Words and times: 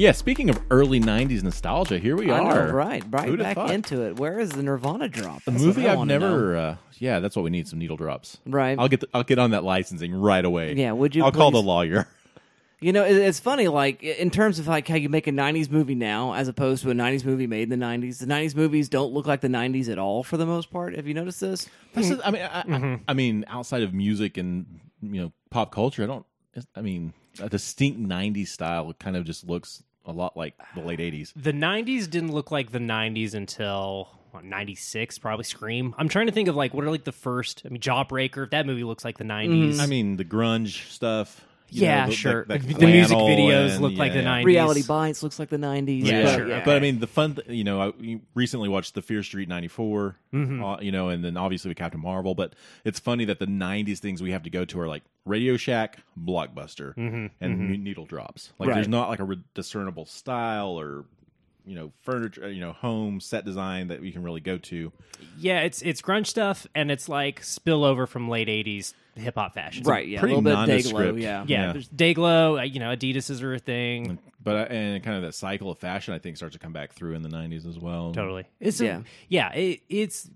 Yeah, 0.00 0.12
speaking 0.12 0.48
of 0.48 0.58
early 0.70 0.98
'90s 0.98 1.42
nostalgia, 1.42 1.98
here 1.98 2.16
we 2.16 2.30
I 2.30 2.38
are. 2.38 2.68
know, 2.68 2.72
right, 2.72 3.04
right 3.10 3.28
Who'da 3.28 3.42
back 3.54 3.70
into 3.70 4.02
it. 4.06 4.16
Where 4.18 4.38
is 4.40 4.48
the 4.48 4.62
Nirvana 4.62 5.08
drop? 5.08 5.42
A 5.46 5.50
That's 5.50 5.62
movie 5.62 5.86
I 5.86 5.92
I've 5.92 6.06
never. 6.06 6.56
Uh, 6.56 6.76
yeah, 6.98 7.20
that's 7.20 7.36
what 7.36 7.42
we 7.42 7.50
need. 7.50 7.68
Some 7.68 7.78
needle 7.78 7.98
drops. 7.98 8.38
Right. 8.46 8.78
I'll 8.78 8.88
get. 8.88 9.00
The, 9.00 9.08
I'll 9.12 9.24
get 9.24 9.38
on 9.38 9.50
that 9.50 9.62
licensing 9.62 10.14
right 10.14 10.42
away. 10.42 10.72
Yeah, 10.74 10.92
would 10.92 11.14
you 11.14 11.22
I'll 11.22 11.32
call 11.32 11.50
the 11.50 11.62
lawyer. 11.62 12.08
You 12.82 12.94
know, 12.94 13.04
it's 13.04 13.38
funny. 13.38 13.68
Like 13.68 14.02
in 14.02 14.30
terms 14.30 14.58
of 14.58 14.66
like 14.66 14.88
how 14.88 14.94
you 14.94 15.10
make 15.10 15.26
a 15.26 15.30
'90s 15.32 15.70
movie 15.70 15.94
now, 15.94 16.32
as 16.32 16.48
opposed 16.48 16.82
to 16.84 16.90
a 16.90 16.94
'90s 16.94 17.26
movie 17.26 17.46
made 17.46 17.70
in 17.70 17.78
the 17.78 17.84
'90s. 17.84 18.20
The 18.20 18.24
'90s 18.26 18.54
movies 18.56 18.88
don't 18.88 19.12
look 19.12 19.26
like 19.26 19.42
the 19.42 19.48
'90s 19.48 19.90
at 19.92 19.98
all 19.98 20.22
for 20.22 20.38
the 20.38 20.46
most 20.46 20.70
part. 20.70 20.96
Have 20.96 21.06
you 21.06 21.12
noticed 21.12 21.42
this? 21.42 21.68
That's 21.92 22.08
just- 22.08 22.26
I 22.26 22.30
mean, 22.30 22.40
I, 22.40 22.62
Mm-hmm. 22.62 22.94
I, 22.94 23.00
I 23.08 23.12
mean, 23.12 23.44
outside 23.48 23.82
of 23.82 23.92
music 23.92 24.38
and 24.38 24.80
you 25.02 25.20
know 25.20 25.32
pop 25.50 25.74
culture, 25.74 26.02
I 26.02 26.06
don't. 26.06 26.24
I 26.74 26.80
mean, 26.80 27.12
a 27.38 27.50
distinct 27.50 28.00
'90s 28.00 28.48
style 28.48 28.90
kind 28.94 29.14
of 29.14 29.24
just 29.26 29.46
looks 29.46 29.82
a 30.06 30.12
lot 30.12 30.36
like 30.36 30.54
the 30.74 30.80
late 30.80 30.98
'80s. 30.98 31.32
The 31.36 31.52
90s 31.52 32.08
didn't 32.08 32.32
look 32.32 32.50
like 32.50 32.72
the 32.72 32.78
90s 32.78 33.34
until 33.34 34.08
what, 34.32 34.44
96, 34.44 35.18
probably 35.18 35.44
Scream. 35.44 35.94
I'm 35.98 36.08
trying 36.08 36.26
to 36.26 36.32
think 36.32 36.48
of 36.48 36.56
like 36.56 36.72
what 36.72 36.84
are 36.84 36.90
like 36.90 37.04
the 37.04 37.12
first. 37.12 37.62
I 37.64 37.68
mean, 37.68 37.80
Jawbreaker. 37.80 38.44
If 38.44 38.50
that 38.50 38.66
movie 38.66 38.84
looks 38.84 39.04
like 39.04 39.18
the 39.18 39.24
90s. 39.24 39.78
I 39.80 39.86
mean, 39.86 40.16
the 40.16 40.24
grunge 40.24 40.88
stuff. 40.90 41.44
you 41.72 41.82
yeah, 41.82 42.02
know, 42.04 42.10
the- 42.10 42.16
sure. 42.16 42.44
the- 42.46 42.58
The, 42.58 42.74
the 42.74 42.86
music 42.86 43.16
videos 43.16 43.72
and- 43.74 43.80
look 43.82 43.94
like 43.94 44.12
the 44.12 44.22
yeah. 44.22 44.40
90s. 44.40 44.44
Reality 44.44 44.82
Bites 44.82 45.22
looks 45.22 45.38
like 45.38 45.50
the 45.50 45.56
'90s. 45.56 46.04
Yeah, 46.04 46.22
but, 46.24 46.34
sure. 46.34 46.62
But 46.64 46.76
I 46.76 46.80
mean, 46.80 46.98
the 46.98 47.06
fun, 47.06 47.36
th- 47.36 47.48
you 47.48 47.62
know, 47.64 47.80
I 47.80 48.20
recently 48.34 48.68
watched 48.68 48.94
the 48.94 49.02
Fear 49.02 49.22
Street 49.22 49.48
'94, 49.48 50.16
Mm-hmm. 50.34 50.64
uh, 50.64 50.80
you 50.80 50.90
know, 50.92 51.08
and 51.10 51.24
then 51.24 51.36
obviously 51.36 51.68
with 51.68 51.78
Captain 51.78 52.00
Marvel. 52.00 52.34
But 52.34 52.54
it's 52.84 52.98
funny 52.98 53.24
that 53.26 53.38
the 53.38 53.46
'90s 53.46 53.98
things 53.98 54.20
we 54.22 54.30
have 54.32 54.42
to 54.44 54.50
go 54.50 54.64
to 54.64 54.80
are 54.80 54.88
like 54.88 55.02
Radio 55.24 55.56
Shack, 55.56 55.98
Blockbuster, 56.18 56.94
Mm-hmm. 56.96 57.26
and 57.40 57.70
ne- 57.70 57.76
Needle 57.76 58.06
Drops. 58.06 58.52
Like, 58.58 58.68
Right. 58.68 58.74
there's 58.76 58.88
not 58.88 59.08
like 59.08 59.18
a 59.20 59.24
re- 59.24 59.42
discernible 59.54 60.06
style 60.06 60.78
or 60.80 61.04
you 61.66 61.74
know 61.76 61.92
furniture, 62.00 62.50
you 62.50 62.60
know, 62.60 62.72
home 62.72 63.20
set 63.20 63.44
design 63.44 63.88
that 63.88 64.00
we 64.00 64.12
can 64.12 64.22
really 64.22 64.40
go 64.40 64.56
to. 64.58 64.90
Yeah, 65.38 65.60
it's 65.60 65.82
it's 65.82 66.00
grunge 66.00 66.26
stuff, 66.26 66.66
and 66.74 66.90
it's 66.90 67.08
like 67.08 67.42
spillover 67.42 68.08
from 68.08 68.28
late 68.28 68.48
80s 68.48 68.94
hip 69.14 69.34
hop 69.34 69.52
fashion. 69.54 69.82
right, 69.84 70.08
yeah, 70.08 70.20
pretty 70.20 70.34
a 70.34 70.38
little 70.38 70.50
bit 70.50 70.58
of 70.58 70.68
nondescript. 70.68 71.16
Dayglow, 71.18 71.20
yeah. 71.22 71.44
Yeah, 71.46 71.66
Yeah. 71.66 71.72
there's 71.72 71.88
Dayglow. 71.90 72.60
uh, 72.60 72.62
You 72.62 72.80
know, 72.80 72.90
Adidas's 72.96 73.42
are 73.42 73.52
a 73.54 73.58
thing. 73.58 74.18
But 74.42 74.56
uh, 74.56 74.72
and 74.72 75.02
kind 75.04 75.16
of 75.16 75.22
that 75.24 75.34
cycle 75.34 75.70
of 75.70 75.78
fashion, 75.78 76.14
I 76.14 76.18
think, 76.18 76.38
starts 76.38 76.54
to 76.54 76.58
come 76.58 76.72
back 76.72 76.92
through 76.94 77.12
in 77.14 77.20
the 77.22 77.28
'90s 77.28 77.66
as 77.68 77.78
well. 77.78 78.12
Totally. 78.12 78.46
It's 78.58 78.80
Yeah. 78.80 79.00
a, 79.00 79.02
yeah. 79.28 79.52
It, 79.52 79.80
it's 79.90 80.30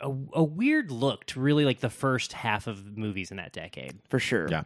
a, 0.00 0.12
a 0.32 0.42
weird 0.42 0.90
look 0.90 1.24
to 1.26 1.40
really 1.40 1.64
like 1.64 1.80
the 1.80 1.90
first 1.90 2.32
half 2.32 2.66
of 2.66 2.96
movies 2.96 3.30
in 3.30 3.36
that 3.36 3.52
decade. 3.52 3.94
for 4.08 4.18
sure. 4.18 4.48
Yeah. 4.50 4.64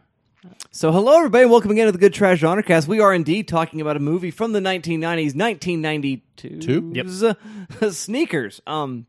So, 0.71 0.91
hello 0.93 1.17
everybody, 1.17 1.45
welcome 1.45 1.69
again 1.71 1.87
to 1.87 1.91
the 1.91 1.97
Good 1.97 2.13
Trash 2.13 2.39
Genre 2.39 2.63
Cast. 2.63 2.87
We 2.87 3.01
are 3.01 3.13
indeed 3.13 3.47
talking 3.49 3.81
about 3.81 3.97
a 3.97 3.99
movie 3.99 4.31
from 4.31 4.53
the 4.53 4.61
1990s, 4.61 5.35
1992. 5.35 6.59
Two? 6.59 6.91
Yep. 6.95 7.91
Sneakers. 7.91 8.61
Um, 8.65 9.05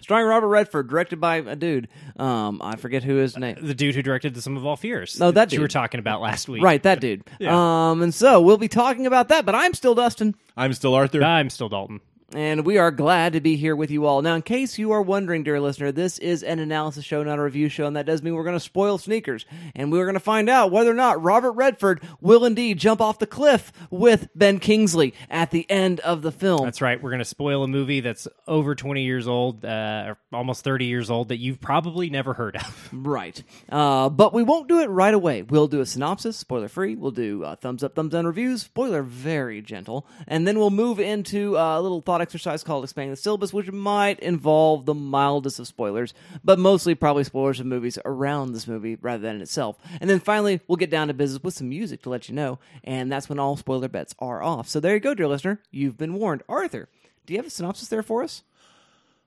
starring 0.00 0.28
Robert 0.28 0.46
Redford, 0.46 0.88
directed 0.88 1.20
by 1.20 1.36
a 1.36 1.56
dude. 1.56 1.88
Um, 2.16 2.60
I 2.62 2.76
forget 2.76 3.02
who 3.02 3.16
his 3.16 3.36
name. 3.36 3.58
The 3.60 3.74
dude 3.74 3.96
who 3.96 4.02
directed 4.02 4.34
The 4.34 4.42
Sum 4.42 4.56
of 4.56 4.64
All 4.64 4.76
Fears. 4.76 5.18
No, 5.18 5.32
that 5.32 5.52
you 5.52 5.60
were 5.60 5.66
talking 5.66 5.98
about 5.98 6.20
last 6.20 6.48
week. 6.48 6.62
Right, 6.62 6.80
that 6.84 7.00
dude. 7.00 7.24
Yeah. 7.40 7.90
Um, 7.90 8.00
and 8.02 8.14
so 8.14 8.40
we'll 8.40 8.56
be 8.56 8.68
talking 8.68 9.06
about 9.06 9.28
that. 9.30 9.44
But 9.44 9.56
I'm 9.56 9.74
still 9.74 9.96
Dustin. 9.96 10.36
I'm 10.56 10.72
still 10.74 10.94
Arthur. 10.94 11.24
I'm 11.24 11.50
still 11.50 11.68
Dalton. 11.68 12.00
And 12.34 12.66
we 12.66 12.76
are 12.76 12.90
glad 12.90 13.32
to 13.32 13.40
be 13.40 13.56
here 13.56 13.74
with 13.74 13.90
you 13.90 14.04
all. 14.04 14.20
Now, 14.20 14.34
in 14.34 14.42
case 14.42 14.76
you 14.76 14.92
are 14.92 15.00
wondering, 15.00 15.44
dear 15.44 15.58
listener, 15.58 15.92
this 15.92 16.18
is 16.18 16.42
an 16.42 16.58
analysis 16.58 17.02
show, 17.02 17.22
not 17.22 17.38
a 17.38 17.42
review 17.42 17.70
show, 17.70 17.86
and 17.86 17.96
that 17.96 18.04
does 18.04 18.22
mean 18.22 18.34
we're 18.34 18.44
going 18.44 18.54
to 18.54 18.60
spoil 18.60 18.98
sneakers. 18.98 19.46
And 19.74 19.90
we're 19.90 20.04
going 20.04 20.12
to 20.12 20.20
find 20.20 20.50
out 20.50 20.70
whether 20.70 20.90
or 20.90 20.94
not 20.94 21.22
Robert 21.22 21.52
Redford 21.52 22.02
will 22.20 22.44
indeed 22.44 22.76
jump 22.76 23.00
off 23.00 23.18
the 23.18 23.26
cliff 23.26 23.72
with 23.88 24.28
Ben 24.34 24.58
Kingsley 24.58 25.14
at 25.30 25.50
the 25.52 25.64
end 25.70 26.00
of 26.00 26.20
the 26.20 26.30
film. 26.30 26.64
That's 26.64 26.82
right. 26.82 27.02
We're 27.02 27.08
going 27.08 27.20
to 27.20 27.24
spoil 27.24 27.64
a 27.64 27.68
movie 27.68 28.00
that's 28.00 28.28
over 28.46 28.74
20 28.74 29.04
years 29.04 29.26
old, 29.26 29.64
uh, 29.64 30.04
or 30.08 30.18
almost 30.30 30.64
30 30.64 30.84
years 30.84 31.10
old, 31.10 31.28
that 31.28 31.38
you've 31.38 31.62
probably 31.62 32.10
never 32.10 32.34
heard 32.34 32.56
of. 32.56 32.88
Right. 33.08 33.42
Uh, 33.70 34.08
but 34.08 34.34
we 34.34 34.42
won't 34.42 34.68
do 34.68 34.80
it 34.80 34.86
right 34.86 35.14
away. 35.14 35.42
We'll 35.42 35.68
do 35.68 35.80
a 35.80 35.86
synopsis, 35.86 36.36
spoiler 36.36 36.68
free. 36.68 36.94
We'll 36.96 37.10
do 37.10 37.44
uh, 37.44 37.56
thumbs 37.56 37.82
up, 37.82 37.94
thumbs 37.94 38.12
down 38.12 38.26
reviews, 38.26 38.62
spoiler 38.62 39.02
very 39.02 39.62
gentle. 39.62 40.06
And 40.26 40.46
then 40.46 40.58
we'll 40.58 40.70
move 40.70 41.00
into 41.00 41.56
uh, 41.56 41.78
a 41.78 41.80
little 41.80 42.00
thought 42.00 42.17
exercise 42.20 42.62
called 42.62 42.84
Expanding 42.84 43.10
the 43.10 43.16
Syllabus, 43.16 43.52
which 43.52 43.70
might 43.70 44.18
involve 44.20 44.86
the 44.86 44.94
mildest 44.94 45.58
of 45.58 45.66
spoilers, 45.66 46.14
but 46.44 46.58
mostly 46.58 46.94
probably 46.94 47.24
spoilers 47.24 47.60
of 47.60 47.66
movies 47.66 47.98
around 48.04 48.52
this 48.52 48.66
movie 48.66 48.96
rather 49.00 49.22
than 49.22 49.40
itself. 49.40 49.78
And 50.00 50.08
then 50.08 50.20
finally, 50.20 50.60
we'll 50.66 50.76
get 50.76 50.90
down 50.90 51.08
to 51.08 51.14
business 51.14 51.42
with 51.42 51.54
some 51.54 51.68
music 51.68 52.02
to 52.02 52.10
let 52.10 52.28
you 52.28 52.34
know. 52.34 52.58
And 52.84 53.10
that's 53.10 53.28
when 53.28 53.38
all 53.38 53.56
spoiler 53.56 53.88
bets 53.88 54.14
are 54.18 54.42
off. 54.42 54.68
So 54.68 54.80
there 54.80 54.94
you 54.94 55.00
go, 55.00 55.14
dear 55.14 55.28
listener. 55.28 55.60
You've 55.70 55.98
been 55.98 56.14
warned. 56.14 56.42
Arthur, 56.48 56.88
do 57.26 57.34
you 57.34 57.38
have 57.38 57.46
a 57.46 57.50
synopsis 57.50 57.88
there 57.88 58.02
for 58.02 58.22
us? 58.22 58.42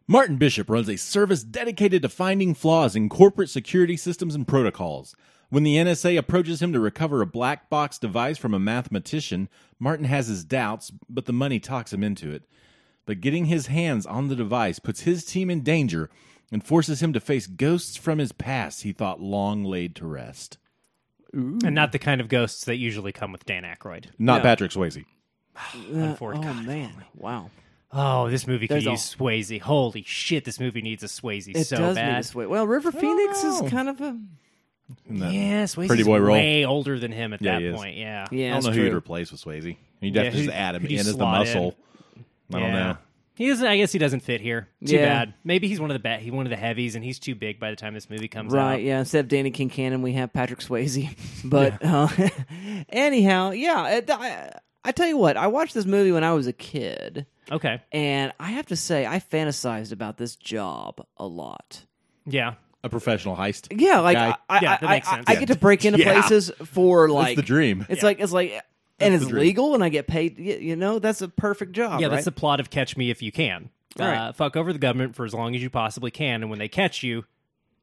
Martin 0.07 0.37
Bishop 0.37 0.69
runs 0.69 0.89
a 0.89 0.97
service 0.97 1.43
dedicated 1.43 2.01
to 2.01 2.09
finding 2.09 2.53
flaws 2.53 2.95
in 2.95 3.07
corporate 3.07 3.49
security 3.49 3.95
systems 3.95 4.35
and 4.35 4.47
protocols. 4.47 5.15
When 5.51 5.63
the 5.63 5.75
NSA 5.75 6.17
approaches 6.17 6.61
him 6.61 6.71
to 6.73 6.79
recover 6.79 7.21
a 7.21 7.25
black 7.25 7.69
box 7.69 7.99
device 7.99 8.37
from 8.37 8.53
a 8.53 8.59
mathematician, 8.59 9.49
Martin 9.79 10.05
has 10.05 10.27
his 10.27 10.45
doubts, 10.45 10.91
but 11.09 11.25
the 11.25 11.33
money 11.33 11.59
talks 11.59 11.91
him 11.91 12.03
into 12.03 12.31
it. 12.31 12.43
But 13.05 13.21
getting 13.21 13.45
his 13.45 13.67
hands 13.67 14.05
on 14.05 14.27
the 14.27 14.35
device 14.35 14.79
puts 14.79 15.01
his 15.01 15.25
team 15.25 15.49
in 15.49 15.61
danger 15.61 16.09
and 16.51 16.63
forces 16.65 17.01
him 17.01 17.13
to 17.13 17.19
face 17.19 17.47
ghosts 17.47 17.97
from 17.97 18.19
his 18.19 18.31
past 18.31 18.83
he 18.83 18.91
thought 18.91 19.19
long 19.21 19.63
laid 19.63 19.95
to 19.95 20.05
rest. 20.05 20.57
and 21.33 21.73
not 21.73 21.91
the 21.93 21.99
kind 21.99 22.19
of 22.21 22.27
ghosts 22.27 22.65
that 22.65 22.75
usually 22.77 23.11
come 23.11 23.31
with 23.31 23.45
Dan 23.45 23.63
Aykroyd. 23.63 24.05
Not 24.19 24.37
No. 24.37 24.43
Patrick 24.43 24.71
Swayze. 24.71 25.03
Unfortunately. 25.91 26.49
Oh, 26.49 26.63
man. 26.63 26.91
Wow. 27.15 27.49
Oh, 27.93 28.29
this 28.29 28.47
movie 28.47 28.67
could 28.67 28.75
There's 28.75 28.87
a- 28.87 28.91
use 28.91 29.15
Swayze. 29.15 29.59
Holy 29.61 30.03
shit, 30.03 30.45
this 30.45 30.59
movie 30.59 30.81
needs 30.81 31.03
a 31.03 31.07
Swayze 31.07 31.53
It 31.53 31.65
so 31.65 31.77
does 31.77 31.95
bad. 31.95 32.13
need 32.13 32.19
a 32.19 32.23
sway. 32.23 32.45
Well, 32.45 32.65
River 32.67 32.91
oh, 32.93 32.99
Phoenix 32.99 33.43
know. 33.43 33.65
is 33.65 33.71
kind 33.71 33.89
of 33.89 33.99
a. 34.01 34.17
In 35.09 35.19
that- 35.19 35.33
Yeah, 35.33 35.63
Swayze's 35.63 35.87
Pretty 35.87 36.03
boy 36.03 36.19
role. 36.19 36.33
way 36.33 36.65
older 36.65 36.99
than 36.99 37.11
him 37.11 37.33
at 37.33 37.41
Yeah, 37.41 37.53
that 37.53 37.61
he 37.61 37.67
is. 37.67 37.75
point. 37.75 37.97
Yeah. 37.97 38.27
Yeah, 38.31 38.45
I 38.45 38.49
don't 38.49 38.53
that's 38.55 38.65
know 38.65 38.71
who 38.71 38.77
true. 38.79 38.85
you'd 38.89 38.93
replace 38.95 39.31
with 39.31 39.43
Swayze. 39.43 39.75
You'd 40.01 40.15
Yeah, 40.15 40.23
have 40.23 40.33
to 40.33 40.39
just 40.43 40.53
add 40.55 40.75
him 40.75 40.81
who'd 40.81 40.91
in 40.91 40.95
you 40.95 40.99
as 40.99 41.05
the 41.07 41.13
slot 41.13 41.33
in? 41.35 41.39
muscle. 41.47 41.75
I 42.53 42.59
don't 42.59 42.73
know. 42.73 42.97
He 43.35 43.47
doesn't. 43.47 43.65
I 43.65 43.77
guess 43.77 43.91
he 43.91 43.97
doesn't 43.97 44.19
fit 44.19 44.41
here. 44.41 44.67
Too 44.85 44.95
Yeah. 44.95 45.05
bad. 45.05 45.33
Maybe 45.43 45.67
he's 45.67 45.79
one 45.79 45.89
of 45.89 45.95
the 45.95 45.99
ba- 45.99 46.17
he 46.17 46.29
one 46.31 46.45
of 46.45 46.49
the 46.51 46.57
heavies, 46.57 46.95
and 46.95 47.03
he's 47.03 47.17
too 47.17 47.33
big 47.33 47.59
by 47.59 47.69
the 47.71 47.75
time 47.75 47.93
this 47.93 48.09
movie 48.09 48.27
comes 48.27 48.53
Right, 48.53 48.61
out. 48.61 48.67
Right. 48.71 48.83
Yeah. 48.83 48.99
Instead 48.99 49.19
of 49.21 49.27
Danny 49.29 49.51
Concannon, 49.51 50.01
we 50.01 50.13
have 50.13 50.31
Patrick 50.33 50.59
Swayze. 50.59 51.09
But 51.49 51.83
uh, 51.83 52.07
anyhow, 52.89 53.51
yeah. 53.51 53.89
It, 53.97 54.09
I, 54.09 54.53
I 54.83 54.91
tell 54.91 55.07
you 55.07 55.17
what, 55.17 55.37
I 55.37 55.47
watched 55.47 55.73
this 55.73 55.85
movie 55.85 56.11
when 56.11 56.23
I 56.23 56.33
was 56.33 56.47
a 56.47 56.53
kid, 56.53 57.25
Okay. 57.51 57.81
and 57.91 58.31
I 58.39 58.51
have 58.51 58.67
to 58.67 58.75
say, 58.75 59.05
I 59.05 59.19
fantasized 59.19 59.91
about 59.91 60.17
this 60.17 60.35
job 60.35 61.05
a 61.17 61.25
lot. 61.25 61.85
Yeah. 62.25 62.55
A 62.83 62.89
professional 62.89 63.35
heist. 63.35 63.67
Yeah, 63.79 63.99
like 63.99 64.17
guy. 64.17 64.35
I, 64.49 64.57
I, 64.57 64.59
Yeah, 64.61 64.77
that 64.77 64.83
I, 64.83 64.91
makes 64.95 65.07
I- 65.07 65.11
sense. 65.15 65.25
I 65.27 65.33
Yeah. 65.33 65.39
get 65.39 65.47
to 65.49 65.55
break 65.55 65.85
into 65.85 65.99
Yeah. 65.99 66.13
places 66.13 66.51
for 66.65 67.09
like 67.09 67.35
That's 67.35 67.35
the 67.37 67.41
dream. 67.43 67.85
It's 67.89 68.01
Yeah. 68.01 68.05
like 68.07 68.19
it's 68.19 68.31
like, 68.31 68.59
and 69.01 69.13
it's 69.13 69.25
legal, 69.25 69.73
and 69.75 69.83
I 69.83 69.89
get 69.89 70.07
paid. 70.07 70.37
You 70.37 70.75
know, 70.75 70.99
that's 70.99 71.21
a 71.21 71.27
perfect 71.27 71.73
job. 71.73 71.99
Yeah, 71.99 72.07
right? 72.07 72.13
that's 72.13 72.25
the 72.25 72.31
plot 72.31 72.59
of 72.59 72.69
Catch 72.69 72.97
Me 72.97 73.09
If 73.09 73.21
You 73.21 73.31
Can. 73.31 73.69
Uh, 73.99 74.03
Right. 74.03 74.35
fuck 74.35 74.55
over 74.55 74.71
the 74.71 74.79
government 74.79 75.15
for 75.15 75.25
as 75.25 75.33
long 75.33 75.55
as 75.55 75.61
you 75.61 75.69
possibly 75.69 76.11
can, 76.11 76.41
and 76.41 76.49
when 76.49 76.59
they 76.59 76.69
catch 76.69 77.03
you, 77.03 77.25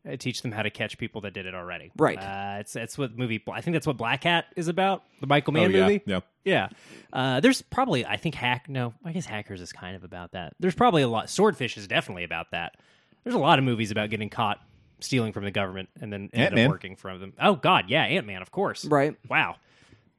uh, 0.08 0.16
teach 0.16 0.42
them 0.42 0.52
how 0.52 0.62
to 0.62 0.70
catch 0.70 0.96
people 0.96 1.20
that 1.22 1.34
did 1.34 1.44
it 1.44 1.54
already. 1.54 1.90
Right. 1.96 2.19
Uh, 2.19 2.58
it's 2.60 2.72
that's 2.72 2.96
what 2.96 3.19
movie. 3.19 3.42
I 3.50 3.60
think 3.60 3.75
that's 3.75 3.87
what 3.87 3.96
Black 3.96 4.25
Hat 4.25 4.46
is 4.56 4.69
about. 4.69 5.02
The 5.20 5.26
Michael 5.26 5.52
Mann 5.52 5.75
oh, 5.75 5.78
yeah. 5.78 5.82
movie. 5.82 6.02
Yeah. 6.06 6.20
Yeah. 6.44 6.69
Uh, 7.12 7.40
there's 7.40 7.60
probably 7.62 8.06
I 8.06 8.16
think 8.16 8.34
hack. 8.34 8.69
No, 8.69 8.94
I 9.04 9.12
guess 9.12 9.26
Hackers 9.26 9.60
is 9.60 9.72
kind 9.72 9.96
of 9.96 10.04
about 10.04 10.32
that. 10.32 10.54
There's 10.60 10.75
probably 10.75 11.02
a 11.02 11.08
lot. 11.08 11.28
Swordfish 11.28 11.76
is 11.76 11.87
definitely 11.87 12.25
about 12.25 12.52
that. 12.52 12.76
There's 13.25 13.34
a 13.34 13.38
lot 13.38 13.58
of 13.58 13.64
movies 13.64 13.90
about 13.90 14.08
getting 14.08 14.31
caught 14.31 14.60
stealing 15.00 15.32
from 15.32 15.44
the 15.44 15.50
government 15.50 15.88
and 16.00 16.12
then 16.12 16.31
end 16.32 16.46
Ant-Man. 16.46 16.66
up 16.66 16.70
working 16.70 16.96
for 16.96 17.16
them. 17.19 17.34
Oh 17.40 17.56
God, 17.56 17.87
yeah, 17.88 18.02
Ant 18.02 18.26
Man, 18.26 18.40
of 18.40 18.50
course. 18.50 18.84
Right. 18.84 19.16
Wow. 19.28 19.56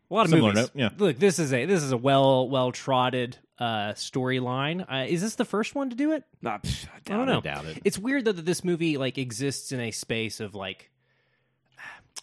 A 0.09 0.13
lot 0.13 0.25
of 0.25 0.31
Similar 0.31 0.53
movies. 0.53 0.71
note, 0.75 0.79
yeah. 0.79 0.89
Look, 0.97 1.19
this 1.19 1.38
is 1.39 1.53
a 1.53 1.65
this 1.65 1.83
is 1.83 1.91
a 1.91 1.97
well 1.97 2.50
well 2.50 2.71
trotted 2.71 3.38
uh, 3.59 3.94
storyline. 3.94 4.85
Uh, 4.91 5.06
is 5.07 5.21
this 5.21 5.35
the 5.35 5.45
first 5.45 5.75
one 5.75 5.89
to 5.91 5.95
do 5.95 6.13
it? 6.13 6.23
Nah, 6.41 6.57
pff, 6.57 6.88
I 6.88 7.13
I 7.13 7.17
don't 7.17 7.29
it. 7.29 7.31
know. 7.33 7.41
doubt 7.41 7.65
it. 7.65 7.79
It's 7.85 8.00
weird 8.00 8.25
though 8.25 8.31
that 8.31 8.45
this 8.45 8.63
movie 8.63 8.97
like 8.97 9.17
exists 9.17 9.71
in 9.71 9.79
a 9.79 9.91
space 9.91 10.39
of 10.39 10.56
like 10.56 10.89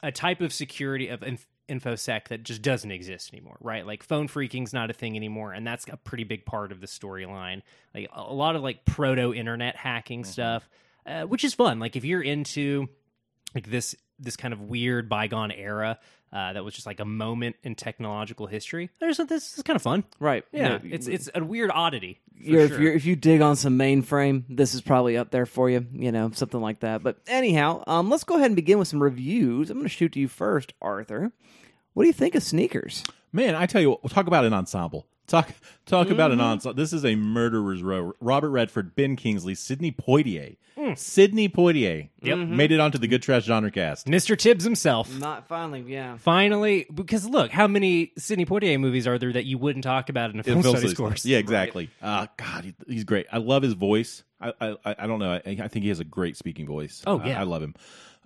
a 0.03 0.11
type 0.13 0.41
of 0.41 0.53
security 0.53 1.09
of 1.09 1.23
inf- 1.23 1.47
infosec 1.69 2.29
that 2.29 2.43
just 2.43 2.63
doesn't 2.63 2.91
exist 2.91 3.33
anymore, 3.33 3.57
right? 3.61 3.87
Like 3.87 4.03
phone 4.03 4.29
freaking's 4.29 4.73
not 4.73 4.91
a 4.91 4.93
thing 4.93 5.17
anymore, 5.17 5.53
and 5.53 5.67
that's 5.67 5.87
a 5.89 5.97
pretty 5.97 6.25
big 6.25 6.45
part 6.45 6.73
of 6.73 6.81
the 6.81 6.87
storyline. 6.87 7.63
Like 7.95 8.09
a 8.15 8.21
a 8.21 8.35
lot 8.35 8.57
of 8.57 8.63
like 8.63 8.85
proto 8.85 9.33
internet 9.33 9.77
hacking 9.77 10.25
stuff, 10.25 10.69
uh, 11.07 11.23
which 11.23 11.45
is 11.45 11.55
fun. 11.55 11.79
Like 11.79 11.95
if 11.97 12.05
you're 12.05 12.23
into 12.23 12.89
like 13.55 13.71
this 13.71 13.95
this 14.19 14.37
kind 14.37 14.55
of 14.55 14.63
weird 14.63 15.09
bygone 15.09 15.51
era 15.53 15.99
uh, 16.33 16.53
that 16.53 16.65
was 16.65 16.75
just 16.75 16.87
like 16.87 17.01
a 17.01 17.05
moment 17.05 17.57
in 17.63 17.75
technological 17.75 18.47
history. 18.47 18.91
There's 19.01 19.17
this 19.19 19.57
is 19.57 19.63
kind 19.63 19.77
of 19.77 19.83
fun. 19.83 20.05
Right. 20.19 20.45
Yeah, 20.53 20.69
No, 20.69 20.81
it's 20.85 21.07
it's 21.07 21.31
a 21.35 21.43
weird 21.43 21.71
oddity. 21.73 22.21
for 22.37 22.43
you're, 22.43 22.67
sure. 22.69 22.77
if, 22.77 22.83
you're, 22.83 22.93
if 22.93 23.05
you 23.05 23.17
dig 23.17 23.41
on 23.41 23.57
some 23.57 23.79
mainframe, 23.79 24.45
this 24.49 24.75
is 24.75 24.81
probably 24.81 25.17
up 25.17 25.31
there 25.31 25.47
for 25.47 25.71
you, 25.71 25.87
you 25.93 26.13
know, 26.13 26.31
something 26.35 26.61
like 26.61 26.81
that. 26.81 27.03
But 27.03 27.19
anyhow, 27.27 27.85
um, 27.87 28.11
let's 28.11 28.25
go 28.25 28.35
ahead 28.35 28.47
and 28.47 28.57
begin 28.57 28.79
with 28.79 28.89
some 28.89 29.03
reviews. 29.03 29.71
I'm 29.71 29.79
going 29.79 29.85
to 29.87 29.89
shoot 29.89 30.13
to 30.13 30.21
you 30.21 30.29
first, 30.29 30.73
Arthur. 30.83 31.33
What 31.95 32.03
do 32.03 32.07
you 32.09 32.13
think 32.13 32.35
of 32.35 32.43
sneakers? 32.43 33.03
Man, 33.33 33.55
I 33.55 33.67
tell 33.67 33.81
you 33.81 33.91
what, 33.91 34.03
we'll 34.03 34.11
talk 34.11 34.27
about 34.27 34.45
an 34.45 34.53
ensemble. 34.53 35.07
Talk 35.27 35.51
talk 35.87 36.11
about 36.11 36.31
Mm-hmm. 36.31 36.41
an 36.41 36.47
onslaught. 36.47 36.77
This 36.77 36.93
is 36.93 37.05
a 37.05 37.17
murderer's 37.17 37.83
row. 37.83 38.13
Robert 38.21 38.51
Redford, 38.51 38.95
Ben 38.95 39.17
Kingsley, 39.17 39.55
Sidney 39.55 39.91
Poitier. 39.93 40.57
Mm. 40.79 40.97
Sidney 40.99 41.49
Poitier 41.49 42.11
Yep. 42.23 42.39
made 42.39 42.71
it 42.71 42.81
onto 42.81 42.99
the 42.99 43.09
Good 43.09 43.23
Trash 43.23 43.45
genre 43.45 43.71
cast. 43.71 44.07
Mr. 44.07 44.37
Tibbs 44.39 44.63
himself. 44.63 45.11
Not 45.19 45.49
finally, 45.49 45.83
yeah. 45.87 46.17
Finally, 46.19 46.87
because 46.95 47.27
look, 47.27 47.51
how 47.51 47.67
many 47.67 48.13
Sidney 48.19 48.45
Poitier 48.45 48.79
movies 48.79 49.07
are 49.07 49.19
there 49.19 49.33
that 49.33 49.47
you 49.47 49.57
wouldn't 49.59 49.85
talk 49.85 50.09
about 50.11 50.31
in 50.31 50.39
a 50.39 50.43
film, 50.43 50.59
In 50.59 50.63
film 50.63 50.77
studies 50.77 50.91
studies. 50.93 50.99
course? 51.09 51.25
Yeah, 51.27 51.39
exactly. 51.39 51.89
Uh, 52.03 52.27
God, 52.37 52.65
he- 52.65 52.75
he's 52.87 53.05
great. 53.05 53.27
I 53.33 53.39
love 53.39 53.63
his 53.63 53.73
voice. 53.73 54.23
I 54.41 54.53
I, 54.61 54.77
I 54.99 55.07
don't 55.07 55.19
know. 55.19 55.33
I, 55.33 55.41
I 55.47 55.69
think 55.69 55.83
he 55.83 55.89
has 55.89 55.99
a 56.01 56.05
great 56.05 56.37
speaking 56.37 56.67
voice. 56.67 57.03
Oh, 57.07 57.23
yeah. 57.25 57.41
I, 57.41 57.45
love 57.45 57.63
him. 57.63 57.75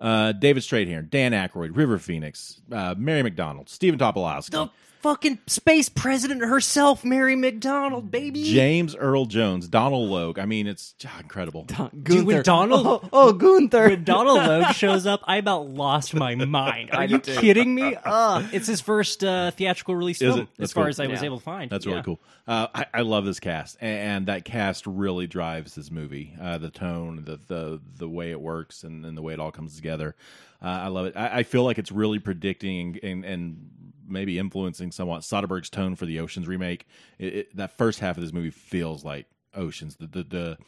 Uh, 0.01 0.33
David 0.33 0.63
Strathairn, 0.65 1.09
Dan 1.09 1.33
Aykroyd, 1.33 1.77
River 1.77 1.99
Phoenix, 1.99 2.61
uh, 2.73 2.95
Mary 2.99 3.23
McDonnell, 3.23 3.69
Stephen 3.69 3.99
Tobolowsky. 4.01 4.51
The 4.51 4.71
fucking 5.01 5.39
space 5.47 5.89
president 5.89 6.43
herself, 6.43 7.05
Mary 7.05 7.35
McDonnell, 7.37 8.09
baby. 8.11 8.43
James 8.45 8.95
Earl 8.95 9.27
Jones, 9.27 9.69
Donal 9.69 10.07
Logue. 10.09 10.39
I 10.39 10.45
mean, 10.47 10.67
it's 10.67 10.95
ah, 11.07 11.21
incredible. 11.21 11.65
Dude, 12.03 12.27
when 12.27 12.43
Donald- 12.43 12.87
Oh, 12.87 13.09
oh 13.13 13.33
Gunther. 13.33 13.89
when 13.89 14.05
Donal 14.05 14.37
Logue 14.37 14.67
shows 14.75 15.07
up, 15.07 15.21
I 15.25 15.37
about 15.39 15.69
lost 15.69 16.15
my 16.15 16.35
mind. 16.35 16.91
Are 16.93 17.05
you 17.05 17.19
kidding 17.19 17.75
me? 17.75 17.97
Uh, 18.11 18.47
it's 18.53 18.67
his 18.67 18.81
first 18.81 19.23
uh, 19.23 19.51
theatrical 19.53 19.95
release 19.95 20.21
Is 20.21 20.29
film, 20.35 20.41
it? 20.41 20.43
as 20.43 20.49
That's 20.59 20.73
far 20.73 20.85
cool. 20.85 20.89
as 20.91 21.01
I 21.01 21.07
was 21.07 21.21
Yeah. 21.21 21.27
able 21.27 21.39
to 21.39 21.45
find. 21.45 21.71
That's 21.71 21.85
Yeah. 21.87 21.93
really 21.93 22.03
cool. 22.05 22.21
Uh, 22.47 22.67
I, 22.75 22.87
I 22.95 23.01
love 23.03 23.25
this 23.25 23.39
cast, 23.41 23.77
and, 23.81 23.99
and 23.99 24.27
that 24.27 24.45
cast 24.45 24.87
really 24.87 25.27
drives 25.27 25.75
this 25.75 25.91
movie. 25.91 26.35
Uh, 26.41 26.59
the 26.59 26.71
tone, 26.71 27.23
the 27.25 27.39
the 27.47 27.81
the 27.99 28.09
way 28.09 28.31
it 28.31 28.41
works, 28.41 28.83
and, 28.85 29.05
and 29.07 29.17
the 29.17 29.23
way 29.23 29.33
it 29.33 29.39
all 29.41 29.53
comes 29.53 29.77
together. 29.77 30.17
Uh, 30.63 30.67
I 30.67 30.89
love 30.89 31.07
it. 31.07 31.17
I, 31.17 31.39
I 31.39 31.43
feel 31.45 31.65
like 31.65 31.79
it's 31.79 31.93
really 31.93 32.19
predicting 32.19 32.99
and, 33.03 33.25
and 33.25 33.71
maybe 34.11 34.39
influencing 34.39 34.93
somewhat 34.93 35.23
Soderbergh's 35.23 35.71
tone 35.71 35.95
for 35.97 36.07
the 36.07 36.21
Ocean's 36.21 36.49
remake. 36.49 36.87
It, 37.19 37.35
it, 37.35 37.57
that 37.57 37.77
first 37.79 38.01
half 38.01 38.17
of 38.17 38.23
this 38.23 38.33
movie 38.33 38.51
feels 38.51 39.05
like 39.05 39.27
Ocean's. 39.55 39.97
The 39.97 40.07
the 40.07 40.23
the 40.25 40.59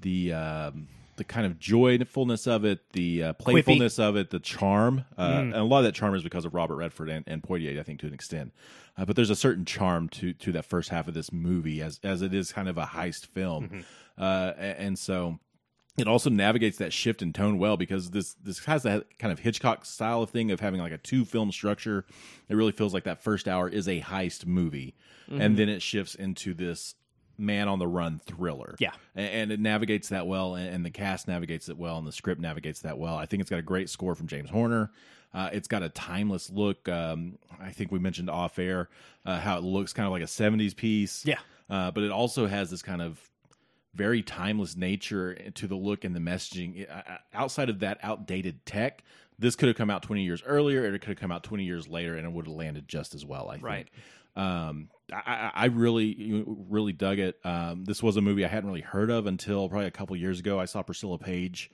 the, 0.00 0.32
um, 0.32 0.88
the 1.16 1.24
kind 1.24 1.44
of 1.44 1.58
joyfulness 1.58 2.46
of 2.46 2.64
it, 2.64 2.80
the 2.92 3.22
uh, 3.22 3.32
playfulness 3.34 3.98
of 3.98 4.16
it, 4.16 4.30
the 4.30 4.40
charm, 4.40 5.04
uh, 5.18 5.22
and 5.40 5.54
a 5.54 5.62
lot 5.64 5.78
of 5.80 5.84
that 5.84 5.94
charm 5.94 6.14
is 6.14 6.22
because 6.22 6.46
of 6.46 6.54
Robert 6.54 6.76
Redford 6.76 7.10
and, 7.10 7.22
and 7.28 7.42
Poitier, 7.42 7.78
I 7.78 7.82
think, 7.82 8.00
to 8.00 8.06
an 8.06 8.14
extent. 8.14 8.54
Uh, 8.96 9.04
but 9.04 9.16
there's 9.16 9.28
a 9.28 9.36
certain 9.36 9.66
charm 9.66 10.08
to 10.10 10.32
to 10.32 10.52
that 10.52 10.64
first 10.64 10.88
half 10.88 11.06
of 11.08 11.12
this 11.14 11.30
movie, 11.32 11.82
as 11.82 12.00
as 12.02 12.22
it 12.22 12.32
is 12.32 12.52
kind 12.52 12.68
of 12.68 12.78
a 12.78 12.86
heist 12.86 13.26
film, 13.26 13.84
uh, 14.18 14.52
a- 14.56 14.80
and 14.80 14.98
so 14.98 15.38
it 15.98 16.08
also 16.08 16.30
navigates 16.30 16.78
that 16.78 16.92
shift 16.92 17.22
in 17.22 17.32
tone 17.32 17.58
well 17.58 17.76
because 17.76 18.10
this 18.10 18.34
this 18.42 18.64
has 18.64 18.84
that 18.84 19.18
kind 19.18 19.32
of 19.32 19.40
Hitchcock 19.40 19.84
style 19.84 20.22
of 20.22 20.30
thing 20.30 20.50
of 20.50 20.60
having 20.60 20.80
like 20.80 20.92
a 20.92 20.98
two 20.98 21.24
film 21.24 21.52
structure. 21.52 22.04
It 22.48 22.54
really 22.54 22.72
feels 22.72 22.94
like 22.94 23.04
that 23.04 23.22
first 23.22 23.48
hour 23.48 23.68
is 23.68 23.88
a 23.88 24.00
heist 24.00 24.46
movie, 24.46 24.94
and 25.28 25.56
then 25.56 25.68
it 25.68 25.82
shifts 25.82 26.14
into 26.14 26.54
this 26.54 26.94
man 27.40 27.68
on 27.68 27.78
the 27.78 27.88
run 27.88 28.20
thriller. 28.24 28.76
Yeah. 28.78 28.92
And, 29.16 29.50
it 29.50 29.58
navigates 29.58 30.10
that 30.10 30.26
well, 30.26 30.54
and, 30.54 30.68
and 30.68 30.84
the 30.84 30.90
cast 30.90 31.26
navigates 31.26 31.68
it 31.68 31.78
well, 31.78 31.98
and 31.98 32.06
the 32.06 32.12
script 32.12 32.40
navigates 32.40 32.82
that 32.82 32.98
well. 32.98 33.16
I 33.16 33.26
think 33.26 33.40
it's 33.40 33.50
got 33.50 33.58
a 33.58 33.62
great 33.62 33.88
score 33.88 34.14
from 34.14 34.26
James 34.26 34.50
Horner. 34.50 34.90
Uh, 35.32 35.48
it's 35.52 35.68
got 35.68 35.82
a 35.82 35.88
timeless 35.88 36.50
look. 36.50 36.88
Um, 36.88 37.38
I 37.60 37.70
think 37.70 37.92
we 37.92 37.98
mentioned 37.98 38.28
off 38.28 38.58
air 38.58 38.88
uh, 39.24 39.38
how 39.38 39.58
it 39.58 39.64
looks 39.64 39.92
kind 39.92 40.06
of 40.06 40.12
like 40.12 40.22
a 40.22 40.26
'70s 40.26 40.74
piece. 40.76 41.24
Yeah. 41.24 41.38
uh, 41.68 41.90
but 41.90 42.02
it 42.02 42.10
also 42.10 42.46
has 42.46 42.70
this 42.70 42.82
kind 42.82 43.00
of 43.00 43.29
very 43.94 44.22
timeless 44.22 44.76
nature 44.76 45.34
to 45.34 45.66
the 45.66 45.74
look 45.74 46.04
and 46.04 46.14
the 46.14 46.20
messaging. 46.20 46.86
Outside 47.34 47.68
of 47.68 47.80
that 47.80 47.98
outdated 48.02 48.64
tech, 48.64 49.02
this 49.38 49.56
could 49.56 49.68
have 49.68 49.76
come 49.76 49.90
out 49.90 50.02
20 50.02 50.22
years 50.22 50.42
earlier, 50.46 50.82
or 50.82 50.94
it 50.94 51.00
could 51.00 51.10
have 51.10 51.18
come 51.18 51.32
out 51.32 51.42
20 51.42 51.64
years 51.64 51.88
later, 51.88 52.16
and 52.16 52.26
it 52.26 52.32
would 52.32 52.46
have 52.46 52.54
landed 52.54 52.86
just 52.86 53.14
as 53.14 53.24
well. 53.24 53.48
I 53.48 53.54
think. 53.54 53.64
Right. 53.64 53.88
Um, 54.36 54.88
I, 55.12 55.22
I 55.26 55.50
I 55.54 55.64
really, 55.66 56.44
really 56.46 56.92
dug 56.92 57.18
it. 57.18 57.38
Um, 57.44 57.84
this 57.84 58.02
was 58.02 58.16
a 58.16 58.20
movie 58.20 58.44
I 58.44 58.48
hadn't 58.48 58.68
really 58.68 58.80
heard 58.80 59.10
of 59.10 59.26
until 59.26 59.68
probably 59.68 59.86
a 59.86 59.90
couple 59.90 60.14
years 60.16 60.38
ago. 60.38 60.60
I 60.60 60.66
saw 60.66 60.82
Priscilla 60.82 61.18
Page, 61.18 61.70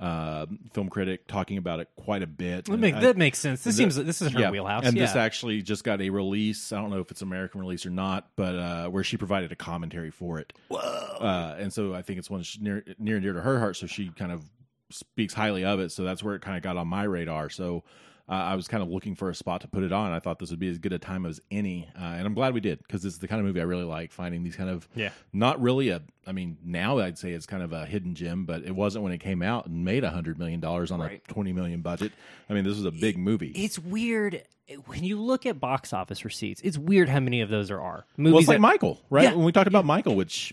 uh, 0.00 0.46
film 0.72 0.88
critic, 0.88 1.26
talking 1.26 1.58
about 1.58 1.78
it 1.80 1.88
quite 1.94 2.22
a 2.22 2.26
bit. 2.26 2.64
That, 2.64 2.78
make, 2.78 2.94
I- 2.94 3.00
that 3.00 3.16
makes 3.16 3.38
sense. 3.38 3.62
This 3.62 3.76
the- 3.76 3.82
seems 3.82 3.96
this 3.96 4.22
is 4.22 4.32
her 4.32 4.40
yeah, 4.40 4.50
wheelhouse. 4.50 4.84
And 4.86 4.96
yeah. 4.96 5.04
this 5.04 5.14
actually 5.14 5.62
just 5.62 5.84
got 5.84 6.00
a 6.00 6.10
release. 6.10 6.72
I 6.72 6.80
don't 6.80 6.90
know 6.90 7.00
if 7.00 7.10
it's 7.10 7.22
American 7.22 7.60
release 7.60 7.84
or 7.84 7.90
not, 7.90 8.30
but 8.34 8.56
uh, 8.56 8.88
where 8.88 9.04
she 9.04 9.16
provided 9.16 9.52
a 9.52 9.56
commentary 9.56 10.10
for 10.10 10.38
it. 10.38 10.52
Whoa! 10.68 10.78
Uh, 10.78 11.56
and 11.58 11.72
so 11.72 11.94
I 11.94 12.02
think 12.02 12.18
it's 12.18 12.30
one 12.30 12.42
near 12.60 12.82
near 12.98 13.16
and 13.16 13.22
dear 13.22 13.34
to 13.34 13.42
her 13.42 13.58
heart. 13.58 13.76
So 13.76 13.86
she 13.86 14.08
kind 14.08 14.32
of 14.32 14.42
speaks 14.90 15.34
highly 15.34 15.64
of 15.64 15.78
it. 15.80 15.92
So 15.92 16.02
that's 16.02 16.22
where 16.22 16.34
it 16.34 16.42
kind 16.42 16.56
of 16.56 16.62
got 16.62 16.76
on 16.76 16.88
my 16.88 17.04
radar. 17.04 17.50
So. 17.50 17.84
Uh, 18.30 18.34
I 18.34 18.54
was 18.54 18.68
kind 18.68 18.80
of 18.80 18.88
looking 18.88 19.16
for 19.16 19.28
a 19.28 19.34
spot 19.34 19.62
to 19.62 19.68
put 19.68 19.82
it 19.82 19.90
on. 19.92 20.12
I 20.12 20.20
thought 20.20 20.38
this 20.38 20.50
would 20.50 20.60
be 20.60 20.68
as 20.68 20.78
good 20.78 20.92
a 20.92 21.00
time 21.00 21.26
as 21.26 21.40
any, 21.50 21.88
uh, 21.98 22.04
and 22.04 22.24
I'm 22.24 22.34
glad 22.34 22.54
we 22.54 22.60
did 22.60 22.78
because 22.78 23.02
this 23.02 23.12
is 23.14 23.18
the 23.18 23.26
kind 23.26 23.40
of 23.40 23.46
movie 23.46 23.60
I 23.60 23.64
really 23.64 23.82
like. 23.84 24.12
Finding 24.12 24.44
these 24.44 24.54
kind 24.54 24.70
of 24.70 24.88
Yeah. 24.94 25.10
not 25.32 25.60
really 25.60 25.88
a. 25.88 26.00
I 26.28 26.32
mean, 26.32 26.56
now 26.64 26.98
I'd 26.98 27.18
say 27.18 27.32
it's 27.32 27.46
kind 27.46 27.62
of 27.64 27.72
a 27.72 27.84
hidden 27.86 28.14
gem, 28.14 28.44
but 28.44 28.62
it 28.62 28.70
wasn't 28.76 29.02
when 29.02 29.12
it 29.12 29.18
came 29.18 29.42
out 29.42 29.66
and 29.66 29.84
made 29.84 30.04
a 30.04 30.10
hundred 30.10 30.38
million 30.38 30.60
dollars 30.60 30.92
on 30.92 31.00
Right. 31.00 31.20
a 31.28 31.32
twenty 31.32 31.52
million 31.52 31.80
budget. 31.82 32.12
I 32.48 32.52
mean, 32.54 32.62
this 32.62 32.76
was 32.76 32.84
a 32.84 32.92
big 32.92 33.18
movie. 33.18 33.48
it's 33.56 33.80
weird 33.80 34.44
when 34.86 35.02
you 35.02 35.20
look 35.20 35.44
at 35.46 35.58
box 35.58 35.92
office 35.92 36.24
receipts. 36.24 36.60
It's 36.60 36.78
weird 36.78 37.08
how 37.08 37.18
many 37.18 37.40
of 37.40 37.48
those 37.48 37.66
there 37.66 37.80
are. 37.80 38.06
Movies 38.16 38.32
Well, 38.32 38.38
it's 38.42 38.48
like 38.48 38.54
that- 38.58 38.60
Michael, 38.60 39.00
right? 39.10 39.24
Yeah. 39.24 39.34
When 39.34 39.44
we 39.44 39.50
talked 39.50 39.66
about 39.66 39.84
Michael, 39.84 40.14
which 40.14 40.52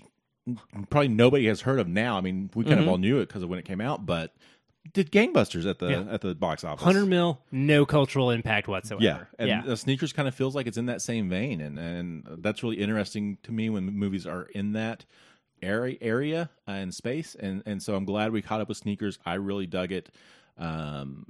probably 0.90 1.10
nobody 1.10 1.46
has 1.48 1.62
heard 1.62 1.80
of 1.80 1.88
now. 1.88 2.18
I 2.18 2.22
mean, 2.22 2.50
we 2.56 2.64
kind 2.64 2.76
Mm-hmm. 2.76 2.84
of 2.84 2.88
all 2.90 2.98
knew 2.98 3.20
it 3.20 3.28
because 3.28 3.44
of 3.44 3.50
when 3.50 3.60
it 3.60 3.66
came 3.66 3.82
out, 3.82 4.06
but 4.06 4.34
did 4.94 5.12
gangbusters 5.12 5.70
at 5.70 5.80
the 5.80 5.90
Yeah. 5.90 6.06
at 6.10 6.22
the 6.22 6.36
box 6.36 6.64
office. 6.64 6.84
hundred 6.84 7.08
mil, 7.08 7.40
no 7.52 7.86
cultural 7.86 8.32
impact 8.32 8.68
whatsoever. 8.68 9.04
yeah, 9.04 9.24
and 9.40 9.66
yeah. 9.68 9.76
sneakers 9.76 10.14
kind 10.14 10.28
of 10.28 10.36
feels 10.36 10.56
like 10.56 10.68
it's 10.68 10.78
in 10.78 10.88
that 10.88 11.02
same 11.02 11.30
vein, 11.30 11.62
and 11.62 11.78
and 11.80 12.28
that's 12.40 12.64
really 12.64 12.78
interesting 12.78 13.38
to 13.44 13.52
me 13.52 13.70
when 13.70 13.86
movies 13.86 14.26
are 14.28 14.44
in 14.54 14.74
that 14.74 15.06
area 15.62 15.98
area 16.02 16.50
uh, 16.68 16.74
in 16.74 16.92
space, 16.92 17.36
and 17.40 17.64
and 17.66 17.82
so 17.82 17.96
I'm 17.96 18.06
glad 18.06 18.32
we 18.32 18.42
caught 18.42 18.62
up 18.62 18.70
with 18.70 18.78
sneakers. 18.78 19.20
I 19.26 19.36
really 19.36 19.68
dug 19.68 19.92
it. 19.92 20.10
Um, 20.58 21.28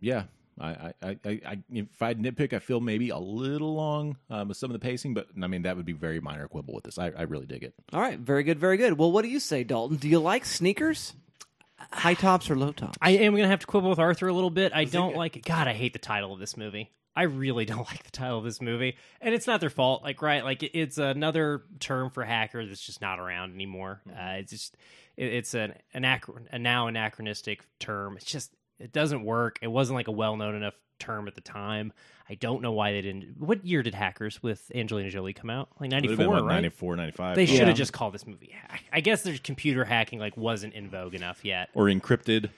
yeah. 0.00 0.24
I, 0.60 0.92
I, 1.02 1.18
I, 1.24 1.40
I, 1.46 1.58
if 1.70 2.02
I'd 2.02 2.18
nitpick, 2.18 2.52
I 2.52 2.58
feel 2.58 2.80
maybe 2.80 3.10
a 3.10 3.16
little 3.18 3.74
long 3.74 4.16
um, 4.28 4.48
with 4.48 4.56
some 4.56 4.70
of 4.70 4.72
the 4.72 4.80
pacing, 4.80 5.14
but 5.14 5.28
I 5.40 5.46
mean 5.46 5.62
that 5.62 5.76
would 5.76 5.86
be 5.86 5.92
very 5.92 6.18
minor 6.18 6.48
quibble 6.48 6.74
with 6.74 6.82
this. 6.82 6.98
I, 6.98 7.12
I 7.16 7.22
really 7.22 7.46
dig 7.46 7.62
it. 7.62 7.74
All 7.92 8.00
right, 8.00 8.18
very 8.18 8.42
good, 8.42 8.58
very 8.58 8.76
good. 8.76 8.98
Well, 8.98 9.12
what 9.12 9.22
do 9.22 9.28
you 9.28 9.38
say, 9.38 9.62
Dalton? 9.62 9.98
Do 9.98 10.08
you 10.08 10.18
like 10.18 10.44
sneakers? 10.44 11.14
High 11.92 12.14
tops 12.14 12.50
or 12.50 12.56
low 12.56 12.72
tops? 12.72 12.98
I 13.00 13.10
am 13.10 13.32
going 13.32 13.44
to 13.44 13.48
have 13.48 13.60
to 13.60 13.66
quibble 13.66 13.90
with 13.90 13.98
Arthur 13.98 14.28
a 14.28 14.32
little 14.32 14.50
bit. 14.50 14.72
I 14.74 14.84
don't 14.84 15.16
like 15.16 15.36
it. 15.36 15.44
God, 15.44 15.68
I 15.68 15.72
hate 15.72 15.92
the 15.92 15.98
title 15.98 16.32
of 16.32 16.38
this 16.38 16.56
movie. 16.56 16.90
I 17.16 17.22
really 17.22 17.64
don't 17.66 17.86
like 17.86 18.04
the 18.04 18.10
title 18.10 18.38
of 18.38 18.44
this 18.44 18.60
movie, 18.60 18.96
and 19.20 19.34
it's 19.34 19.46
not 19.46 19.60
their 19.60 19.70
fault. 19.70 20.02
Like, 20.02 20.22
right? 20.22 20.44
Like, 20.44 20.62
it's 20.62 20.98
another 20.98 21.62
term 21.80 22.10
for 22.10 22.24
hacker 22.24 22.64
that's 22.66 22.84
just 22.84 23.00
not 23.00 23.18
around 23.18 23.54
anymore. 23.54 24.02
Uh, 24.08 24.36
it's 24.36 24.52
just, 24.52 24.76
it, 25.16 25.32
it's 25.32 25.54
an 25.54 25.74
anachron- 25.94 26.46
a 26.52 26.58
now 26.58 26.86
anachronistic 26.86 27.64
term. 27.78 28.16
It's 28.16 28.26
just, 28.26 28.54
it 28.78 28.92
doesn't 28.92 29.24
work. 29.24 29.58
It 29.62 29.68
wasn't 29.68 29.96
like 29.96 30.08
a 30.08 30.12
well 30.12 30.36
known 30.36 30.54
enough 30.54 30.74
term 30.98 31.28
at 31.28 31.34
the 31.34 31.40
time. 31.40 31.92
I 32.30 32.34
don't 32.34 32.60
know 32.60 32.72
why 32.72 32.92
they 32.92 33.00
didn't. 33.00 33.36
What 33.38 33.64
year 33.64 33.82
did 33.82 33.94
Hackers 33.94 34.42
with 34.42 34.70
Angelina 34.74 35.08
Jolie 35.10 35.32
come 35.32 35.48
out? 35.50 35.68
Like 35.80 35.90
ninety 35.90 36.08
Would've 36.08 36.18
been, 36.18 36.28
what, 36.30 36.44
right? 36.44 36.54
94, 36.54 36.96
95. 36.96 37.36
They 37.36 37.46
should 37.46 37.56
Yeah. 37.60 37.64
have 37.66 37.76
just 37.76 37.92
called 37.92 38.12
this 38.12 38.26
movie 38.26 38.50
Hack. 38.52 38.84
I 38.92 39.00
guess 39.00 39.22
their 39.22 39.36
computer 39.38 39.84
hacking 39.84 40.18
like 40.18 40.36
wasn't 40.36 40.74
in 40.74 40.90
vogue 40.90 41.14
enough 41.14 41.44
yet. 41.44 41.70
or 41.74 41.84
encrypted 41.86 42.50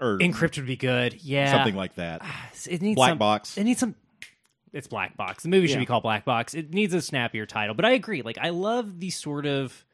or 0.00 0.18
encrypted 0.18 0.58
would 0.58 0.66
be 0.66 0.76
good. 0.76 1.22
Yeah, 1.22 1.50
something 1.50 1.74
like 1.74 1.94
that. 1.94 2.20
Ah, 2.22 2.50
it 2.68 2.82
needs 2.82 2.96
Black 2.96 3.12
some, 3.12 3.18
Box. 3.18 3.56
It 3.56 3.64
needs 3.64 3.80
some. 3.80 3.94
It's 4.74 4.86
Black 4.88 5.16
Box. 5.16 5.42
The 5.44 5.48
movie 5.48 5.66
should 5.68 5.74
Yeah. 5.74 5.80
be 5.80 5.86
called 5.86 6.02
Black 6.02 6.26
Box. 6.26 6.52
It 6.52 6.74
needs 6.74 6.92
a 6.92 7.00
snappier 7.00 7.46
title. 7.46 7.74
But 7.74 7.86
I 7.86 7.92
agree. 7.92 8.20
Like 8.20 8.36
I 8.36 8.50
love 8.50 9.00
the 9.00 9.08
sort 9.08 9.46
of 9.46 9.84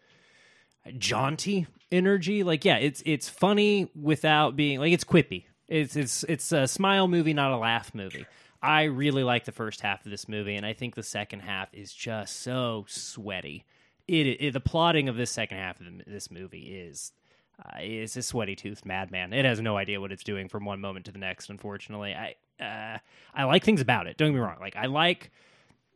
jaunty 0.98 1.66
energy. 1.90 2.42
Like 2.42 2.64
yeah, 2.64 2.76
it's 2.78 3.02
it's 3.06 3.28
funny 3.28 3.88
without 3.94 4.56
being 4.56 4.80
like 4.80 4.92
it's 4.92 5.04
quippy. 5.04 5.44
It's 5.72 5.96
it's 5.96 6.24
it's 6.24 6.52
a 6.52 6.66
smile 6.66 7.08
movie, 7.08 7.32
not 7.32 7.52
a 7.52 7.56
laugh 7.56 7.94
movie. 7.94 8.26
I 8.62 8.84
really 8.84 9.24
like 9.24 9.46
the 9.46 9.52
first 9.52 9.80
half 9.80 10.04
of 10.04 10.10
this 10.10 10.28
movie, 10.28 10.54
and 10.54 10.66
I 10.66 10.74
think 10.74 10.94
the 10.94 11.02
second 11.02 11.40
half 11.40 11.72
is 11.72 11.92
just 11.92 12.40
so 12.40 12.84
sweaty. 12.88 13.64
It, 14.06 14.26
it 14.26 14.52
the 14.52 14.60
plotting 14.60 15.08
of 15.08 15.16
this 15.16 15.30
second 15.30 15.56
half 15.56 15.80
of 15.80 15.86
the, 15.86 16.04
this 16.06 16.30
movie 16.30 16.76
is 16.76 17.12
uh, 17.58 17.78
is 17.80 18.16
a 18.18 18.22
sweaty 18.22 18.54
tooth 18.54 18.84
madman. 18.84 19.32
It 19.32 19.46
has 19.46 19.60
no 19.60 19.78
idea 19.78 20.00
what 20.00 20.12
it's 20.12 20.24
doing 20.24 20.48
from 20.48 20.66
one 20.66 20.80
moment 20.80 21.06
to 21.06 21.12
the 21.12 21.18
next. 21.18 21.48
Unfortunately, 21.48 22.14
I 22.14 22.34
uh, 22.62 22.98
I 23.34 23.44
like 23.44 23.64
things 23.64 23.80
about 23.80 24.06
it. 24.06 24.18
Don't 24.18 24.28
get 24.28 24.34
me 24.34 24.40
wrong. 24.40 24.58
Like 24.60 24.76
I 24.76 24.86
like 24.86 25.30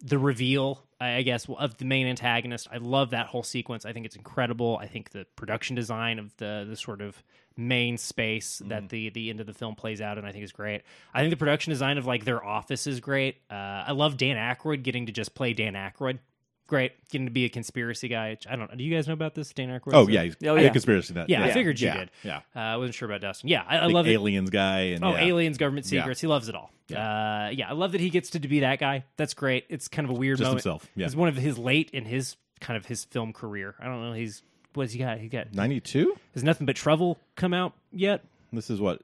the 0.02 0.18
reveal, 0.18 0.84
I 1.00 1.22
guess, 1.22 1.46
of 1.48 1.76
the 1.78 1.84
main 1.84 2.06
antagonist. 2.06 2.68
I 2.72 2.78
love 2.78 3.10
that 3.10 3.26
whole 3.26 3.42
sequence. 3.42 3.84
I 3.84 3.92
think 3.92 4.06
it's 4.06 4.16
incredible. 4.16 4.78
I 4.80 4.86
think 4.86 5.10
the 5.10 5.26
production 5.36 5.76
design 5.76 6.18
of 6.18 6.34
the 6.38 6.64
the 6.66 6.76
sort 6.76 7.02
of 7.02 7.22
main 7.56 7.96
space 7.96 8.60
that 8.66 8.88
the 8.90 9.08
the 9.10 9.30
end 9.30 9.40
of 9.40 9.46
the 9.46 9.54
film 9.54 9.74
plays 9.74 10.00
out, 10.00 10.18
and 10.18 10.26
I 10.26 10.32
think 10.32 10.44
is 10.44 10.52
great. 10.52 10.82
I 11.14 11.20
think 11.20 11.30
the 11.30 11.36
production 11.36 11.70
design 11.70 11.98
of 11.98 12.06
like 12.06 12.24
their 12.24 12.44
office 12.44 12.86
is 12.86 13.00
great. 13.00 13.36
Uh, 13.50 13.54
I 13.54 13.92
love 13.92 14.16
Dan 14.16 14.36
Aykroyd 14.36 14.82
getting 14.82 15.06
to 15.06 15.12
just 15.12 15.34
play 15.34 15.52
Dan 15.54 15.74
Aykroyd. 15.74 16.18
great. 16.66 16.92
Getting 17.10 17.26
to 17.28 17.30
be 17.32 17.44
a 17.44 17.48
conspiracy 17.48 18.08
guy. 18.08 18.36
I 18.50 18.56
don't 18.56 18.68
know. 18.70 18.76
Do 18.76 18.82
you 18.82 18.92
guys 18.94 19.06
know 19.06 19.12
about 19.14 19.34
this, 19.36 19.52
Dan 19.52 19.68
Aykroyd? 19.68 19.94
Oh 19.94 20.08
yeah, 20.08 20.24
he's 20.24 20.36
Oh, 20.44 20.56
a 20.56 20.62
yeah. 20.62 20.68
conspiracy 20.70 21.14
nut. 21.14 21.30
Yeah, 21.30 21.44
I 21.44 21.52
figured 21.52 21.78
you 21.80 21.86
yeah. 21.86 21.96
did. 21.96 22.10
Yeah, 22.24 22.36
Uh, 22.56 22.58
I 22.58 22.76
wasn't 22.76 22.94
sure 22.96 23.08
about 23.08 23.20
Dustin. 23.20 23.48
Yeah, 23.48 23.62
I, 23.68 23.78
I 23.78 23.86
Big 23.86 23.94
love 23.94 24.06
it. 24.08 24.12
aliens 24.12 24.50
guy. 24.50 24.80
And 24.80 25.04
Oh, 25.04 25.10
yeah. 25.12 25.24
aliens, 25.26 25.58
government 25.58 25.86
Yeah. 25.90 26.00
secrets. 26.02 26.20
He 26.20 26.26
loves 26.26 26.48
it 26.48 26.54
all. 26.56 26.72
Yeah. 26.88 27.46
Uh, 27.46 27.50
yeah, 27.50 27.70
I 27.70 27.72
love 27.72 27.92
that 27.92 28.00
he 28.00 28.10
gets 28.10 28.30
to, 28.30 28.40
to 28.40 28.48
be 28.48 28.60
that 28.60 28.80
guy. 28.80 29.04
That's 29.16 29.32
great. 29.32 29.64
It's 29.68 29.86
kind 29.88 30.04
of 30.08 30.10
a 30.16 30.18
weird 30.18 30.38
Just 30.38 30.48
moment. 30.48 30.64
himself, 30.64 30.88
yeah. 30.96 31.06
It's 31.06 31.14
one 31.14 31.28
of 31.28 31.36
his 31.36 31.56
late 31.56 31.90
in 31.92 32.04
his 32.04 32.36
kind 32.60 32.76
of 32.76 32.86
his 32.86 33.04
film 33.04 33.32
career. 33.32 33.76
I 33.78 33.84
don't 33.84 34.02
know. 34.02 34.12
He's 34.12 34.42
what's 34.76 34.92
he 34.92 34.98
got? 34.98 35.18
He 35.18 35.28
got 35.28 35.52
Ninety 35.54 35.80
two. 35.80 36.16
has 36.34 36.44
nothing 36.44 36.66
but 36.66 36.76
trouble 36.76 37.18
come 37.34 37.52
out 37.54 37.72
yet? 37.92 38.22
This 38.52 38.70
is 38.70 38.80
what 38.80 39.00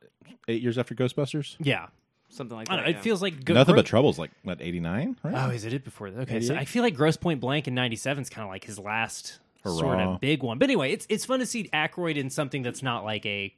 eight 0.49 0.63
years 0.63 0.79
after 0.79 0.95
Ghostbusters. 0.95 1.57
Yeah, 1.61 1.87
Something 2.29 2.57
like 2.57 2.71
I 2.71 2.73
that. 2.73 2.77
don't 2.77 2.85
know. 2.87 2.91
yeah. 2.93 2.99
It 2.99 3.03
feels 3.03 3.21
like 3.23 3.45
go- 3.45 3.55
Nothing 3.55 3.75
Gro- 3.75 3.83
but 3.83 3.87
trouble's 3.87 4.19
like 4.19 4.31
what 4.43 4.61
eighty 4.63 4.81
nine, 4.81 5.17
right? 5.23 5.35
Oh, 5.37 5.51
is 5.51 5.65
it 5.65 5.73
it 5.73 5.85
before 5.85 6.11
that? 6.11 6.21
Okay, 6.23 6.41
so 6.41 6.53
88? 6.55 6.59
I 6.61 6.65
feel 6.65 6.83
like 6.83 6.95
Grosse 6.95 7.17
Pointe 7.17 7.41
Blank 7.41 7.69
in 7.69 7.75
'97 7.75 8.23
is 8.23 8.31
kind 8.31 8.45
of 8.45 8.51
like 8.51 8.65
his 8.65 8.79
last 8.79 9.39
sort 9.65 9.85
Hurrah. 9.99 10.15
of 10.15 10.21
big 10.21 10.43
one. 10.43 10.59
But 10.59 10.65
anyway, 10.71 10.93
it's 10.93 11.07
it's 11.09 11.25
fun 11.25 11.41
to 11.41 11.47
see 11.47 11.69
Aykroyd 11.73 12.17
in 12.17 12.31
something 12.31 12.63
that's 12.63 12.83
not 12.83 13.05
like 13.05 13.25
a 13.27 13.55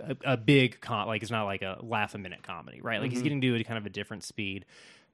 a, 0.00 0.16
a 0.32 0.36
big 0.36 0.80
com- 0.80 1.06
like 1.06 1.22
it's 1.22 1.30
not 1.30 1.44
like 1.44 1.62
a 1.62 1.78
laugh 1.82 2.14
a 2.14 2.18
minute 2.18 2.42
comedy, 2.42 2.80
right? 2.82 3.00
Like 3.00 3.10
he's 3.12 3.22
getting 3.22 3.40
to 3.40 3.46
do 3.46 3.54
it 3.54 3.60
at 3.60 3.66
kind 3.66 3.78
of 3.78 3.86
a 3.86 3.90
different 3.90 4.24
speed. 4.24 4.64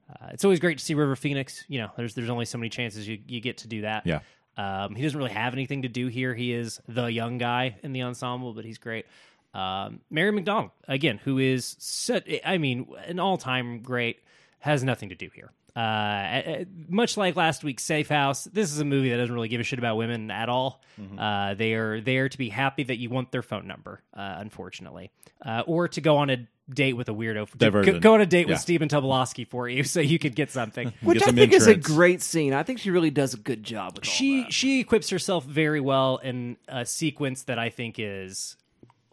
Uh, 0.09 0.27
it's 0.31 0.43
always 0.43 0.59
great 0.59 0.77
to 0.79 0.83
see 0.83 0.93
River 0.95 1.15
Phoenix. 1.15 1.63
You 1.69 1.81
know, 1.81 1.89
there's 1.95 2.13
there's 2.15 2.29
only 2.29 2.45
so 2.45 2.57
many 2.57 2.69
chances 2.69 3.07
you, 3.07 3.19
you 3.27 3.39
get 3.39 3.59
to 3.59 3.67
do 3.67 3.81
that. 3.81 4.05
Yeah. 4.05 4.19
Um, 4.57 4.95
he 4.95 5.03
doesn't 5.03 5.17
really 5.17 5.31
have 5.31 5.53
anything 5.53 5.81
to 5.81 5.87
do 5.87 6.07
here. 6.07 6.33
He 6.33 6.53
is 6.53 6.79
the 6.87 7.05
young 7.05 7.37
guy 7.37 7.77
in 7.83 7.93
the 7.93 8.03
ensemble, 8.03 8.53
but 8.53 8.65
he's 8.65 8.77
great. 8.77 9.05
Um, 9.53 10.01
Mary 10.09 10.31
McDonnell, 10.31 10.71
again, 10.87 11.19
who 11.23 11.37
is 11.37 11.75
such, 11.79 12.27
I 12.45 12.57
mean, 12.57 12.87
an 13.05 13.19
all 13.19 13.37
time 13.37 13.79
great, 13.81 14.19
has 14.59 14.83
nothing 14.83 15.09
to 15.09 15.15
do 15.15 15.29
here. 15.33 15.51
Uh, 15.75 16.65
much 16.87 17.17
like 17.17 17.35
last 17.35 17.63
week's 17.63 17.83
Safe 17.83 18.07
House, 18.07 18.43
this 18.45 18.71
is 18.71 18.79
a 18.79 18.85
movie 18.85 19.09
that 19.09 19.17
doesn't 19.17 19.33
really 19.33 19.47
give 19.47 19.59
a 19.59 19.63
shit 19.63 19.79
about 19.79 19.97
women 19.97 20.29
at 20.29 20.47
all. 20.49 20.81
Uh, 21.19 21.55
they 21.55 21.73
are 21.73 21.99
there 21.99 22.29
to 22.29 22.37
be 22.37 22.49
happy 22.49 22.83
that 22.83 22.97
you 22.97 23.09
want 23.09 23.31
their 23.31 23.41
phone 23.41 23.65
number, 23.67 24.01
uh, 24.15 24.35
unfortunately, 24.37 25.09
uh, 25.43 25.63
or 25.65 25.87
to 25.87 25.99
go 25.99 26.17
on 26.17 26.29
a 26.29 26.47
date 26.71 26.93
with 26.93 27.09
a 27.09 27.13
weirdo. 27.13 27.49
to 27.57 27.71
Go, 27.71 27.99
go 27.99 28.13
on 28.13 28.21
a 28.21 28.25
date 28.25 28.47
Yeah. 28.47 28.53
with 28.53 28.61
Stephen 28.61 28.87
Tobolowsky 28.89 29.47
for 29.47 29.67
you, 29.67 29.83
so 29.83 29.99
you 29.99 30.17
could 30.19 30.35
get 30.35 30.51
something. 30.51 30.93
Which 31.01 31.19
Get 31.19 31.23
I 31.23 31.25
some 31.27 31.35
think 31.35 31.53
is 31.53 31.67
a 31.67 31.75
great 31.75 32.21
scene. 32.21 32.53
I 32.53 32.63
think 32.63 32.79
she 32.79 32.89
really 32.91 33.09
does 33.11 33.33
a 33.33 33.37
good 33.37 33.63
job 33.63 33.95
with 33.95 34.05
all 34.07 34.11
she 34.13 34.43
that. 34.43 34.53
she 34.53 34.79
equips 34.79 35.09
herself 35.09 35.43
very 35.45 35.79
well 35.81 36.17
in 36.17 36.57
a 36.67 36.85
sequence 36.85 37.43
that 37.43 37.59
I 37.59 37.69
think 37.69 37.95
is 37.99 38.55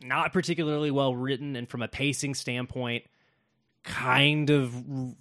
not 0.02 0.32
particularly 0.32 0.90
well 0.90 1.14
written, 1.14 1.56
and 1.56 1.68
from 1.68 1.82
a 1.82 1.88
pacing 1.88 2.34
standpoint, 2.34 3.04
kind 3.82 4.50
of 4.50 4.74
r- 4.74 5.14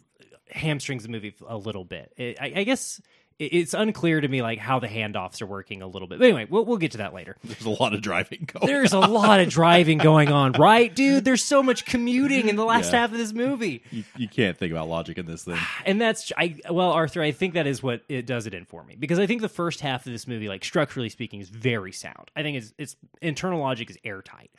hamstrings 0.52 1.04
the 1.04 1.10
movie 1.10 1.34
a 1.48 1.58
little 1.58 1.84
bit. 1.86 2.12
It, 2.18 2.38
I, 2.40 2.54
I 2.58 2.64
guess 2.64 3.00
it, 3.00 3.06
it's 3.40 3.74
unclear 3.74 4.20
to 4.20 4.28
me 4.28 4.42
like 4.42 4.60
how 4.60 4.80
the 4.80 4.88
handoffs 4.88 5.42
are 5.42 5.46
working 5.46 5.82
a 5.82 5.88
little 5.88 6.08
bit. 6.10 6.20
But 6.20 6.26
anyway, 6.26 6.46
we'll 6.50 6.66
we'll 6.66 6.78
get 6.78 6.92
to 6.92 6.98
that 7.00 7.14
later. 7.14 7.38
There's 7.44 7.66
a 7.66 7.70
lot 7.70 7.94
of 7.94 8.02
driving 8.02 8.46
going. 8.46 8.68
There's 8.68 8.92
a 8.92 9.00
lot 9.00 9.40
of 9.40 9.48
driving 9.60 9.98
going 9.98 10.30
on, 10.30 10.52
right, 10.54 10.94
dude? 10.94 11.24
There's 11.24 11.44
so 11.44 11.64
much 11.64 11.86
commuting 11.86 12.50
in 12.50 12.58
the 12.58 12.66
last 12.66 12.92
Yeah. 12.92 13.00
half 13.00 13.12
of 13.14 13.18
this 13.18 13.32
movie. 13.34 13.82
you, 13.92 14.04
you 14.18 14.28
can't 14.28 14.58
think 14.58 14.72
about 14.72 14.90
logic 14.90 15.18
in 15.18 15.26
this 15.26 15.46
thing. 15.46 15.58
and 15.86 16.02
that's 16.02 16.32
I 16.38 16.58
well 16.70 16.92
Arthur 16.92 17.22
I 17.22 17.32
think 17.32 17.54
that 17.54 17.66
is 17.66 17.82
what 17.82 18.02
it 18.10 18.26
does 18.26 18.46
it 18.46 18.54
in 18.54 18.66
for 18.66 18.84
me 18.84 18.96
because 19.00 19.20
I 19.20 19.26
think 19.26 19.42
the 19.42 19.50
first 19.50 19.80
half 19.80 20.06
of 20.06 20.12
this 20.12 20.28
movie 20.28 20.50
like 20.50 20.66
structurally 20.66 21.10
speaking 21.10 21.40
is 21.40 21.50
very 21.50 21.94
sound 21.94 22.30
I 22.36 22.44
think 22.44 22.58
it's 22.58 22.74
it's 22.78 22.96
internal 23.22 23.60
logic 23.62 23.90
is 23.90 23.98
airtight 24.04 24.52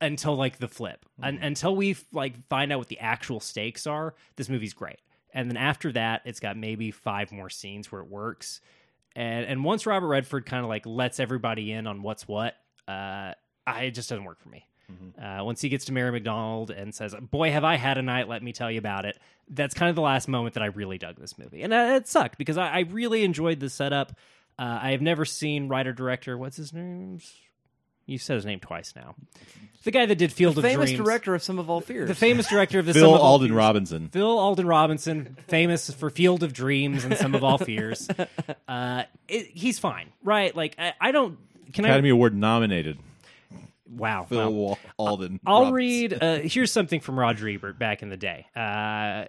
until 0.00 0.36
like 0.36 0.58
the 0.58 0.68
flip 0.68 1.06
and 1.22 1.38
mm. 1.38 1.46
until 1.46 1.74
we 1.74 1.96
like 2.12 2.46
find 2.48 2.72
out 2.72 2.78
what 2.78 2.88
the 2.88 2.98
actual 2.98 3.40
stakes 3.40 3.86
are 3.86 4.14
this 4.36 4.48
movie's 4.48 4.74
great 4.74 4.98
and 5.36 5.48
then 5.48 5.56
after 5.56 5.92
that 5.92 6.22
it's 6.24 6.40
got 6.40 6.56
maybe 6.56 6.90
five 6.90 7.30
more 7.30 7.48
scenes 7.48 7.92
where 7.92 8.00
it 8.00 8.08
works 8.08 8.60
and 9.14 9.46
and 9.46 9.62
once 9.62 9.86
Robert 9.86 10.08
Redford 10.08 10.46
kind 10.46 10.64
of 10.64 10.68
like 10.68 10.84
lets 10.84 11.20
everybody 11.20 11.70
in 11.70 11.86
on 11.86 12.02
what's 12.02 12.26
what 12.26 12.54
uh 12.88 13.32
I, 13.68 13.82
it 13.82 13.90
just 13.92 14.08
doesn't 14.08 14.24
work 14.24 14.40
for 14.40 14.48
me 14.48 14.66
uh, 15.20 15.42
once 15.42 15.60
he 15.60 15.68
gets 15.68 15.86
to 15.86 15.92
Mary 15.92 16.20
McDonnell 16.20 16.70
and 16.70 16.94
says, 16.94 17.14
"Boy, 17.20 17.50
have 17.50 17.64
I 17.64 17.76
had 17.76 17.98
a 17.98 18.02
night! 18.02 18.28
Let 18.28 18.42
me 18.42 18.52
tell 18.52 18.70
you 18.70 18.78
about 18.78 19.04
it." 19.04 19.18
That's 19.48 19.74
kind 19.74 19.90
of 19.90 19.96
the 19.96 20.02
last 20.02 20.28
moment 20.28 20.54
that 20.54 20.62
I 20.62 20.66
really 20.66 20.98
dug 20.98 21.16
this 21.16 21.36
movie, 21.38 21.62
and 21.62 21.72
uh, 21.72 21.94
it 21.96 22.06
sucked 22.06 22.38
because 22.38 22.56
I, 22.56 22.68
I 22.68 22.78
really 22.80 23.24
enjoyed 23.24 23.58
the 23.58 23.68
setup. 23.68 24.12
Uh, 24.58 24.78
I 24.82 24.90
have 24.92 25.02
never 25.02 25.24
seen 25.24 25.68
writer 25.68 25.92
director. 25.92 26.38
What's 26.38 26.56
his 26.56 26.72
name? 26.72 27.18
You 28.06 28.18
said 28.18 28.34
his 28.36 28.46
name 28.46 28.60
twice 28.60 28.94
now. 28.94 29.14
The 29.82 29.90
guy 29.90 30.06
that 30.06 30.16
did 30.16 30.32
Field 30.32 30.58
of 30.58 30.62
Dreams. 30.62 30.62
The 30.62 30.68
of 30.68 30.72
famous 30.80 30.90
Dreams, 30.90 31.04
director 31.06 31.34
of 31.34 31.42
Sum 31.42 31.58
of 31.58 31.70
All 31.70 31.80
Fears. 31.80 32.08
the 32.08 32.14
famous 32.14 32.48
director 32.48 32.78
of 32.78 32.86
the 32.86 32.92
Phil 32.94 33.02
Sum 33.02 33.14
of 33.14 33.20
All 33.20 33.26
Alden 33.32 33.48
Fears. 33.48 33.56
Robinson. 33.56 34.08
Phil 34.08 34.38
Alden 34.38 34.66
Robinson, 34.66 35.36
famous 35.48 35.90
for 35.92 36.10
Field 36.10 36.42
of 36.42 36.52
Dreams 36.52 37.04
and 37.04 37.16
Sum 37.16 37.34
of 37.34 37.44
All 37.44 37.58
Fears. 37.58 38.08
Uh, 38.68 39.04
it, 39.28 39.46
he's 39.46 39.78
fine, 39.78 40.08
right? 40.24 40.54
Like 40.54 40.74
I, 40.78 40.92
I 41.00 41.12
don't. 41.12 41.38
Can 41.72 41.84
Academy 41.84 42.08
I? 42.10 42.12
Award 42.12 42.34
nominated. 42.34 42.98
Wow, 43.88 44.26
Phil 44.28 44.38
wow. 44.38 44.50
Wa- 44.50 44.76
Alden. 44.98 45.38
I'll 45.46 45.70
Robinson. 45.70 45.74
read. 45.74 46.18
Uh, 46.22 46.36
here's 46.40 46.72
something 46.72 46.98
from 47.00 47.18
Roger 47.18 47.48
Ebert 47.48 47.78
back 47.78 48.02
in 48.02 48.08
the 48.08 48.16
day. 48.16 48.46
Uh, 48.56 49.26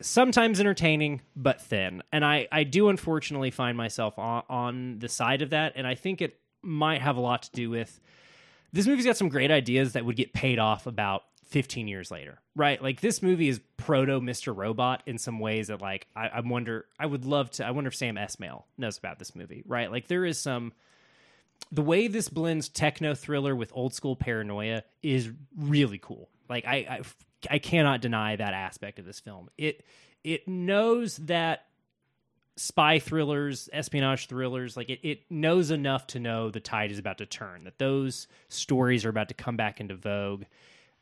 sometimes 0.00 0.58
entertaining, 0.58 1.20
but 1.36 1.60
thin. 1.60 2.02
And 2.12 2.24
I, 2.24 2.48
I 2.50 2.64
do 2.64 2.88
unfortunately 2.88 3.50
find 3.52 3.76
myself 3.76 4.18
on, 4.18 4.42
on 4.48 4.98
the 4.98 5.08
side 5.08 5.42
of 5.42 5.50
that. 5.50 5.74
And 5.76 5.86
I 5.86 5.94
think 5.94 6.20
it 6.20 6.39
might 6.62 7.02
have 7.02 7.16
a 7.16 7.20
lot 7.20 7.42
to 7.42 7.50
do 7.52 7.70
with 7.70 8.00
this 8.72 8.86
movie's 8.86 9.04
got 9.04 9.16
some 9.16 9.28
great 9.28 9.50
ideas 9.50 9.94
that 9.94 10.04
would 10.04 10.16
get 10.16 10.32
paid 10.32 10.58
off 10.58 10.86
about 10.86 11.24
15 11.50 11.88
years 11.88 12.10
later, 12.10 12.38
right? 12.54 12.80
Like 12.80 13.00
this 13.00 13.22
movie 13.22 13.48
is 13.48 13.60
proto 13.76 14.20
Mr. 14.20 14.56
Robot 14.56 15.02
in 15.06 15.18
some 15.18 15.40
ways 15.40 15.66
that 15.66 15.80
like 15.80 16.06
I, 16.14 16.28
I 16.28 16.40
wonder 16.40 16.86
I 16.98 17.06
would 17.06 17.24
love 17.24 17.50
to 17.52 17.66
I 17.66 17.72
wonder 17.72 17.88
if 17.88 17.96
Sam 17.96 18.14
Esmail 18.14 18.64
knows 18.78 18.98
about 18.98 19.18
this 19.18 19.34
movie, 19.34 19.62
right? 19.66 19.90
Like 19.90 20.06
there 20.06 20.24
is 20.24 20.38
some 20.38 20.72
the 21.72 21.82
way 21.82 22.06
this 22.06 22.28
blends 22.28 22.68
techno 22.68 23.14
thriller 23.14 23.54
with 23.54 23.72
old 23.74 23.94
school 23.94 24.16
paranoia 24.16 24.84
is 25.02 25.30
really 25.56 25.98
cool. 25.98 26.28
Like 26.48 26.66
I, 26.66 26.76
I 26.76 27.00
I 27.48 27.58
cannot 27.58 28.00
deny 28.00 28.36
that 28.36 28.54
aspect 28.54 28.98
of 28.98 29.04
this 29.04 29.18
film. 29.18 29.48
It 29.58 29.84
it 30.22 30.46
knows 30.46 31.16
that 31.16 31.64
spy 32.60 32.98
thrillers, 32.98 33.70
espionage 33.72 34.26
thrillers, 34.26 34.76
like 34.76 34.90
it, 34.90 35.00
it 35.02 35.22
knows 35.30 35.70
enough 35.70 36.06
to 36.06 36.20
know 36.20 36.50
the 36.50 36.60
tide 36.60 36.90
is 36.90 36.98
about 36.98 37.16
to 37.16 37.24
turn, 37.24 37.64
that 37.64 37.78
those 37.78 38.28
stories 38.50 39.06
are 39.06 39.08
about 39.08 39.28
to 39.28 39.34
come 39.34 39.56
back 39.56 39.80
into 39.80 39.94
vogue. 39.94 40.44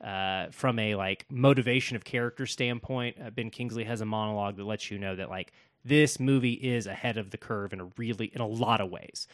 Uh, 0.01 0.47
from 0.53 0.79
a 0.79 0.95
like 0.95 1.27
motivation 1.29 1.97
of 1.97 2.05
character 2.05 2.47
standpoint, 2.47 3.17
uh, 3.21 3.31
Ben 3.31 3.51
Kingsley 3.51 3.83
has 3.83 4.01
a 4.01 4.05
monologue 4.05 4.57
that 4.57 4.63
lets 4.63 4.93
you 4.93 4.99
know 4.99 5.17
that 5.17 5.29
like 5.29 5.53
this 5.85 6.21
movie 6.21 6.53
is 6.53 6.87
ahead 6.87 7.19
of 7.19 7.31
the 7.31 7.37
curve 7.37 7.73
in 7.73 7.81
a 7.81 7.89
really 7.97 8.27
in 8.27 8.41
a 8.41 8.47
lot 8.47 8.81
of 8.81 8.91
ways. 8.91 9.27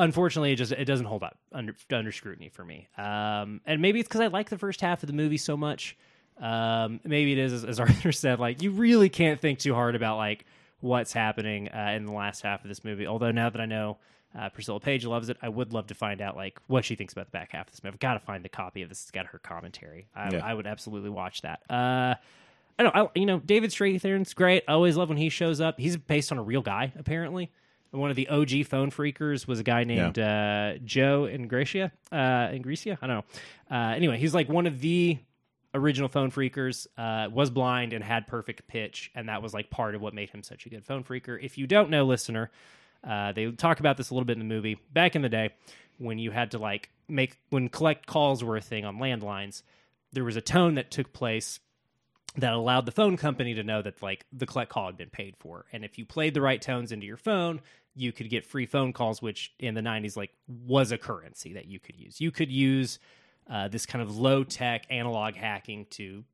Unfortunately 0.00 0.50
it 0.50 0.56
just 0.56 0.72
it 0.72 0.86
doesn't 0.86 1.06
hold 1.06 1.22
up 1.22 1.38
under 1.52 1.76
under 1.92 2.10
scrutiny 2.10 2.48
for 2.48 2.64
me. 2.64 2.88
Um 2.98 3.60
and 3.64 3.80
maybe 3.80 4.00
it's 4.00 4.08
because 4.08 4.20
i 4.20 4.26
like 4.26 4.50
the 4.50 4.58
first 4.58 4.80
half 4.80 5.04
of 5.04 5.06
the 5.06 5.12
movie 5.12 5.36
so 5.36 5.56
much. 5.56 5.96
Um 6.40 6.98
maybe 7.04 7.30
it 7.30 7.38
is 7.38 7.52
as, 7.52 7.64
as 7.64 7.78
arthur 7.86 8.10
said 8.10 8.40
like 8.40 8.62
you 8.62 8.72
really 8.72 9.08
can't 9.08 9.40
think 9.40 9.60
too 9.60 9.74
hard 9.74 9.94
about 9.94 10.16
like 10.16 10.44
what's 10.80 11.12
happening 11.12 11.68
uh, 11.68 11.92
in 11.96 12.04
the 12.06 12.12
last 12.12 12.42
half 12.42 12.62
of 12.62 12.68
this 12.68 12.84
movie 12.84 13.06
although 13.06 13.30
now 13.30 13.48
that 13.50 13.60
i 13.60 13.66
know 13.66 13.96
uh, 14.38 14.48
priscilla 14.50 14.78
page 14.80 15.04
loves 15.06 15.28
it 15.28 15.36
i 15.42 15.48
would 15.48 15.72
love 15.72 15.86
to 15.86 15.94
find 15.94 16.20
out 16.20 16.36
like 16.36 16.58
what 16.66 16.84
she 16.84 16.94
thinks 16.94 17.12
about 17.12 17.26
the 17.26 17.30
back 17.30 17.52
half 17.52 17.66
of 17.66 17.72
this 17.72 17.82
movie 17.82 17.94
i've 17.94 18.00
got 18.00 18.14
to 18.14 18.20
find 18.20 18.44
the 18.44 18.48
copy 18.48 18.82
of 18.82 18.88
this 18.88 19.02
it's 19.02 19.10
got 19.10 19.26
her 19.26 19.38
commentary 19.38 20.06
i, 20.14 20.30
Yeah. 20.30 20.44
I 20.44 20.52
would 20.54 20.66
absolutely 20.66 21.10
watch 21.10 21.42
that 21.42 21.60
uh 21.70 22.14
I 22.78 22.82
don't. 22.82 22.94
I, 22.94 23.08
you 23.14 23.24
know, 23.24 23.38
David 23.38 23.70
Strathairn's 23.70 24.34
great. 24.34 24.62
I 24.68 24.72
always 24.72 24.98
love 24.98 25.08
when 25.08 25.16
he 25.16 25.30
shows 25.30 25.62
up. 25.62 25.80
He's 25.80 25.96
based 25.96 26.30
on 26.30 26.36
a 26.36 26.42
real 26.42 26.60
guy, 26.60 26.92
apparently. 26.98 27.50
One 27.90 28.10
of 28.10 28.16
the 28.16 28.28
OG 28.28 28.66
phone 28.66 28.90
freakers 28.90 29.46
was 29.48 29.58
a 29.58 29.62
guy 29.62 29.84
named 29.84 30.18
uh, 30.18 30.74
Joe 30.84 31.22
Ingracia. 31.26 31.90
Uh, 32.12 32.48
Ingrecia? 32.52 32.98
I 33.00 33.06
don't 33.06 33.16
know. 33.16 33.74
Uh, 33.74 33.94
anyway, 33.94 34.18
he's 34.18 34.34
like 34.34 34.50
one 34.50 34.66
of 34.66 34.78
the 34.80 35.16
original 35.76 36.08
phone 36.08 36.30
freakers. 36.30 36.86
Uh, 36.96 37.28
was 37.30 37.50
blind 37.50 37.92
and 37.92 38.02
had 38.02 38.26
perfect 38.26 38.66
pitch, 38.66 39.10
and 39.14 39.28
that 39.28 39.42
was 39.42 39.54
like 39.54 39.70
part 39.70 39.94
of 39.94 40.00
what 40.00 40.14
made 40.14 40.30
him 40.30 40.42
such 40.42 40.66
a 40.66 40.68
good 40.68 40.84
phone 40.84 41.04
freaker. 41.04 41.38
If 41.42 41.58
you 41.58 41.66
don't 41.66 41.90
know, 41.90 42.04
listener, 42.04 42.50
uh, 43.06 43.32
they 43.32 43.50
talk 43.52 43.80
about 43.80 43.96
this 43.96 44.10
a 44.10 44.14
little 44.14 44.26
bit 44.26 44.34
in 44.34 44.40
the 44.40 44.54
movie. 44.54 44.78
Back 44.92 45.16
in 45.16 45.22
the 45.22 45.28
day, 45.28 45.50
when 45.98 46.18
you 46.18 46.30
had 46.30 46.50
to 46.52 46.58
like 46.58 46.90
make 47.08 47.38
when 47.50 47.68
collect 47.68 48.06
calls 48.06 48.42
were 48.42 48.56
a 48.56 48.60
thing 48.60 48.84
on 48.84 48.98
landlines, 48.98 49.62
there 50.12 50.24
was 50.24 50.36
a 50.36 50.40
tone 50.40 50.74
that 50.74 50.90
took 50.90 51.12
place 51.12 51.60
that 52.36 52.52
allowed 52.52 52.86
the 52.86 52.92
phone 52.92 53.16
company 53.16 53.54
to 53.54 53.62
know 53.62 53.82
that 53.82 54.02
like 54.02 54.26
the 54.32 54.46
collect 54.46 54.70
call 54.70 54.86
had 54.86 54.96
been 54.96 55.10
paid 55.10 55.34
for 55.38 55.64
and 55.72 55.84
if 55.84 55.98
you 55.98 56.04
played 56.04 56.34
the 56.34 56.40
right 56.40 56.60
tones 56.60 56.92
into 56.92 57.06
your 57.06 57.16
phone 57.16 57.60
you 57.94 58.12
could 58.12 58.28
get 58.28 58.44
free 58.44 58.66
phone 58.66 58.92
calls 58.92 59.22
which 59.22 59.54
in 59.58 59.74
the 59.74 59.80
90s 59.80 60.16
like 60.16 60.32
was 60.46 60.92
a 60.92 60.98
currency 60.98 61.54
that 61.54 61.66
you 61.66 61.80
could 61.80 61.96
use 61.96 62.20
you 62.20 62.30
could 62.30 62.50
use 62.50 62.98
uh, 63.48 63.68
this 63.68 63.86
kind 63.86 64.02
of 64.02 64.16
low 64.16 64.44
tech 64.44 64.86
analog 64.90 65.34
hacking 65.34 65.86
to 65.90 66.24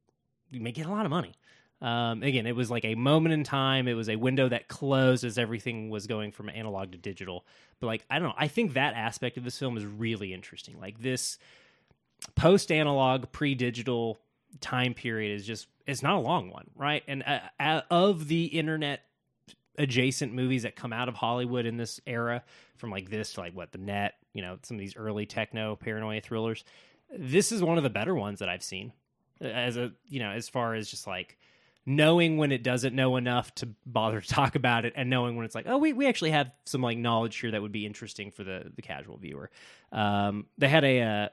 get 0.50 0.86
a 0.86 0.90
lot 0.90 1.04
of 1.04 1.10
money. 1.10 1.34
Um, 1.80 2.22
again 2.22 2.46
it 2.46 2.54
was 2.54 2.70
like 2.70 2.84
a 2.84 2.94
moment 2.94 3.32
in 3.32 3.42
time. 3.44 3.88
It 3.88 3.94
was 3.94 4.08
a 4.08 4.16
window 4.16 4.48
that 4.48 4.68
closed 4.68 5.24
as 5.24 5.36
everything 5.36 5.90
was 5.90 6.06
going 6.06 6.32
from 6.32 6.48
analog 6.48 6.92
to 6.92 6.98
digital. 6.98 7.44
But 7.80 7.88
like 7.88 8.04
i 8.08 8.18
don't 8.18 8.28
know. 8.28 8.34
I 8.36 8.48
think 8.48 8.74
that 8.74 8.94
aspect 8.94 9.36
of 9.36 9.44
this 9.44 9.58
film 9.58 9.76
is 9.76 9.84
really 9.84 10.32
interesting. 10.32 10.78
Like 10.80 11.00
this 11.00 11.38
post 12.36 12.70
analog 12.70 13.32
pre 13.32 13.54
digital 13.54 14.18
time 14.60 14.94
period 14.94 15.34
is 15.34 15.46
just 15.46 15.66
it's 15.86 16.02
not 16.02 16.14
a 16.14 16.20
long 16.20 16.50
one 16.50 16.70
right? 16.76 17.02
And 17.08 17.24
uh, 17.26 17.40
uh, 17.58 17.80
of 17.90 18.28
the 18.28 18.44
internet 18.44 19.00
adjacent 19.78 20.32
movies 20.32 20.62
that 20.62 20.76
come 20.76 20.92
out 20.92 21.08
of 21.08 21.14
Hollywood 21.14 21.66
in 21.66 21.76
this 21.76 22.00
era, 22.06 22.42
from 22.76 22.90
like 22.90 23.10
this 23.10 23.34
to 23.34 23.40
like 23.40 23.54
what 23.54 23.72
the 23.72 23.78
net, 23.78 24.14
you 24.32 24.42
know, 24.42 24.58
some 24.62 24.76
of 24.76 24.80
these 24.80 24.96
early 24.96 25.26
techno 25.26 25.76
paranoia 25.76 26.20
thrillers. 26.20 26.64
This 27.16 27.52
is 27.52 27.62
one 27.62 27.78
of 27.78 27.84
the 27.84 27.90
better 27.90 28.14
ones 28.14 28.38
that 28.40 28.48
I've 28.48 28.62
seen. 28.62 28.92
As 29.40 29.76
a 29.76 29.92
you 30.08 30.20
know, 30.20 30.30
as 30.30 30.48
far 30.48 30.74
as 30.74 30.88
just 30.88 31.06
like 31.06 31.38
knowing 31.84 32.36
when 32.36 32.52
it 32.52 32.62
doesn't 32.62 32.94
know 32.94 33.16
enough 33.16 33.52
to 33.56 33.68
bother 33.84 34.20
to 34.20 34.28
talk 34.28 34.54
about 34.54 34.84
it 34.84 34.92
and 34.96 35.10
knowing 35.10 35.36
when 35.36 35.44
it's 35.44 35.54
like 35.54 35.66
oh 35.68 35.78
we, 35.78 35.92
we 35.92 36.06
actually 36.06 36.30
have 36.30 36.50
some 36.64 36.80
like 36.80 36.96
knowledge 36.96 37.36
here 37.38 37.50
that 37.50 37.60
would 37.60 37.72
be 37.72 37.84
interesting 37.84 38.30
for 38.30 38.44
the 38.44 38.70
the 38.76 38.82
casual 38.82 39.16
viewer 39.16 39.50
um, 39.90 40.46
they 40.58 40.68
had 40.68 40.84
a, 40.84 41.30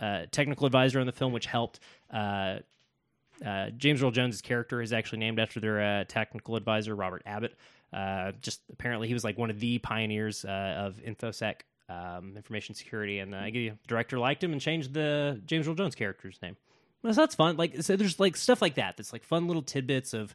uh 0.00 0.26
technical 0.32 0.66
advisor 0.66 0.98
on 0.98 1.06
the 1.06 1.12
film 1.12 1.32
which 1.32 1.46
helped 1.46 1.78
uh, 2.12 2.56
uh, 3.44 3.70
James 3.70 4.02
Earl 4.02 4.10
Jones' 4.10 4.40
character 4.40 4.80
is 4.80 4.92
actually 4.92 5.18
named 5.18 5.40
after 5.40 5.60
their 5.60 5.80
uh, 5.80 6.04
technical 6.06 6.56
advisor 6.56 6.94
Robert 6.94 7.22
Abbott. 7.26 7.56
Uh, 7.92 8.32
just 8.40 8.62
apparently 8.72 9.08
he 9.08 9.14
was 9.14 9.24
like 9.24 9.36
one 9.36 9.50
of 9.50 9.60
the 9.60 9.78
pioneers 9.78 10.44
uh, 10.44 10.48
of 10.86 10.96
infosec 11.06 11.62
um, 11.88 12.34
information 12.36 12.74
security, 12.74 13.18
and 13.18 13.34
uh, 13.34 13.42
the 13.52 13.72
director 13.86 14.18
liked 14.18 14.42
him 14.42 14.52
and 14.52 14.60
changed 14.60 14.94
the 14.94 15.40
James 15.46 15.66
Earl 15.68 15.74
Jones 15.74 15.94
character's 15.94 16.38
name. 16.42 16.56
So 17.04 17.12
that's 17.12 17.34
fun. 17.34 17.56
Like 17.56 17.82
so, 17.82 17.96
there's 17.96 18.20
like 18.20 18.36
stuff 18.36 18.62
like 18.62 18.76
that. 18.76 18.96
That's 18.96 19.12
like 19.12 19.24
fun 19.24 19.46
little 19.48 19.62
tidbits 19.62 20.14
of, 20.14 20.34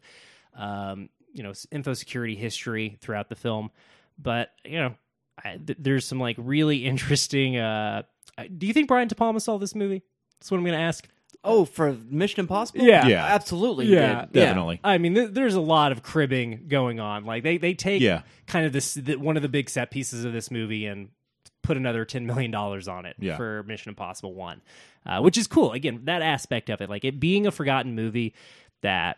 um, 0.56 1.10
you 1.34 1.42
know, 1.44 1.54
info 1.72 1.94
security 1.94 2.36
history 2.36 2.98
throughout 3.00 3.30
the 3.30 3.36
film. 3.36 3.72
But 4.20 4.50
you 4.66 4.78
know, 4.80 4.96
I, 5.44 5.58
th- 5.58 5.78
there's 5.80 6.06
some 6.06 6.20
like 6.20 6.36
really 6.38 6.86
interesting. 6.86 7.58
Uh, 7.58 8.04
I- 8.38 8.48
do 8.48 8.68
you 8.68 8.74
think 8.74 8.88
Brian 8.90 9.08
De 9.08 9.16
Palma 9.16 9.40
saw 9.40 9.58
this 9.58 9.76
movie? 9.76 10.04
That's 10.40 10.52
what 10.52 10.58
I'm 10.58 10.64
going 10.66 10.78
to 10.78 10.84
ask. 10.84 11.08
Oh, 11.44 11.64
for 11.66 11.96
Mission 12.10 12.42
Impossible? 12.42 12.82
Yeah. 12.82 13.08
Yeah. 13.08 13.24
absolutely. 13.26 13.86
Yeah, 13.86 14.24
did. 14.26 14.34
Definitely. 14.34 14.82
I 14.84 14.98
mean, 14.98 15.14
th- 15.16 15.30
there's 15.32 15.54
a 15.56 15.62
lot 15.62 15.92
of 15.94 16.04
cribbing 16.04 16.66
going 16.68 17.00
on. 17.00 17.26
Like 17.26 17.44
they 17.44 17.58
they 17.58 17.74
take 17.74 18.02
Yeah. 18.02 18.24
kind 18.48 18.66
of 18.66 18.74
this 18.74 18.96
the, 18.96 19.16
one 19.16 19.38
of 19.38 19.44
the 19.44 19.48
big 19.50 19.70
set 19.70 19.90
pieces 19.92 20.26
of 20.26 20.34
this 20.34 20.52
movie 20.52 20.86
and 20.88 21.10
put 21.68 21.78
another 21.78 22.06
ten 22.06 22.26
million 22.26 22.50
dollars 22.52 22.88
on 22.88 23.06
it 23.06 23.16
Yeah. 23.20 23.38
for 23.38 23.64
Mission 23.64 23.90
Impossible 23.90 24.34
One, 24.34 24.62
uh, 25.06 25.20
which 25.22 25.38
is 25.38 25.46
cool. 25.48 25.74
Again, 25.74 26.02
that 26.06 26.22
aspect 26.22 26.70
of 26.70 26.82
it, 26.82 26.90
like 26.90 27.06
it 27.06 27.20
being 27.20 27.46
a 27.46 27.52
forgotten 27.52 27.94
movie 27.96 28.34
that 28.82 29.18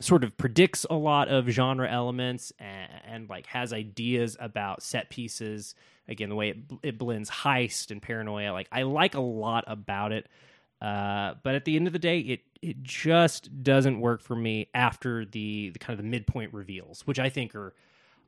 sort 0.00 0.24
of 0.24 0.36
predicts 0.38 0.86
a 0.88 0.94
lot 0.94 1.28
of 1.28 1.46
genre 1.48 1.88
elements 1.90 2.50
and, 2.58 2.90
and 3.06 3.28
like 3.28 3.46
has 3.46 3.72
ideas 3.72 4.36
about 4.40 4.82
set 4.82 5.10
pieces. 5.10 5.74
Again, 6.08 6.30
the 6.30 6.34
way 6.34 6.48
it, 6.50 6.56
it 6.82 6.98
blends 6.98 7.30
heist 7.30 7.90
and 7.90 8.00
paranoia, 8.02 8.52
like 8.52 8.68
I 8.72 8.82
like 8.82 9.14
a 9.14 9.20
lot 9.20 9.64
about 9.66 10.12
it. 10.12 10.28
Uh, 10.80 11.34
but 11.44 11.54
at 11.54 11.64
the 11.64 11.76
end 11.76 11.86
of 11.86 11.92
the 11.92 11.98
day, 11.98 12.18
it 12.20 12.40
it 12.60 12.82
just 12.82 13.62
doesn't 13.62 14.00
work 14.00 14.22
for 14.22 14.34
me 14.34 14.68
after 14.74 15.24
the, 15.24 15.70
the 15.70 15.78
kind 15.78 15.98
of 15.98 16.04
the 16.04 16.08
midpoint 16.10 16.52
reveals, 16.54 17.06
which 17.06 17.18
I 17.18 17.28
think 17.28 17.54
are, 17.54 17.74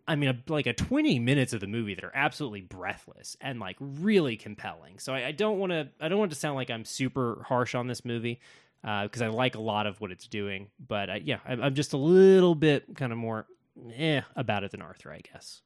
I 0.06 0.16
mean, 0.16 0.30
a, 0.30 0.52
like 0.52 0.66
a 0.66 0.72
twenty 0.74 1.18
minutes 1.18 1.52
of 1.52 1.60
the 1.60 1.66
movie 1.66 1.94
that 1.94 2.04
are 2.04 2.12
absolutely 2.14 2.60
breathless 2.60 3.36
and 3.40 3.58
like 3.58 3.76
really 3.80 4.36
compelling. 4.36 4.98
So 4.98 5.14
I, 5.14 5.26
I 5.26 5.32
don't 5.32 5.58
want 5.58 5.72
to 5.72 5.88
I 6.00 6.08
don't 6.08 6.18
want 6.18 6.32
to 6.32 6.38
sound 6.38 6.56
like 6.56 6.70
I'm 6.70 6.84
super 6.84 7.42
harsh 7.46 7.74
on 7.74 7.86
this 7.86 8.04
movie 8.04 8.40
because 8.82 9.22
I 9.22 9.28
like 9.28 9.54
a 9.54 9.60
lot 9.60 9.86
of 9.86 10.00
what 10.00 10.10
it's 10.10 10.26
doing, 10.26 10.68
but 10.78 11.08
uh, 11.08 11.18
yeah, 11.22 11.38
I'm, 11.46 11.62
I'm 11.62 11.74
just 11.74 11.94
a 11.94 11.96
little 11.96 12.54
bit 12.54 12.94
kind 12.96 13.12
of 13.12 13.18
more 13.18 13.46
eh 13.96 14.20
about 14.36 14.62
it 14.62 14.72
than 14.72 14.82
Arthur, 14.82 15.10
I 15.10 15.20
guess. 15.20 15.62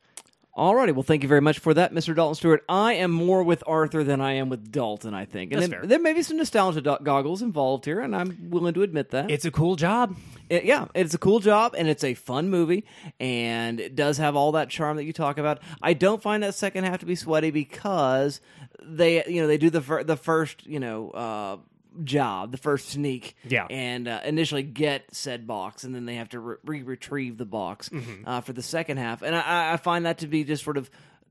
Alrighty, 0.58 0.92
well, 0.92 1.04
thank 1.04 1.22
you 1.22 1.28
very 1.28 1.40
much 1.40 1.60
for 1.60 1.72
that, 1.72 1.94
Mr. 1.94 2.16
Dalton 2.16 2.34
Stewart. 2.34 2.64
I 2.68 2.94
am 2.94 3.12
more 3.12 3.44
with 3.44 3.62
Arthur 3.64 4.02
than 4.02 4.20
I 4.20 4.32
am 4.32 4.48
with 4.48 4.72
Dalton, 4.72 5.14
I 5.14 5.24
think. 5.24 5.52
And 5.52 5.62
That's 5.62 5.70
then- 5.70 5.80
fair. 5.82 5.86
there 5.86 6.00
may 6.00 6.14
be 6.14 6.22
some 6.22 6.36
nostalgia 6.36 6.80
do- 6.80 6.96
goggles 7.00 7.42
involved 7.42 7.84
here, 7.84 8.00
and 8.00 8.16
I'm 8.16 8.50
willing 8.50 8.74
to 8.74 8.82
admit 8.82 9.10
that. 9.10 9.30
It's 9.30 9.44
a 9.44 9.52
cool 9.52 9.76
job. 9.76 10.16
It- 10.50 10.64
yeah, 10.64 10.86
it's 10.96 11.14
a 11.14 11.18
cool 11.18 11.38
job, 11.38 11.76
and 11.78 11.86
it's 11.86 12.02
a 12.02 12.14
fun 12.14 12.50
movie, 12.50 12.84
and 13.20 13.78
it 13.78 13.94
does 13.94 14.18
have 14.18 14.34
all 14.34 14.50
that 14.52 14.68
charm 14.68 14.96
that 14.96 15.04
you 15.04 15.12
talk 15.12 15.38
about. 15.38 15.60
I 15.80 15.92
don't 15.92 16.20
find 16.20 16.42
that 16.42 16.54
second 16.56 16.82
half 16.82 16.98
to 17.00 17.06
be 17.06 17.14
sweaty 17.14 17.52
because 17.52 18.40
they, 18.82 19.24
you 19.26 19.40
know, 19.40 19.46
they 19.46 19.58
do 19.58 19.70
the 19.70 19.80
fir- 19.80 20.02
the 20.02 20.16
first, 20.16 20.66
you 20.66 20.80
know, 20.80 21.10
uh, 21.10 21.56
job, 22.04 22.52
the 22.52 22.58
first 22.58 22.88
sneak, 22.88 23.34
Yeah. 23.44 23.66
and 23.70 24.06
uh, 24.08 24.20
initially 24.24 24.62
get 24.62 25.04
said 25.14 25.46
box, 25.46 25.84
and 25.84 25.94
then 25.94 26.04
they 26.06 26.14
have 26.16 26.28
to 26.30 26.40
re 26.40 26.82
retrieve 26.82 27.36
the 27.38 27.44
box 27.46 27.90
uh, 28.24 28.40
for 28.42 28.52
the 28.52 28.62
second 28.62 28.98
half, 28.98 29.22
and 29.22 29.34
I, 29.34 29.72
I 29.72 29.76
find 29.76 30.06
that 30.06 30.18
to 30.18 30.26
be 30.26 30.44
just 30.44 30.64
sort 30.64 30.76
of. 30.76 30.90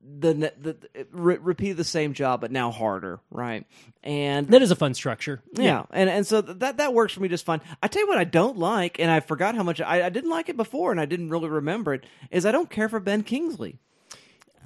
The, 0.09 0.31
the, 0.33 0.53
the 0.57 1.07
re- 1.11 1.35
repeat 1.41 1.73
the 1.73 1.83
same 1.83 2.13
job 2.13 2.39
but 2.39 2.49
now 2.49 2.71
harder 2.71 3.19
right 3.29 3.65
and 4.03 4.47
That 4.47 4.61
is 4.61 4.71
a 4.71 4.75
fun 4.75 4.93
structure. 4.93 5.41
yeah, 5.53 5.83
and 5.91 6.09
and 6.09 6.25
so 6.25 6.39
that 6.39 6.77
that 6.77 6.93
works 6.93 7.11
for 7.11 7.19
me 7.19 7.27
just 7.27 7.43
fine. 7.43 7.59
I 7.83 7.89
tell 7.89 8.03
you 8.03 8.07
what, 8.07 8.17
I 8.17 8.23
don't 8.23 8.57
like, 8.57 8.99
and 8.99 9.11
I 9.11 9.19
forgot 9.19 9.55
how 9.55 9.63
much 9.63 9.81
I, 9.81 10.05
I 10.05 10.09
didn't 10.09 10.29
like 10.29 10.47
it 10.47 10.55
before, 10.55 10.91
and 10.91 11.01
I 11.01 11.05
didn't 11.05 11.29
really 11.29 11.49
remember 11.49 11.93
it. 11.93 12.05
Is 12.31 12.45
I 12.45 12.53
don't 12.53 12.69
care 12.69 12.87
for 12.87 13.01
Ben 13.01 13.21
Kingsley. 13.23 13.79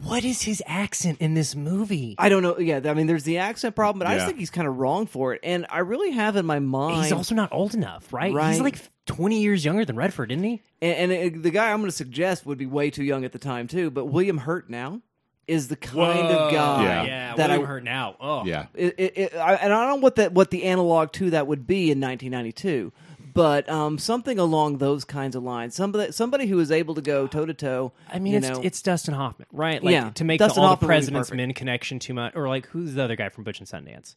What 0.03 0.25
is 0.25 0.41
his 0.41 0.63
accent 0.65 1.19
in 1.21 1.33
this 1.33 1.55
movie? 1.55 2.15
I 2.17 2.29
don't 2.29 2.41
know. 2.43 2.57
Yeah, 2.59 2.81
I 2.85 2.93
mean, 2.93 3.07
there's 3.07 3.23
the 3.23 3.37
accent 3.37 3.75
problem, 3.75 3.99
but 3.99 4.07
I 4.07 4.15
just 4.15 4.23
Yeah. 4.23 4.27
think 4.27 4.39
he's 4.39 4.49
kind 4.49 4.67
of 4.67 4.77
wrong 4.77 5.05
for 5.05 5.33
it. 5.33 5.41
And 5.43 5.65
I 5.69 5.79
really 5.79 6.11
have 6.11 6.35
in 6.35 6.45
my 6.45 6.59
mind, 6.59 7.03
He's 7.03 7.11
also 7.11 7.35
not 7.35 7.49
old 7.51 7.73
enough, 7.73 8.11
right? 8.11 8.33
Right. 8.33 8.51
He's 8.51 8.61
like 8.61 8.77
20 9.05 9.41
years 9.41 9.63
younger 9.63 9.85
than 9.85 9.95
Redford, 9.95 10.31
isn't 10.31 10.43
he? 10.43 10.61
and, 10.81 10.95
and 10.95 11.11
it- 11.11 11.43
the 11.43 11.51
guy 11.51 11.71
I'm 11.71 11.79
going 11.79 11.89
to 11.89 11.95
suggest 11.95 12.45
would 12.45 12.57
be 12.57 12.65
way 12.65 12.89
too 12.89 13.03
young 13.03 13.23
at 13.25 13.31
the 13.31 13.39
time 13.39 13.67
too. 13.67 13.91
But 13.91 14.05
William 14.05 14.39
Hurt 14.39 14.69
now 14.69 15.01
is 15.47 15.67
the 15.67 15.75
kind 15.75 16.27
of 16.27 16.51
guy 16.51 16.83
Yeah. 16.83 17.03
yeah, 17.03 17.35
that 17.35 17.49
I 17.51 17.53
William 17.57 17.67
Hurt 17.67 17.83
now. 17.83 18.15
Oh, 18.19 18.45
Yeah. 18.45 18.67
it, 18.73 18.95
it, 18.97 19.17
it, 19.17 19.35
I, 19.35 19.55
and 19.55 19.73
I 19.73 19.85
don't 19.85 19.97
know 19.97 20.01
what 20.03 20.15
that 20.15 20.33
what 20.33 20.49
the 20.51 20.63
analog 20.63 21.11
to 21.13 21.31
that 21.31 21.45
would 21.47 21.67
be 21.67 21.91
in 21.91 21.99
1992, 21.99 22.91
but 23.33 23.69
um, 23.69 23.97
something 23.97 24.39
along 24.39 24.77
those 24.77 25.05
kinds 25.05 25.35
of 25.35 25.43
lines. 25.43 25.75
Somebody 25.75 26.11
somebody 26.11 26.47
who 26.47 26.59
is 26.59 26.71
able 26.71 26.95
to 26.95 27.01
go 27.01 27.27
toe 27.27 27.45
to 27.45 27.53
toe. 27.53 27.91
I 28.11 28.19
mean, 28.19 28.33
you 28.33 28.39
it's 28.39 28.49
know, 28.49 28.61
it's 28.63 28.81
Dustin 28.81 29.13
Hoffman, 29.13 29.47
right? 29.51 29.83
Like, 29.83 29.93
Yeah, 29.93 30.09
to 30.11 30.23
make 30.23 30.39
Dustin 30.39 30.61
the, 30.61 30.61
all 30.61 30.69
Hoffman 30.69 30.87
the 30.87 30.93
President's. 30.93 31.31
Men 31.31 31.53
connection 31.53 31.99
too 31.99 32.13
much, 32.13 32.35
or 32.35 32.47
like 32.47 32.67
who's 32.67 32.93
the 32.95 33.03
other 33.03 33.15
guy 33.15 33.29
from 33.29 33.43
Butch 33.43 33.59
and 33.59 33.67
Sundance? 33.67 34.15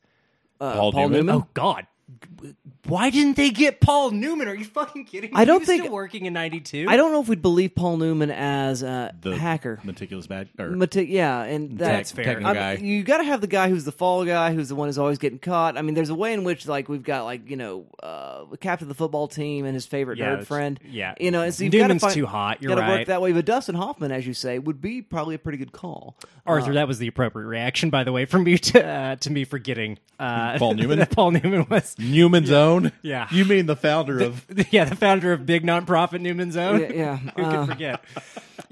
uh, 0.61 0.75
Paul 0.75 1.09
Newman? 1.09 1.31
Oh 1.35 1.47
God, 1.55 1.87
why 2.87 3.09
didn't 3.11 3.37
they 3.37 3.51
get 3.51 3.81
Paul 3.81 4.11
Newman? 4.11 4.47
Are 4.49 4.55
you 4.55 4.65
fucking 4.67 5.07
kidding 5.07 5.31
me? 5.31 5.37
I 5.37 5.45
don't 5.45 5.57
He 5.57 5.61
was 5.61 5.69
think- 5.69 5.83
still 5.85 5.93
working 5.95 6.27
in 6.27 6.33
'92. 6.35 6.87
I 6.89 6.97
don't 6.97 7.13
know 7.13 7.21
if 7.23 7.29
we'd 7.29 7.41
believe 7.41 7.75
Paul 7.75 7.97
Newman 7.97 8.31
as 8.31 8.83
a 8.83 9.15
The 9.21 9.37
hacker. 9.37 9.81
meticulous 9.85 10.27
bad 10.27 10.49
or 10.59 10.71
Mati- 10.71 11.07
yeah, 11.07 11.43
and 11.45 11.79
that, 11.79 11.89
That's 11.89 12.13
fair. 12.13 12.25
technical 12.25 12.51
I 12.59 12.77
mean, 12.77 12.85
you 12.85 13.03
got 13.03 13.19
to 13.19 13.25
have 13.25 13.41
the 13.41 13.47
guy 13.47 13.69
who's 13.71 13.85
the 13.85 13.93
fall 13.93 14.25
guy, 14.25 14.53
who's 14.53 14.69
the 14.69 14.75
one 14.75 14.89
who's 14.89 14.99
always 14.99 15.19
getting 15.19 15.39
caught. 15.39 15.79
I 15.79 15.83
mean, 15.83 15.95
there's 15.95 16.11
a 16.11 16.15
way 16.15 16.33
in 16.35 16.45
which, 16.45 16.67
like, 16.69 16.89
we've 16.89 17.03
got 17.03 17.25
like 17.25 17.49
you 17.49 17.57
know, 17.57 17.87
uh, 18.03 18.45
captain 18.61 18.85
of 18.85 18.89
the 18.89 18.95
football 18.95 19.29
team 19.29 19.65
and 19.65 19.75
his 19.75 19.87
favorite 19.87 20.19
Yeah, 20.19 20.37
nerd 20.37 20.47
friend. 20.47 20.79
yeah. 20.87 21.15
you 21.19 21.31
know, 21.31 21.43
and 21.43 21.55
so 21.55 21.65
you've 21.65 21.73
got 21.73 21.79
to 21.79 21.83
Newman's 21.85 22.03
find, 22.03 22.15
too 22.15 22.27
hot, 22.27 22.63
you're 22.63 22.69
gotta 22.71 22.81
right. 22.83 22.99
work 23.01 23.07
that 23.09 23.23
way. 23.23 23.33
But 23.33 23.47
Dustin 23.47 23.75
Hoffman, 23.77 24.13
as 24.13 24.27
you 24.27 24.35
say, 24.35 24.59
would 24.59 24.81
be 24.81 25.01
probably 25.03 25.35
a 25.35 25.39
pretty 25.39 25.59
good 25.59 25.73
call. 25.73 26.17
Arthur, 26.47 26.75
that 26.75 26.87
was 26.87 26.99
the 26.99 27.07
appropriate 27.07 27.47
reaction, 27.47 27.89
by 27.89 28.05
the 28.05 28.13
way, 28.13 28.27
from 28.27 28.47
you 28.47 28.59
to 28.59 28.85
uh, 28.85 29.17
to 29.17 29.31
me 29.31 29.45
forgetting 29.45 29.99
uh, 30.19 30.59
Paul 30.59 30.75
Newman? 30.75 31.07
Paul 31.11 31.31
Newman 31.31 31.67
was, 31.71 31.94
Newman's 31.99 32.51
Own. 32.51 32.93
Yeah. 33.03 33.29
You 33.31 33.45
mean 33.45 33.67
the 33.67 33.77
founder 33.77 34.21
of 34.21 34.45
yeah, 34.73 34.85
the 34.85 34.97
founder 34.97 35.33
of 35.33 35.47
big 35.47 35.65
nonprofit 35.65 36.21
Newman's 36.21 36.57
Own. 36.57 36.81
Yeah, 36.81 36.93
yeah, 36.93 37.17
Who 37.37 37.43
uh, 37.43 37.51
could 37.67 37.69
forget? 37.75 38.05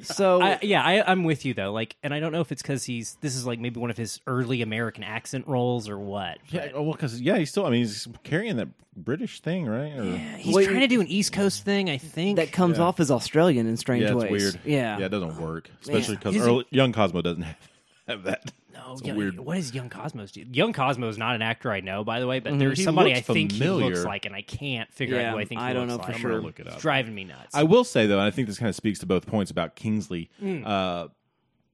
So 0.03 0.43
I, 0.43 0.59
yeah, 0.63 0.83
I, 0.83 1.11
I'm 1.11 1.25
with 1.25 1.45
you 1.45 1.55
though. 1.55 1.73
Like, 1.73 1.97
and 2.03 2.13
I 2.13 2.21
don't 2.21 2.33
know 2.33 2.41
if 2.41 2.51
it's 2.51 2.63
because 2.63 2.85
he's 2.85 3.17
this 3.21 3.37
is 3.37 3.47
like 3.47 3.61
maybe 3.61 3.79
one 3.79 3.91
of 3.91 3.97
his 3.97 4.21
early 4.27 4.63
American 4.63 5.05
accent 5.05 5.47
roles 5.47 5.89
or 5.89 5.99
what. 5.99 6.39
Yeah, 6.49 6.69
oh, 6.75 6.83
well, 6.83 6.93
because 6.93 7.21
yeah, 7.21 7.37
he's 7.39 7.51
still. 7.51 7.67
I 7.67 7.71
mean, 7.71 7.81
he's 7.81 8.09
carrying 8.25 8.57
that 8.57 8.69
British 8.97 9.41
thing, 9.41 9.67
right? 9.67 9.93
Or, 9.97 10.05
Yeah, 10.05 10.37
he's 10.37 10.55
Wait, 10.55 10.67
trying 10.67 10.81
to 10.81 10.89
do 10.89 11.01
an 11.01 11.07
East 11.07 11.33
Coast 11.33 11.65
thing, 11.65 11.89
I 11.89 11.99
think. 11.99 12.37
that 12.37 12.53
comes 12.53 12.79
Yeah. 12.79 12.85
off 12.85 13.01
as 13.01 13.11
Australian 13.11 13.67
in 13.67 13.77
strange 13.77 14.03
yeah, 14.05 14.15
it's 14.15 14.23
ways. 14.25 14.31
weird. 14.31 14.61
Yeah, 14.65 14.99
yeah, 14.99 15.07
it 15.07 15.11
doesn't 15.11 15.37
work, 15.41 15.71
especially 15.83 16.17
because 16.17 16.37
Is 16.37 16.47
it- 16.47 16.67
young 16.71 16.93
Cosmo 16.93 17.23
doesn't 17.23 17.43
have, 17.43 17.57
have 18.09 18.23
that. 18.25 18.53
No, 18.93 18.99
It's 18.99 19.07
young, 19.09 19.17
weird. 19.17 19.41
what 19.41 19.59
is 19.59 19.75
Young 19.75 19.89
Cosmos 19.89 20.33
do? 20.33 20.45
Young 20.51 20.73
Cosmo's 20.73 21.15
is 21.15 21.19
not 21.19 21.35
an 21.35 21.43
actor 21.43 21.71
I 21.73 21.81
know, 21.81 22.05
by 22.05 22.21
the 22.21 22.27
way, 22.27 22.41
but 22.41 22.59
there's 22.59 22.73
Mm-hmm. 22.73 22.81
He 22.81 22.85
somebody 22.85 23.13
I 23.13 23.17
looks 23.17 23.27
think 23.27 23.53
he 23.53 23.69
looks 23.69 24.05
like, 24.05 24.27
and 24.27 24.35
I 24.35 24.43
can't 24.43 24.93
figure 24.93 25.17
Yeah, 25.17 25.31
out 25.31 25.33
who 25.35 25.39
I 25.41 25.45
think 25.45 25.61
he 25.61 25.67
I 25.67 25.73
don't 25.73 25.89
looks 25.89 26.07
know 26.07 26.13
for 26.13 26.19
sure. 26.19 26.33
I'm 26.39 26.43
look 26.43 26.61
it 26.61 26.67
up. 26.67 26.75
It's 26.75 26.83
driving 26.83 27.15
me 27.15 27.25
nuts. 27.25 27.55
I 27.55 27.63
will 27.65 27.85
say 27.85 28.07
though, 28.07 28.19
and 28.19 28.27
I 28.27 28.31
think 28.31 28.49
this 28.49 28.59
kind 28.59 28.69
of 28.69 28.75
speaks 28.77 28.99
to 29.01 29.07
both 29.07 29.27
points 29.27 29.51
about 29.51 29.77
Kingsley. 29.77 30.31
Hmm. 30.41 30.63
Uh, 30.65 31.07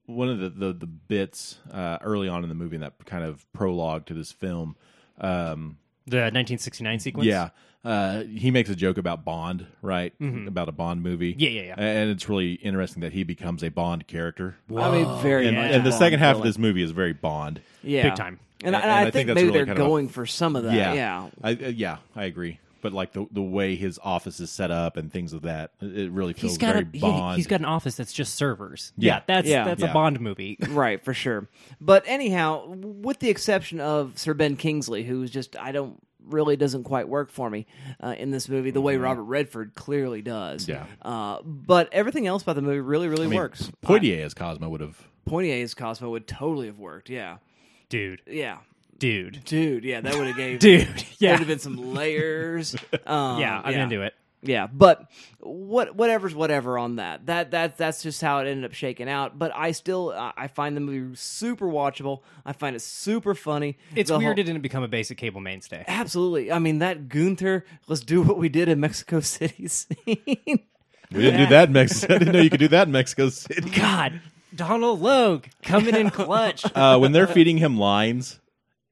one 0.05 0.29
of 0.29 0.39
the 0.39 0.49
the, 0.49 0.73
the 0.73 0.87
bits 0.87 1.59
uh, 1.71 1.97
early 2.01 2.27
on 2.27 2.43
in 2.43 2.49
the 2.49 2.55
movie, 2.55 2.75
in 2.75 2.81
that 2.81 2.93
kind 3.05 3.23
of 3.23 3.45
prologue 3.53 4.05
to 4.07 4.13
this 4.13 4.31
film, 4.31 4.75
um, 5.19 5.77
the 6.09 6.17
1969 6.17 6.99
sequence. 6.99 7.27
yeah, 7.27 7.49
uh, 7.85 8.23
he 8.23 8.51
makes 8.51 8.69
a 8.69 8.75
joke 8.75 8.97
about 8.97 9.23
Bond, 9.23 9.65
right? 9.81 10.13
About 10.19 10.67
a 10.69 10.71
Bond 10.71 11.01
movie. 11.03 11.31
Mm-hmm. 11.33 11.39
Yeah, 11.41 11.49
yeah, 11.49 11.61
yeah. 11.61 11.75
And 11.77 12.09
it's 12.11 12.27
really 12.27 12.53
interesting 12.53 13.01
that 13.01 13.13
he 13.13 13.23
becomes 13.23 13.63
a 13.63 13.69
Bond 13.69 14.07
character. 14.07 14.57
I 14.75 14.91
mean, 14.91 15.21
very 15.21 15.47
And, 15.47 15.57
much. 15.57 15.71
and 15.71 15.85
the 15.85 15.91
second 15.91 16.19
half 16.19 16.37
of 16.37 16.43
this 16.43 16.57
movie 16.57 16.81
is 16.81 16.91
very 16.91 17.13
Bond. 17.13 17.61
yeah, 17.83 18.03
Big 18.03 18.15
time. 18.15 18.39
And, 18.63 18.75
I- 18.75 18.79
And- 18.79 18.83
and 18.83 18.83
and 18.83 18.91
I, 18.91 18.99
I 18.99 19.03
think, 19.11 19.13
think 19.13 19.27
maybe 19.35 19.41
really 19.47 19.51
they're 19.59 19.65
kind 19.67 19.79
of 19.79 19.85
a- 19.85 19.87
going 19.89 20.09
for 20.09 20.25
some 20.25 20.55
of 20.57 20.63
that. 20.63 20.73
yeah, 20.73 20.93
yeah. 20.93 21.29
I, 21.41 21.51
uh, 21.53 21.67
yeah, 21.69 21.97
I 22.15 22.25
agree. 22.25 22.59
But 22.81 22.93
like 22.93 23.13
the 23.13 23.27
the 23.31 23.41
way 23.41 23.75
his 23.75 23.99
office 24.03 24.39
is 24.39 24.49
set 24.51 24.71
up 24.71 24.97
and 24.97 25.11
things 25.11 25.33
of 25.33 25.41
that, 25.43 25.71
it 25.81 25.97
it 25.97 26.11
really 26.11 26.33
feels 26.33 26.53
He's 26.53 26.57
got 26.57 26.73
very 26.73 26.85
a 26.85 26.97
he, 26.97 26.99
Bond. 26.99 27.37
he's 27.37 27.47
got 27.47 27.59
an 27.59 27.65
office 27.65 27.95
that's 27.95 28.13
just 28.13 28.35
servers. 28.35 28.93
Yeah. 28.97 29.21
that's 29.27 29.47
Yeah. 29.47 29.65
that's 29.65 29.81
Yeah. 29.81 29.89
a 29.91 29.93
Bond 29.93 30.19
movie. 30.19 30.57
right 30.69 31.03
for 31.03 31.13
sure 31.13 31.47
but 31.81 32.03
anyhow 32.07 32.65
with 32.67 33.19
the 33.19 33.29
exception 33.29 33.79
of 33.79 34.17
sir 34.17 34.33
ben 34.33 34.55
kingsley 34.55 35.03
who's 35.03 35.29
just 35.31 35.55
i 35.57 35.71
don't 35.71 36.01
really 36.25 36.55
doesn't 36.55 36.83
quite 36.83 37.07
work 37.09 37.31
for 37.31 37.49
me 37.49 37.65
uh, 38.03 38.13
in 38.17 38.29
this 38.31 38.47
movie 38.49 38.69
the 38.71 38.81
way 38.81 38.97
Robert 38.97 39.23
Redford 39.23 39.73
clearly 39.73 40.21
does. 40.21 40.67
Yeah. 40.67 40.85
Uh, 41.01 41.39
but 41.43 41.91
everything 41.91 42.27
else 42.27 42.43
about 42.43 42.55
the 42.55 42.61
movie 42.61 42.79
really, 42.81 43.07
really 43.07 43.25
I 43.25 43.29
mean, 43.29 43.39
works. 43.39 43.71
Poitier 43.83 44.23
as 44.23 44.35
Cosmo 44.35 44.69
would 44.69 44.81
have. 44.81 45.07
Poitier's 45.27 45.73
Cosmo 45.73 46.11
would 46.11 46.27
totally 46.27 46.67
have 46.67 46.77
worked. 46.77 47.09
Yeah. 47.09 47.37
dude, 47.89 48.21
Yeah. 48.27 48.57
Dude, 48.99 49.43
Dude, 49.45 49.83
yeah, 49.83 50.01
that 50.01 50.15
would 50.15 50.27
have 50.27 50.35
gave 50.37 50.59
dude. 50.59 50.87
There'd 51.19 51.39
have 51.39 51.47
been 51.47 51.59
some 51.59 51.93
layers. 51.93 52.75
Um, 53.05 53.39
yeah, 53.39 53.61
I'm 53.63 53.73
into 53.73 54.01
it. 54.01 54.13
Yeah, 54.41 54.67
but 54.71 55.09
what 55.41 55.95
whatever's 55.97 56.33
whatever 56.33 56.77
on 56.77 56.95
that. 56.95 57.25
That 57.25 57.51
that 57.51 57.77
that's 57.77 58.01
just 58.01 58.21
how 58.21 58.39
it 58.39 58.47
ended 58.47 58.63
up 58.63 58.73
shaking 58.73 59.09
out. 59.09 59.37
But 59.37 59.51
I 59.53 59.71
still 59.71 60.11
I 60.15 60.31
I 60.37 60.47
find 60.47 60.77
the 60.77 60.81
movie 60.81 61.13
super 61.17 61.65
watchable. 61.67 62.21
I 62.45 62.53
find 62.53 62.73
it 62.73 62.79
super 62.81 63.35
funny. 63.35 63.77
It's 63.95 64.09
The 64.09 64.17
weird 64.17 64.37
whole- 64.37 64.39
it 64.39 64.43
didn't 64.43 64.61
become 64.61 64.81
a 64.83 64.87
basic 64.87 65.17
cable 65.17 65.41
mainstay. 65.41 65.83
Absolutely. 65.87 66.53
I 66.53 66.59
mean 66.59 66.79
that 66.79 67.09
Gunther. 67.09 67.65
Let's 67.87 67.99
do 68.01 68.21
what 68.21 68.37
we 68.37 68.47
did 68.47 68.69
in 68.69 68.79
Mexico 68.79 69.19
City 69.19 69.67
scene. 69.67 69.89
We 70.05 71.21
didn't 71.21 71.39
do 71.39 71.47
that 71.47 71.67
in 71.67 71.73
Mexico. 71.73 72.15
I 72.15 72.17
didn't 72.19 72.33
know 72.33 72.41
you 72.41 72.49
could 72.49 72.59
do 72.61 72.67
that 72.69 72.87
in 72.87 72.93
Mexico 72.93 73.27
City. 73.29 73.69
God, 73.71 74.21
Donal 74.55 74.97
Logue 74.97 75.45
coming 75.63 75.95
in 75.95 76.11
clutch. 76.11 76.63
Uh, 76.73 76.97
when 76.97 77.11
they're 77.11 77.27
feeding 77.27 77.57
him 77.57 77.77
lines 77.77 78.39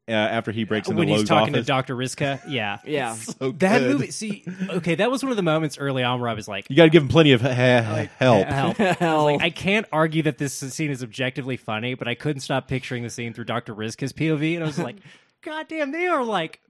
uh, 0.08 0.12
after 0.12 0.52
he 0.52 0.64
breaks 0.64 0.88
into 0.88 1.00
when 1.00 1.08
he's 1.08 1.24
talking 1.26 1.54
office, 1.54 1.66
to 1.66 1.68
Doctor 1.68 1.96
Rizka, 1.96 2.42
yeah, 2.48 2.80
yeah. 2.86 3.14
so 3.16 3.52
That 3.52 3.80
good. 3.80 3.92
movie, 3.92 4.12
see, 4.12 4.44
okay, 4.70 4.96
that 4.96 5.12
was 5.12 5.22
one 5.24 5.32
of 5.32 5.36
the 5.36 5.44
moments 5.44 5.78
early 5.78 6.04
on 6.04 6.22
where 6.22 6.30
I 6.30 6.34
was 6.34 6.48
like, 6.48 6.70
You 6.70 6.76
got 6.76 6.84
to 6.86 6.90
give 6.90 7.04
him 7.04 7.10
plenty 7.10 7.34
of 7.34 7.42
ha- 7.42 7.54
ha- 7.54 8.08
help. 8.18 8.48
help. 8.48 8.80
I 9.02 9.14
like, 9.22 9.42
I 9.42 9.50
can't 9.50 9.86
argue 9.92 10.24
that 10.24 10.38
this 10.38 10.54
scene 10.54 10.92
is 10.92 11.04
objectively 11.04 11.58
funny, 11.58 11.94
but 11.96 12.08
I 12.08 12.16
couldn't 12.16 12.40
stop 12.42 12.68
picturing 12.68 13.04
the 13.04 13.10
scene 13.10 13.34
through 13.34 13.46
Doctor 13.46 13.74
Rizka's 13.74 14.14
POV, 14.14 14.56
and 14.56 14.64
I 14.64 14.68
was 14.68 14.80
like, 14.80 14.96
God 15.44 15.68
damn, 15.68 15.92
they 15.92 16.08
are 16.08 16.24
like, 16.24 16.62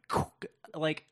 like 0.74 1.06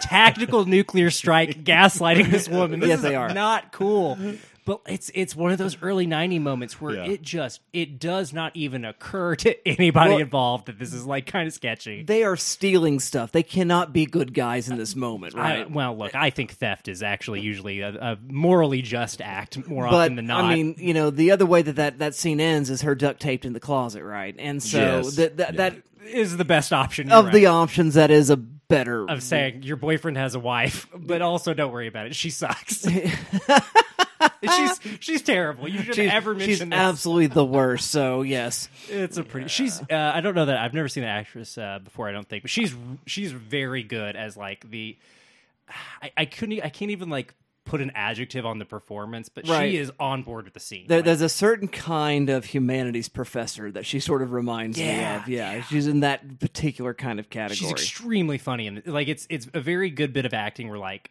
tactical 0.00 0.64
nuclear 0.66 1.10
strike 1.10 1.64
gaslighting 1.64 2.30
this 2.30 2.48
woman. 2.48 2.80
This 2.80 2.88
Yes, 2.90 2.98
is 2.98 3.02
they 3.04 3.14
are. 3.16 3.32
not 3.34 3.72
cool. 3.72 4.18
But 4.64 4.80
it's 4.86 5.10
it's 5.14 5.34
one 5.34 5.52
of 5.52 5.58
those 5.58 5.80
early 5.82 6.06
'90 6.06 6.38
moments 6.38 6.80
where 6.80 6.94
Yeah. 6.96 7.04
it 7.06 7.22
just 7.22 7.60
it 7.72 7.98
does 7.98 8.32
not 8.32 8.54
even 8.54 8.84
occur 8.84 9.34
to 9.36 9.68
anybody 9.68 10.10
Well- 10.10 10.18
involved 10.18 10.66
that 10.66 10.78
this 10.78 10.92
is 10.92 11.06
like 11.06 11.26
kind 11.26 11.46
of 11.46 11.54
sketchy. 11.54 12.02
They 12.02 12.24
are 12.24 12.36
stealing 12.36 13.00
stuff. 13.00 13.32
They 13.32 13.42
cannot 13.42 13.92
be 13.92 14.06
good 14.06 14.34
guys 14.34 14.68
in 14.68 14.76
this 14.78 14.94
moment, 14.94 15.34
I, 15.36 15.38
right? 15.60 15.70
well, 15.70 15.96
look, 15.96 16.14
I 16.14 16.30
think 16.30 16.52
theft 16.52 16.88
is 16.88 17.02
actually 17.02 17.40
usually 17.40 17.80
a, 17.80 17.88
a 17.90 18.18
morally 18.28 18.82
just 18.82 19.20
act 19.20 19.66
more 19.68 19.84
but 19.88 19.94
often 19.94 20.16
than 20.16 20.26
not. 20.26 20.44
I 20.44 20.54
mean, 20.54 20.74
you 20.78 20.94
know, 20.94 21.10
the 21.10 21.30
other 21.30 21.46
way 21.46 21.62
that, 21.62 21.76
that 21.76 21.98
that 21.98 22.14
scene 22.14 22.40
ends 22.40 22.70
is 22.70 22.82
her 22.82 22.94
duct 22.94 23.20
taped 23.20 23.44
in 23.44 23.52
the 23.52 23.60
closet, 23.60 24.02
right? 24.04 24.34
And 24.38 24.62
so 24.62 24.78
Yes. 24.78 25.16
that 25.16 25.36
that, 25.38 25.56
that 25.56 25.76
is 26.06 26.36
the 26.36 26.44
best 26.44 26.72
option 26.72 27.10
of 27.12 27.26
right. 27.26 27.34
the 27.34 27.46
options, 27.46 27.94
that 27.94 28.10
is 28.10 28.30
a 28.30 28.36
better 28.36 29.08
of 29.10 29.22
saying 29.22 29.62
your 29.64 29.76
boyfriend 29.76 30.16
has 30.16 30.34
a 30.34 30.40
wife, 30.40 30.86
but 30.96 31.22
also 31.22 31.52
don't 31.54 31.72
worry 31.72 31.88
about 31.88 32.06
it. 32.06 32.14
She 32.14 32.30
sucks. 32.30 32.86
she's 34.56 34.80
she's 35.00 35.22
terrible. 35.22 35.68
You 35.68 35.82
should 35.82 35.94
She's, 35.94 36.10
ever 36.10 36.38
she's 36.38 36.48
mention 36.48 36.70
this. 36.70 36.78
absolutely 36.78 37.26
the 37.28 37.44
worst. 37.44 37.90
So 37.90 38.22
yes, 38.22 38.68
it's 38.88 39.16
a 39.16 39.22
pretty. 39.24 39.48
She's. 39.48 39.80
Uh, 39.82 39.86
I 40.14 40.20
don't 40.20 40.34
know 40.34 40.46
that 40.46 40.56
I've 40.58 40.74
never 40.74 40.88
seen 40.88 41.02
the 41.02 41.08
actress 41.10 41.56
uh, 41.58 41.78
before. 41.82 42.08
I 42.08 42.12
don't 42.12 42.28
think, 42.28 42.42
but 42.44 42.50
she's 42.50 42.74
she's 43.06 43.32
very 43.32 43.82
good 43.82 44.16
as 44.16 44.36
like 44.36 44.68
the. 44.70 44.96
I, 46.02 46.10
I 46.16 46.24
couldn't. 46.24 46.62
I 46.64 46.68
can't 46.68 46.90
even 46.90 47.10
like 47.10 47.34
put 47.64 47.80
an 47.80 47.92
adjective 47.94 48.44
on 48.44 48.58
the 48.58 48.64
performance, 48.64 49.28
but 49.28 49.46
Right. 49.46 49.70
she 49.70 49.76
is 49.76 49.92
on 50.00 50.22
board 50.22 50.44
with 50.46 50.54
the 50.54 50.60
scene. 50.60 50.86
there, 50.88 50.98
Like, 50.98 51.04
there's 51.04 51.20
a 51.20 51.28
certain 51.28 51.68
kind 51.68 52.28
of 52.28 52.46
humanities 52.46 53.08
professor 53.08 53.70
that 53.70 53.86
she 53.86 54.00
sort 54.00 54.22
of 54.22 54.32
reminds 54.32 54.76
me 54.78 54.88
of. 55.04 55.28
Yeah, 55.28 55.62
she's 55.62 55.86
in 55.86 56.00
that 56.00 56.40
particular 56.40 56.94
kind 56.94 57.20
of 57.20 57.30
category. 57.30 57.56
she's 57.56 57.70
extremely 57.70 58.38
funny 58.38 58.66
and 58.66 58.82
like 58.86 59.06
it's 59.06 59.26
it's 59.30 59.46
a 59.54 59.60
very 59.60 59.90
good 59.90 60.12
bit 60.12 60.24
of 60.26 60.34
acting 60.34 60.68
where 60.68 60.78
like 60.78 61.10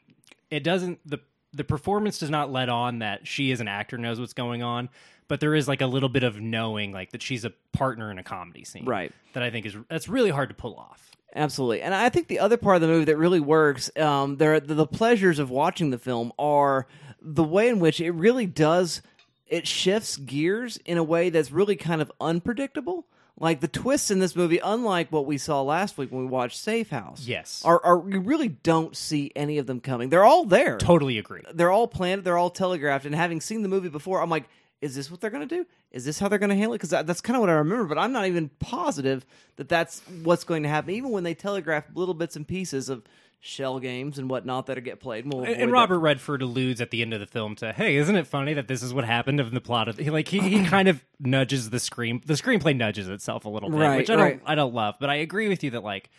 it 0.49 0.63
doesn't 0.63 0.99
the 1.05 1.19
the 1.53 1.63
performance 1.63 2.19
does 2.19 2.29
not 2.29 2.51
let 2.51 2.69
on 2.69 2.99
that 2.99 3.25
she 3.27 3.51
as 3.51 3.59
an 3.59 3.67
actor 3.67 3.97
knows 3.97 4.19
what's 4.19 4.33
going 4.33 4.61
on 4.63 4.89
but 5.27 5.39
there 5.39 5.53
is 5.55 5.67
like 5.67 5.81
a 5.81 5.87
little 5.87 6.09
bit 6.09 6.23
of 6.23 6.39
knowing 6.39 6.91
like 6.91 7.11
that 7.11 7.21
she's 7.21 7.45
a 7.45 7.51
partner 7.73 8.11
in 8.11 8.17
a 8.19 8.23
comedy 8.23 8.63
scene 8.63 8.85
Right. 8.85 9.11
that 9.33 9.43
i 9.43 9.49
think 9.49 9.65
is 9.65 9.75
that's 9.89 10.07
really 10.07 10.29
hard 10.29 10.49
to 10.49 10.55
pull 10.55 10.75
off 10.75 11.05
Absolutely, 11.35 11.83
and 11.83 11.93
I 11.93 12.09
think 12.09 12.27
the 12.27 12.39
other 12.39 12.57
part 12.57 12.77
of 12.77 12.81
the 12.81 12.87
movie 12.87 13.05
that 13.05 13.17
really 13.17 13.39
works, 13.39 13.95
um, 13.97 14.37
there 14.37 14.59
the, 14.59 14.73
the 14.73 14.87
pleasures 14.87 15.37
of 15.37 15.51
watching 15.51 15.91
the 15.91 15.99
film 15.99 16.33
are 16.39 16.87
the 17.21 17.43
way 17.43 17.69
in 17.69 17.79
which 17.79 18.01
it 18.01 18.09
really 18.13 18.47
does 18.47 19.03
it 19.45 19.67
shifts 19.67 20.17
gears 20.17 20.77
in 20.85 20.97
a 20.97 21.03
way 21.03 21.29
that's 21.29 21.51
really 21.51 21.75
kind 21.75 22.01
of 22.01 22.11
unpredictable. 22.19 23.05
Like 23.39 23.61
the 23.61 23.67
twists 23.69 24.11
in 24.11 24.19
this 24.19 24.35
movie, 24.35 24.59
unlike 24.61 25.11
what 25.11 25.25
we 25.25 25.37
saw 25.37 25.61
last 25.61 25.97
week 25.97 26.11
when 26.11 26.21
we 26.21 26.27
watched 26.27 26.57
Safe 26.57 26.89
House, 26.89 27.25
Yes. 27.25 27.61
are, 27.63 27.79
are 27.85 28.03
you 28.09 28.19
really 28.19 28.49
don't 28.49 28.95
see 28.97 29.31
any 29.35 29.57
of 29.59 29.65
them 29.65 29.79
coming. 29.79 30.09
They're 30.09 30.25
all 30.25 30.45
there. 30.45 30.77
totally 30.77 31.17
agree 31.17 31.41
They're 31.53 31.71
all 31.71 31.87
planned. 31.87 32.23
They're 32.25 32.37
all 32.37 32.49
telegraphed. 32.49 33.05
And 33.05 33.15
having 33.15 33.39
seen 33.41 33.61
the 33.61 33.69
movie 33.69 33.89
before, 33.89 34.21
I'm 34.21 34.29
like, 34.29 34.43
is 34.81 34.95
this 34.95 35.09
what 35.09 35.21
they're 35.21 35.29
going 35.29 35.47
to 35.47 35.55
do? 35.55 35.65
Is 35.91 36.05
this 36.05 36.19
how 36.19 36.27
they're 36.27 36.39
going 36.39 36.49
to 36.51 36.55
handle 36.55 36.73
it? 36.73 36.81
Because 36.81 36.89
that's 37.05 37.21
kind 37.21 37.35
of 37.35 37.41
what 37.41 37.49
I 37.49 37.53
remember. 37.53 37.85
But 37.85 37.97
I'm 37.97 38.11
not 38.11 38.27
even 38.27 38.49
positive 38.59 39.25
that 39.57 39.67
that's 39.69 40.01
what's 40.23 40.43
going 40.43 40.63
to 40.63 40.69
happen. 40.69 40.91
Even 40.91 41.11
when 41.11 41.23
they 41.23 41.33
telegraph 41.33 41.85
little 41.95 42.13
bits 42.13 42.35
and 42.35 42.47
pieces 42.47 42.87
of 42.89 43.03
shell 43.41 43.79
games 43.79 44.19
and 44.19 44.29
whatnot 44.29 44.65
that 44.65 44.79
get 44.83 44.99
played. 44.99 45.25
We'll 45.25 45.43
and, 45.43 45.53
and 45.53 45.69
that. 45.69 45.73
Robert 45.73 45.99
Redford 45.99 46.41
alludes 46.41 46.81
at 46.81 46.91
the 46.91 47.01
end 47.01 47.13
of 47.13 47.19
the 47.19 47.25
film 47.25 47.55
to, 47.57 47.71
"Hey, 47.71 47.95
isn't 47.95 48.15
it 48.15 48.27
funny 48.27 48.53
that 48.53 48.67
this 48.67 48.83
is 48.83 48.93
what 48.93 49.05
happened 49.05 49.39
in 49.39 49.53
the 49.53 49.61
plot 49.61 49.87
of 49.87 49.97
he, 49.97 50.09
like 50.09 50.27
he, 50.27 50.39
he 50.39 50.65
kind 50.65 50.87
of 50.87 51.03
nudges 51.19 51.69
the 51.69 51.79
screen 51.79 52.21
the 52.25 52.33
screenplay 52.33 52.75
nudges 52.75 53.07
itself 53.07 53.45
a 53.45 53.49
little 53.49 53.69
bit, 53.69 53.79
Right, 53.79 53.97
which 53.97 54.09
I 54.09 54.15
don't 54.15 54.23
right. 54.23 54.41
I 54.45 54.55
don't 54.55 54.73
love, 54.73 54.95
but 54.99 55.09
I 55.09 55.15
agree 55.15 55.47
with 55.47 55.63
you 55.63 55.71
that 55.71 55.83
like 55.83 56.09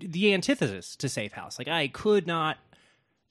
the 0.00 0.34
antithesis 0.34 0.96
to 0.96 1.08
Safe 1.08 1.32
House. 1.32 1.58
Like 1.58 1.68
I 1.68 1.88
could 1.88 2.26
not 2.26 2.58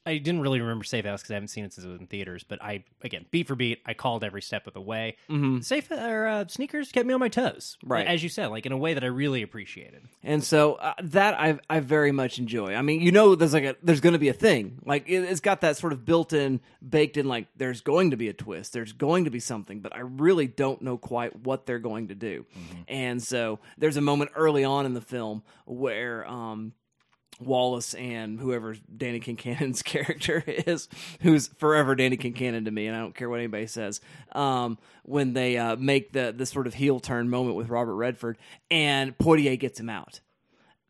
I 0.10 0.17
didn't 0.17 0.41
really 0.41 0.60
remember 0.60 0.84
Safe 0.84 1.06
House 1.06 1.22
because 1.22 1.32
I 1.32 1.36
haven't 1.36 1.50
seen 1.50 1.65
it 1.65 1.74
since 1.74 1.86
it 1.86 1.89
was 1.89 2.00
in 2.00 2.08
theaters. 2.08 2.43
But 2.43 2.62
I, 2.63 2.84
again, 3.04 3.26
beat 3.32 3.48
for 3.48 3.56
beat, 3.56 3.82
I 3.86 3.93
called 3.93 4.24
every 4.24 4.41
step 4.41 4.65
of 4.67 4.74
the 4.74 4.82
way. 4.82 5.17
Mm-hmm. 5.30 5.60
Safe 5.60 5.91
or 5.91 6.28
uh, 6.28 6.48
sneakers 6.48 6.91
kept 6.91 7.06
me 7.06 7.13
on 7.13 7.19
my 7.19 7.30
toes, 7.30 7.78
Right. 7.84 8.08
As 8.08 8.24
you 8.24 8.30
said, 8.30 8.48
like 8.48 8.65
in 8.65 8.72
a 8.72 8.78
way 8.78 8.95
that 8.95 9.04
I 9.04 9.08
really 9.08 9.43
appreciated. 9.43 10.02
And 10.24 10.43
so 10.43 10.74
uh, 10.76 10.93
that 11.04 11.39
I 11.39 11.60
I 11.69 11.80
very 11.80 12.12
much 12.12 12.39
enjoy. 12.39 12.74
I 12.74 12.82
mean, 12.82 13.02
you 13.02 13.12
know, 13.12 13.36
there's 13.36 13.54
like 13.54 13.63
a 13.63 13.76
there's 13.84 14.02
going 14.02 14.13
to 14.13 14.19
be 14.19 14.30
a 14.30 14.34
thing. 14.34 14.80
Like 14.86 15.08
it, 15.08 15.24
it's 15.24 15.39
got 15.41 15.62
that 15.62 15.78
sort 15.78 15.93
of 15.93 16.06
built-in, 16.06 16.60
baked 16.88 17.17
in. 17.17 17.28
Like 17.28 17.48
there's 17.56 17.82
going 17.82 18.12
to 18.12 18.17
be 18.17 18.30
a 18.30 18.34
twist. 18.34 18.74
There's 18.74 18.93
going 18.93 19.26
to 19.26 19.32
be 19.32 19.39
something, 19.39 19.80
but 19.80 19.95
I 19.95 20.00
really 20.00 20.48
don't 20.48 20.82
know 20.82 20.98
quite 20.98 21.36
what 21.43 21.65
they're 21.65 21.80
going 21.80 22.08
to 22.08 22.15
do. 22.15 22.45
And 22.88 23.22
so 23.22 23.60
there's 23.78 23.98
a 23.98 24.02
moment 24.02 24.32
early 24.36 24.63
on 24.63 24.86
in 24.86 24.93
the 24.93 25.02
film 25.02 25.43
where 25.65 26.28
um, 26.28 26.74
Wallace 27.39 27.93
and 27.93 28.39
whoever 28.39 28.75
Danny 28.95 29.19
Concannon 29.19 29.82
character 29.84 30.43
is, 30.45 30.88
who's 31.21 31.47
forever 31.47 31.95
Danny 31.95 32.17
Concannon 32.17 32.65
to 32.65 32.71
me, 32.71 32.88
and 32.88 32.95
I 32.95 32.99
don't 32.99 33.15
care 33.15 33.30
what 33.30 33.39
anybody 33.39 33.67
says. 33.67 34.02
Um, 34.34 34.78
when 35.04 35.34
they 35.34 35.58
uh, 35.58 35.75
make 35.75 36.12
the 36.12 36.34
the 36.36 36.45
sort 36.45 36.67
of 36.67 36.75
heel 36.75 36.99
turn 36.99 37.30
moment 37.30 37.56
with 37.56 37.69
Robert 37.69 37.95
Redford, 37.95 38.38
and 38.69 39.17
Poitier 39.17 39.60
gets 39.60 39.80
him 39.80 39.89
out. 39.89 40.19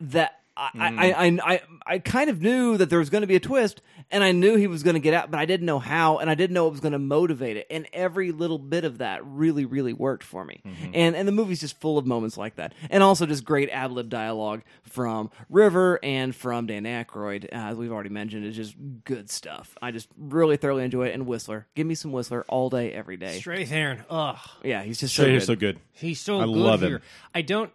That 0.00 0.39
I 0.60 0.70
I, 0.74 1.26
I, 1.26 1.38
I 1.54 1.60
I 1.86 1.98
kind 1.98 2.28
of 2.30 2.42
knew 2.42 2.76
that 2.76 2.90
there 2.90 2.98
was 2.98 3.08
going 3.10 3.22
to 3.22 3.26
be 3.26 3.36
a 3.36 3.40
twist, 3.40 3.80
and 4.10 4.22
I 4.22 4.32
knew 4.32 4.56
he 4.56 4.66
was 4.66 4.82
going 4.82 4.94
to 4.94 5.00
get 5.00 5.14
out, 5.14 5.30
but 5.30 5.40
I 5.40 5.46
didn't 5.46 5.66
know 5.66 5.78
how, 5.78 6.18
and 6.18 6.28
I 6.28 6.34
didn't 6.34 6.52
know 6.54 6.66
it 6.68 6.70
was 6.70 6.80
going 6.80 6.92
to 6.92 6.98
motivate 6.98 7.56
it. 7.56 7.66
And 7.70 7.86
every 7.92 8.30
little 8.32 8.58
bit 8.58 8.84
of 8.84 8.98
that 8.98 9.24
really, 9.24 9.64
really 9.64 9.92
worked 9.92 10.22
for 10.24 10.44
me. 10.44 10.60
And 10.92 11.16
and 11.16 11.26
the 11.26 11.32
movie's 11.32 11.60
just 11.60 11.80
full 11.80 11.96
of 11.98 12.06
moments 12.06 12.36
like 12.36 12.56
that, 12.56 12.74
and 12.90 13.02
also 13.02 13.24
just 13.26 13.44
great 13.44 13.70
ad 13.70 13.92
lib 13.92 14.08
dialogue 14.10 14.62
from 14.82 15.30
River 15.48 15.98
and 16.02 16.34
from 16.34 16.66
Dan 16.66 16.84
Aykroyd, 16.84 17.44
uh, 17.46 17.48
as 17.70 17.76
we've 17.76 17.92
already 17.92 18.10
mentioned. 18.10 18.44
It's 18.44 18.56
just 18.56 18.74
good 19.04 19.30
stuff. 19.30 19.76
I 19.80 19.90
just 19.90 20.08
really 20.18 20.56
thoroughly 20.56 20.84
enjoy 20.84 21.06
it. 21.08 21.14
And 21.14 21.26
Whistler, 21.26 21.66
give 21.74 21.86
me 21.86 21.94
some 21.94 22.12
Whistler 22.12 22.44
all 22.48 22.68
day, 22.70 22.92
every 22.92 23.16
day. 23.16 23.40
Strathairn, 23.42 24.04
ugh, 24.10 24.38
Yeah, 24.62 24.82
he's 24.82 25.00
just 25.00 25.14
so 25.14 25.24
good. 25.24 25.34
is 25.34 25.46
so 25.46 25.56
good. 25.56 25.78
he's 25.92 26.20
so 26.20 26.40
I 26.40 26.44
good 26.44 26.50
love 26.56 26.82
him. 26.82 27.00
I 27.34 27.42
don't. 27.42 27.72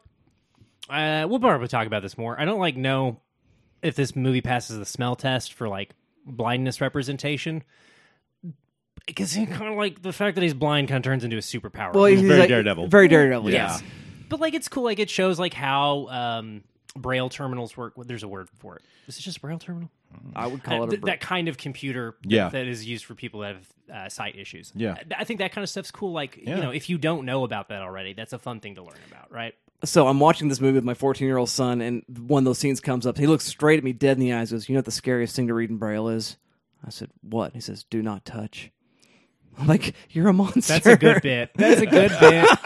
Uh, 0.90 1.26
we'll 1.30 1.40
probably 1.40 1.68
talk 1.68 1.88
about 1.88 2.02
this 2.04 2.18
more. 2.18 2.40
I 2.40 2.46
don't 2.46 2.60
like 2.60 2.76
know 2.78 3.20
if 3.82 3.96
this 3.96 4.16
movie 4.16 4.42
passes 4.42 4.78
the 4.78 4.86
smell 4.86 5.16
test 5.16 5.54
for 5.54 5.68
like 5.68 5.92
blindness 6.26 6.82
representation. 6.82 7.64
Because 9.06 9.34
he 9.34 9.46
kind 9.46 9.72
of 9.72 9.78
like 9.78 10.02
the 10.02 10.14
fact 10.14 10.36
that 10.36 10.42
he's 10.42 10.54
blind 10.56 10.88
kind 10.88 10.98
of 10.98 11.04
turns 11.04 11.24
into 11.24 11.38
a 11.38 11.42
superpower. 11.42 11.94
Well, 11.94 12.06
he's 12.06 12.22
very 12.22 12.40
like- 12.42 12.50
Daredevil. 12.50 12.88
Very 12.88 13.08
Daredevil. 13.08 13.52
Yeah. 13.52 13.74
Yes. 13.74 13.84
but 14.30 14.40
like 14.40 14.54
it's 14.56 14.68
cool. 14.68 14.84
Like 14.84 14.98
it 15.00 15.10
shows 15.12 15.38
like 15.40 15.54
how 15.54 16.08
um, 16.08 16.64
braille 16.96 17.30
terminals 17.30 17.78
work. 17.78 17.94
There's 17.98 18.24
a 18.24 18.28
word 18.28 18.50
for 18.58 18.78
it. 18.78 18.82
Is 19.08 19.18
it 19.20 19.22
just 19.22 19.42
braille 19.42 19.60
terminal? 19.60 19.92
I 20.36 20.48
would 20.48 20.64
call 20.64 20.82
Uh, 20.82 20.86
it 20.86 20.88
a 20.88 20.92
th- 20.92 21.02
that 21.04 21.20
kind 21.20 21.48
of 21.50 21.58
computer 21.58 22.16
Yeah. 22.24 22.50
that 22.50 22.66
is 22.68 22.86
used 22.86 23.06
for 23.06 23.14
people 23.16 23.42
that 23.42 23.56
have 23.56 23.68
uh, 23.94 24.10
sight 24.10 24.38
issues. 24.38 24.72
Yeah. 24.76 24.94
I- 24.94 25.22
I 25.22 25.24
think 25.26 25.40
that 25.40 25.52
kind 25.52 25.62
of 25.64 25.70
stuff's 25.70 25.92
cool. 25.92 26.12
Like 26.14 26.40
Yeah. 26.42 26.56
you 26.56 26.62
know, 26.64 26.72
if 26.72 26.90
you 26.90 26.98
don't 26.98 27.26
know 27.26 27.44
about 27.44 27.68
that 27.70 27.82
already, 27.84 28.14
that's 28.14 28.34
a 28.34 28.40
fun 28.40 28.60
thing 28.60 28.76
to 28.76 28.82
learn 28.84 28.98
about, 29.12 29.32
right? 29.32 29.54
So 29.86 30.08
I'm 30.08 30.20
watching 30.20 30.48
this 30.50 30.60
movie 30.60 30.76
with 30.76 30.84
my 30.84 30.94
14 30.94 31.26
year 31.28 31.38
old 31.38 31.50
son, 31.50 31.82
and 31.82 32.04
one 32.28 32.42
of 32.42 32.46
those 32.46 32.58
scenes 32.60 32.80
comes 32.82 33.06
up. 33.08 33.18
He 33.18 33.28
looks 33.28 33.46
straight 33.46 33.78
at 33.78 33.84
me, 33.84 33.94
dead 33.94 34.18
in 34.18 34.20
the 34.22 34.34
eyes. 34.34 34.52
Goes, 34.52 34.68
"You 34.68 34.74
know 34.74 34.80
what 34.80 34.86
the 34.86 34.92
scariest 34.92 35.36
thing 35.36 35.48
to 35.48 35.54
read 35.54 35.70
in 35.70 35.78
braille 35.78 36.08
is?" 36.10 36.38
I 36.86 36.90
said, 36.90 37.10
"What?" 37.22 37.54
He 37.54 37.62
says, 37.62 37.84
"Do 37.90 38.02
not 38.02 38.26
touch." 38.26 38.72
I'm 39.58 39.68
like, 39.68 39.96
you're 40.10 40.28
a 40.28 40.34
monster. 40.34 40.60
That's 40.74 40.86
a 40.86 40.98
good 40.98 41.22
bit. 41.22 41.52
That's 41.56 41.80
a 41.80 41.86
good 41.86 42.12
bit. 42.20 42.46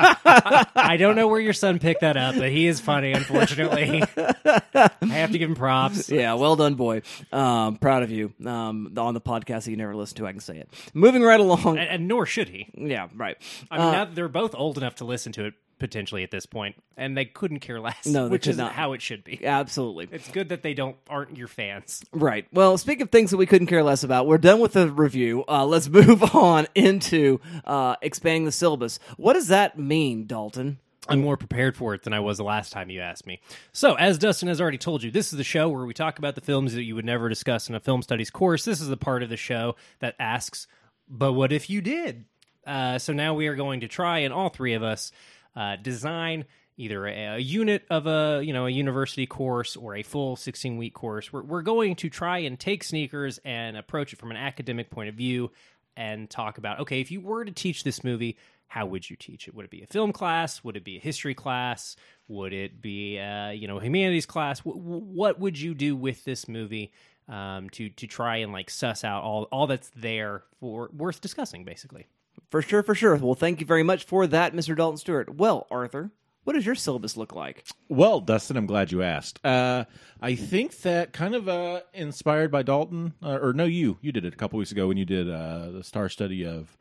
I 0.75 0.97
don't 0.97 1.15
know 1.15 1.27
where 1.27 1.39
your 1.39 1.53
son 1.53 1.77
picked 1.77 2.01
that 2.01 2.17
up, 2.17 2.33
but 2.35 2.49
he 2.49 2.65
is 2.65 2.79
funny. 2.79 3.11
Unfortunately, 3.11 4.01
I 4.15 4.89
have 5.05 5.31
to 5.31 5.37
give 5.37 5.49
him 5.49 5.55
props. 5.55 6.09
Yeah, 6.09 6.33
well 6.33 6.55
done, 6.55 6.73
boy. 6.73 7.03
Um, 7.31 7.75
proud 7.75 8.01
of 8.01 8.09
you. 8.09 8.33
Um, 8.43 8.91
on 8.97 9.13
the 9.13 9.21
podcast 9.21 9.65
that 9.65 9.69
you 9.71 9.77
never 9.77 9.95
listen 9.95 10.17
to, 10.17 10.25
I 10.25 10.31
can 10.31 10.39
say 10.41 10.57
it. 10.57 10.69
Moving 10.95 11.21
right 11.21 11.39
along. 11.39 11.77
And, 11.77 11.87
and 11.89 12.07
nor 12.07 12.25
should 12.25 12.49
he. 12.49 12.67
yeah, 12.73 13.07
right. 13.15 13.37
I 13.69 13.77
mean, 13.77 13.87
Uh, 13.87 13.91
now 13.91 14.05
they're 14.05 14.27
both 14.27 14.55
old 14.55 14.79
enough 14.79 14.95
to 14.95 15.05
listen 15.05 15.31
to 15.33 15.45
it 15.45 15.53
potentially 15.79 16.23
at 16.23 16.31
this 16.31 16.45
point, 16.45 16.75
and 16.97 17.17
they 17.17 17.25
couldn't 17.25 17.59
care 17.59 17.79
less. 17.79 18.05
No, 18.05 18.27
which 18.27 18.47
is 18.47 18.57
not. 18.57 18.73
how 18.73 18.93
it 18.93 19.01
should 19.01 19.23
be. 19.23 19.45
absolutely. 19.45 20.07
It's 20.11 20.29
good 20.29 20.49
that 20.49 20.61
they 20.61 20.73
don't 20.73 20.97
aren't 21.09 21.37
your 21.37 21.47
fans. 21.47 22.03
Right. 22.11 22.45
Well, 22.53 22.77
speaking 22.77 23.03
of 23.03 23.09
things 23.09 23.31
that 23.31 23.37
we 23.37 23.45
couldn't 23.45 23.67
care 23.67 23.83
less 23.83 24.03
about, 24.03 24.27
we're 24.27 24.37
done 24.37 24.59
with 24.59 24.73
the 24.73 24.91
review. 24.91 25.43
Uh, 25.47 25.65
let's 25.65 25.89
move 25.89 26.35
on 26.35 26.67
into 26.75 27.39
uh, 27.65 27.95
expanding 28.01 28.45
the 28.45 28.51
syllabus. 28.51 28.99
What 29.17 29.33
does 29.33 29.47
that 29.47 29.79
mean, 29.79 30.27
Dalton? 30.27 30.79
I'm 31.07 31.21
more 31.21 31.37
prepared 31.37 31.75
for 31.75 31.95
it 31.95 32.03
than 32.03 32.13
I 32.13 32.19
was 32.19 32.37
the 32.37 32.43
last 32.43 32.71
time 32.71 32.89
you 32.89 33.01
asked 33.01 33.25
me. 33.25 33.41
So, 33.71 33.95
as 33.95 34.19
Dustin 34.19 34.47
has 34.47 34.61
already 34.61 34.77
told 34.77 35.01
you, 35.01 35.09
this 35.09 35.31
is 35.31 35.37
the 35.37 35.43
show 35.43 35.67
where 35.67 35.85
we 35.85 35.93
talk 35.93 36.19
about 36.19 36.35
the 36.35 36.41
films 36.41 36.75
that 36.75 36.83
you 36.83 36.93
would 36.95 37.05
never 37.05 37.29
discuss 37.29 37.67
in 37.67 37.73
a 37.73 37.79
film 37.79 38.03
studies 38.03 38.29
course. 38.29 38.63
This 38.63 38.79
is 38.79 38.89
the 38.89 38.97
part 38.97 39.23
of 39.23 39.29
the 39.29 39.37
show 39.37 39.75
that 39.99 40.15
asks, 40.19 40.67
but 41.07 41.33
what 41.33 41.51
if 41.51 41.69
you 41.69 41.81
did? 41.81 42.25
Uh, 42.65 42.99
so 42.99 43.13
now 43.13 43.33
we 43.33 43.47
are 43.47 43.55
going 43.55 43.79
to 43.79 43.87
try, 43.87 44.19
and 44.19 44.33
all 44.33 44.49
three 44.49 44.73
of 44.73 44.83
us 44.83 45.11
uh, 45.55 45.75
design 45.77 46.45
either 46.79 47.05
a, 47.05 47.35
a 47.35 47.37
unit 47.37 47.83
of 47.89 48.07
a 48.07 48.41
you 48.43 48.53
know 48.53 48.65
a 48.65 48.69
university 48.69 49.27
course 49.27 49.75
or 49.75 49.95
a 49.95 50.03
full 50.03 50.35
16 50.35 50.77
week 50.77 50.93
course. 50.93 51.31
We're, 51.31 51.43
we're 51.43 51.61
going 51.61 51.95
to 51.97 52.09
try 52.09 52.39
and 52.39 52.59
take 52.59 52.83
sneakers 52.83 53.39
and 53.45 53.77
approach 53.77 54.13
it 54.13 54.19
from 54.19 54.31
an 54.31 54.37
academic 54.37 54.89
point 54.89 55.09
of 55.09 55.15
view 55.15 55.51
and 55.95 56.29
talk 56.29 56.57
about 56.57 56.79
okay, 56.79 57.01
if 57.01 57.11
you 57.11 57.21
were 57.21 57.45
to 57.45 57.51
teach 57.51 57.83
this 57.83 58.03
movie, 58.03 58.37
how 58.67 58.85
would 58.85 59.09
you 59.09 59.15
teach 59.15 59.47
it? 59.47 59.55
Would 59.55 59.65
it 59.65 59.71
be 59.71 59.81
a 59.81 59.87
film 59.87 60.13
class? 60.13 60.63
Would 60.63 60.77
it 60.77 60.83
be 60.83 60.97
a 60.97 61.01
history 61.01 61.35
class? 61.35 61.95
Would 62.27 62.53
it 62.53 62.81
be 62.81 63.17
a, 63.17 63.53
you 63.53 63.67
know 63.67 63.79
humanities 63.79 64.25
class? 64.25 64.59
W- 64.59 64.79
what 64.79 65.39
would 65.39 65.59
you 65.59 65.75
do 65.75 65.95
with 65.95 66.23
this 66.23 66.47
movie 66.47 66.93
um, 67.27 67.69
to 67.71 67.89
to 67.89 68.07
try 68.07 68.37
and 68.37 68.53
like 68.53 68.69
suss 68.69 69.03
out 69.03 69.23
all 69.23 69.43
all 69.51 69.67
that's 69.67 69.91
there 69.95 70.43
for 70.59 70.89
worth 70.95 71.19
discussing, 71.19 71.65
basically? 71.65 72.07
For 72.49 72.61
sure, 72.61 72.81
for 72.83 72.95
sure. 72.95 73.15
Well, 73.15 73.35
thank 73.35 73.59
you 73.59 73.65
very 73.65 73.83
much 73.83 74.05
for 74.05 74.25
that, 74.27 74.53
Mr. 74.53 74.75
Dalton 74.75 74.97
Stewart. 74.97 75.35
Well, 75.35 75.67
Arthur, 75.69 76.11
what 76.45 76.53
does 76.53 76.65
your 76.65 76.73
syllabus 76.75 77.15
look 77.15 77.35
like? 77.35 77.63
Well, 77.89 78.21
Dustin, 78.21 78.57
I'm 78.57 78.65
glad 78.65 78.91
you 78.91 79.03
asked. 79.03 79.39
Uh, 79.45 79.85
I 80.19 80.33
think 80.35 80.81
that 80.81 81.13
kind 81.13 81.35
of 81.35 81.47
uh, 81.47 81.81
inspired 81.93 82.51
by 82.51 82.63
Dalton, 82.63 83.13
uh, 83.23 83.37
or 83.39 83.53
no, 83.53 83.65
you 83.65 83.97
you 84.01 84.11
did 84.11 84.25
it 84.25 84.33
a 84.33 84.37
couple 84.37 84.57
weeks 84.57 84.71
ago 84.71 84.87
when 84.87 84.97
you 84.97 85.05
did 85.05 85.29
uh, 85.29 85.69
the 85.71 85.83
star 85.83 86.09
study 86.09 86.43
of 86.45 86.75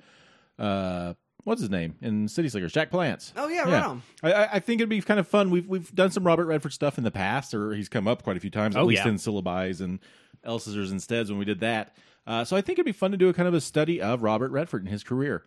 uh, 0.58 1.12
what's 1.44 1.60
his 1.60 1.70
name 1.70 1.96
in 2.00 2.28
City 2.28 2.48
Slickers, 2.48 2.72
Jack 2.72 2.90
Palance. 2.90 3.32
Oh, 3.36 3.48
yeah, 3.48 3.62
right 3.62 3.84
on. 3.84 4.02
I, 4.22 4.32
I- 4.32 4.48
I 4.54 4.58
think 4.60 4.80
it'd 4.80 4.88
be 4.88 5.00
kind 5.02 5.20
of 5.20 5.28
fun. 5.28 5.50
We've 5.50 5.66
we've 5.66 5.94
done 5.94 6.10
some 6.10 6.24
Robert 6.24 6.46
Redford 6.46 6.72
stuff 6.72 6.96
in 6.96 7.04
the 7.04 7.10
past, 7.10 7.52
or 7.52 7.74
he's 7.74 7.88
come 7.90 8.08
up 8.08 8.22
quite 8.22 8.36
a 8.36 8.40
few 8.40 8.50
times, 8.50 8.74
at 8.74 8.80
Oh, 8.82 8.86
least 8.86 9.04
yeah. 9.04 9.10
in 9.10 9.16
syllabi 9.16 9.78
and 9.80 9.98
L 10.44 10.58
scissors 10.58 10.92
instead 10.92 11.28
when 11.28 11.38
we 11.38 11.44
did 11.44 11.60
that. 11.60 11.94
Uh, 12.28 12.44
so 12.44 12.56
I 12.56 12.60
think 12.60 12.78
it'd 12.78 12.86
be 12.86 12.92
fun 12.92 13.10
to 13.10 13.16
do 13.16 13.28
a 13.28 13.32
kind 13.32 13.48
of 13.48 13.54
a 13.54 13.60
study 13.60 14.00
of 14.00 14.22
Robert 14.22 14.52
Redford 14.52 14.82
and 14.82 14.90
his 14.90 15.02
career. 15.02 15.44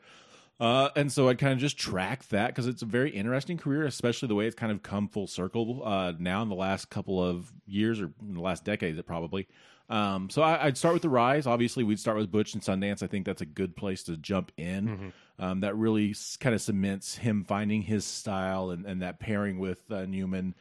Uh, 0.59 0.89
and 0.95 1.11
so 1.11 1.29
I'd 1.29 1.37
kind 1.39 1.53
of 1.53 1.59
just 1.59 1.77
track 1.77 2.27
that 2.29 2.47
because 2.47 2.67
it's 2.67 2.81
a 2.81 2.85
very 2.85 3.11
interesting 3.11 3.57
career, 3.57 3.85
especially 3.85 4.27
the 4.27 4.35
way 4.35 4.45
it's 4.47 4.55
kind 4.55 4.71
of 4.71 4.83
come 4.83 5.07
full 5.07 5.27
circle 5.27 5.81
uh, 5.85 6.13
now 6.19 6.41
in 6.41 6.49
the 6.49 6.55
last 6.55 6.89
couple 6.89 7.23
of 7.23 7.51
years 7.65 8.01
or 8.01 8.11
in 8.21 8.33
the 8.33 8.41
last 8.41 8.65
decade, 8.65 8.97
it 8.97 9.05
probably. 9.05 9.47
Um, 9.89 10.29
so 10.29 10.41
I, 10.41 10.65
I'd 10.65 10.77
start 10.77 10.93
with 10.93 11.01
the 11.01 11.09
rise. 11.09 11.47
Obviously, 11.47 11.83
we'd 11.83 11.99
start 11.99 12.17
with 12.17 12.31
Butch 12.31 12.53
and 12.53 12.61
Sundance. 12.63 13.01
I 13.03 13.07
think 13.07 13.25
that's 13.25 13.41
a 13.41 13.45
good 13.45 13.75
place 13.75 14.03
to 14.03 14.17
jump 14.17 14.51
in. 14.57 15.13
Um, 15.39 15.59
that 15.61 15.75
really 15.75 16.11
s- 16.11 16.37
kind 16.37 16.53
of 16.55 16.61
cements 16.61 17.15
him 17.17 17.43
finding 17.43 17.81
his 17.81 18.05
style 18.05 18.69
and, 18.69 18.85
and 18.85 19.01
that 19.01 19.19
pairing 19.19 19.57
with 19.59 19.79
uh, 19.91 20.05
Newman 20.05 20.53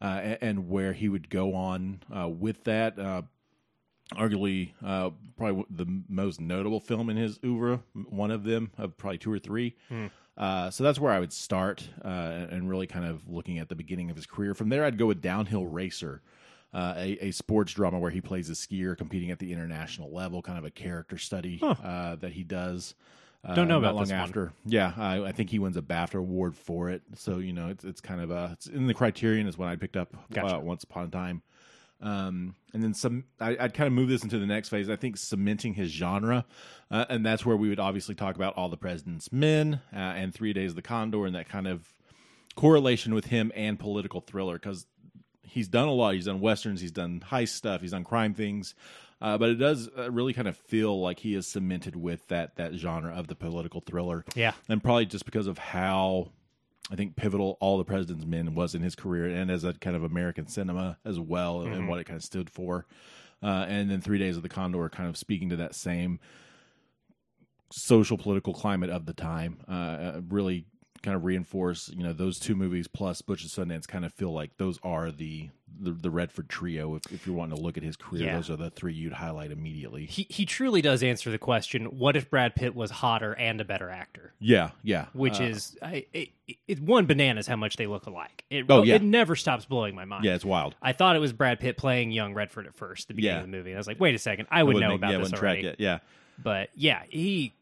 uh, 0.00 0.04
and, 0.22 0.38
and 0.40 0.68
where 0.68 0.92
he 0.92 1.08
would 1.08 1.28
go 1.28 1.54
on 1.54 2.00
uh, 2.16 2.28
with 2.28 2.62
that. 2.64 2.98
Arguably 4.14 4.72
uh, 4.84 5.10
probably 5.36 5.64
the 5.70 5.86
most 6.08 6.40
notable 6.40 6.80
film 6.80 7.10
in 7.10 7.16
his 7.16 7.38
oeuvre, 7.44 7.80
one 8.08 8.30
of 8.30 8.42
them 8.44 8.70
of 8.78 8.96
probably 8.96 9.18
two 9.18 9.32
or 9.32 9.38
three. 9.38 9.76
Uh, 10.36 10.70
so 10.70 10.84
that's 10.84 10.98
where 11.00 11.12
I 11.12 11.18
would 11.20 11.32
start 11.32 11.88
uh, 12.04 12.08
and 12.08 12.70
really 12.70 12.86
kind 12.86 13.04
of 13.04 13.28
looking 13.28 13.58
at 13.58 13.68
the 13.68 13.74
beginning 13.74 14.08
of 14.08 14.16
his 14.16 14.24
career. 14.24 14.54
From 14.54 14.68
there, 14.68 14.84
I'd 14.84 14.96
go 14.96 15.06
with 15.06 15.20
Downhill 15.20 15.66
Racer, 15.66 16.22
uh, 16.72 16.94
a, 16.96 17.26
a 17.26 17.30
sports 17.32 17.72
drama 17.72 17.98
where 17.98 18.10
he 18.10 18.20
plays 18.20 18.48
a 18.48 18.52
skier 18.52 18.96
competing 18.96 19.30
at 19.30 19.40
the 19.40 19.52
international 19.52 20.12
level, 20.12 20.40
kind 20.40 20.56
of 20.58 20.64
a 20.64 20.70
character 20.70 21.18
study 21.18 21.60
uh, 21.62 22.16
that 22.16 22.32
he 22.32 22.44
does. 22.44 22.94
Uh, 23.44 23.54
Don't 23.54 23.68
know 23.68 23.78
about 23.78 23.94
long 23.94 24.04
this 24.04 24.12
one. 24.12 24.20
after. 24.20 24.52
Yeah, 24.64 24.92
I, 24.96 25.24
I 25.24 25.32
think 25.32 25.50
he 25.50 25.58
wins 25.58 25.76
a 25.76 25.82
BAFTA 25.82 26.16
award 26.18 26.56
for 26.56 26.88
it. 26.90 27.02
So 27.14 27.38
you 27.38 27.52
know, 27.52 27.68
it's 27.68 27.84
it's 27.84 28.00
kind 28.00 28.20
of 28.20 28.30
a 28.30 28.50
it's 28.52 28.66
in 28.66 28.86
the 28.86 28.94
Criterion 28.94 29.46
is 29.46 29.56
when 29.58 29.68
I 29.68 29.76
picked 29.76 29.96
up 29.96 30.14
Gotcha. 30.32 30.58
once 30.60 30.82
upon 30.84 31.04
a 31.04 31.08
time. 31.08 31.42
Um, 32.00 32.54
and 32.72 32.82
then 32.82 32.94
some, 32.94 33.24
I, 33.40 33.56
I'd 33.58 33.74
kind 33.74 33.86
of 33.88 33.92
move 33.92 34.08
this 34.08 34.22
into 34.22 34.38
the 34.38 34.46
next 34.46 34.68
phase. 34.68 34.88
I 34.88 34.96
think 34.96 35.16
cementing 35.16 35.74
his 35.74 35.90
genre, 35.90 36.44
uh, 36.90 37.06
and 37.08 37.26
that's 37.26 37.44
where 37.44 37.56
we 37.56 37.68
would 37.68 37.80
obviously 37.80 38.14
talk 38.14 38.36
about 38.36 38.56
all 38.56 38.68
the 38.68 38.76
President's 38.76 39.32
Men 39.32 39.80
uh, 39.92 39.96
and 39.96 40.32
Three 40.32 40.52
Days 40.52 40.70
of 40.70 40.76
the 40.76 40.82
Condor, 40.82 41.26
and 41.26 41.34
that 41.34 41.48
kind 41.48 41.66
of 41.66 41.88
correlation 42.54 43.14
with 43.14 43.26
him 43.26 43.52
and 43.54 43.78
political 43.78 44.20
thriller 44.20 44.54
because 44.54 44.86
he's 45.42 45.68
done 45.68 45.88
a 45.88 45.92
lot. 45.92 46.14
He's 46.14 46.26
done 46.26 46.40
westerns, 46.40 46.80
he's 46.80 46.92
done 46.92 47.20
heist 47.20 47.50
stuff, 47.50 47.80
he's 47.80 47.92
done 47.92 48.04
crime 48.04 48.34
things, 48.34 48.74
uh, 49.20 49.38
but 49.38 49.48
it 49.48 49.54
does 49.56 49.88
uh, 49.96 50.10
really 50.10 50.32
kind 50.32 50.48
of 50.48 50.56
feel 50.56 51.00
like 51.00 51.18
he 51.20 51.34
is 51.34 51.46
cemented 51.46 51.96
with 51.96 52.26
that 52.28 52.56
that 52.56 52.74
genre 52.74 53.12
of 53.12 53.26
the 53.26 53.34
political 53.34 53.80
thriller. 53.80 54.24
Yeah. 54.34 54.52
and 54.68 54.82
probably 54.82 55.06
just 55.06 55.24
because 55.24 55.46
of 55.46 55.58
how 55.58 56.30
I 56.90 56.96
think 56.96 57.16
pivotal 57.16 57.58
all 57.60 57.78
the 57.78 57.84
President's 57.84 58.24
Men 58.24 58.54
was 58.54 58.74
in 58.74 58.82
his 58.82 58.94
career 58.94 59.26
and 59.26 59.50
as 59.50 59.64
a 59.64 59.74
kind 59.74 59.94
of 59.94 60.04
American 60.04 60.46
cinema 60.46 60.98
as 61.04 61.20
well, 61.20 61.62
and 61.62 61.88
what 61.88 62.00
it 62.00 62.04
kind 62.04 62.16
of 62.16 62.24
stood 62.24 62.48
for. 62.50 62.86
Uh, 63.42 63.66
and 63.68 63.90
then 63.90 64.00
Three 64.00 64.18
Days 64.18 64.36
of 64.36 64.42
the 64.42 64.48
Condor, 64.48 64.88
kind 64.88 65.08
of 65.08 65.16
speaking 65.16 65.50
to 65.50 65.56
that 65.56 65.74
same 65.74 66.18
social 67.70 68.16
political 68.16 68.54
climate 68.54 68.90
of 68.90 69.06
the 69.06 69.12
time, 69.12 69.58
uh, 69.68 69.72
uh, 69.72 70.20
really 70.28 70.66
kind 71.02 71.14
of 71.14 71.24
reinforce 71.24 71.88
you 71.90 72.02
know 72.02 72.12
those 72.12 72.40
two 72.40 72.56
movies 72.56 72.88
plus 72.88 73.22
Butch 73.22 73.42
and 73.42 73.50
Sundance 73.50 73.86
kind 73.86 74.04
of 74.04 74.12
feel 74.12 74.32
like 74.32 74.56
those 74.56 74.80
are 74.82 75.12
the 75.12 75.50
the, 75.80 75.92
the 75.92 76.10
Redford 76.10 76.48
trio. 76.48 76.94
If, 76.96 77.12
if 77.12 77.26
you're 77.26 77.36
wanting 77.36 77.56
to 77.56 77.62
look 77.62 77.76
at 77.76 77.82
his 77.82 77.96
career, 77.96 78.24
Yeah. 78.24 78.36
those 78.36 78.50
are 78.50 78.56
the 78.56 78.70
three 78.70 78.92
you'd 78.94 79.12
highlight 79.12 79.50
immediately. 79.50 80.06
He 80.06 80.26
he 80.28 80.44
truly 80.44 80.82
does 80.82 81.02
answer 81.02 81.30
the 81.30 81.38
question: 81.38 81.86
What 81.98 82.16
if 82.16 82.28
Brad 82.30 82.54
Pitt 82.54 82.74
was 82.74 82.90
hotter 82.90 83.32
and 83.34 83.60
a 83.60 83.64
better 83.64 83.88
actor? 83.90 84.32
Yeah, 84.40 84.70
yeah. 84.82 85.06
Which 85.12 85.40
Uh, 85.40 85.44
is 85.44 85.76
I, 85.82 86.06
it, 86.12 86.28
it, 86.66 86.80
one 86.80 87.06
bananas 87.06 87.46
how 87.46 87.56
much 87.56 87.76
they 87.76 87.86
look 87.86 88.06
alike. 88.06 88.44
It, 88.50 88.66
Oh, 88.68 88.82
yeah. 88.82 88.96
it 88.96 89.02
never 89.02 89.36
stops 89.36 89.64
blowing 89.64 89.94
my 89.94 90.04
mind. 90.04 90.24
yeah, 90.24 90.34
it's 90.34 90.44
wild. 90.44 90.74
I 90.82 90.92
thought 90.92 91.16
it 91.16 91.20
was 91.20 91.32
Brad 91.32 91.60
Pitt 91.60 91.76
playing 91.76 92.10
young 92.10 92.34
Redford 92.34 92.66
at 92.66 92.74
first, 92.74 93.08
the 93.08 93.14
beginning 93.14 93.34
Yeah. 93.36 93.40
of 93.44 93.50
the 93.50 93.56
movie. 93.56 93.70
And 93.70 93.76
I 93.76 93.80
was 93.80 93.86
like, 93.86 94.00
wait 94.00 94.14
a 94.14 94.18
second, 94.18 94.48
I 94.50 94.62
would 94.62 94.76
know 94.76 94.94
about 94.94 95.12
yeah, 95.12 95.18
this 95.18 95.32
already. 95.32 95.62
track 95.62 95.72
it. 95.74 95.80
Yeah. 95.80 95.98
But 96.42 96.70
yeah, 96.74 97.02
he 97.08 97.52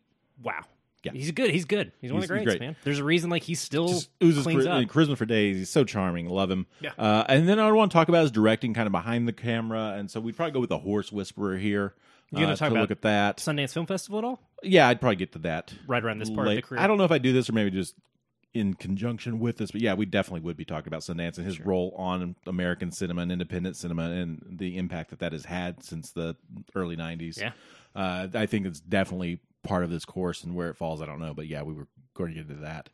wow. 0.42 0.64
Yeah. 1.02 1.12
He's 1.12 1.30
good. 1.30 1.50
He's 1.50 1.64
good. 1.64 1.92
He's 2.00 2.12
one 2.12 2.22
of 2.22 2.28
the 2.28 2.34
He's- 2.34 2.40
he's 2.40 2.44
greats, 2.46 2.58
great. 2.58 2.66
man. 2.66 2.76
There's 2.82 2.98
a 2.98 3.04
reason 3.04 3.30
like 3.30 3.44
he's 3.44 3.60
still 3.60 3.88
just 3.88 4.10
oozes 4.22 4.42
cleans 4.42 4.64
chari- 4.66 4.84
up. 4.84 4.90
charisma 4.90 5.16
for 5.16 5.24
days. 5.26 5.56
He's 5.56 5.70
so 5.70 5.84
charming. 5.84 6.28
Love 6.28 6.50
him. 6.50 6.66
Yeah. 6.80 6.90
Uh, 6.98 7.24
and 7.28 7.48
then 7.48 7.58
I 7.60 7.70
want 7.70 7.92
to 7.92 7.96
talk 7.96 8.08
about 8.08 8.22
his 8.22 8.30
directing, 8.32 8.74
kind 8.74 8.86
of 8.86 8.92
behind 8.92 9.28
the 9.28 9.32
camera. 9.32 9.94
And 9.96 10.10
so 10.10 10.18
we'd 10.20 10.36
probably 10.36 10.52
go 10.52 10.60
with 10.60 10.70
the 10.70 10.78
Horse 10.78 11.12
Whisperer 11.12 11.58
here. 11.58 11.94
You 12.32 12.40
gonna 12.40 12.54
uh, 12.54 12.56
talk 12.56 12.68
to 12.70 12.74
about 12.74 12.80
look 12.80 12.90
at 12.90 13.02
that? 13.02 13.36
Sundance 13.36 13.72
Film 13.72 13.86
Festival 13.86 14.18
at 14.18 14.24
all? 14.24 14.40
Yeah, 14.64 14.88
I'd 14.88 15.00
probably 15.00 15.14
get 15.16 15.30
to 15.32 15.38
that 15.40 15.72
Right 15.86 16.02
around 16.02 16.18
this 16.18 16.28
part 16.30 16.48
of 16.48 16.54
the 16.56 16.62
career. 16.62 16.80
I 16.80 16.88
don't 16.88 16.98
know 16.98 17.04
if 17.04 17.12
I 17.12 17.18
do 17.18 17.32
this 17.32 17.48
or 17.48 17.52
maybe 17.52 17.70
just 17.70 17.94
in 18.52 18.74
conjunction 18.74 19.38
with 19.38 19.58
this, 19.58 19.70
but 19.70 19.80
yeah, 19.82 19.94
we 19.94 20.06
definitely 20.06 20.40
would 20.40 20.56
be 20.56 20.64
talking 20.64 20.88
about 20.88 21.02
Sundance 21.02 21.36
and 21.36 21.46
his 21.46 21.60
role 21.60 21.94
on 21.96 22.34
American 22.46 22.90
cinema 22.90 23.20
and 23.22 23.30
independent 23.30 23.76
cinema 23.76 24.10
and 24.10 24.44
the 24.58 24.76
impact 24.78 25.10
that 25.10 25.20
that 25.20 25.32
has 25.32 25.44
had 25.44 25.84
since 25.84 26.10
the 26.10 26.34
early 26.74 26.96
'90s. 26.96 27.38
Yeah. 27.38 27.52
uh, 27.94 28.26
I 28.34 28.46
think 28.46 28.66
it's 28.66 28.80
definitely 28.80 29.38
part 29.66 29.84
of 29.84 29.90
this 29.90 30.04
course 30.04 30.44
and 30.44 30.54
where 30.54 30.68
it 30.70 30.74
falls, 30.76 31.00
I 31.02 31.06
don't 31.06 31.20
know, 31.20 31.34
but 31.34 31.46
yeah, 31.46 31.62
we 31.62 31.74
were 31.74 31.86
going 32.14 32.30
to 32.30 32.34
get 32.40 32.48
into 32.50 32.62
that. 32.62 32.88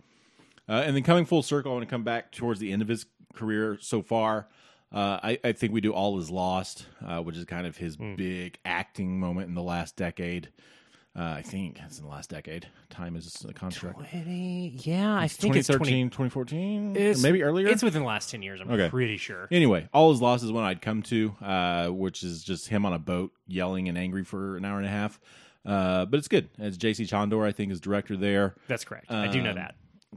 Uh, 0.69 0.83
and 0.87 0.95
then 0.97 1.03
coming 1.03 1.25
full 1.25 1.43
circle, 1.43 1.73
I 1.73 1.75
want 1.75 1.87
to 1.89 1.91
come 1.91 2.05
back 2.05 2.33
towards 2.33 2.61
the 2.61 2.73
end 2.73 2.83
of 2.83 2.89
his 2.89 3.07
career 3.35 3.79
so 3.81 4.03
far. 4.03 4.49
Uh, 4.93 5.19
I, 5.23 5.39
I 5.43 5.53
think 5.53 5.73
we 5.73 5.81
do 5.81 5.93
All 5.93 6.19
Is 6.19 6.31
Lost, 6.31 6.87
uh, 7.05 7.21
which 7.21 7.37
is 7.37 7.45
kind 7.47 7.67
of 7.67 7.77
his 7.79 7.97
Hmm. 7.97 8.15
big 8.15 8.59
acting 8.65 9.19
moment 9.19 9.49
in 9.49 9.55
the 9.55 9.63
last 9.63 9.97
decade. 9.97 10.51
Uh, 11.15 11.35
I 11.37 11.43
think 11.43 11.79
it's 11.85 11.99
in 11.99 12.05
the 12.05 12.11
last 12.11 12.31
decade. 12.31 12.69
Time 12.89 13.17
is 13.17 13.45
a 13.47 13.53
construct. 13.53 13.99
Twenty- 13.99 14.73
yeah, 14.83 15.15
I 15.15 15.29
think 15.29 15.57
it's 15.57 15.67
2013, 15.69 16.09
20, 16.09 16.31
2014, 16.31 16.97
it's, 16.97 17.23
maybe 17.23 17.43
earlier. 17.43 17.69
It's 17.69 17.83
within 17.83 18.01
the 18.03 18.09
last 18.09 18.31
ten 18.31 18.41
years. 18.43 18.61
I'm 18.63 18.71
Okay. 18.71 18.89
pretty 18.89 19.19
sure. 19.19 19.47
Anyway, 19.51 19.89
All 19.93 20.11
Is 20.13 20.23
Lost 20.23 20.43
is 20.43 20.51
one 20.51 20.65
I'd 20.65 20.81
come 20.81 21.03
to, 21.05 21.37
uh, 21.43 21.89
which 21.89 22.23
is 22.23 22.43
just 22.43 22.69
him 22.69 22.87
on 22.87 22.95
a 22.95 22.99
boat 22.99 23.33
yelling 23.47 23.91
and 23.91 23.99
angry 23.99 24.25
for 24.25 24.57
an 24.57 24.65
hour 24.65 24.79
and 24.79 24.87
a 24.87 24.91
half. 24.91 25.21
Uh, 25.65 26.05
but 26.07 26.19
it's 26.19 26.29
good. 26.29 26.49
It's 26.59 26.77
J.C. 26.77 27.05
Chandor, 27.05 27.47
I 27.47 27.53
think, 27.53 27.71
is 27.73 27.81
director 27.81 28.17
there. 28.17 28.55
That's 28.69 28.85
correct. 28.85 29.11
I 29.11 29.29
do 29.29 29.41
know 29.43 29.51
Um, 29.51 29.57
that. 29.57 29.75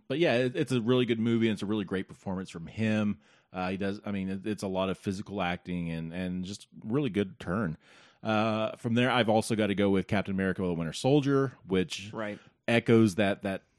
But 0.08 0.20
yeah, 0.20 0.34
it, 0.36 0.56
it's 0.56 0.72
a 0.72 0.82
really 0.82 1.06
good 1.06 1.20
movie, 1.20 1.48
and 1.48 1.54
it's 1.54 1.62
a 1.62 1.66
really 1.68 1.86
great 1.86 2.08
performance 2.08 2.50
from 2.50 2.68
him. 2.68 3.18
Uh, 3.54 3.70
he 3.70 3.78
does. 3.78 4.02
I 4.06 4.12
mean, 4.12 4.30
it, 4.30 4.46
it's 4.46 4.64
a 4.64 4.68
lot 4.68 4.90
of 4.90 4.98
physical 4.98 5.42
acting 5.42 5.90
and 5.90 6.12
and 6.12 6.44
just 6.44 6.68
really 6.84 7.10
good 7.10 7.40
turn. 7.40 7.78
Uh, 8.24 8.72
from 8.78 8.96
there, 8.96 9.10
I've 9.12 9.30
also 9.30 9.56
got 9.56 9.68
to 9.68 9.76
go 9.76 9.90
with 9.90 10.08
Captain 10.08 10.34
America: 10.34 10.62
The 10.64 10.74
Winter 10.74 10.92
Soldier, 10.94 11.54
which 11.68 12.10
Right. 12.12 12.40
echoes 12.68 13.16
that 13.16 13.44
that 13.44 13.62
s- 13.62 13.75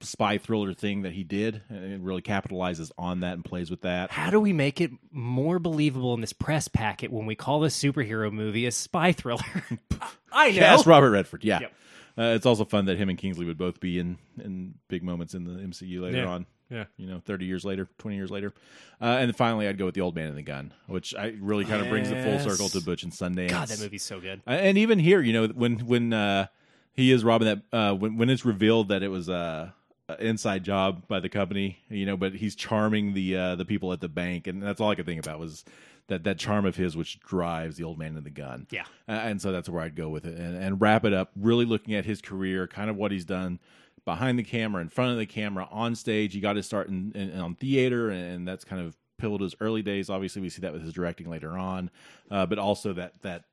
spy 0.00 0.38
thriller 0.38 0.72
thing 0.74 1.02
that 1.02 1.12
he 1.12 1.24
did, 1.24 1.62
and 1.68 1.92
it 1.92 2.00
really 2.00 2.22
capitalizes 2.22 2.90
on 2.98 3.20
that 3.20 3.34
and 3.34 3.44
plays 3.44 3.70
with 3.70 3.82
that. 3.82 4.10
How 4.10 4.30
do 4.30 4.40
we 4.40 4.52
make 4.52 4.80
it 4.80 4.90
more 5.10 5.58
believable 5.58 6.14
in 6.14 6.20
this 6.20 6.32
press 6.32 6.68
packet 6.68 7.12
when 7.12 7.26
we 7.26 7.34
call 7.34 7.60
this 7.60 7.78
superhero 7.80 8.32
movie 8.32 8.66
a 8.66 8.70
spy 8.70 9.12
thriller? 9.12 9.42
I 10.32 10.50
know. 10.52 10.58
Cast 10.58 10.86
Robert 10.86 11.10
Redford, 11.10 11.44
yeah. 11.44 11.60
Yep. 11.60 11.72
Uh, 12.18 12.22
it's 12.34 12.46
also 12.46 12.64
fun 12.64 12.86
that 12.86 12.98
him 12.98 13.08
and 13.08 13.16
Kingsley 13.18 13.46
would 13.46 13.56
both 13.58 13.80
be 13.80 13.98
in 13.98 14.18
in 14.42 14.74
big 14.88 15.02
moments 15.02 15.34
in 15.34 15.44
the 15.44 15.52
MCU 15.62 16.00
later 16.02 16.18
Yeah. 16.18 16.26
on. 16.26 16.46
Yeah. 16.68 16.84
you 16.96 17.06
know, 17.08 17.20
thirty 17.24 17.46
years 17.46 17.64
later, 17.64 17.88
twenty 17.98 18.16
years 18.16 18.30
later, 18.30 18.54
uh, 19.00 19.04
and 19.06 19.28
then 19.28 19.32
finally, 19.34 19.66
I'd 19.66 19.76
go 19.76 19.86
with 19.86 19.94
the 19.96 20.02
Old 20.02 20.14
Man 20.14 20.28
and 20.28 20.38
the 20.38 20.42
Gun, 20.42 20.72
which 20.86 21.14
I 21.16 21.34
really 21.40 21.64
kind 21.64 21.82
of 21.82 21.88
brings 21.88 22.10
it 22.10 22.22
full 22.22 22.38
circle 22.38 22.68
to 22.68 22.80
Butch 22.80 23.02
and 23.02 23.12
Sundance. 23.12 23.48
God, 23.50 23.66
that 23.68 23.80
movie's 23.80 24.04
so 24.04 24.20
good. 24.20 24.40
Uh, 24.46 24.50
and 24.50 24.78
even 24.78 24.98
here, 25.00 25.20
you 25.20 25.32
know, 25.32 25.48
when 25.48 25.80
when 25.80 26.12
uh, 26.12 26.46
he 26.94 27.10
is 27.10 27.24
robbing 27.24 27.46
that, 27.46 27.76
uh, 27.76 27.94
when 27.94 28.16
when 28.16 28.30
it's 28.30 28.44
revealed 28.44 28.88
that 28.90 29.02
it 29.02 29.08
was 29.08 29.28
uh, 29.28 29.70
inside 30.18 30.64
job 30.64 31.06
by 31.08 31.20
the 31.20 31.28
company, 31.28 31.78
you 31.88 32.06
know, 32.06 32.16
but 32.16 32.34
he's 32.34 32.54
charming 32.54 33.14
the 33.14 33.36
uh, 33.36 33.56
the 33.56 33.64
people 33.64 33.92
at 33.92 34.00
the 34.00 34.08
bank, 34.08 34.46
and 34.46 34.62
that's 34.62 34.80
all 34.80 34.90
I 34.90 34.94
could 34.94 35.06
think 35.06 35.24
about 35.24 35.38
was 35.38 35.64
that 36.08 36.24
that 36.24 36.38
charm 36.38 36.66
of 36.66 36.76
his, 36.76 36.96
which 36.96 37.20
drives 37.20 37.76
the 37.76 37.84
old 37.84 37.98
man 37.98 38.16
and 38.16 38.26
the 38.26 38.30
gun. 38.30 38.66
Yeah. 38.70 38.84
Uh, 39.08 39.12
and 39.12 39.40
so 39.40 39.52
that's 39.52 39.68
where 39.68 39.82
I'd 39.82 39.94
go 39.94 40.08
with 40.08 40.26
it, 40.26 40.38
and, 40.38 40.56
and 40.56 40.80
wrap 40.80 41.04
it 41.04 41.12
up. 41.12 41.30
Really 41.36 41.64
looking 41.64 41.94
at 41.94 42.04
his 42.04 42.20
career, 42.20 42.66
kind 42.66 42.90
of 42.90 42.96
what 42.96 43.12
he's 43.12 43.24
done 43.24 43.60
behind 44.04 44.38
the 44.38 44.42
camera, 44.42 44.82
in 44.82 44.88
front 44.88 45.12
of 45.12 45.18
the 45.18 45.26
camera, 45.26 45.68
on 45.70 45.94
stage. 45.94 46.34
He 46.34 46.40
got 46.40 46.54
to 46.54 46.62
start 46.62 46.88
in, 46.88 47.12
in, 47.14 47.38
on 47.38 47.54
theater, 47.54 48.10
and 48.10 48.46
that's 48.46 48.64
kind 48.64 48.82
of 48.82 48.96
pilled 49.18 49.40
his 49.40 49.54
early 49.60 49.82
days. 49.82 50.10
Obviously, 50.10 50.42
we 50.42 50.48
see 50.48 50.62
that 50.62 50.72
with 50.72 50.82
his 50.82 50.92
directing 50.92 51.28
later 51.30 51.56
on, 51.56 51.90
uh, 52.30 52.46
but 52.46 52.58
also 52.58 52.92
that 52.92 53.20
that 53.22 53.44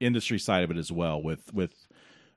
industry 0.00 0.38
side 0.38 0.64
of 0.64 0.70
it 0.70 0.78
as 0.78 0.90
well 0.90 1.22
with 1.22 1.52
with 1.52 1.86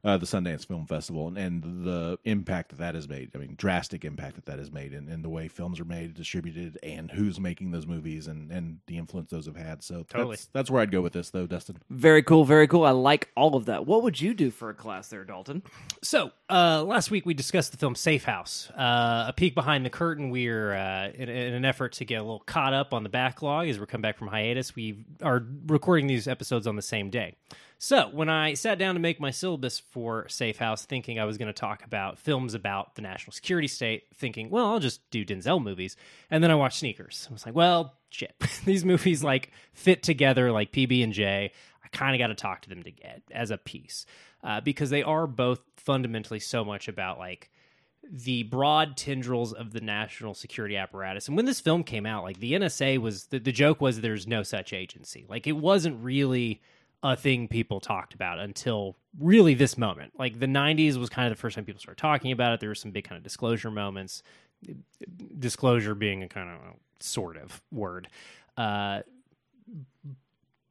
uh, 0.04 0.18
the 0.18 0.26
Sundance 0.26 0.66
Film 0.66 0.86
Festival 0.86 1.28
and, 1.28 1.38
and 1.38 1.86
the 1.86 2.20
impact 2.26 2.70
that 2.70 2.80
that 2.80 2.96
has 2.96 3.08
made. 3.08 3.32
I 3.34 3.38
mean, 3.38 3.56
drastic 3.58 4.04
impact 4.04 4.36
that 4.36 4.46
that 4.46 4.60
has 4.60 4.72
made 4.72 4.94
in, 4.94 5.08
in 5.08 5.22
the 5.22 5.30
way 5.30 5.48
films 5.48 5.80
are 5.80 5.86
made, 5.86 6.14
distributed, 6.14 6.78
and 6.84 7.10
who's 7.10 7.40
making 7.40 7.72
those 7.72 7.88
movies 7.88 8.28
and, 8.28 8.52
and 8.52 8.80
the 8.88 8.98
influence 8.98 9.32
those 9.32 9.46
have 9.46 9.56
had. 9.56 9.82
So 9.82 10.04
Totally. 10.10 10.36
that's, 10.36 10.46
that's 10.48 10.70
where 10.70 10.82
I'd 10.82 10.92
go 10.92 11.02
with 11.02 11.14
this, 11.14 11.30
though, 11.30 11.48
Dustin. 11.48 11.78
Very 11.90 12.22
cool, 12.22 12.44
very 12.44 12.68
cool. 12.68 12.84
I 12.84 12.92
like 12.92 13.30
all 13.36 13.56
of 13.56 13.66
that. 13.66 13.86
What 13.86 14.04
would 14.04 14.20
you 14.20 14.34
do 14.34 14.52
for 14.52 14.70
a 14.70 14.74
class 14.74 15.08
there, 15.08 15.24
Dalton? 15.24 15.64
So, 16.02 16.32
uh, 16.50 16.84
last 16.84 17.10
week 17.10 17.26
we 17.26 17.34
discussed 17.34 17.72
the 17.72 17.78
film 17.78 17.96
Safe 17.96 18.26
House. 18.26 18.70
Uh, 18.72 19.26
a 19.28 19.34
peek 19.34 19.56
behind 19.56 19.86
the 19.86 19.90
curtain. 19.90 20.30
We're 20.30 20.74
uh, 20.74 21.12
in, 21.16 21.30
in 21.30 21.54
an 21.54 21.64
effort 21.64 21.94
to 21.94 22.06
get 22.06 22.16
a 22.16 22.24
little 22.24 22.44
caught 22.46 22.74
up 22.74 22.94
on 22.94 23.04
the 23.04 23.10
backlog 23.10 23.70
as 23.70 23.80
we 23.80 23.86
come 23.86 24.02
back 24.02 24.18
from 24.18 24.28
hiatus. 24.28 24.76
We 24.76 25.06
are 25.22 25.44
recording 25.68 26.08
these 26.08 26.28
episodes 26.28 26.68
on 26.68 26.76
the 26.76 26.82
same 26.82 27.10
day. 27.10 27.36
So, 27.86 28.08
when 28.14 28.30
I 28.30 28.54
sat 28.54 28.78
down 28.78 28.96
to 28.96 29.02
make 29.02 29.20
my 29.20 29.32
syllabus 29.32 29.78
for 29.78 30.26
Safe 30.30 30.58
House, 30.58 30.86
thinking 30.86 31.20
I 31.20 31.26
was 31.26 31.38
going 31.38 31.50
to 31.50 31.54
talk 31.54 31.84
about 31.84 32.18
films 32.18 32.54
about 32.54 32.96
the 32.96 33.02
national 33.02 33.34
security 33.34 33.68
state, 33.68 34.04
thinking, 34.16 34.50
well, 34.50 34.68
I'll 34.68 34.80
just 34.80 35.02
do 35.12 35.26
Denzel 35.26 35.62
movies, 35.62 35.98
and 36.32 36.42
then 36.42 36.50
I 36.50 36.56
watched 36.56 36.80
Sneakers. 36.80 37.28
I 37.30 37.34
was 37.34 37.46
like, 37.46 37.56
well, 37.56 37.96
shit, 38.10 38.34
these 38.66 38.86
movies 38.86 39.22
like 39.22 39.52
fit 39.74 40.02
together 40.02 40.50
like 40.50 40.72
PB 40.72 41.04
and 41.04 41.12
J. 41.12 41.52
I 41.84 41.88
kind 41.90 42.16
of 42.16 42.20
got 42.20 42.28
to 42.28 42.42
talk 42.42 42.62
to 42.62 42.70
them 42.70 42.84
to 42.84 42.92
get 42.92 43.22
as 43.32 43.52
a 43.52 43.58
piece 43.58 44.06
uh, 44.46 44.62
because 44.62 44.90
they 44.90 45.04
are 45.04 45.28
both 45.28 45.60
fundamentally 45.76 46.40
so 46.40 46.64
much 46.64 46.88
about 46.88 47.20
like 47.20 47.52
the 48.10 48.44
broad 48.44 48.96
tendrils 48.96 49.52
of 49.52 49.74
the 49.74 49.82
national 49.82 50.36
security 50.36 50.78
apparatus. 50.78 51.28
And 51.28 51.36
when 51.36 51.48
this 51.48 51.60
film 51.60 51.84
came 51.84 52.06
out, 52.06 52.24
like 52.24 52.40
the 52.40 52.54
NSA 52.54 53.00
was 53.00 53.26
the, 53.26 53.40
the 53.40 53.52
joke 53.52 53.82
was 53.82 54.00
there's 54.00 54.26
no 54.26 54.42
such 54.42 54.72
agency. 54.72 55.26
Like 55.28 55.48
it 55.48 55.58
wasn't 55.58 56.02
really 56.02 56.62
a 57.04 57.16
thing 57.18 57.48
people 57.48 57.80
talked 57.80 58.14
about 58.14 58.40
until 58.40 58.96
really 59.20 59.54
this 59.54 59.78
moment. 59.78 60.14
Like 60.18 60.40
the 60.40 60.48
90s 60.48 60.98
was 60.98 61.10
kind 61.10 61.28
of 61.28 61.38
the 61.38 61.40
first 61.40 61.56
time 61.56 61.66
people 61.66 61.82
started 61.82 62.02
talking 62.02 62.32
about 62.32 62.54
it. 62.54 62.60
There 62.62 62.70
were 62.70 62.76
some 62.76 62.92
big 62.92 63.04
kind 63.04 63.18
of 63.18 63.24
disclosure 63.24 63.70
moments. 63.70 64.24
Disclosure 65.38 65.94
being 65.94 66.24
a 66.24 66.30
kind 66.30 66.50
of 66.50 66.58
sort 67.02 67.38
of 67.38 67.62
word. 67.72 68.08
Uh, 68.56 69.02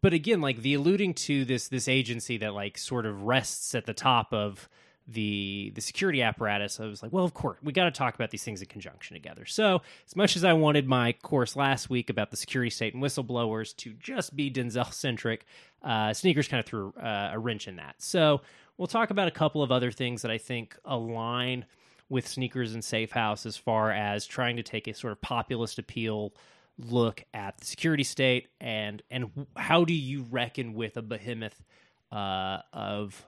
but 0.01 0.13
again 0.13 0.41
like 0.41 0.63
the 0.63 0.75
alluding 0.75 1.15
to 1.15 1.45
this 1.45 1.69
this 1.69 1.87
agency 1.89 2.37
that 2.39 2.55
like 2.55 2.77
sort 2.77 3.07
of 3.07 3.23
rests 3.23 3.75
at 3.75 3.87
the 3.87 3.95
top 3.95 4.33
of 4.33 4.69
the 5.07 5.73
the 5.75 5.81
security 5.81 6.23
apparatus. 6.23 6.79
I 6.81 6.87
was 6.87 7.03
like 7.03 7.13
well 7.13 7.25
of 7.25 7.35
course 7.35 7.59
we 7.63 7.73
got 7.73 7.85
to 7.85 7.91
talk 7.91 8.15
about 8.15 8.31
these 8.31 8.45
things 8.45 8.61
in 8.61 8.69
conjunction 8.69 9.15
together. 9.15 9.45
So 9.47 9.83
as 10.07 10.17
much 10.17 10.37
as 10.37 10.45
i 10.45 10.53
wanted 10.53 10.87
my 10.89 11.13
course 11.13 11.57
last 11.57 11.91
week 11.91 12.11
about 12.11 12.31
the 12.31 12.37
security 12.37 12.71
state 12.71 12.95
and 12.95 13.03
whistleblowers 13.03 13.75
to 13.77 13.93
just 13.95 14.37
be 14.37 14.51
denzel 14.51 14.93
centric 14.93 15.45
uh, 15.83 16.13
sneakers 16.13 16.47
kind 16.47 16.61
of 16.61 16.67
threw 16.67 16.93
uh, 17.03 17.31
a 17.33 17.39
wrench 17.39 17.67
in 17.67 17.77
that. 17.77 17.97
So 17.99 18.43
we'll 18.77 18.87
talk 18.87 19.11
about 19.11 19.29
a 19.29 19.33
couple 19.33 19.63
of 19.63 19.71
other 19.71 19.91
things 19.91 20.23
that 20.23 20.31
i 20.31 20.39
think 20.39 20.77
align 20.85 21.65
with 22.09 22.27
sneakers 22.27 22.75
and 22.75 22.85
safe 22.85 23.11
house 23.11 23.47
as 23.47 23.57
far 23.57 23.91
as 23.91 24.27
trying 24.27 24.57
to 24.57 24.63
take 24.63 24.87
a 24.87 24.95
sort 24.95 25.13
of 25.13 25.21
populist 25.21 25.79
appeal 25.79 26.33
look 26.79 27.25
at 27.33 27.57
the 27.59 27.65
security 27.65 28.05
state 28.05 28.49
and 28.61 29.03
and 29.11 29.31
how 29.57 29.85
do 29.85 29.95
you 29.95 30.27
reckon 30.31 30.75
with 30.75 30.97
a 30.97 31.03
behemoth 31.03 31.63
uh, 32.11 32.59
of 32.73 33.25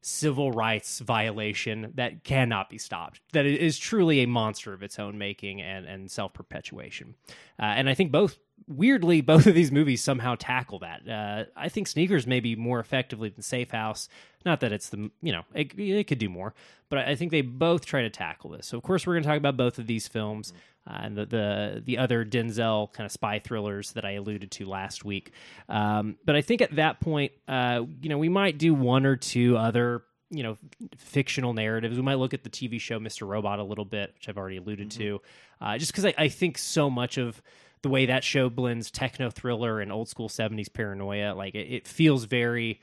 civil 0.00 0.52
rights 0.52 1.00
violation 1.00 1.92
that 1.94 2.22
cannot 2.24 2.70
be 2.70 2.78
stopped 2.78 3.20
that 3.32 3.44
it 3.44 3.60
is 3.60 3.78
truly 3.78 4.20
a 4.20 4.26
monster 4.26 4.72
of 4.72 4.82
its 4.82 4.98
own 4.98 5.18
making 5.18 5.60
and 5.60 5.86
and 5.86 6.10
self 6.10 6.32
perpetuation 6.32 7.14
uh, 7.58 7.64
and 7.64 7.88
I 7.88 7.94
think 7.94 8.12
both 8.12 8.38
weirdly 8.66 9.20
both 9.22 9.46
of 9.46 9.54
these 9.54 9.72
movies 9.72 10.02
somehow 10.02 10.34
tackle 10.38 10.80
that. 10.80 11.08
Uh, 11.08 11.44
I 11.56 11.68
think 11.68 11.88
sneakers 11.88 12.26
maybe 12.26 12.54
more 12.56 12.80
effectively 12.80 13.28
than 13.28 13.42
Safe 13.42 13.70
House. 13.70 14.08
Not 14.44 14.60
that 14.60 14.72
it's 14.72 14.88
the 14.88 15.10
you 15.20 15.32
know 15.32 15.42
it, 15.54 15.78
it 15.78 16.06
could 16.06 16.18
do 16.18 16.28
more 16.28 16.54
but 16.88 16.98
I 16.98 17.14
think 17.14 17.30
they 17.30 17.42
both 17.42 17.84
try 17.84 18.02
to 18.02 18.10
tackle 18.10 18.50
this. 18.50 18.66
So 18.66 18.76
of 18.76 18.82
course 18.82 19.06
we're 19.06 19.14
going 19.14 19.24
to 19.24 19.28
talk 19.28 19.36
about 19.36 19.56
both 19.56 19.78
of 19.78 19.86
these 19.86 20.08
films 20.08 20.52
uh, 20.88 20.98
and 21.02 21.16
the, 21.16 21.26
the 21.26 21.82
the 21.84 21.98
other 21.98 22.24
Denzel 22.24 22.92
kind 22.92 23.04
of 23.04 23.12
spy 23.12 23.38
thrillers 23.38 23.92
that 23.92 24.04
I 24.04 24.12
alluded 24.12 24.50
to 24.52 24.66
last 24.66 25.04
week. 25.04 25.32
Um, 25.68 26.16
but 26.24 26.34
I 26.34 26.40
think 26.40 26.62
at 26.62 26.76
that 26.76 27.00
point, 27.00 27.32
uh, 27.46 27.82
you 28.00 28.08
know, 28.08 28.18
we 28.18 28.28
might 28.28 28.58
do 28.58 28.74
one 28.74 29.04
or 29.04 29.16
two 29.16 29.56
other 29.56 30.04
you 30.30 30.42
know 30.42 30.56
fictional 30.96 31.52
narratives. 31.52 31.96
We 31.96 32.02
might 32.02 32.18
look 32.18 32.34
at 32.34 32.44
the 32.44 32.50
TV 32.50 32.80
show 32.80 32.98
Mr. 32.98 33.26
Robot 33.26 33.58
a 33.58 33.64
little 33.64 33.84
bit, 33.84 34.14
which 34.14 34.28
I've 34.28 34.38
already 34.38 34.56
alluded 34.56 34.90
to, 34.92 35.20
uh, 35.60 35.78
just 35.78 35.92
because 35.92 36.06
I, 36.06 36.14
I 36.16 36.28
think 36.28 36.58
so 36.58 36.88
much 36.88 37.18
of 37.18 37.42
the 37.82 37.88
way 37.88 38.06
that 38.06 38.24
show 38.24 38.48
blends 38.48 38.90
techno 38.90 39.30
thriller 39.30 39.80
and 39.80 39.92
old 39.92 40.08
school 40.08 40.28
70s 40.28 40.72
paranoia 40.72 41.34
like 41.34 41.54
it, 41.54 41.72
it 41.72 41.86
feels 41.86 42.24
very 42.24 42.80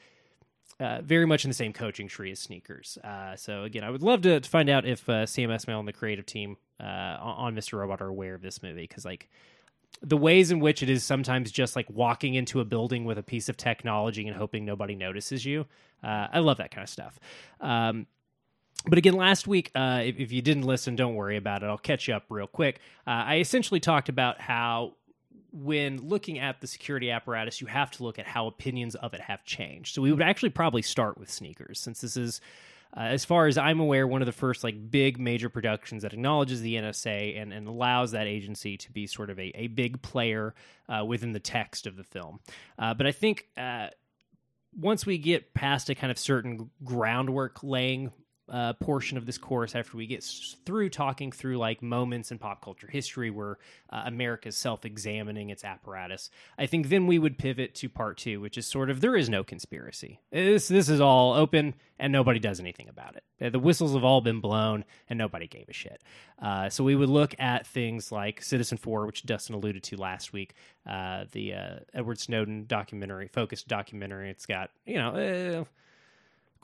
uh, 0.79 1.01
very 1.01 1.25
much 1.25 1.45
in 1.45 1.49
the 1.49 1.55
same 1.55 1.73
coaching 1.73 2.07
tree 2.07 2.31
as 2.31 2.39
sneakers. 2.39 2.97
Uh, 3.03 3.35
so 3.35 3.63
again, 3.63 3.83
I 3.83 3.89
would 3.89 4.01
love 4.01 4.21
to, 4.23 4.39
to 4.39 4.49
find 4.49 4.69
out 4.69 4.85
if 4.85 5.07
uh, 5.07 5.25
Sam 5.25 5.49
Esmail 5.49 5.79
and 5.79 5.87
the 5.87 5.93
creative 5.93 6.25
team 6.25 6.57
uh, 6.79 7.17
on, 7.19 7.55
Mr. 7.55 7.79
Robot 7.79 8.01
are 8.01 8.07
aware 8.07 8.35
of 8.35 8.41
this 8.41 8.61
movie 8.61 8.81
because 8.81 9.05
like 9.05 9.29
the 10.01 10.17
ways 10.17 10.51
in 10.51 10.59
which 10.59 10.83
it 10.83 10.89
is 10.89 11.03
sometimes 11.03 11.51
just 11.51 11.75
like 11.75 11.89
walking 11.89 12.35
into 12.35 12.59
a 12.59 12.65
building 12.65 13.05
with 13.05 13.17
a 13.17 13.23
piece 13.23 13.47
of 13.47 13.55
technology 13.55 14.27
and 14.27 14.35
hoping 14.35 14.65
nobody 14.65 14.95
notices 14.95 15.45
you. 15.45 15.65
Uh, 16.03 16.27
I 16.31 16.39
love 16.39 16.57
that 16.57 16.71
kind 16.71 16.83
of 16.83 16.89
stuff. 16.89 17.19
Um, 17.61 18.07
but 18.85 18.97
again, 18.97 19.15
last 19.15 19.47
week, 19.47 19.71
if, 19.73 20.19
if 20.19 20.31
you 20.33 20.41
didn't 20.41 20.63
listen, 20.63 20.97
don't 20.97 21.15
worry 21.15 21.37
about 21.37 21.63
it. 21.63 21.67
I'll 21.67 21.77
catch 21.77 22.09
you 22.09 22.13
up 22.13 22.25
real 22.29 22.45
quick. 22.47 22.81
I 23.07 23.37
essentially 23.37 23.79
talked 23.79 24.09
about 24.09 24.41
how 24.41 24.95
when 25.55 26.05
looking 26.05 26.37
at 26.37 26.59
the 26.59 26.67
security 26.67 27.11
apparatus, 27.11 27.61
you 27.61 27.67
have 27.67 27.89
to 27.91 28.03
look 28.03 28.19
at 28.19 28.27
how 28.27 28.47
opinions 28.47 28.95
of 28.95 29.13
it 29.13 29.21
have 29.21 29.45
changed. 29.45 29.95
So 29.95 30.01
we 30.01 30.11
would 30.11 30.21
actually 30.21 30.49
probably 30.49 30.81
start 30.81 31.17
with 31.17 31.31
sneakers, 31.31 31.79
since 31.79 32.01
this 32.01 32.17
is, 32.17 32.41
uh, 32.95 33.01
as 33.01 33.23
far 33.23 33.47
as 33.47 33.57
I'm 33.57 33.79
aware, 33.79 34.05
one 34.05 34.21
of 34.21 34.25
the 34.25 34.33
first 34.33 34.65
like 34.65 34.91
big 34.91 35.17
major 35.17 35.47
productions 35.47 36.03
that 36.03 36.11
acknowledges 36.11 36.61
the 36.61 36.75
NSA 36.75 37.41
and, 37.41 37.53
and 37.53 37.67
allows 37.67 38.11
that 38.11 38.27
agency 38.27 38.75
to 38.77 38.91
be 38.91 39.07
sort 39.07 39.29
of 39.29 39.39
a, 39.39 39.51
a 39.55 39.67
big 39.67 40.01
player 40.01 40.53
uh, 40.89 41.05
within 41.05 41.31
the 41.31 41.39
text 41.39 41.87
of 41.87 41.95
the 41.95 42.03
film. 42.03 42.41
Uh, 42.77 42.93
but 42.93 43.07
I 43.07 43.13
think 43.13 43.47
uh, 43.55 43.87
once 44.77 45.05
we 45.05 45.17
get 45.17 45.53
past 45.53 45.89
a 45.89 45.95
kind 45.95 46.11
of 46.11 46.19
certain 46.19 46.69
groundwork 46.83 47.63
laying 47.63 48.11
uh, 48.49 48.73
portion 48.73 49.17
of 49.17 49.25
this 49.25 49.37
course 49.37 49.75
after 49.75 49.97
we 49.97 50.05
get 50.05 50.23
through 50.65 50.89
talking 50.89 51.31
through 51.31 51.57
like 51.57 51.81
moments 51.81 52.31
in 52.31 52.37
pop 52.37 52.63
culture 52.63 52.87
history 52.87 53.29
where 53.29 53.57
uh, 53.89 54.03
America's 54.05 54.55
self 54.55 54.85
examining 54.85 55.49
its 55.49 55.63
apparatus. 55.63 56.29
I 56.57 56.67
think 56.67 56.89
then 56.89 57.07
we 57.07 57.17
would 57.17 57.37
pivot 57.37 57.73
to 57.75 57.89
part 57.89 58.17
two, 58.17 58.41
which 58.41 58.57
is 58.57 58.67
sort 58.67 58.89
of 58.89 59.01
there 59.01 59.15
is 59.15 59.29
no 59.29 59.43
conspiracy. 59.43 60.19
This, 60.31 60.67
this 60.67 60.89
is 60.89 61.01
all 61.01 61.33
open 61.33 61.73
and 61.97 62.11
nobody 62.11 62.39
does 62.39 62.59
anything 62.59 62.89
about 62.89 63.15
it. 63.15 63.23
Uh, 63.41 63.49
The 63.49 63.59
whistles 63.59 63.93
have 63.93 64.03
all 64.03 64.21
been 64.21 64.41
blown 64.41 64.85
and 65.09 65.17
nobody 65.17 65.47
gave 65.47 65.69
a 65.69 65.73
shit. 65.73 66.01
Uh, 66.39 66.69
so 66.69 66.83
we 66.83 66.95
would 66.95 67.09
look 67.09 67.33
at 67.39 67.65
things 67.65 68.11
like 68.11 68.41
Citizenfour, 68.41 69.07
which 69.07 69.25
Dustin 69.25 69.55
alluded 69.55 69.83
to 69.83 69.97
last 69.97 70.33
week, 70.33 70.53
uh, 70.85 71.25
the 71.31 71.53
uh, 71.53 71.75
Edward 71.93 72.19
Snowden 72.19 72.65
documentary, 72.67 73.27
focused 73.27 73.67
documentary. 73.67 74.29
It's 74.29 74.45
got, 74.45 74.69
you 74.85 74.95
know, 74.95 75.65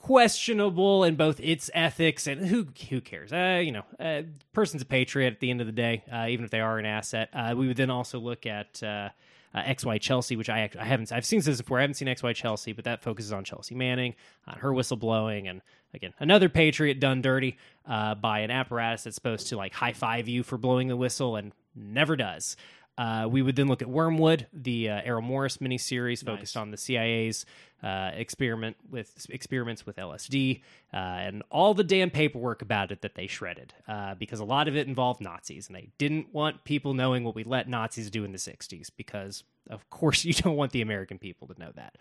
questionable 0.01 1.03
in 1.03 1.15
both 1.15 1.39
its 1.39 1.69
ethics 1.73 2.27
and 2.27 2.45
who 2.45 2.67
who 2.89 3.01
cares? 3.01 3.31
Uh, 3.31 3.61
you 3.63 3.71
know, 3.71 3.83
uh, 3.99 4.23
person's 4.53 4.81
a 4.81 4.85
patriot 4.85 5.33
at 5.33 5.39
the 5.39 5.51
end 5.51 5.61
of 5.61 5.67
the 5.67 5.73
day, 5.73 6.03
uh, 6.11 6.25
even 6.27 6.43
if 6.43 6.51
they 6.51 6.59
are 6.59 6.79
an 6.79 6.85
asset. 6.85 7.29
Uh, 7.33 7.53
we 7.55 7.67
would 7.67 7.77
then 7.77 7.89
also 7.89 8.19
look 8.19 8.45
at 8.45 8.81
uh, 8.83 9.09
uh, 9.53 9.61
XY 9.63 9.99
Chelsea, 10.01 10.35
which 10.35 10.49
I 10.49 10.69
I 10.79 10.85
haven't 10.85 11.11
I've 11.11 11.25
seen 11.25 11.41
this 11.41 11.61
before. 11.61 11.77
I 11.79 11.81
haven't 11.81 11.95
seen 11.95 12.07
XY 12.07 12.35
Chelsea, 12.35 12.73
but 12.73 12.85
that 12.85 13.03
focuses 13.03 13.31
on 13.31 13.43
Chelsea 13.43 13.75
Manning, 13.75 14.15
on 14.47 14.57
her 14.59 14.71
whistleblowing, 14.71 15.49
and 15.49 15.61
again 15.93 16.13
another 16.19 16.49
Patriot 16.49 16.99
done 16.99 17.21
dirty 17.21 17.57
uh, 17.87 18.15
by 18.15 18.39
an 18.39 18.51
apparatus 18.51 19.03
that's 19.03 19.15
supposed 19.15 19.47
to 19.49 19.57
like 19.57 19.73
high 19.73 19.93
five 19.93 20.27
you 20.27 20.43
for 20.43 20.57
blowing 20.57 20.87
the 20.87 20.97
whistle 20.97 21.35
and 21.35 21.51
never 21.75 22.15
does. 22.15 22.55
Uh, 22.97 23.27
we 23.27 23.41
would 23.41 23.55
then 23.55 23.67
look 23.67 23.81
at 23.81 23.89
Wormwood, 23.89 24.47
the 24.53 24.89
uh, 24.89 25.01
Errol 25.03 25.21
Morris 25.21 25.57
miniseries 25.57 26.23
focused 26.23 26.57
on 26.57 26.71
the 26.71 26.77
CIA's 26.77 27.45
uh, 27.83 28.11
experiment 28.13 28.77
with 28.89 29.25
experiments 29.29 29.85
with 29.85 29.97
LSD 29.97 30.61
uh, 30.93 30.97
and 30.97 31.43
all 31.49 31.73
the 31.73 31.83
damn 31.83 32.09
paperwork 32.09 32.61
about 32.61 32.91
it 32.91 33.01
that 33.01 33.15
they 33.15 33.27
shredded 33.27 33.73
uh, 33.87 34.15
because 34.15 34.39
a 34.39 34.45
lot 34.45 34.67
of 34.67 34.75
it 34.75 34.87
involved 34.87 35.21
Nazis 35.21 35.67
and 35.67 35.75
they 35.75 35.89
didn't 35.97 36.33
want 36.33 36.63
people 36.63 36.93
knowing 36.93 37.23
what 37.23 37.35
we 37.35 37.43
let 37.43 37.67
Nazis 37.67 38.09
do 38.11 38.23
in 38.23 38.31
the 38.31 38.37
'60s 38.37 38.89
because 38.95 39.43
of 39.69 39.89
course 39.89 40.25
you 40.25 40.33
don't 40.33 40.55
want 40.55 40.71
the 40.71 40.81
American 40.81 41.17
people 41.17 41.47
to 41.47 41.59
know 41.59 41.71
that. 41.75 41.97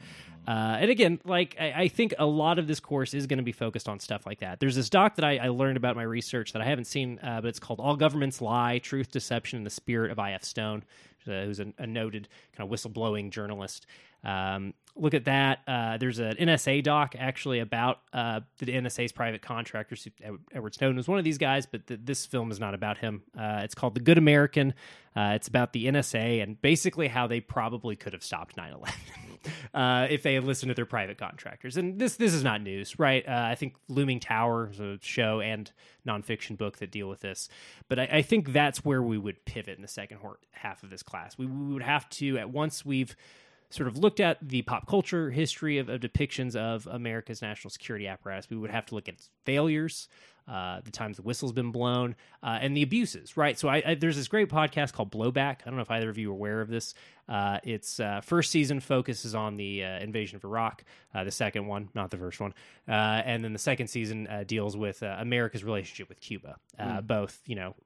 Uh, 0.46 0.78
and 0.80 0.90
again, 0.90 1.20
like 1.24 1.56
I, 1.58 1.72
I 1.72 1.88
think 1.88 2.14
a 2.18 2.26
lot 2.26 2.58
of 2.58 2.66
this 2.66 2.80
course 2.80 3.14
is 3.14 3.26
going 3.26 3.38
to 3.38 3.44
be 3.44 3.52
focused 3.52 3.88
on 3.88 4.00
stuff 4.00 4.26
like 4.26 4.40
that. 4.40 4.60
There's 4.60 4.76
this 4.76 4.90
doc 4.90 5.16
that 5.16 5.24
I, 5.24 5.36
I 5.38 5.48
learned 5.48 5.76
about 5.76 5.96
my 5.96 6.02
research 6.02 6.52
that 6.52 6.62
I 6.62 6.64
haven't 6.64 6.86
seen, 6.86 7.18
uh, 7.22 7.40
but 7.40 7.48
it's 7.48 7.60
called 7.60 7.80
"All 7.80 7.96
Governments 7.96 8.40
Lie: 8.40 8.78
Truth, 8.78 9.10
Deception, 9.10 9.58
and 9.58 9.66
the 9.66 9.70
Spirit 9.70 10.10
of 10.10 10.18
I.F. 10.18 10.44
Stone." 10.44 10.84
Uh, 11.28 11.44
who's 11.44 11.60
a, 11.60 11.72
a 11.78 11.86
noted 11.86 12.28
kind 12.56 12.70
of 12.70 12.74
whistleblowing 12.74 13.30
journalist. 13.30 13.86
Um, 14.24 14.74
look 14.96 15.14
at 15.14 15.24
that. 15.24 15.60
Uh, 15.66 15.96
there's 15.96 16.18
an 16.18 16.34
NSA 16.36 16.82
doc 16.82 17.14
actually 17.18 17.60
about 17.60 18.00
uh, 18.12 18.40
the 18.58 18.66
NSA's 18.66 19.12
private 19.12 19.42
contractors. 19.42 20.06
Edward 20.52 20.74
Snowden 20.74 20.96
was 20.96 21.08
one 21.08 21.18
of 21.18 21.24
these 21.24 21.38
guys, 21.38 21.66
but 21.66 21.86
th- 21.86 22.00
this 22.04 22.26
film 22.26 22.50
is 22.50 22.60
not 22.60 22.74
about 22.74 22.98
him. 22.98 23.22
Uh, 23.38 23.60
it's 23.62 23.74
called 23.74 23.94
The 23.94 24.00
Good 24.00 24.18
American. 24.18 24.74
Uh, 25.16 25.32
it's 25.34 25.48
about 25.48 25.72
the 25.72 25.86
NSA 25.86 26.42
and 26.42 26.60
basically 26.60 27.08
how 27.08 27.26
they 27.26 27.40
probably 27.40 27.96
could 27.96 28.12
have 28.12 28.22
stopped 28.22 28.56
9 28.56 28.72
11. 28.72 28.94
Uh, 29.72 30.06
if 30.10 30.22
they 30.22 30.34
had 30.34 30.44
listened 30.44 30.70
to 30.70 30.74
their 30.74 30.86
private 30.86 31.18
contractors, 31.18 31.76
and 31.76 31.98
this 31.98 32.16
this 32.16 32.34
is 32.34 32.44
not 32.44 32.62
news, 32.62 32.98
right? 32.98 33.26
Uh, 33.26 33.46
I 33.50 33.54
think 33.54 33.74
Looming 33.88 34.20
Tower 34.20 34.70
is 34.70 34.80
a 34.80 34.98
show 35.00 35.40
and 35.40 35.70
nonfiction 36.06 36.56
book 36.56 36.78
that 36.78 36.90
deal 36.90 37.08
with 37.08 37.20
this, 37.20 37.48
but 37.88 37.98
I, 37.98 38.08
I 38.12 38.22
think 38.22 38.52
that's 38.52 38.84
where 38.84 39.02
we 39.02 39.18
would 39.18 39.44
pivot 39.44 39.76
in 39.76 39.82
the 39.82 39.88
second 39.88 40.18
half 40.52 40.82
of 40.82 40.90
this 40.90 41.02
class. 41.02 41.38
We, 41.38 41.46
we 41.46 41.72
would 41.72 41.82
have 41.82 42.08
to 42.10 42.38
at 42.38 42.50
once 42.50 42.84
we've 42.84 43.16
sort 43.70 43.86
of 43.86 43.96
looked 43.96 44.20
at 44.20 44.36
the 44.42 44.62
pop 44.62 44.86
culture 44.86 45.30
history 45.30 45.78
of, 45.78 45.88
of, 45.88 46.00
depictions 46.00 46.56
of 46.56 46.86
America's 46.88 47.40
national 47.40 47.70
security 47.70 48.06
apparatus, 48.06 48.50
we 48.50 48.56
would 48.56 48.70
have 48.70 48.84
to 48.86 48.94
look 48.96 49.08
at 49.08 49.14
failures, 49.44 50.08
uh, 50.48 50.80
the 50.82 50.90
times 50.90 51.16
the 51.16 51.22
whistle's 51.22 51.52
been 51.52 51.70
blown, 51.70 52.16
uh, 52.42 52.58
and 52.60 52.76
the 52.76 52.82
abuses, 52.82 53.36
right? 53.36 53.58
So 53.58 53.68
I, 53.68 53.82
I, 53.86 53.94
there's 53.94 54.16
this 54.16 54.28
great 54.28 54.48
podcast 54.48 54.92
called 54.92 55.10
Blowback. 55.10 55.58
I 55.62 55.64
don't 55.66 55.76
know 55.76 55.82
if 55.82 55.90
either 55.90 56.10
of 56.10 56.18
you 56.18 56.30
are 56.30 56.34
aware 56.34 56.60
of 56.60 56.68
this. 56.68 56.94
Uh, 57.28 57.58
its 57.62 58.00
uh, 58.00 58.20
first 58.22 58.50
season 58.50 58.80
focuses 58.80 59.34
on 59.36 59.56
the 59.56 59.84
uh, 59.84 60.00
invasion 60.00 60.36
of 60.36 60.44
Iraq, 60.44 60.82
uh, 61.14 61.22
the 61.22 61.30
second 61.30 61.66
one, 61.66 61.88
not 61.94 62.10
the 62.10 62.16
first 62.16 62.40
one. 62.40 62.52
and 62.88 63.44
then 63.44 63.52
the 63.52 63.58
second 63.58 63.86
season 63.86 64.28
deals 64.46 64.76
with 64.76 65.02
America's 65.02 65.62
relationship 65.62 66.08
with 66.08 66.20
Cuba, 66.20 66.56
mm. 66.78 67.06
both, 67.06 67.40
you 67.46 67.54
know, 67.54 67.76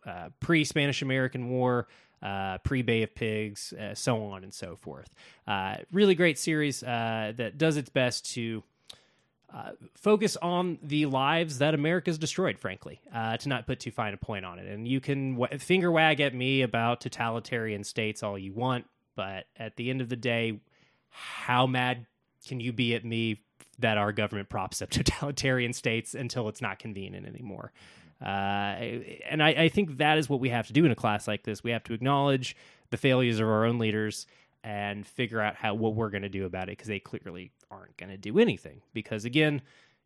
pre 0.41 0.65
Spanish 0.65 1.03
American 1.03 1.51
War, 1.51 1.87
uh, 2.25 2.59
pre 2.59 2.83
Bay 2.83 3.03
of 3.03 3.15
Pigs, 3.15 3.73
uh, 3.75 3.95
so 3.95 4.25
on 4.25 4.43
and 4.43 4.53
so 4.53 4.77
forth. 4.77 5.15
Uh, 5.47 5.77
really 5.93 6.15
great 6.15 6.39
series 6.39 6.83
uh, 6.83 7.33
that 7.37 7.59
does 7.59 7.77
its 7.77 7.91
best 7.91 8.33
to. 8.35 8.63
Uh, 9.55 9.71
focus 9.95 10.37
on 10.43 10.79
the 10.83 11.07
lives 11.07 11.59
that 11.59 11.75
America's 11.75 12.19
destroyed, 12.19 12.59
frankly, 12.59 13.01
uh, 13.15 13.37
to 13.37 13.49
not 13.49 13.69
put 13.69 13.79
too 13.79 13.93
fine 13.93 14.13
a 14.13 14.17
point 14.17 14.45
on 14.45 14.59
it. 14.59 14.67
And 14.67 14.89
you 14.89 15.01
can 15.01 15.39
w- 15.39 15.59
finger 15.61 15.93
wag 15.93 16.21
at 16.21 16.35
me 16.35 16.63
about 16.63 17.01
totalitarian 17.01 17.85
states 17.85 18.25
all 18.25 18.37
you 18.37 18.53
want, 18.53 18.87
but 19.15 19.45
at 19.57 19.77
the 19.77 19.91
end 19.91 20.01
of 20.01 20.09
the 20.09 20.17
day, 20.17 20.59
how 21.11 21.69
mad 21.69 22.07
can 22.49 22.59
you 22.59 22.73
be 22.73 22.97
at 22.97 23.05
me 23.05 23.43
that 23.79 23.97
our 23.97 24.11
government 24.11 24.49
props 24.49 24.83
up 24.83 24.91
totalitarian 24.91 25.73
states 25.73 26.15
until 26.15 26.49
it's 26.49 26.61
not 26.61 26.81
convenient 26.81 27.25
anymore? 27.25 27.73
Uh, 28.21 28.27
and 29.29 29.41
I, 29.41 29.51
I 29.51 29.69
think 29.69 29.99
that 29.99 30.19
is 30.19 30.29
what 30.29 30.41
we 30.41 30.49
have 30.49 30.67
to 30.67 30.73
do 30.73 30.85
in 30.85 30.91
a 30.91 30.97
class 30.97 31.29
like 31.29 31.45
this. 31.45 31.63
We 31.63 31.71
have 31.71 31.85
to 31.85 31.95
acknowledge 31.95 32.57
the 32.91 32.97
failures 32.97 33.39
of 33.39 33.47
our 33.47 33.65
own 33.65 33.79
leaders 33.79 34.27
and 34.65 35.07
figure 35.07 35.41
out 35.41 35.55
how 35.55 35.75
what 35.75 35.95
we're 35.95 36.09
going 36.09 36.23
to 36.23 36.29
do 36.29 36.47
about 36.47 36.65
it 36.65 36.73
because 36.73 36.89
they 36.89 36.99
clearly 36.99 37.53
aren't 37.71 37.97
going 37.99 38.11
to 38.11 38.17
do 38.17 38.39
anything. 38.39 38.81
Because 38.95 39.27
again, 39.27 39.61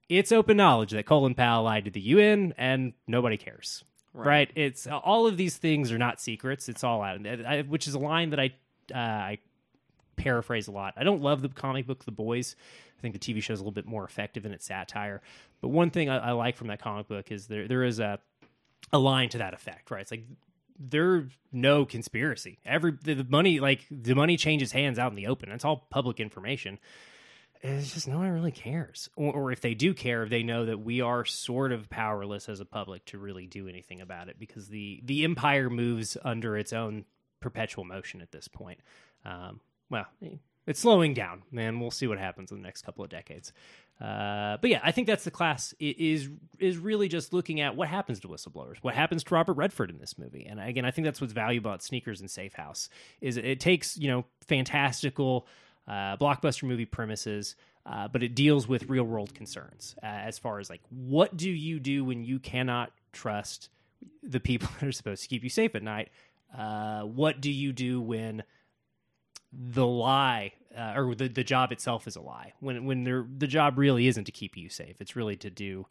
it's 0.08 0.32
open 0.32 0.56
knowledge 0.56 0.90
that 0.90 1.06
Colin 1.06 1.34
Powell 1.34 1.62
lied 1.62 1.84
to 1.84 1.90
the 1.92 2.00
UN 2.00 2.52
and 2.58 2.92
nobody 3.06 3.36
cares. 3.36 3.84
Right. 4.12 4.26
right? 4.26 4.50
It's 4.56 4.86
all 4.88 5.28
of 5.28 5.36
these 5.36 5.56
things 5.58 5.92
are 5.92 5.98
not 5.98 6.20
secrets. 6.20 6.68
It's 6.68 6.82
all 6.82 7.02
out, 7.02 7.24
I, 7.24 7.62
which 7.62 7.86
is 7.86 7.94
a 7.94 8.00
line 8.00 8.30
that 8.30 8.40
I 8.40 8.52
uh, 8.92 8.98
I 8.98 9.38
paraphrase 10.16 10.66
a 10.66 10.72
lot. 10.72 10.94
I 10.96 11.04
don't 11.04 11.22
love 11.22 11.40
the 11.40 11.48
comic 11.48 11.86
book 11.86 12.04
The 12.04 12.10
Boys. 12.10 12.56
I 12.98 13.00
think 13.00 13.14
the 13.14 13.20
TV 13.20 13.40
show 13.40 13.52
is 13.52 13.60
a 13.60 13.62
little 13.62 13.70
bit 13.70 13.86
more 13.86 14.04
effective 14.04 14.44
in 14.44 14.50
its 14.50 14.66
satire. 14.66 15.22
But 15.60 15.68
one 15.68 15.90
thing 15.90 16.08
I, 16.08 16.18
I 16.18 16.32
like 16.32 16.56
from 16.56 16.66
that 16.66 16.80
comic 16.80 17.06
book 17.06 17.30
is 17.30 17.46
there 17.46 17.68
there 17.68 17.84
is 17.84 18.00
a 18.00 18.18
a 18.92 18.98
line 18.98 19.28
to 19.28 19.38
that 19.38 19.54
effect, 19.54 19.90
right? 19.92 20.00
It's 20.00 20.10
like 20.10 20.24
there's 20.78 21.30
no 21.52 21.84
conspiracy. 21.84 22.58
Every 22.64 22.92
the 23.02 23.26
money, 23.28 23.60
like 23.60 23.86
the 23.90 24.14
money 24.14 24.36
changes 24.36 24.72
hands 24.72 24.98
out 24.98 25.10
in 25.10 25.16
the 25.16 25.26
open. 25.26 25.50
It's 25.50 25.64
all 25.64 25.86
public 25.90 26.20
information. 26.20 26.78
It's 27.60 27.92
just 27.92 28.06
no 28.06 28.18
one 28.18 28.30
really 28.30 28.52
cares, 28.52 29.08
or, 29.16 29.32
or, 29.32 29.52
if 29.52 29.60
they 29.60 29.74
do 29.74 29.92
care, 29.92 30.28
they 30.28 30.44
know 30.44 30.66
that 30.66 30.78
we 30.78 31.00
are 31.00 31.24
sort 31.24 31.72
of 31.72 31.90
powerless 31.90 32.48
as 32.48 32.60
a 32.60 32.64
public 32.64 33.04
to 33.06 33.18
really 33.18 33.46
do 33.46 33.66
anything 33.66 34.00
about 34.00 34.28
it 34.28 34.38
because 34.38 34.68
the 34.68 35.00
the 35.04 35.24
empire 35.24 35.68
moves 35.68 36.16
under 36.22 36.56
its 36.56 36.72
own 36.72 37.04
perpetual 37.40 37.84
motion 37.84 38.20
at 38.20 38.30
this 38.30 38.46
point. 38.46 38.78
Um, 39.24 39.60
well, 39.90 40.06
it's 40.68 40.80
slowing 40.80 41.14
down, 41.14 41.42
man. 41.50 41.80
We'll 41.80 41.90
see 41.90 42.06
what 42.06 42.18
happens 42.18 42.52
in 42.52 42.58
the 42.58 42.62
next 42.62 42.82
couple 42.82 43.02
of 43.02 43.08
decades. 43.08 43.54
Uh, 44.00 44.58
but 44.60 44.68
yeah, 44.68 44.80
I 44.84 44.92
think 44.92 45.06
that's 45.06 45.24
the 45.24 45.30
class 45.30 45.74
is 45.80 46.28
is 46.60 46.76
really 46.76 47.08
just 47.08 47.32
looking 47.32 47.60
at 47.60 47.74
what 47.74 47.88
happens 47.88 48.20
to 48.20 48.28
whistleblowers, 48.28 48.76
what 48.82 48.94
happens 48.94 49.24
to 49.24 49.34
Robert 49.34 49.54
Redford 49.54 49.90
in 49.90 49.98
this 49.98 50.18
movie, 50.18 50.46
and 50.48 50.60
again, 50.60 50.84
I 50.84 50.92
think 50.92 51.06
that's 51.06 51.20
what's 51.20 51.32
valuable 51.32 51.70
about 51.70 51.82
Sneakers 51.82 52.20
and 52.20 52.30
Safe 52.30 52.54
House 52.54 52.90
is 53.20 53.36
it 53.38 53.60
takes 53.60 53.96
you 53.96 54.08
know 54.08 54.24
fantastical 54.46 55.48
uh, 55.88 56.16
blockbuster 56.16 56.64
movie 56.64 56.84
premises, 56.84 57.56
uh, 57.86 58.06
but 58.06 58.22
it 58.22 58.36
deals 58.36 58.68
with 58.68 58.88
real 58.88 59.04
world 59.04 59.34
concerns 59.34 59.96
uh, 60.02 60.06
as 60.06 60.38
far 60.38 60.60
as 60.60 60.70
like 60.70 60.82
what 60.90 61.36
do 61.36 61.50
you 61.50 61.80
do 61.80 62.04
when 62.04 62.22
you 62.22 62.38
cannot 62.38 62.92
trust 63.12 63.68
the 64.22 64.38
people 64.38 64.68
that 64.80 64.86
are 64.86 64.92
supposed 64.92 65.22
to 65.22 65.28
keep 65.28 65.42
you 65.42 65.50
safe 65.50 65.74
at 65.74 65.82
night? 65.82 66.10
Uh, 66.56 67.00
what 67.02 67.40
do 67.40 67.50
you 67.50 67.72
do 67.72 68.00
when 68.00 68.44
the 69.52 69.86
lie 69.86 70.52
uh, 70.76 70.94
or 70.96 71.14
the, 71.14 71.28
the 71.28 71.44
job 71.44 71.72
itself 71.72 72.06
is 72.06 72.16
a 72.16 72.20
lie 72.20 72.52
when 72.60 72.84
when 72.84 73.04
the 73.38 73.46
job 73.46 73.78
really 73.78 74.06
isn't 74.06 74.24
to 74.24 74.32
keep 74.32 74.56
you 74.56 74.68
safe 74.68 75.00
it's 75.00 75.16
really 75.16 75.36
to 75.36 75.50
do 75.50 75.86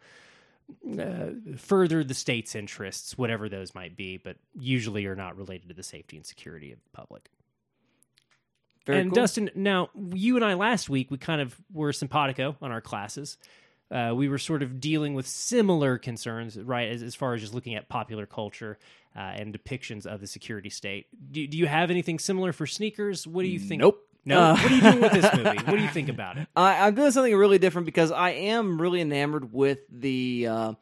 uh, 1.00 1.30
further 1.56 2.04
the 2.04 2.14
state's 2.14 2.56
interests 2.56 3.18
whatever 3.18 3.50
those 3.50 3.74
might 3.74 3.96
be 3.96 4.18
but 4.18 4.38
usually 4.60 5.06
are 5.06 5.16
not 5.16 5.38
related 5.38 5.70
to 5.70 5.74
the 5.74 5.84
safety 5.84 6.18
and 6.18 6.26
security 6.26 6.72
of 6.72 6.80
the 6.84 6.90
public 6.92 7.30
Very 8.86 9.00
and 9.02 9.12
cool. 9.12 9.16
Dustin, 9.16 9.50
now 9.56 9.90
you 10.14 10.36
and 10.36 10.44
I 10.46 10.56
last 10.56 10.90
week 10.90 11.10
we 11.10 11.18
kind 11.18 11.42
of 11.42 11.56
were 11.74 11.94
simpatico 11.94 12.56
on 12.62 12.72
our 12.72 12.82
classes, 12.82 13.38
uh, 13.90 14.12
we 14.14 14.28
were 14.28 14.38
sort 14.38 14.64
of 14.64 14.80
dealing 14.80 15.14
with 15.14 15.26
similar 15.28 15.98
concerns, 15.98 16.58
right, 16.60 16.90
as, 16.90 17.02
as 17.02 17.16
far 17.16 17.34
as 17.34 17.42
just 17.42 17.54
looking 17.54 17.76
at 17.76 17.88
popular 17.88 18.26
culture 18.26 18.78
uh, 19.16 19.20
and 19.20 19.58
depictions 19.58 20.06
of 20.06 20.20
the 20.20 20.28
security 20.28 20.70
state. 20.70 21.08
Do, 21.32 21.48
do 21.48 21.58
you 21.58 21.68
have 21.68 21.90
anything 21.90 22.20
similar 22.20 22.52
for 22.52 22.68
sneakers? 22.68 23.26
What 23.26 23.44
do 23.44 23.48
you 23.48 23.60
think? 23.60 23.82
Nope. 23.82 24.07
No. 24.28 24.40
Uh, 24.40 24.58
what 24.58 24.72
are 24.72 24.76
you 24.76 24.82
doing 24.82 25.02
with 25.02 25.12
this 25.14 25.34
movie? 25.36 25.58
What 25.58 25.78
do 25.78 25.82
you 25.82 25.90
think 25.90 26.10
about 26.10 26.38
it? 26.38 26.48
I, 26.56 26.88
am 26.88 26.96
doing 26.96 27.12
something 27.12 27.36
really 27.36 27.58
different 27.60 27.86
because 27.86 28.12
I 28.12 28.32
am 28.32 28.82
really 28.82 29.02
enamored 29.02 29.52
with 29.54 29.80
the. 29.90 30.48
Uh, 30.48 30.74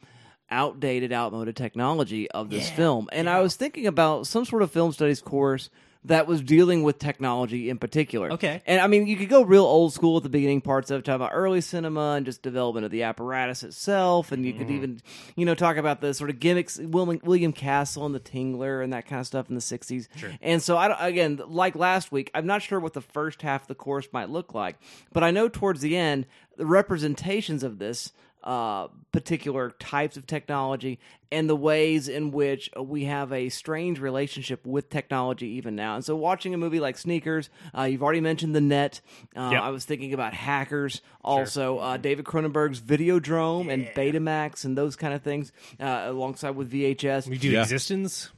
outdated, 0.52 1.12
outmoded 1.12 1.56
technology 1.56 2.30
of 2.30 2.52
this 2.52 2.70
yeah, 2.70 2.76
film. 2.76 3.10
And 3.12 3.26
yeah. 3.26 3.36
I 3.36 3.42
was 3.42 3.56
thinking 3.56 3.88
about 3.88 4.28
some 4.28 4.46
sort 4.46 4.62
of 4.62 4.70
film 4.70 4.92
studies 4.92 5.20
course 5.20 5.72
that 6.06 6.28
was 6.28 6.42
dealing 6.42 6.84
with 6.84 7.00
technology 7.00 7.70
in 7.70 7.78
particular. 7.78 8.32
Okay. 8.34 8.62
And 8.66 8.80
I 8.80 8.88
mean, 8.88 9.08
you 9.08 9.18
could 9.18 9.30
go 9.30 9.44
real 9.44 9.64
old 9.64 9.94
school 9.94 10.18
at 10.18 10.24
the 10.24 10.30
beginning 10.30 10.62
parts 10.62 10.92
of 10.92 11.04
talk 11.04 11.16
about 11.16 11.32
early 11.34 11.62
cinema 11.62 12.14
and 12.14 12.26
just 12.26 12.42
development 12.42 12.86
of 12.86 12.92
the 12.92 13.04
apparatus 13.04 13.64
itself, 13.64 14.32
and 14.32 14.46
you 14.46 14.54
could 14.54 14.68
mm-hmm. 14.68 14.76
even, 14.76 15.02
you 15.36 15.46
know, 15.46 15.56
talk 15.56 15.78
about 15.78 16.02
the 16.02 16.14
sort 16.14 16.30
of 16.30 16.40
gimmicks, 16.40 16.78
William, 16.78 17.20
William 17.24 17.54
Castle 17.54 18.06
and 18.06 18.14
the 18.14 18.20
Tingler 18.20 18.84
and 18.84 18.94
that 18.94 19.08
kind 19.08 19.20
of 19.20 19.28
stuff 19.28 19.50
in 19.50 19.56
the 19.56 19.62
'60s. 19.62 20.08
Sure. 20.16 20.32
And 20.42 20.62
so, 20.62 20.78
I 20.78 21.08
again, 21.08 21.42
like 21.48 21.76
last 21.76 22.12
week, 22.12 22.30
I'm 22.34 22.46
not 22.46 22.62
sure 22.62 22.80
what 22.80 22.94
the 22.94 23.02
first 23.02 23.42
half 23.42 23.64
of 23.64 23.68
the 23.68 23.76
course 23.76 24.08
might 24.14 24.30
look 24.30 24.54
like, 24.54 24.78
but 25.12 25.24
I 25.24 25.32
know 25.32 25.50
towards 25.50 25.82
the 25.82 25.98
end, 25.98 26.26
the 26.58 26.66
representations 26.66 27.64
of 27.64 27.80
this 27.80 28.14
uh, 28.46 28.88
particular 29.12 29.72
types 29.72 30.18
of 30.18 30.28
technology 30.28 31.00
and 31.32 31.50
the 31.50 31.56
ways 31.56 32.08
in 32.08 32.32
which 32.32 32.70
we 32.80 33.06
have 33.06 33.34
a 33.34 33.50
strange 33.50 34.00
relationship 34.00 34.66
with 34.66 34.90
technology 34.90 35.48
even 35.48 35.76
now. 35.76 35.96
And 35.96 36.06
so, 36.06 36.16
watching 36.16 36.54
a 36.54 36.58
movie 36.58 36.80
like 36.80 36.98
Sneakers, 36.98 37.50
uh, 37.76 37.84
you've 37.84 38.04
already 38.04 38.22
mentioned 38.22 38.56
the 38.56 38.62
net. 38.62 39.02
Uh, 39.36 39.50
yep. 39.54 39.64
I 39.64 39.70
was 39.70 39.86
thinking 39.86 40.14
about 40.14 40.34
Hackers, 40.34 41.02
also 41.24 41.78
sure. 41.78 41.84
Uh, 41.84 41.98
David 41.98 42.26
Cronenberg's 42.26 42.80
Videodrome 42.80 43.66
yeah. 43.66 43.74
and 43.74 43.86
Betamax 43.88 44.64
and 44.64 44.78
those 44.78 44.96
kind 44.96 45.14
of 45.14 45.24
things, 45.24 45.52
uh, 45.80 46.04
alongside 46.06 46.52
with 46.52 46.72
VHS. 46.72 47.28
We 47.28 47.38
do 47.38 47.50
yeah. 47.50 47.64
eXistenZ. 47.64 48.30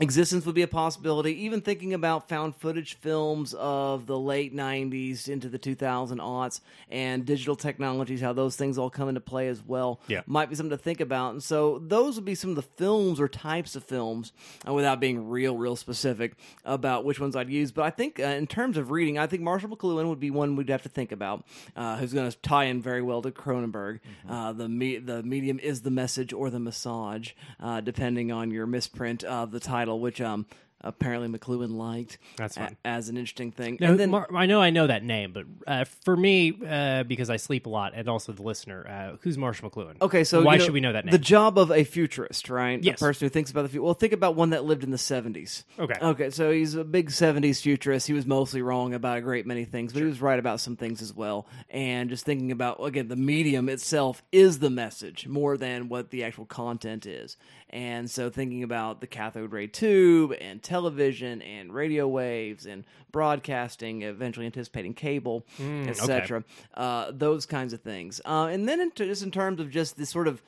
eXistenZ 0.00 0.44
would 0.44 0.56
be 0.56 0.62
a 0.62 0.66
possibility. 0.68 1.44
Even 1.44 1.60
thinking 1.60 1.94
about 1.94 2.28
found 2.28 2.56
footage 2.56 2.94
films 2.94 3.54
of 3.54 4.06
the 4.06 4.18
late 4.18 4.52
90s 4.52 5.28
into 5.28 5.48
the 5.48 5.56
2000 5.56 6.18
aughts 6.18 6.60
and 6.90 7.24
digital 7.24 7.54
technologies, 7.54 8.20
how 8.20 8.32
those 8.32 8.56
things 8.56 8.76
all 8.76 8.90
come 8.90 9.08
into 9.08 9.20
play 9.20 9.46
as 9.46 9.62
well, 9.64 10.00
Yeah. 10.08 10.22
might 10.26 10.48
be 10.50 10.56
something 10.56 10.76
to 10.76 10.82
think 10.82 10.98
about. 10.98 11.30
And 11.34 11.40
so 11.40 11.78
those 11.78 12.16
would 12.16 12.24
be 12.24 12.34
some 12.34 12.50
of 12.50 12.56
the 12.56 12.62
films 12.62 13.20
or 13.20 13.28
types 13.28 13.76
of 13.76 13.84
films, 13.84 14.32
uh, 14.68 14.72
without 14.72 14.98
being 14.98 15.28
real, 15.28 15.56
real 15.56 15.76
specific 15.76 16.34
about 16.64 17.04
which 17.04 17.20
ones 17.20 17.36
I'd 17.36 17.48
use. 17.48 17.70
But 17.70 17.84
I 17.84 17.90
think 17.90 18.18
uh, 18.18 18.24
in 18.24 18.48
terms 18.48 18.76
of 18.76 18.90
reading, 18.90 19.16
I 19.16 19.28
think 19.28 19.42
Marshall 19.42 19.68
McLuhan 19.76 20.08
would 20.08 20.18
be 20.18 20.30
one 20.32 20.56
we'd 20.56 20.70
have 20.70 20.82
to 20.82 20.88
think 20.88 21.12
about, 21.12 21.44
uh, 21.76 21.98
who's 21.98 22.12
going 22.12 22.28
to 22.28 22.36
tie 22.38 22.64
in 22.64 22.82
very 22.82 23.00
well 23.00 23.22
to 23.22 23.30
Cronenberg. 23.30 24.00
Uh, 24.28 24.52
the 24.52 24.68
me- 24.68 24.98
the 24.98 25.22
medium 25.22 25.60
is 25.60 25.82
the 25.82 25.90
message 25.92 26.32
or 26.32 26.50
the 26.50 26.58
massage, 26.58 27.30
uh, 27.60 27.80
depending 27.80 28.32
on 28.32 28.50
your 28.50 28.66
misprint 28.66 29.22
of 29.22 29.52
the 29.52 29.60
title, 29.60 29.83
which 29.92 30.20
um 30.20 30.46
apparently 30.86 31.28
McLuhan 31.28 31.76
liked. 31.76 32.18
That's 32.36 32.56
a- 32.56 32.60
fine. 32.60 32.76
as 32.84 33.08
an 33.08 33.16
interesting 33.16 33.50
thing. 33.52 33.78
Now, 33.80 33.90
and 33.90 33.98
then 33.98 34.10
Mar- 34.10 34.28
I 34.34 34.46
know 34.46 34.60
I 34.60 34.70
know 34.70 34.86
that 34.86 35.02
name, 35.02 35.32
but 35.32 35.44
uh, 35.66 35.84
for 36.04 36.16
me, 36.16 36.52
uh, 36.68 37.04
because 37.04 37.30
I 37.30 37.36
sleep 37.38 37.66
a 37.66 37.70
lot, 37.70 37.92
and 37.94 38.08
also 38.08 38.32
the 38.32 38.42
listener, 38.42 38.86
uh, 38.86 39.16
who's 39.22 39.38
Marshall 39.38 39.70
McLuhan? 39.70 40.00
Okay, 40.02 40.24
so 40.24 40.42
why 40.42 40.54
you 40.54 40.58
know, 40.58 40.64
should 40.66 40.74
we 40.74 40.80
know 40.80 40.92
that 40.92 41.06
name? 41.06 41.12
The 41.12 41.18
job 41.18 41.58
of 41.58 41.70
a 41.72 41.84
futurist, 41.84 42.50
right? 42.50 42.82
Yes. 42.82 43.00
A 43.00 43.04
person 43.04 43.24
who 43.24 43.30
thinks 43.30 43.50
about 43.50 43.62
the 43.62 43.70
future. 43.70 43.82
Well, 43.82 43.94
think 43.94 44.12
about 44.12 44.36
one 44.36 44.50
that 44.50 44.64
lived 44.64 44.84
in 44.84 44.90
the 44.90 44.98
seventies. 44.98 45.64
Okay. 45.78 45.94
Okay, 46.00 46.30
so 46.30 46.50
he's 46.50 46.74
a 46.74 46.84
big 46.84 47.10
seventies 47.10 47.60
futurist. 47.62 48.06
He 48.06 48.12
was 48.12 48.26
mostly 48.26 48.60
wrong 48.60 48.94
about 48.94 49.18
a 49.18 49.20
great 49.22 49.46
many 49.46 49.64
things, 49.64 49.92
but 49.92 50.00
he 50.00 50.06
was 50.06 50.20
right 50.20 50.38
about 50.38 50.60
some 50.60 50.76
things 50.76 51.00
as 51.00 51.14
well. 51.14 51.46
And 51.70 52.10
just 52.10 52.26
thinking 52.26 52.52
about 52.52 52.84
again, 52.84 53.08
the 53.08 53.16
medium 53.16 53.70
itself 53.70 54.22
is 54.32 54.58
the 54.58 54.70
message 54.70 55.26
more 55.26 55.56
than 55.56 55.88
what 55.88 56.10
the 56.10 56.24
actual 56.24 56.44
content 56.44 57.06
is. 57.06 57.36
And 57.74 58.08
so 58.08 58.30
thinking 58.30 58.62
about 58.62 59.00
the 59.00 59.08
cathode 59.08 59.50
ray 59.52 59.66
tube 59.66 60.32
and 60.40 60.62
television 60.62 61.42
and 61.42 61.74
radio 61.74 62.06
waves 62.06 62.66
and 62.66 62.84
broadcasting, 63.10 64.02
eventually 64.02 64.46
anticipating 64.46 64.94
cable, 64.94 65.44
etc. 65.88 66.44
Uh, 66.74 67.10
those 67.12 67.46
kinds 67.46 67.72
of 67.72 67.80
things. 67.80 68.20
Uh, 68.24 68.48
and 68.50 68.68
then 68.68 68.80
in 68.80 68.92
t- 68.92 69.04
just 69.06 69.24
in 69.24 69.32
terms 69.32 69.58
of 69.60 69.70
just 69.70 69.96
this 69.96 70.08
sort 70.08 70.28
of 70.28 70.40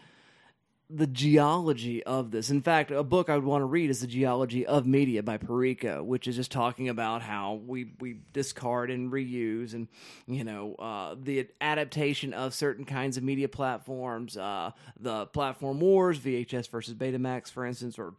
the 0.89 1.07
geology 1.07 2.03
of 2.05 2.31
this. 2.31 2.51
In 2.51 2.63
fact, 2.63 2.91
a 2.93 3.03
book 3.03 3.29
I 3.29 3.35
would 3.35 3.45
want 3.45 3.63
to 3.63 3.67
read 3.67 3.91
is 3.91 4.01
The 4.01 4.07
Geology 4.07 4.65
of 4.65 4.87
Media 4.87 5.23
by 5.23 5.37
Parikka, 5.37 6.05
which 6.05 6.29
is 6.29 6.37
just 6.37 6.53
talking 6.53 6.89
about 6.89 7.23
how 7.23 7.61
we, 7.67 7.93
we 7.99 8.21
discard 8.33 8.91
and 8.91 9.11
reuse 9.11 9.75
and, 9.75 9.89
you 10.29 10.45
know, 10.45 10.75
uh, 10.77 11.17
the 11.21 11.49
adaptation 11.61 12.33
of 12.33 12.55
certain 12.55 12.85
kinds 12.85 13.17
of 13.17 13.25
media 13.25 13.49
platforms, 13.49 14.37
uh, 14.37 14.71
the 15.01 15.27
platform 15.27 15.81
wars, 15.81 16.21
VHS 16.21 16.69
versus 16.69 16.95
Betamax, 16.95 17.51
for 17.51 17.67
instance, 17.67 17.99
or 17.99 18.15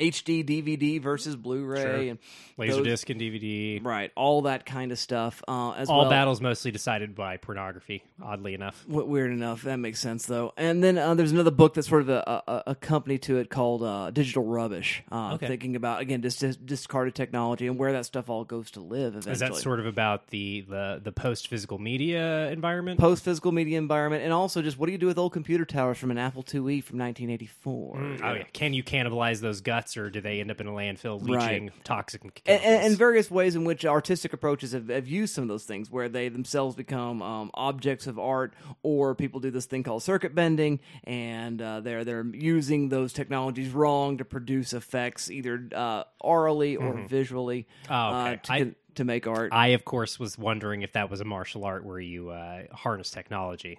HD 0.00 0.44
DVD 0.44 1.00
versus 1.00 1.36
Blu-ray 1.36 1.80
Sure. 1.82 1.96
and 1.96 2.18
Laserdisc 2.58 3.08
and 3.10 3.20
DVD. 3.20 3.84
right, 3.84 4.10
all 4.16 4.42
that 4.42 4.66
kind 4.66 4.92
of 4.92 4.98
stuff. 4.98 5.42
Uh, 5.48 5.72
as 5.72 5.88
All 5.88 6.00
well. 6.02 6.10
battles 6.10 6.40
mostly 6.40 6.70
decided 6.70 7.14
by 7.14 7.36
pornography. 7.36 8.02
Oddly 8.22 8.54
enough, 8.54 8.84
W- 8.88 9.06
Weird 9.08 9.30
enough, 9.32 9.62
that 9.62 9.76
makes 9.78 9.98
sense 10.00 10.26
though. 10.26 10.52
And 10.56 10.82
then 10.82 10.98
uh, 10.98 11.14
there's 11.14 11.32
another 11.32 11.50
book 11.50 11.74
that's 11.74 11.88
sort 11.88 12.02
of 12.02 12.08
a, 12.10 12.42
a, 12.46 12.62
a 12.68 12.74
company 12.74 13.18
to 13.18 13.38
it 13.38 13.50
called 13.50 13.82
uh, 13.82 14.10
Digital 14.10 14.44
Rubbish. 14.44 15.02
Uh, 15.10 15.28
Okay. 15.34 15.46
Thinking 15.46 15.76
about 15.76 16.00
again 16.00 16.20
dis- 16.20 16.36
dis- 16.36 16.56
discarded 16.56 17.14
technology 17.14 17.66
and 17.66 17.78
where 17.78 17.92
that 17.92 18.04
stuff 18.04 18.28
all 18.28 18.44
goes 18.44 18.70
to 18.72 18.80
live 18.80 19.12
eventually. 19.14 19.32
is 19.32 19.38
that 19.40 19.54
sort 19.56 19.80
of 19.80 19.86
about 19.86 20.28
the 20.28 20.62
the, 20.68 21.00
the 21.02 21.12
post 21.12 21.48
physical 21.48 21.78
media 21.78 22.50
environment? 22.50 22.98
post 23.00 23.24
physical 23.24 23.52
media 23.52 23.78
environment, 23.78 24.22
and 24.24 24.32
also 24.32 24.60
just 24.62 24.78
what 24.78 24.86
do 24.86 24.92
you 24.92 24.98
do 24.98 25.06
with 25.06 25.18
old 25.18 25.32
computer 25.32 25.64
towers 25.64 25.98
from 25.98 26.10
an 26.10 26.18
Apple 26.18 26.42
IIe 26.42 26.82
from 26.82 26.98
1984? 26.98 28.18
oh 28.24 28.32
yeah, 28.34 28.42
can 28.52 28.72
you 28.74 28.82
cannibalize 28.82 29.40
those 29.40 29.60
guts, 29.60 29.89
or 29.96 30.10
do 30.10 30.20
they 30.20 30.40
end 30.40 30.50
up 30.50 30.60
in 30.60 30.66
a 30.66 30.70
landfill 30.70 31.20
Right. 31.26 31.50
leaching 31.52 31.70
toxic 31.84 32.22
and, 32.24 32.34
chemicals? 32.34 32.66
and, 32.86 32.96
various 32.98 33.30
ways 33.30 33.56
in 33.56 33.64
which 33.64 33.84
artistic 33.84 34.32
approaches 34.32 34.72
have, 34.72 34.88
have 34.88 35.06
used 35.08 35.34
some 35.34 35.42
of 35.42 35.48
those 35.48 35.64
things 35.64 35.90
where 35.90 36.08
they 36.08 36.28
themselves 36.28 36.74
become 36.76 37.22
um, 37.22 37.50
objects 37.54 38.06
of 38.06 38.18
art 38.18 38.54
or 38.82 39.14
people 39.14 39.40
do 39.40 39.50
this 39.50 39.66
thing 39.66 39.82
called 39.82 40.02
circuit 40.02 40.34
bending 40.34 40.80
and 41.04 41.60
uh, 41.62 41.80
they're 41.80 42.04
they're 42.04 42.26
using 42.26 42.88
those 42.88 43.12
technologies 43.12 43.70
wrong 43.70 44.18
to 44.18 44.24
produce 44.24 44.72
effects 44.72 45.30
either 45.30 45.68
uh, 45.74 46.04
orally 46.20 46.76
or 46.76 46.98
visually 47.08 47.66
Oh, 47.88 48.08
okay. 48.10 48.32
uh, 48.32 48.36
to, 48.36 48.52
I- 48.52 48.74
to 48.96 49.04
make 49.04 49.26
art 49.26 49.50
I, 49.52 49.68
of 49.68 49.84
course, 49.84 50.18
was 50.18 50.36
wondering 50.36 50.82
if 50.82 50.92
that 50.92 51.08
was 51.10 51.20
a 51.20 51.24
martial 51.24 51.64
art 51.64 51.84
where 51.84 52.00
you 52.00 52.30
uh, 52.30 52.64
harness 52.72 53.10
technology 53.10 53.78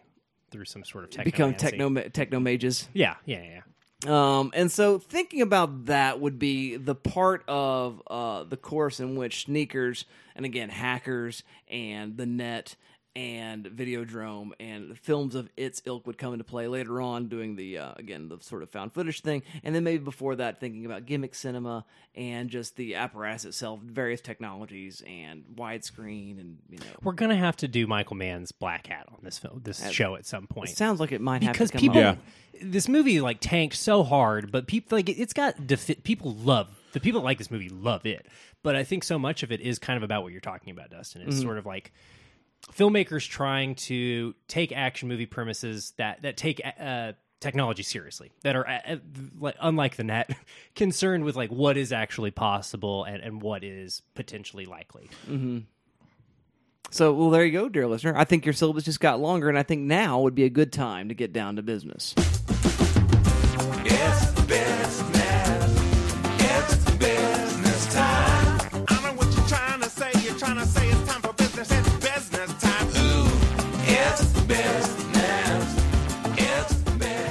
through 0.52 0.66
some 0.66 0.84
sort 0.84 1.04
of 1.16 1.24
become 1.24 1.54
techno 1.54 1.90
techno 2.10 2.40
mages 2.40 2.90
Yeah, 2.94 3.16
yeah, 3.26 3.42
yeah. 3.42 3.62
Um, 4.08 4.52
and 4.56 4.72
so 4.72 4.98
thinking 4.98 5.42
about 5.42 5.86
that 5.86 6.20
would 6.20 6.40
be 6.40 6.76
the 6.76 6.96
part 6.96 7.44
of 7.48 8.02
uh, 8.08 8.44
the 8.44 8.58
course 8.58 9.00
in 9.00 9.16
which 9.16 9.46
sneakers 9.46 10.06
and 10.36 10.46
again 10.46 10.70
hackers 10.70 11.44
and 11.70 12.18
the 12.18 12.26
net 12.26 12.76
and 13.16 13.66
Videodrome 13.66 14.52
and 14.60 14.98
films 14.98 15.36
of 15.36 15.50
its 15.58 15.82
ilk 15.86 16.08
would 16.08 16.18
come 16.18 16.34
into 16.34 16.46
play 16.46 16.68
later 16.68 17.02
on, 17.02 17.28
doing 17.28 17.56
the 17.56 17.78
uh, 17.78 17.94
again 17.98 18.30
the 18.30 18.38
sort 18.40 18.64
of 18.64 18.70
found 18.70 18.94
footage 18.94 19.22
thing, 19.22 19.44
and 19.64 19.76
then 19.76 19.84
maybe 19.84 20.04
before 20.04 20.36
that, 20.38 20.60
thinking 20.60 20.86
about 20.86 21.06
gimmick 21.06 21.36
cinema 21.36 21.86
and 22.16 22.50
just 22.50 22.76
the 22.76 22.96
apparatus 22.96 23.46
itself, 23.46 23.80
various 23.82 24.22
technologies 24.22 25.02
and 25.08 25.44
widescreen, 25.56 26.40
and 26.40 26.58
you 26.70 26.78
know, 26.78 26.86
We're 27.04 27.14
gonna 27.14 27.36
have 27.36 27.58
to 27.58 27.68
do 27.68 27.88
Michael 27.88 28.16
Mann's 28.16 28.52
Black 28.52 28.88
Hat 28.88 29.08
on 29.12 29.20
this 29.24 29.38
film, 29.38 29.62
this 29.64 29.90
show 29.92 30.16
at 30.16 30.26
some 30.26 30.44
it 30.46 30.50
point. 30.50 30.70
sounds 30.70 31.00
like 31.00 31.12
it 31.12 31.22
might 31.22 31.44
have 31.44 31.54
because 31.54 31.72
to 31.72 31.78
come 31.78 31.82
people, 31.82 32.02
up. 32.02 32.18
this 32.62 32.88
movie 32.88 33.20
like 33.22 33.40
tanked 33.42 33.76
so 33.76 34.04
hard, 34.04 34.52
but 34.52 34.68
people 34.68 34.98
like 34.98 35.10
it's 35.10 35.34
got 35.34 35.68
defi- 35.68 35.96
people 35.96 36.34
love 36.36 36.68
the 36.94 37.00
people 37.00 37.22
that 37.22 37.26
like 37.26 37.38
this 37.38 37.52
movie 37.52 37.70
love 37.70 38.06
it, 38.06 38.26
but 38.64 38.76
I 38.76 38.84
think 38.84 39.04
so 39.04 39.18
much 39.18 39.44
of 39.44 39.52
it 39.52 39.62
is 39.62 39.80
kind 39.80 39.98
of 39.98 40.04
about 40.04 40.24
what 40.24 40.32
you're 40.32 40.42
talking 40.42 40.72
about, 40.72 40.90
Dustin. 40.92 41.22
It's 41.24 41.42
sort 41.42 41.58
of 41.58 41.66
like 41.66 41.92
filmmakers 42.74 43.28
trying 43.28 43.76
to 43.76 44.36
take 44.48 44.72
action 44.72 45.08
movie 45.10 45.26
premises 45.26 45.94
that 45.98 46.22
that 46.22 46.38
take 46.38 46.62
uh, 46.80 47.14
technology 47.40 47.84
seriously, 47.84 48.32
that 48.44 48.56
are 48.56 48.68
uh, 48.68 48.98
unlike 49.60 49.96
the 49.98 50.04
net, 50.04 50.36
concerned 50.76 51.26
with 51.26 51.36
like 51.36 51.50
what 51.50 51.76
is 51.76 51.92
actually 51.92 52.32
possible 52.32 53.04
and, 53.04 53.22
and 53.22 53.42
what 53.42 53.64
is 53.64 54.02
potentially 54.16 54.66
likely. 54.66 55.10
So, 56.92 57.14
well, 57.14 57.30
there 57.30 57.46
you 57.46 57.54
go, 57.54 57.70
dear 57.70 57.88
listener. 57.88 58.14
I 58.18 58.26
think 58.26 58.46
your 58.46 58.54
syllabus 58.54 58.84
just 58.84 59.00
got 59.00 59.20
longer, 59.20 59.48
and 59.48 59.58
I 59.58 59.64
think 59.64 59.82
now 59.84 60.20
would 60.22 60.36
be 60.36 60.44
a 60.44 60.50
good 60.50 60.74
time 60.74 61.08
to 61.10 61.16
get 61.16 61.32
down 61.32 61.56
to 61.56 61.62
business. 61.62 62.14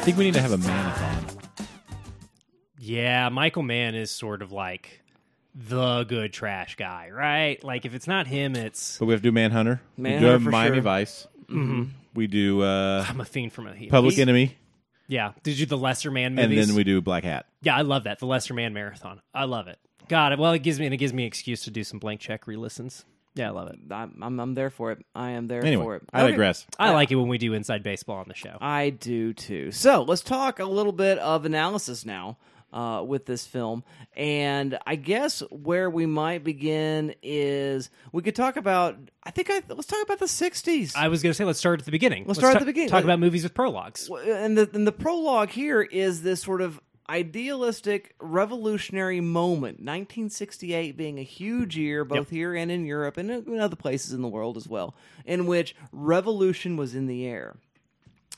I 0.00 0.02
think 0.02 0.16
we 0.16 0.24
need 0.24 0.34
to 0.34 0.40
have 0.40 0.52
a 0.52 0.58
marathon. 0.58 1.26
Yeah, 2.78 3.28
Michael 3.28 3.62
Mann 3.62 3.94
is 3.94 4.10
sort 4.10 4.40
of 4.40 4.50
like 4.50 5.02
the 5.54 6.04
good 6.04 6.32
trash 6.32 6.76
guy, 6.76 7.10
right? 7.12 7.62
Like 7.62 7.84
if 7.84 7.94
it's 7.94 8.06
not 8.06 8.26
him, 8.26 8.56
it's 8.56 8.98
But 8.98 9.06
we 9.06 9.12
have 9.12 9.20
to 9.20 9.28
do 9.28 9.32
Manhunter. 9.32 9.80
we 9.98 10.02
Manhunter 10.04 10.26
do 10.26 10.32
have 10.32 10.42
for 10.42 10.50
Miami 10.50 10.76
sure. 10.76 10.82
Vice. 10.82 11.26
We 12.14 12.26
do 12.28 12.62
uh, 12.62 13.04
I'm 13.08 13.20
a 13.20 13.24
fiend 13.24 13.52
from 13.52 13.66
a 13.66 13.74
he- 13.74 13.88
Public 13.88 14.14
he- 14.14 14.22
Enemy, 14.22 14.56
Yeah, 15.06 15.32
did 15.42 15.58
you 15.58 15.66
do 15.66 15.70
the 15.70 15.78
Lesser 15.78 16.10
Man 16.10 16.38
and 16.38 16.50
movies? 16.50 16.66
then 16.68 16.76
we 16.76 16.82
do 16.84 17.00
Black 17.02 17.24
Hat. 17.24 17.46
yeah, 17.62 17.76
I 17.76 17.82
love 17.82 18.04
that 18.04 18.18
the 18.20 18.26
Lesser 18.26 18.54
Man 18.54 18.72
marathon. 18.72 19.20
I 19.34 19.44
love 19.44 19.68
it. 19.68 19.78
God, 20.08 20.36
well, 20.38 20.52
it 20.52 20.62
gives 20.62 20.80
me 20.80 20.86
and 20.86 20.94
it 20.94 20.98
gives 20.98 21.12
me 21.12 21.24
an 21.24 21.26
excuse 21.28 21.62
to 21.64 21.70
do 21.70 21.84
some 21.84 21.98
blank 21.98 22.20
check 22.20 22.46
re-listens. 22.46 23.04
Yeah, 23.34 23.48
I 23.48 23.50
love 23.50 23.68
it. 23.68 23.76
I'm, 23.90 24.18
I'm, 24.22 24.40
I'm 24.40 24.54
there 24.54 24.70
for 24.70 24.90
it. 24.92 25.04
I 25.14 25.30
am 25.30 25.46
there 25.46 25.62
for 25.62 25.96
it. 25.96 26.02
I 26.12 26.22
Okay. 26.22 26.30
digress. 26.32 26.66
I 26.78 26.90
like 26.92 27.10
it 27.12 27.14
when 27.16 27.28
we 27.28 27.38
do 27.38 27.52
inside 27.54 27.82
baseball 27.82 28.16
on 28.18 28.26
the 28.28 28.34
show. 28.34 28.56
I 28.60 28.90
do 28.90 29.32
too. 29.32 29.70
So 29.72 30.02
let's 30.02 30.22
talk 30.22 30.58
a 30.58 30.64
little 30.64 30.92
bit 30.92 31.18
of 31.18 31.44
analysis 31.44 32.04
now 32.04 32.38
uh, 32.72 33.04
with 33.06 33.26
this 33.26 33.46
film. 33.46 33.84
And 34.16 34.78
I 34.84 34.96
guess 34.96 35.40
where 35.50 35.88
we 35.88 36.06
might 36.06 36.42
begin 36.42 37.14
is 37.22 37.88
we 38.12 38.22
could 38.22 38.34
talk 38.34 38.56
about. 38.56 38.96
I 39.22 39.30
think 39.30 39.48
I 39.48 39.62
let's 39.68 39.86
talk 39.86 40.02
about 40.02 40.18
the 40.18 40.26
'60s. 40.26 40.96
I 40.96 41.06
was 41.08 41.22
going 41.22 41.30
to 41.30 41.34
say 41.34 41.44
let's 41.44 41.58
start 41.60 41.78
at 41.78 41.84
the 41.84 41.92
beginning. 41.92 42.24
Let's 42.26 42.40
start 42.40 42.54
at 42.54 42.58
ta- 42.58 42.64
the 42.64 42.66
beginning. 42.66 42.88
Talk 42.90 42.96
Let- 42.96 43.04
about 43.04 43.20
movies 43.20 43.44
with 43.44 43.54
prologues. 43.54 44.08
W- 44.08 44.32
and 44.32 44.58
the 44.58 44.68
and 44.74 44.86
the 44.86 44.92
prologue 44.92 45.50
here 45.50 45.82
is 45.82 46.22
this 46.22 46.42
sort 46.42 46.60
of 46.62 46.80
idealistic 47.10 48.14
revolutionary 48.20 49.20
moment 49.20 49.78
1968 49.78 50.96
being 50.96 51.18
a 51.18 51.22
huge 51.24 51.76
year 51.76 52.04
both 52.04 52.30
here 52.30 52.54
and 52.54 52.70
in 52.70 52.86
europe 52.86 53.16
and 53.16 53.30
in 53.30 53.58
other 53.58 53.74
places 53.76 54.12
in 54.12 54.22
the 54.22 54.28
world 54.28 54.56
as 54.56 54.68
well 54.68 54.94
in 55.24 55.44
which 55.46 55.74
revolution 55.92 56.76
was 56.76 56.94
in 56.94 57.06
the 57.06 57.26
air 57.26 57.56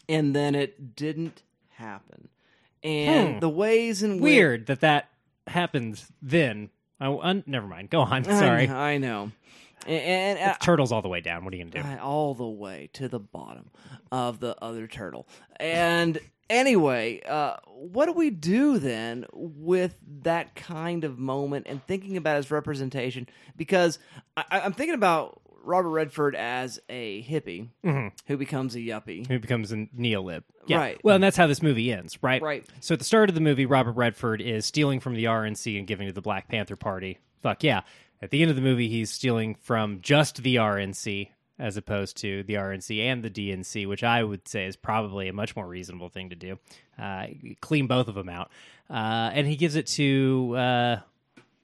and 0.08 0.34
then 0.34 0.54
it 0.54 0.96
didn't 0.96 1.42
happen 1.74 2.28
and 2.82 3.34
Hmm. 3.34 3.38
the 3.40 3.48
ways 3.48 4.02
in 4.02 4.14
which 4.14 4.22
Weird 4.22 4.66
that 4.66 4.80
that 4.80 5.08
happens 5.46 6.10
then. 6.20 6.70
I, 7.00 7.08
I- 7.12 7.42
never 7.46 7.66
mind. 7.66 7.90
Go 7.90 8.00
on. 8.00 8.24
Sorry. 8.24 8.68
i, 8.68 8.98
know 8.98 9.30
and, 9.86 10.38
and 10.38 10.56
Turtles 10.60 10.92
all 10.92 11.02
the 11.02 11.08
way 11.08 11.20
down. 11.20 11.44
What 11.44 11.52
are 11.54 11.56
you 11.56 11.64
going 11.64 11.72
to 11.72 11.82
do? 11.96 11.98
All 12.00 12.34
the 12.34 12.46
way 12.46 12.88
to 12.94 13.08
the 13.08 13.18
bottom 13.18 13.70
of 14.10 14.38
the 14.40 14.56
other 14.62 14.86
turtle. 14.86 15.26
And 15.58 16.18
anyway, 16.50 17.20
uh, 17.28 17.56
what 17.66 18.06
do 18.06 18.12
we 18.12 18.30
do 18.30 18.78
then 18.78 19.26
with 19.32 19.98
that 20.22 20.54
kind 20.54 21.04
of 21.04 21.18
moment 21.18 21.66
and 21.68 21.84
thinking 21.86 22.16
about 22.16 22.36
his 22.36 22.50
representation? 22.50 23.28
Because 23.56 23.98
I, 24.36 24.44
I'm 24.50 24.72
thinking 24.72 24.94
about 24.94 25.40
Robert 25.64 25.90
Redford 25.90 26.34
as 26.34 26.80
a 26.88 27.22
hippie 27.22 27.68
who 28.26 28.36
becomes 28.36 28.74
a 28.74 28.80
yuppie. 28.80 29.26
who 29.26 29.38
becomes 29.38 29.72
a 29.72 29.76
neolib. 29.96 30.42
Yeah. 30.66 30.78
Right. 30.78 31.00
Well, 31.04 31.14
and 31.16 31.24
that's 31.24 31.36
how 31.36 31.46
this 31.46 31.62
movie 31.62 31.92
ends, 31.92 32.18
right? 32.22 32.42
Right. 32.42 32.64
So 32.80 32.94
at 32.94 32.98
the 32.98 33.04
start 33.04 33.28
of 33.28 33.34
the 33.34 33.40
movie, 33.40 33.66
Robert 33.66 33.92
Redford 33.92 34.40
is 34.40 34.66
stealing 34.66 35.00
from 35.00 35.14
the 35.14 35.24
RNC 35.24 35.78
and 35.78 35.86
giving 35.86 36.06
to 36.08 36.12
the 36.12 36.22
Black 36.22 36.48
Panther 36.48 36.76
Party. 36.76 37.18
Fuck 37.42 37.62
yeah. 37.64 37.82
At 38.20 38.30
the 38.30 38.42
end 38.42 38.50
of 38.50 38.56
the 38.56 38.62
movie, 38.62 38.88
he's 38.88 39.10
stealing 39.10 39.56
from 39.56 40.00
just 40.00 40.42
the 40.42 40.56
RNC 40.56 41.28
as 41.58 41.76
opposed 41.76 42.16
to 42.18 42.42
the 42.44 42.54
RNC 42.54 42.98
and 43.00 43.22
the 43.22 43.30
DNC, 43.30 43.86
which 43.86 44.02
I 44.02 44.22
would 44.24 44.48
say 44.48 44.66
is 44.66 44.76
probably 44.76 45.28
a 45.28 45.32
much 45.32 45.54
more 45.54 45.66
reasonable 45.66 46.08
thing 46.08 46.30
to 46.30 46.36
do. 46.36 46.58
Uh, 46.98 47.26
clean 47.60 47.86
both 47.86 48.08
of 48.08 48.14
them 48.14 48.28
out. 48.28 48.50
Uh, 48.90 49.30
and 49.32 49.46
he 49.46 49.56
gives 49.56 49.76
it 49.76 49.86
to 49.88 50.54
uh, 50.56 50.96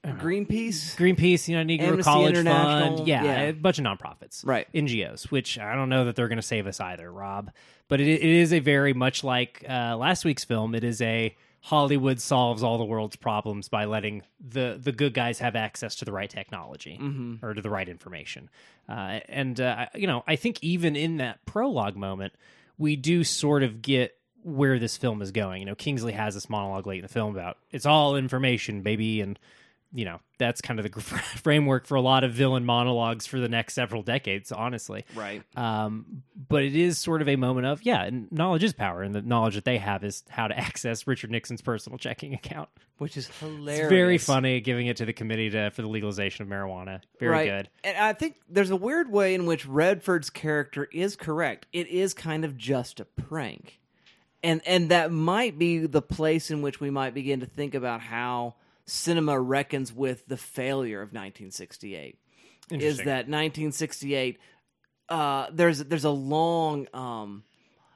Greenpeace. 0.05 0.95
Greenpeace, 0.95 1.47
you 1.47 1.57
know, 1.57 1.63
Negro 1.63 1.89
Amnesty 1.89 2.03
College 2.03 2.43
Fund, 2.43 3.07
yeah, 3.07 3.23
yeah. 3.23 3.41
a 3.41 3.53
bunch 3.53 3.79
of 3.79 3.85
nonprofits, 3.85 4.45
Right. 4.45 4.67
NGOs, 4.73 5.29
which 5.29 5.59
I 5.59 5.75
don't 5.75 5.89
know 5.89 6.05
that 6.05 6.15
they're 6.15 6.29
going 6.29 6.37
to 6.37 6.41
save 6.41 6.67
us 6.67 6.79
either, 6.79 7.11
Rob. 7.11 7.51
But 7.89 7.99
it, 7.99 8.07
it 8.07 8.23
is 8.23 8.53
a 8.53 8.59
very 8.59 8.93
much 8.93 9.23
like 9.23 9.65
uh, 9.67 9.97
last 9.97 10.23
week's 10.23 10.43
film. 10.45 10.73
It 10.75 10.83
is 10.83 11.01
a 11.01 11.35
Hollywood 11.61 12.21
solves 12.21 12.63
all 12.63 12.77
the 12.77 12.85
world's 12.85 13.15
problems 13.17 13.67
by 13.69 13.85
letting 13.85 14.23
the 14.39 14.79
the 14.81 14.91
good 14.91 15.13
guys 15.13 15.39
have 15.39 15.55
access 15.55 15.95
to 15.95 16.05
the 16.05 16.11
right 16.11 16.29
technology 16.29 16.97
Mm-hmm. 17.01 17.45
or 17.45 17.53
to 17.53 17.61
the 17.61 17.69
right 17.69 17.87
information. 17.89 18.49
Uh, 18.87 19.19
and 19.27 19.59
uh, 19.59 19.87
you 19.93 20.07
know, 20.07 20.23
I 20.27 20.35
think 20.35 20.63
even 20.63 20.95
in 20.95 21.17
that 21.17 21.45
prologue 21.45 21.95
moment, 21.95 22.33
we 22.77 22.95
do 22.95 23.23
sort 23.23 23.63
of 23.63 23.81
get 23.81 24.15
where 24.43 24.79
this 24.79 24.95
film 24.95 25.21
is 25.21 25.31
going. 25.31 25.59
You 25.61 25.65
know, 25.65 25.75
Kingsley 25.75 26.13
has 26.13 26.33
this 26.33 26.49
monologue 26.49 26.87
late 26.87 26.99
in 26.99 27.03
the 27.03 27.07
film 27.09 27.35
about 27.35 27.57
it's 27.71 27.85
all 27.85 28.15
information, 28.15 28.81
baby, 28.81 29.19
and 29.21 29.37
you 29.93 30.05
know 30.05 30.19
that's 30.37 30.61
kind 30.61 30.79
of 30.79 30.91
the 30.91 31.01
framework 31.01 31.87
for 31.87 31.95
a 31.95 32.01
lot 32.01 32.23
of 32.23 32.31
villain 32.31 32.63
monologues 32.65 33.25
for 33.25 33.39
the 33.39 33.49
next 33.49 33.73
several 33.73 34.03
decades 34.03 34.51
honestly 34.51 35.03
Right. 35.15 35.41
um, 35.57 36.23
but 36.47 36.63
it 36.63 36.75
is 36.75 36.97
sort 36.99 37.21
of 37.21 37.27
a 37.29 37.35
moment 37.35 37.65
of 37.65 37.81
yeah 37.83 38.09
knowledge 38.31 38.63
is 38.63 38.73
power 38.73 39.01
and 39.01 39.15
the 39.15 39.21
knowledge 39.21 39.55
that 39.55 39.65
they 39.65 39.77
have 39.79 40.03
is 40.03 40.23
how 40.29 40.47
to 40.47 40.57
access 40.67 41.07
richard 41.07 41.31
nixon's 41.31 41.61
personal 41.61 41.97
checking 41.97 42.33
account 42.33 42.69
Which 42.99 43.17
is 43.17 43.27
hilarious. 43.39 43.79
it's 43.79 43.89
very 43.89 44.17
funny 44.19 44.61
giving 44.61 44.87
it 44.87 44.97
to 44.97 45.05
the 45.05 45.13
committee 45.13 45.49
to, 45.49 45.71
for 45.71 45.81
the 45.81 45.87
legalization 45.89 46.43
of 46.43 46.49
marijuana 46.49 47.01
very 47.19 47.31
right. 47.31 47.45
good 47.47 47.69
And 47.83 47.97
I 47.97 48.13
think 48.13 48.35
there's 48.47 48.69
a 48.69 48.75
weird 48.75 49.11
way 49.11 49.33
in 49.33 49.45
which 49.47 49.65
Redford's 49.65 50.29
character 50.29 50.87
is 50.91 51.15
correct. 51.15 51.65
It 51.73 51.87
is 51.87 52.13
kind 52.13 52.45
of 52.45 52.55
just 52.57 52.99
a 52.99 53.05
prank. 53.05 53.79
And 54.43 54.61
and 54.65 54.89
that 54.89 55.11
might 55.11 55.57
be 55.59 55.79
the 55.79 56.01
place 56.01 56.49
in 56.51 56.61
which 56.61 56.79
we 56.79 56.89
might 56.89 57.13
begin 57.13 57.39
to 57.41 57.45
think 57.45 57.73
about 57.75 57.99
how 58.01 58.55
cinema 58.89 59.39
reckons 59.39 59.93
with 59.93 60.25
the 60.27 60.37
failure 60.37 61.01
of 61.01 61.09
1968. 61.09 62.17
Is 62.71 62.97
that 62.97 63.27
1968 63.27 64.37
uh, 65.09 65.47
there's 65.51 65.79
there's 65.79 66.05
a 66.05 66.11
long 66.11 66.87
um, 66.93 67.43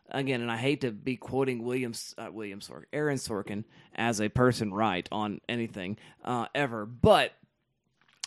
again, 0.09 0.41
and 0.41 0.51
I 0.51 0.57
hate 0.57 0.81
to 0.81 0.91
be 0.91 1.15
quoting 1.15 1.63
Williams 1.63 2.15
uh, 2.17 2.29
William 2.31 2.59
Sorkin, 2.59 2.85
Aaron 2.91 3.17
Sorkin 3.17 3.63
as 3.95 4.19
a 4.19 4.29
person 4.29 4.73
right 4.73 5.07
on 5.11 5.39
anything 5.47 5.97
uh, 6.25 6.47
ever, 6.55 6.85
but 6.85 7.31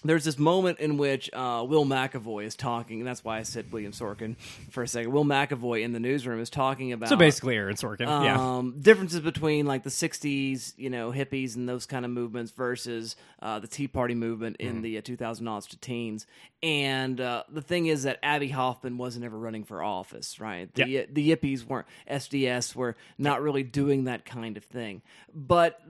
there's 0.05 0.25
this 0.25 0.39
moment 0.39 0.79
in 0.79 0.99
which 0.99 1.31
uh, 1.33 1.65
Will 1.67 1.85
McAvoy 1.85 2.45
is 2.45 2.55
talking, 2.55 3.01
and 3.01 3.09
that's 3.09 3.25
why 3.25 3.39
I 3.39 3.43
said 3.43 3.73
William 3.73 3.93
Sorkin 3.93 4.37
for 4.71 4.83
a 4.83 4.89
second. 4.89 5.11
Will 5.13 5.25
McAvoy 5.25 5.83
in 5.83 5.93
the 5.93 5.99
newsroom 6.01 6.41
is 6.41 6.51
talking 6.51 6.93
about 6.93 7.09
so 7.09 7.17
basically 7.17 7.57
aaron 7.57 7.75
sorkin 7.77 8.07
yeah 8.25 8.39
um, 8.59 8.77
differences 8.81 9.21
between 9.21 9.67
like 9.67 9.83
the 9.83 9.91
'60s, 9.91 10.75
you 10.77 10.91
know, 10.91 11.11
hippies 11.13 11.57
and 11.57 11.69
those 11.69 11.87
kind 11.87 12.05
of 12.05 12.11
movements 12.11 12.53
versus 12.53 13.17
uh, 13.41 13.59
the 13.59 13.67
Tea 13.67 13.89
Party 13.89 14.15
movement 14.15 14.57
in 14.59 14.83
the 14.83 14.99
uh, 14.99 15.01
2000s 15.03 15.69
to 15.69 15.79
teens. 15.79 16.27
And 16.63 17.21
uh, 17.21 17.45
the 17.51 17.63
thing 17.63 17.87
is 17.87 18.05
that 18.05 18.19
Abbie 18.23 18.49
Hoffman 18.49 18.99
wasn't 18.99 19.25
ever 19.25 19.39
running 19.39 19.65
for 19.65 19.83
office, 19.83 20.41
right? 20.41 20.73
The, 20.75 20.89
Yeah. 20.89 21.03
the 21.11 21.31
Yippies 21.31 21.65
weren't 21.65 21.87
SDS 22.11 22.75
were 22.75 22.97
not 23.19 23.43
really 23.43 23.63
doing 23.63 24.05
that 24.05 24.25
kind 24.25 24.57
of 24.57 24.65
thing. 24.65 25.03
But 25.35 25.81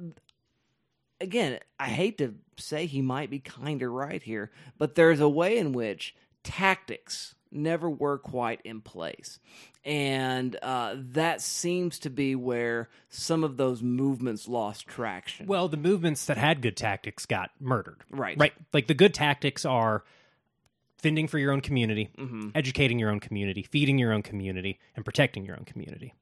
again, 1.20 1.58
I 1.78 1.86
hate 1.88 2.18
to 2.18 2.34
say 2.58 2.86
he 2.86 3.02
might 3.02 3.30
be 3.30 3.38
kind 3.40 3.82
of 3.82 3.90
right 3.90 4.22
here, 4.22 4.50
but 4.78 4.94
there's 4.94 5.20
a 5.20 5.28
way 5.28 5.58
in 5.58 5.72
which 5.72 6.14
tactics 6.42 7.34
never 7.52 7.88
were 7.88 8.18
quite 8.18 8.60
in 8.64 8.80
place. 8.80 9.38
And 9.84 10.56
uh, 10.62 10.96
that 11.12 11.40
seems 11.40 12.00
to 12.00 12.10
be 12.10 12.34
where 12.34 12.88
some 13.08 13.44
of 13.44 13.56
those 13.56 13.82
movements 13.82 14.48
lost 14.48 14.86
traction. 14.86 15.46
well 15.46 15.68
the 15.68 15.76
movements 15.76 16.26
that 16.26 16.36
had 16.36 16.60
good 16.60 16.76
tactics 16.76 17.24
got 17.24 17.50
murdered 17.60 18.02
Right. 18.10 18.36
right 18.38 18.52
like 18.72 18.88
the 18.88 18.94
good 18.94 19.14
tactics 19.14 19.64
are 19.64 20.02
fending 20.98 21.28
for 21.28 21.38
your 21.38 21.52
own 21.52 21.60
community 21.60 22.10
Mm-hmm. 22.18 22.48
educating 22.54 22.98
your 22.98 23.10
own 23.10 23.20
community 23.20 23.62
feeding 23.62 23.96
your 23.98 24.12
own 24.12 24.22
community 24.22 24.80
and 24.96 25.04
protecting 25.04 25.44
your 25.44 25.56
own 25.56 25.64
community 25.64 26.14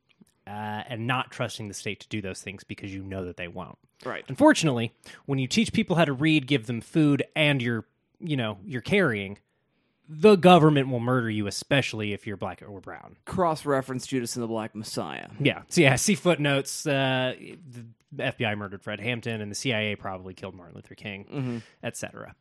uh, 0.46 0.82
and 0.88 1.06
not 1.06 1.30
trusting 1.30 1.68
the 1.68 1.74
state 1.74 2.00
to 2.00 2.08
do 2.08 2.20
those 2.20 2.40
things 2.40 2.64
because 2.64 2.92
you 2.92 3.02
know 3.02 3.24
that 3.24 3.36
they 3.36 3.48
won't 3.48 3.78
right. 4.04 4.24
unfortunately 4.28 4.92
when 5.26 5.38
you 5.38 5.46
teach 5.46 5.72
people 5.72 5.96
how 5.96 6.04
to 6.04 6.12
read 6.12 6.46
give 6.46 6.66
them 6.66 6.80
food 6.80 7.22
and 7.34 7.62
you're 7.62 7.84
you 8.20 8.36
know 8.36 8.58
you're 8.64 8.82
carrying 8.82 9.38
the 10.08 10.36
government 10.36 10.90
will 10.90 11.00
murder 11.00 11.30
you 11.30 11.46
especially 11.46 12.12
if 12.12 12.26
you're 12.26 12.36
black 12.36 12.62
or 12.66 12.80
brown 12.80 13.16
Cross 13.24 13.64
reference 13.64 14.06
Judas 14.06 14.36
and 14.36 14.42
the 14.42 14.46
Black 14.48 14.74
Messiah. 14.74 15.28
yeah 15.40 15.62
so 15.68 15.80
yeah 15.80 15.96
see 15.96 16.14
footnotes 16.14 16.86
uh, 16.86 17.34
the 17.70 17.84
fbi 18.22 18.56
murdered 18.56 18.82
fred 18.82 19.00
hampton 19.00 19.40
and 19.40 19.50
the 19.50 19.56
cia 19.56 19.96
probably 19.96 20.34
killed 20.34 20.54
martin 20.54 20.74
luther 20.74 20.94
king 20.94 21.62
etc 21.82 22.34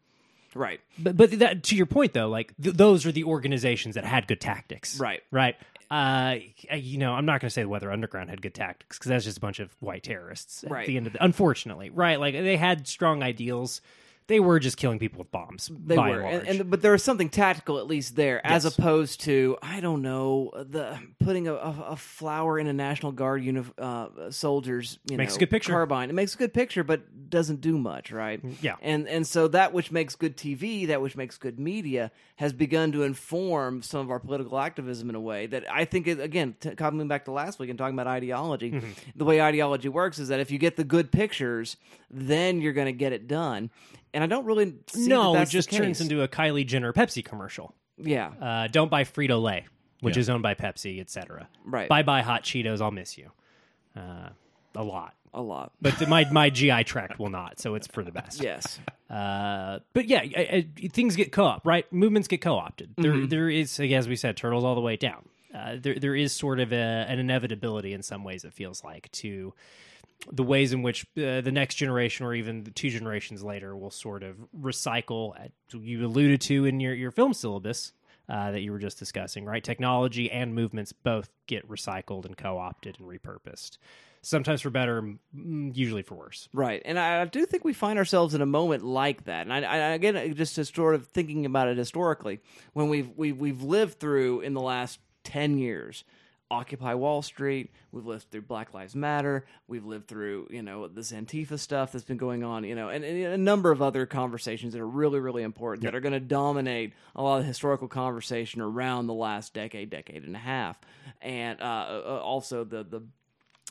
Right. 0.56 0.80
But 1.00 1.18
but 1.18 1.32
that, 1.40 1.64
to 1.64 1.76
your 1.76 1.86
point 1.86 2.14
though, 2.14 2.30
like 2.30 2.54
th- 2.62 2.76
those 2.76 3.06
are 3.06 3.12
the 3.12 3.24
organizations 3.24 3.96
that 3.96 4.06
had 4.06 4.28
good 4.28 4.42
tactics, 4.42 5.00
Right. 5.00 5.22
Right. 5.32 5.56
Uh, 5.94 6.38
you 6.76 6.98
know, 6.98 7.14
I'm 7.14 7.26
not 7.26 7.40
going 7.40 7.48
to 7.48 7.54
say 7.54 7.62
the 7.62 7.70
Weather 7.70 7.92
Underground 7.92 8.32
had 8.32 8.42
good 8.42 8.56
tactics 8.56 8.98
because 8.98 9.10
that's 9.10 9.26
just 9.26 9.38
a 9.38 9.42
bunch 9.42 9.60
of 9.60 9.76
white 9.80 10.02
terrorists. 10.04 10.64
At 10.64 10.72
Right. 10.72 10.88
the 10.88 10.98
end 10.98 11.06
of 11.06 11.14
the, 11.14 11.24
unfortunately, 11.24 11.92
right? 11.92 12.20
Like 12.20 12.34
they 12.34 12.58
had 12.58 12.88
strong 12.88 13.22
ideals. 13.22 13.80
They 14.28 14.40
were 14.40 14.60
just 14.60 14.78
killing 14.78 15.00
people 15.00 15.20
with 15.20 15.32
bombs. 15.32 15.70
They 15.86 15.98
were, 15.98 16.22
and, 16.22 16.48
and, 16.48 16.70
but 16.70 16.82
there 16.82 16.94
was 16.94 17.04
something 17.04 17.30
tactical 17.30 17.78
at 17.80 17.88
least 17.88 18.16
there, 18.16 18.46
as 18.46 18.64
opposed 18.66 19.22
to 19.22 19.58
I 19.62 19.80
don't 19.82 20.02
know 20.02 20.52
the 20.56 20.98
putting 21.20 21.48
a, 21.48 21.54
a, 21.56 21.86
a 21.90 21.96
flower 21.98 22.58
in 22.58 22.68
a 22.68 22.74
National 22.74 23.12
Guard 23.12 23.44
uni- 23.44 23.66
uh, 23.78 24.30
soldier's 24.30 25.00
you 25.10 25.18
Makes 25.18 25.34
know, 25.34 25.36
a 25.36 25.40
good 25.40 25.50
picture. 25.50 25.72
carbine. 25.74 26.10
It 26.10 26.14
makes 26.14 26.36
a 26.36 26.38
good 26.38 26.54
picture, 26.54 26.84
but 26.84 27.30
doesn't 27.30 27.62
do 27.62 27.78
much, 27.78 28.12
right? 28.12 28.42
yeah. 28.62 28.76
and 28.82 29.08
and 29.08 29.28
so 29.28 29.48
that 29.50 29.74
which 29.74 29.92
makes 29.92 30.16
good 30.16 30.38
TV, 30.38 30.88
that 30.88 31.02
which 31.02 31.18
makes 31.18 31.38
good 31.38 31.60
media, 31.60 32.12
has 32.38 32.54
begun 32.54 32.92
to 32.94 33.04
inform 33.04 33.82
some 33.82 34.00
of 34.00 34.10
our 34.12 34.20
political 34.20 34.58
activism 34.58 35.10
in 35.10 35.16
a 35.16 35.22
way 35.22 35.48
that 35.48 35.66
I 35.72 35.86
think 35.86 36.08
is 36.08 36.20
again 36.20 36.56
t- 36.60 36.76
coming 36.76 37.08
back 37.08 37.26
to 37.26 37.32
last 37.32 37.60
week 37.60 37.70
and 37.70 37.78
talking 37.78 37.96
about 37.96 38.08
ideology. 38.08 38.72
Mm-hmm. 38.72 38.92
The 39.16 39.26
way 39.26 39.42
ideology 39.42 39.90
works 39.90 40.18
is 40.20 40.30
that 40.30 40.40
if 40.40 40.50
you 40.50 40.58
get 40.58 40.78
the 40.78 40.84
good 40.84 41.12
pictures, 41.12 41.76
then 42.10 42.62
you're 42.62 42.74
going 42.74 42.86
to 42.88 42.92
get 42.94 43.12
it 43.14 43.28
done. 43.28 43.70
And 44.14 44.24
I 44.24 44.28
don't 44.28 44.46
really 44.46 44.76
see 44.88 45.08
no, 45.08 45.34
that 45.34 45.48
it 45.48 45.50
just 45.52 45.72
turns 45.72 46.00
into 46.02 46.22
a 46.22 46.28
Kylie 46.28 46.66
Jenner 46.66 46.94
Pepsi 46.94 47.24
commercial. 47.26 47.74
yeah. 47.98 48.28
Uh, 48.40 48.68
don't 48.68 48.90
buy 48.92 49.04
Frito 49.04 49.42
Lay, 49.42 49.66
which 50.02 50.16
Yeah. 50.18 50.22
is 50.22 50.30
owned 50.30 50.44
by 50.44 50.54
Pepsi, 50.54 51.00
etc. 51.00 51.48
Right. 51.66 51.90
Bye 51.90 52.04
bye 52.04 52.22
Hot 52.22 52.44
Cheetos. 52.44 52.82
I'll 52.82 52.92
miss 52.92 53.18
you. 53.18 53.32
Uh, 53.96 54.30
a 54.76 54.84
lot. 54.84 55.14
a 55.34 55.42
lot. 55.42 55.72
But 55.82 55.98
the, 56.00 56.08
my 56.08 56.30
my 56.32 56.50
GI 56.52 56.84
tract 56.84 57.18
will 57.20 57.30
not, 57.30 57.60
so 57.60 57.74
it's 57.76 57.88
for 57.88 58.04
the 58.04 58.12
best. 58.12 58.42
Yes. 58.42 58.80
Uh, 59.10 59.80
but 59.94 60.08
yeah, 60.08 60.20
I, 60.22 60.68
I, 60.82 60.88
things 60.90 61.16
get 61.16 61.32
co-op, 61.32 61.66
right? 61.66 61.92
Movements 61.94 62.28
get 62.28 62.42
co-opted. 62.42 62.94
There, 62.98 63.14
Mm-hmm. 63.14 63.28
there 63.28 63.50
is, 63.50 63.80
as 63.80 64.08
we 64.08 64.16
said, 64.16 64.38
turtles 64.38 64.64
all 64.64 64.74
the 64.76 64.82
way 64.82 64.96
down. 64.96 65.28
Uh, 65.54 65.76
there, 65.80 65.96
there 66.00 66.16
is 66.16 66.34
sort 66.34 66.60
of 66.60 66.72
a, 66.74 66.76
an 67.08 67.20
inevitability 67.20 67.94
in 67.94 68.02
some 68.02 68.24
ways. 68.24 68.44
It 68.44 68.54
feels 68.54 68.84
like 68.84 69.12
to 69.14 69.54
the 70.32 70.44
ways 70.44 70.74
in 70.74 70.82
which 70.82 71.06
uh, 71.18 71.42
the 71.42 71.52
next 71.52 71.76
generation, 71.76 72.26
or 72.26 72.34
even 72.34 72.64
the 72.64 72.72
two 72.72 72.90
generations 72.90 73.44
later, 73.44 73.76
will 73.76 73.92
sort 73.92 74.24
of 74.24 74.38
recycle. 74.60 75.34
You 75.72 76.06
alluded 76.06 76.42
to 76.42 76.66
in 76.66 76.80
your 76.80 76.94
your 76.94 77.12
film 77.12 77.34
syllabus. 77.34 77.94
Uh, 78.30 78.52
that 78.52 78.62
you 78.62 78.72
were 78.72 78.80
just 78.80 78.98
discussing, 78.98 79.44
right? 79.44 79.62
Technology 79.62 80.32
and 80.32 80.56
movements 80.56 80.94
both 80.94 81.30
get 81.46 81.68
recycled 81.68 82.24
and 82.24 82.38
co-opted 82.38 82.98
and 82.98 83.06
repurposed. 83.06 83.78
Sometimes 84.22 84.62
for 84.62 84.70
better, 84.70 85.16
usually 85.34 86.04
for 86.04 86.16
worse. 86.16 86.48
Right, 86.54 86.82
and 86.86 86.98
I, 86.98 87.26
do 87.26 87.46
think 87.46 87.66
we 87.66 87.74
find 87.74 88.00
ourselves 88.00 88.34
in 88.34 88.42
a 88.42 88.46
moment 88.46 88.86
like 88.86 89.26
that. 89.26 89.42
And 89.46 89.52
I, 89.52 89.60
I 89.60 89.78
again, 89.90 90.34
just 90.36 90.56
to 90.56 90.64
sort 90.64 90.96
of 90.96 91.08
thinking 91.08 91.46
about 91.46 91.68
it 91.68 91.78
historically, 91.78 92.40
when 92.72 92.88
we've 92.88 93.10
we've 93.18 93.38
we've 93.38 93.62
lived 93.62 94.00
through 94.00 94.40
in 94.40 94.54
the 94.54 94.62
last 94.62 95.00
ten 95.26 95.58
years, 95.58 96.06
Occupy 96.54 96.94
Wall 96.94 97.22
Street. 97.22 97.72
We've 97.92 98.06
lived 98.06 98.30
through 98.30 98.44
Black 98.44 98.74
Lives 98.74 98.96
Matter. 98.96 99.46
We've 99.68 99.86
lived 99.86 100.08
through 100.08 100.48
you 100.52 100.62
know 100.62 100.88
this 100.88 101.12
Antifa 101.12 101.58
stuff 101.58 101.92
that's 101.92 102.06
been 102.06 102.18
going 102.18 102.44
on. 102.44 102.64
You 102.64 102.76
know, 102.76 102.90
and, 102.90 103.04
and 103.04 103.34
a 103.34 103.38
number 103.38 103.72
of 103.72 103.82
other 103.82 104.06
conversations 104.06 104.74
that 104.74 104.82
are 104.82 104.88
really 104.88 105.20
really 105.20 105.44
important 105.44 105.84
that 105.84 105.96
are 105.96 106.00
going 106.00 106.14
to 106.14 106.20
dominate 106.20 106.94
a 107.16 107.24
lot 107.24 107.38
of 107.38 107.44
the 107.44 107.48
historical 107.48 107.88
conversation 107.88 108.62
around 108.62 109.08
the 109.08 109.14
last 109.14 109.54
decade, 109.54 109.90
decade 109.90 110.24
and 110.24 110.36
a 110.36 110.40
half, 110.40 110.80
and 111.22 111.60
uh, 111.62 111.64
uh, 112.06 112.22
also 112.24 112.64
the 112.64 112.84
the 112.84 113.02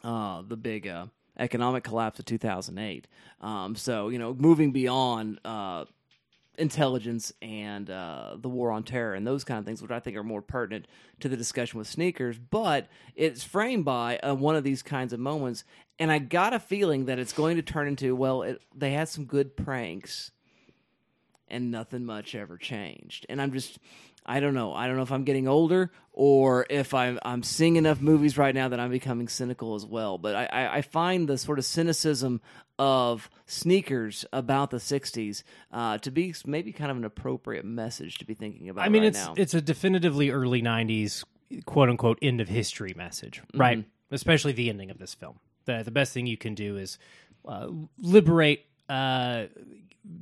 uh, 0.09 0.43
the 0.47 0.57
big 0.57 0.89
uh, 0.89 1.07
economic 1.39 1.85
collapse 1.85 2.19
of 2.19 2.25
2008. 2.25 3.07
Um, 3.41 3.77
so, 3.77 4.09
you 4.09 4.19
know, 4.19 4.35
moving 4.35 4.73
beyond 4.73 5.41
uh, 5.45 5.85
intelligence 6.59 7.33
and 7.41 7.89
uh, 7.89 8.37
the 8.39 8.49
war 8.49 8.71
on 8.71 8.83
terror 8.83 9.15
and 9.15 9.27
those 9.27 9.45
kind 9.45 9.59
of 9.59 9.65
things, 9.65 9.81
which 9.81 9.91
I 9.91 10.01
think 10.01 10.17
are 10.17 10.23
more 10.23 10.43
pertinent 10.43 10.87
to 11.21 11.29
the 11.29 11.37
discussion 11.37 11.79
with 11.79 11.89
sneakers. 11.89 12.39
But 12.39 12.89
it's 13.15 13.45
framed 13.45 13.85
by 13.85 14.19
uh, 14.19 14.35
one 14.35 14.57
of 14.57 14.65
these 14.65 14.83
kinds 14.83 15.13
of 15.13 15.21
moments, 15.21 15.65
and 15.99 16.13
I 16.13 16.19
got 16.19 16.53
a 16.53 16.59
feeling 16.59 17.07
that 17.07 17.19
it's 17.19 17.33
going 17.33 17.57
to 17.57 17.63
turn 17.63 17.89
into 17.89 18.15
well, 18.15 18.43
it, 18.43 18.63
they 18.75 18.93
had 18.93 19.09
some 19.09 19.25
good 19.25 19.57
pranks, 19.57 20.31
and 21.53 21.71
nothing 21.71 22.05
much 22.05 22.35
ever 22.35 22.57
changed. 22.57 23.27
And 23.29 23.41
I'm 23.41 23.53
just. 23.53 23.79
I 24.25 24.39
don't 24.39 24.55
know. 24.55 24.73
I 24.73 24.87
don't 24.87 24.95
know 24.95 25.03
if 25.03 25.11
I'm 25.11 25.25
getting 25.25 25.49
older 25.49 25.91
or 26.13 26.65
if 26.71 26.95
I'm 26.95 27.19
I'm 27.25 27.43
seeing 27.43 27.75
enough 27.75 28.01
movies 28.01 28.39
right 28.39 28.55
now 28.55 28.69
that 28.69 28.79
I'm 28.79 28.91
becoming 28.91 29.27
cynical 29.27 29.75
as 29.75 29.85
well. 29.85 30.17
But 30.17 30.37
I, 30.37 30.45
I, 30.45 30.77
I 30.77 30.83
find 30.83 31.29
the 31.29 31.37
sort 31.37 31.59
of 31.59 31.65
cynicism 31.65 32.41
of 32.79 33.29
sneakers 33.47 34.25
about 34.33 34.71
the 34.71 34.77
'60s 34.77 35.43
uh, 35.73 35.99
to 35.99 36.13
be 36.13 36.35
maybe 36.47 36.73
kind 36.73 36.93
of 36.93 36.99
an 36.99 37.05
appropriate 37.05 37.65
message 37.65 38.19
to 38.19 38.25
be 38.25 38.35
thinking 38.35 38.69
about. 38.69 38.85
I 38.85 38.91
mean, 38.91 39.03
right 39.03 39.09
it's 39.09 39.27
now. 39.27 39.35
it's 39.37 39.55
a 39.55 39.61
definitively 39.61 40.31
early 40.31 40.63
'90s 40.63 41.25
quote 41.67 41.89
unquote 41.89 42.19
end 42.23 42.41
of 42.41 42.49
history 42.49 42.95
message, 42.97 43.43
right? 43.55 43.85
Especially 44.11 44.53
the 44.53 44.69
ending 44.69 44.91
of 44.91 44.99
this 44.99 45.15
film. 45.15 45.39
the 45.65 45.83
The 45.83 45.91
best 45.91 46.13
thing 46.13 46.27
you 46.27 46.37
can 46.37 46.55
do 46.55 46.77
is 46.77 46.99
uh, 47.47 47.69
liberate 47.99 48.67
uh, 48.89 49.47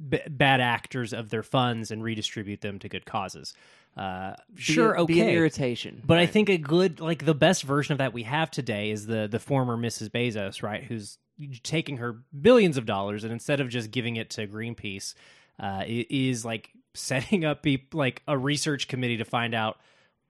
b- 0.08 0.20
bad 0.28 0.60
actors 0.60 1.12
of 1.12 1.30
their 1.30 1.42
funds 1.42 1.90
and 1.90 2.02
redistribute 2.02 2.60
them 2.60 2.78
to 2.78 2.88
good 2.88 3.06
causes. 3.06 3.54
Uh, 3.96 4.34
Be- 4.54 4.62
sure, 4.62 4.98
okay. 5.00 5.14
be 5.14 5.20
irritation. 5.20 6.00
But 6.04 6.18
I 6.18 6.26
think 6.26 6.48
a 6.48 6.56
good, 6.56 7.00
like 7.00 7.24
the 7.24 7.34
best 7.34 7.64
version 7.64 7.92
of 7.92 7.98
that 7.98 8.12
we 8.12 8.22
have 8.22 8.50
today 8.50 8.90
is 8.90 9.06
the 9.06 9.26
the 9.28 9.40
former 9.40 9.76
Mrs. 9.76 10.10
Bezos, 10.10 10.62
right? 10.62 10.84
Who's 10.84 11.18
taking 11.62 11.96
her 11.96 12.22
billions 12.40 12.76
of 12.76 12.86
dollars 12.86 13.24
and 13.24 13.32
instead 13.32 13.60
of 13.60 13.68
just 13.68 13.90
giving 13.90 14.16
it 14.16 14.30
to 14.30 14.46
Greenpeace, 14.46 15.14
uh, 15.58 15.84
is 15.86 16.44
like 16.44 16.70
setting 16.94 17.44
up 17.44 17.62
peop 17.62 17.94
like 17.94 18.22
a 18.28 18.36
research 18.38 18.88
committee 18.88 19.16
to 19.16 19.24
find 19.24 19.54
out 19.54 19.78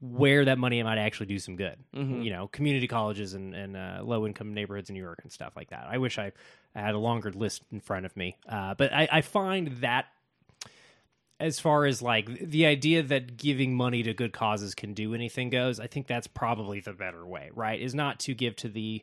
where 0.00 0.46
that 0.46 0.58
money 0.58 0.82
might 0.82 0.98
actually 0.98 1.26
do 1.26 1.38
some 1.38 1.56
good. 1.56 1.76
You 2.22 2.30
know, 2.30 2.48
community 2.48 2.88
colleges 2.88 3.34
and, 3.34 3.54
and 3.54 3.76
uh, 3.76 4.00
low 4.02 4.26
income 4.26 4.54
neighborhoods 4.54 4.88
in 4.88 4.94
New 4.94 5.02
York 5.02 5.20
and 5.22 5.30
stuff 5.30 5.52
like 5.56 5.70
that. 5.70 5.86
I 5.90 5.98
wish 5.98 6.18
I 6.18 6.32
had 6.74 6.94
a 6.94 6.98
longer 6.98 7.30
list 7.30 7.62
in 7.70 7.80
front 7.80 8.06
of 8.06 8.16
me, 8.16 8.36
uh, 8.48 8.74
but 8.74 8.92
I, 8.92 9.08
I 9.12 9.20
find 9.20 9.68
that 9.78 10.06
as 11.38 11.58
far 11.58 11.86
as 11.86 12.02
like 12.02 12.26
the 12.40 12.66
idea 12.66 13.02
that 13.02 13.36
giving 13.36 13.74
money 13.74 14.02
to 14.02 14.12
good 14.12 14.32
causes 14.32 14.74
can 14.74 14.92
do 14.92 15.14
anything 15.14 15.50
goes, 15.50 15.80
I 15.80 15.86
think 15.86 16.06
that's 16.06 16.26
probably 16.26 16.80
the 16.80 16.92
better 16.92 17.26
way, 17.26 17.50
right? 17.54 17.80
Is 17.80 17.94
not 17.94 18.20
to 18.20 18.34
give 18.34 18.56
to 18.56 18.68
the 18.68 19.02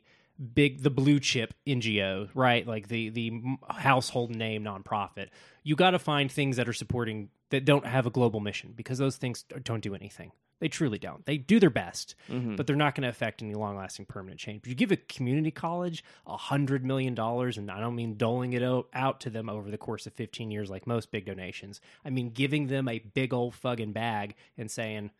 big 0.54 0.82
the 0.82 0.90
blue 0.90 1.18
chip 1.18 1.52
NGO, 1.66 2.28
right? 2.34 2.66
Like 2.66 2.88
the 2.88 3.10
the 3.10 3.32
household 3.68 4.34
name 4.34 4.64
nonprofit. 4.64 5.28
You 5.64 5.76
got 5.76 5.90
to 5.90 5.98
find 5.98 6.30
things 6.30 6.56
that 6.56 6.68
are 6.68 6.72
supporting 6.72 7.28
that 7.50 7.64
don't 7.64 7.86
have 7.86 8.06
a 8.06 8.10
global 8.10 8.40
mission 8.40 8.72
because 8.76 8.98
those 8.98 9.16
things 9.16 9.44
don't 9.62 9.82
do 9.82 9.94
anything. 9.94 10.32
They 10.60 10.68
truly 10.68 10.98
don't. 10.98 11.24
They 11.24 11.38
do 11.38 11.60
their 11.60 11.70
best, 11.70 12.16
mm-hmm. 12.28 12.56
but 12.56 12.66
they're 12.66 12.74
not 12.74 12.94
going 12.94 13.04
to 13.04 13.08
affect 13.08 13.42
any 13.42 13.54
long 13.54 13.76
lasting 13.76 14.06
permanent 14.06 14.40
change. 14.40 14.62
But 14.62 14.70
you 14.70 14.74
give 14.74 14.90
a 14.90 14.96
community 14.96 15.52
college 15.52 16.02
a 16.26 16.36
hundred 16.36 16.84
million 16.84 17.14
dollars, 17.14 17.58
and 17.58 17.70
I 17.70 17.78
don't 17.78 17.94
mean 17.94 18.16
doling 18.16 18.54
it 18.54 18.62
out, 18.62 18.88
out 18.92 19.20
to 19.20 19.30
them 19.30 19.48
over 19.48 19.70
the 19.70 19.78
course 19.78 20.06
of 20.06 20.14
fifteen 20.14 20.50
years 20.50 20.68
like 20.68 20.86
most 20.86 21.12
big 21.12 21.26
donations. 21.26 21.80
I 22.04 22.10
mean 22.10 22.30
giving 22.30 22.66
them 22.66 22.88
a 22.88 22.98
big 22.98 23.32
old 23.32 23.54
fucking 23.54 23.92
bag 23.92 24.34
and 24.56 24.68
saying, 24.68 25.12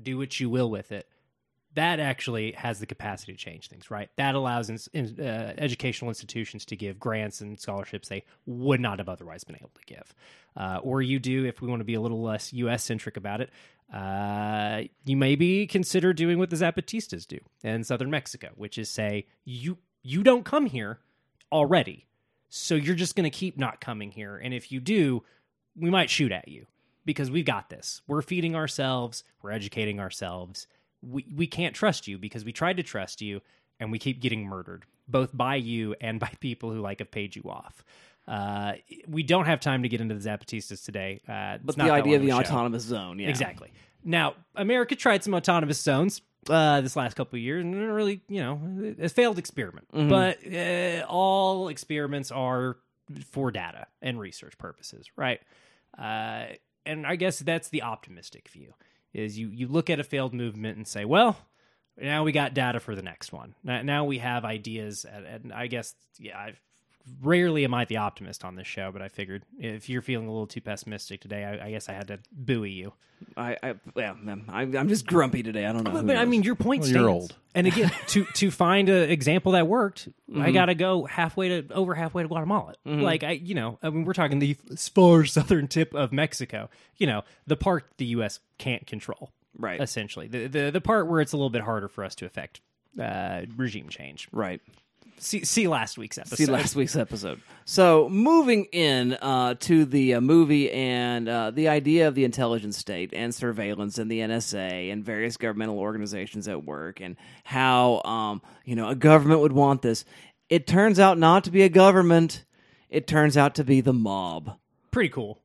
"Do 0.00 0.18
what 0.18 0.40
you 0.40 0.50
will 0.50 0.70
with 0.70 0.90
it." 0.90 1.08
That 1.74 1.98
actually 1.98 2.52
has 2.52 2.78
the 2.78 2.86
capacity 2.86 3.32
to 3.32 3.38
change 3.38 3.68
things, 3.68 3.90
right? 3.90 4.08
That 4.16 4.34
allows 4.34 4.70
in, 4.70 5.20
uh, 5.20 5.54
educational 5.58 6.08
institutions 6.08 6.64
to 6.66 6.76
give 6.76 7.00
grants 7.00 7.40
and 7.40 7.58
scholarships 7.58 8.08
they 8.08 8.24
would 8.46 8.80
not 8.80 8.98
have 8.98 9.08
otherwise 9.08 9.42
been 9.44 9.56
able 9.56 9.72
to 9.74 9.84
give. 9.84 10.14
Uh, 10.56 10.78
or 10.82 11.02
you 11.02 11.18
do, 11.18 11.44
if 11.44 11.60
we 11.60 11.68
want 11.68 11.80
to 11.80 11.84
be 11.84 11.94
a 11.94 12.00
little 12.00 12.22
less 12.22 12.52
U.S. 12.52 12.84
centric 12.84 13.16
about 13.16 13.40
it, 13.40 13.50
uh, 13.92 14.82
you 15.04 15.16
maybe 15.16 15.66
consider 15.66 16.12
doing 16.12 16.38
what 16.38 16.50
the 16.50 16.56
Zapatistas 16.56 17.26
do 17.26 17.38
in 17.62 17.84
southern 17.84 18.10
Mexico, 18.10 18.50
which 18.56 18.78
is 18.78 18.88
say 18.88 19.26
you 19.44 19.78
you 20.02 20.22
don't 20.22 20.44
come 20.44 20.66
here 20.66 21.00
already, 21.50 22.06
so 22.48 22.74
you're 22.74 22.94
just 22.94 23.16
going 23.16 23.30
to 23.30 23.36
keep 23.36 23.58
not 23.58 23.80
coming 23.80 24.10
here, 24.10 24.36
and 24.36 24.54
if 24.54 24.70
you 24.72 24.80
do, 24.80 25.22
we 25.76 25.90
might 25.90 26.10
shoot 26.10 26.32
at 26.32 26.48
you 26.48 26.66
because 27.04 27.30
we've 27.30 27.44
got 27.44 27.68
this. 27.68 28.00
We're 28.06 28.22
feeding 28.22 28.54
ourselves, 28.54 29.24
we're 29.42 29.52
educating 29.52 30.00
ourselves. 30.00 30.66
We 31.08 31.26
we 31.34 31.46
can't 31.46 31.74
trust 31.74 32.08
you 32.08 32.18
because 32.18 32.44
we 32.44 32.52
tried 32.52 32.76
to 32.78 32.82
trust 32.82 33.20
you, 33.20 33.40
and 33.80 33.90
we 33.92 33.98
keep 33.98 34.20
getting 34.20 34.46
murdered 34.46 34.84
both 35.06 35.36
by 35.36 35.56
you 35.56 35.94
and 36.00 36.18
by 36.24 36.30
people 36.40 36.70
who 36.70 36.80
like 36.80 36.98
have 37.00 37.10
paid 37.10 37.36
you 37.36 37.42
off. 37.48 37.84
Uh, 38.26 38.72
we 39.06 39.22
don't 39.22 39.44
have 39.44 39.60
time 39.60 39.82
to 39.82 39.88
get 39.88 40.00
into 40.00 40.14
the 40.14 40.28
Zapatistas 40.28 40.82
today. 40.84 41.20
Uh, 41.28 41.58
but 41.62 41.76
the 41.76 41.90
idea 41.90 42.16
of 42.16 42.22
the 42.22 42.30
show. 42.30 42.38
autonomous 42.38 42.82
zone, 42.82 43.18
yeah, 43.18 43.28
Exactly. 43.28 43.70
Now, 44.02 44.34
America 44.54 44.96
tried 44.96 45.24
some 45.24 45.34
autonomous 45.34 45.80
zones 45.80 46.20
uh, 46.48 46.80
this 46.80 46.96
last 46.96 47.14
couple 47.16 47.36
of 47.36 47.42
years, 47.42 47.64
and 47.64 47.74
it 47.74 47.78
really, 47.78 48.20
you 48.28 48.40
know, 48.40 48.94
a 49.00 49.08
failed 49.08 49.38
experiment. 49.38 49.86
But 50.08 50.38
uh, 50.46 51.06
all 51.08 51.68
experiments 51.68 52.30
are 52.30 52.76
for 53.30 53.50
data 53.50 53.86
and 54.02 54.18
research 54.18 54.56
purposes, 54.58 55.06
right? 55.16 55.40
Uh, 55.98 56.46
and 56.86 57.06
I 57.06 57.16
guess 57.16 57.38
that's 57.38 57.68
the 57.68 57.82
optimistic 57.82 58.48
view: 58.48 58.74
is 59.14 59.38
you 59.38 59.48
you 59.48 59.68
look 59.68 59.88
at 59.88 60.00
a 60.00 60.04
failed 60.04 60.34
movement 60.34 60.76
and 60.76 60.86
say, 60.86 61.04
well. 61.04 61.36
Now 61.96 62.24
we 62.24 62.32
got 62.32 62.54
data 62.54 62.80
for 62.80 62.96
the 62.96 63.02
next 63.02 63.32
one. 63.32 63.54
Now, 63.62 63.82
now 63.82 64.04
we 64.04 64.18
have 64.18 64.44
ideas, 64.44 65.04
and, 65.04 65.24
and 65.24 65.52
I 65.52 65.68
guess 65.68 65.94
yeah, 66.18 66.36
I've 66.36 66.60
rarely 67.22 67.64
am 67.64 67.74
I 67.74 67.84
the 67.84 67.98
optimist 67.98 68.44
on 68.44 68.56
this 68.56 68.66
show, 68.66 68.90
but 68.92 69.02
I 69.02 69.08
figured 69.08 69.44
if 69.58 69.88
you're 69.88 70.02
feeling 70.02 70.26
a 70.26 70.30
little 70.32 70.46
too 70.46 70.60
pessimistic 70.60 71.20
today, 71.20 71.44
I, 71.44 71.66
I 71.66 71.70
guess 71.70 71.88
I 71.88 71.92
had 71.92 72.08
to 72.08 72.18
buoy 72.32 72.70
you. 72.70 72.92
I, 73.36 73.56
I, 73.62 73.74
yeah, 73.96 74.12
man, 74.20 74.44
I, 74.48 74.62
I'm 74.62 74.88
just 74.88 75.06
grumpy 75.06 75.42
today. 75.42 75.64
I 75.66 75.72
don't 75.72 75.84
know. 75.84 75.92
But, 75.92 76.06
but 76.06 76.16
I 76.16 76.24
mean, 76.24 76.42
your 76.42 76.56
point 76.56 76.80
Well, 76.80 76.88
stands. 76.88 77.00
you're 77.00 77.08
old. 77.10 77.36
And 77.54 77.66
again, 77.66 77.90
to 78.08 78.24
to 78.24 78.50
find 78.50 78.88
an 78.88 79.08
example 79.08 79.52
that 79.52 79.66
worked, 79.66 80.08
I 80.36 80.50
got 80.50 80.66
to 80.66 80.74
go 80.74 81.04
halfway 81.04 81.48
to 81.62 81.72
over 81.72 81.94
halfway 81.94 82.22
to 82.22 82.28
Guatemala. 82.28 82.74
Like 82.84 83.22
I, 83.22 83.30
you 83.32 83.54
know, 83.54 83.78
I 83.82 83.90
mean, 83.90 84.04
we're 84.04 84.12
talking 84.12 84.40
the 84.40 84.54
far 84.94 85.24
southern 85.26 85.68
tip 85.68 85.94
of 85.94 86.12
Mexico. 86.12 86.68
You 86.96 87.06
know, 87.06 87.22
the 87.46 87.56
part 87.56 87.84
the 87.98 88.06
U.S. 88.06 88.40
can't 88.58 88.86
control, 88.86 89.32
Right. 89.56 89.80
Essentially, 89.80 90.26
the 90.26 90.48
the, 90.48 90.70
the 90.72 90.80
part 90.80 91.06
where 91.08 91.20
it's 91.20 91.32
a 91.32 91.36
little 91.36 91.50
bit 91.50 91.62
harder 91.62 91.88
for 91.88 92.04
us 92.04 92.14
to 92.16 92.26
affect 92.26 92.60
uh, 93.00 93.42
regime 93.56 93.88
change. 93.88 94.28
right. 94.32 94.60
See, 95.18 95.44
see 95.44 95.68
last 95.68 95.96
week's 95.96 96.18
episode. 96.18 96.36
see 96.36 96.46
last 96.46 96.76
week's 96.76 96.96
episode. 96.96 97.40
So 97.64 98.08
moving 98.08 98.66
in 98.72 99.14
uh, 99.14 99.54
to 99.60 99.84
the 99.84 100.14
uh, 100.14 100.20
movie 100.20 100.70
and 100.70 101.28
uh, 101.28 101.50
the 101.50 101.68
idea 101.68 102.08
of 102.08 102.14
the 102.14 102.24
intelligence 102.24 102.76
state 102.76 103.12
and 103.14 103.34
surveillance 103.34 103.98
and 103.98 104.10
the 104.10 104.20
NSA 104.20 104.92
and 104.92 105.04
various 105.04 105.36
governmental 105.36 105.78
organizations 105.78 106.48
at 106.48 106.64
work 106.64 107.00
and 107.00 107.16
how 107.44 108.02
um, 108.04 108.42
you 108.64 108.76
know 108.76 108.88
a 108.88 108.94
government 108.94 109.40
would 109.40 109.52
want 109.52 109.82
this. 109.82 110.04
It 110.48 110.66
turns 110.66 110.98
out 110.98 111.18
not 111.18 111.44
to 111.44 111.50
be 111.50 111.62
a 111.62 111.68
government. 111.68 112.44
It 112.90 113.06
turns 113.06 113.36
out 113.36 113.54
to 113.56 113.64
be 113.64 113.80
the 113.80 113.94
mob. 113.94 114.58
Pretty 114.90 115.08
cool. 115.08 115.40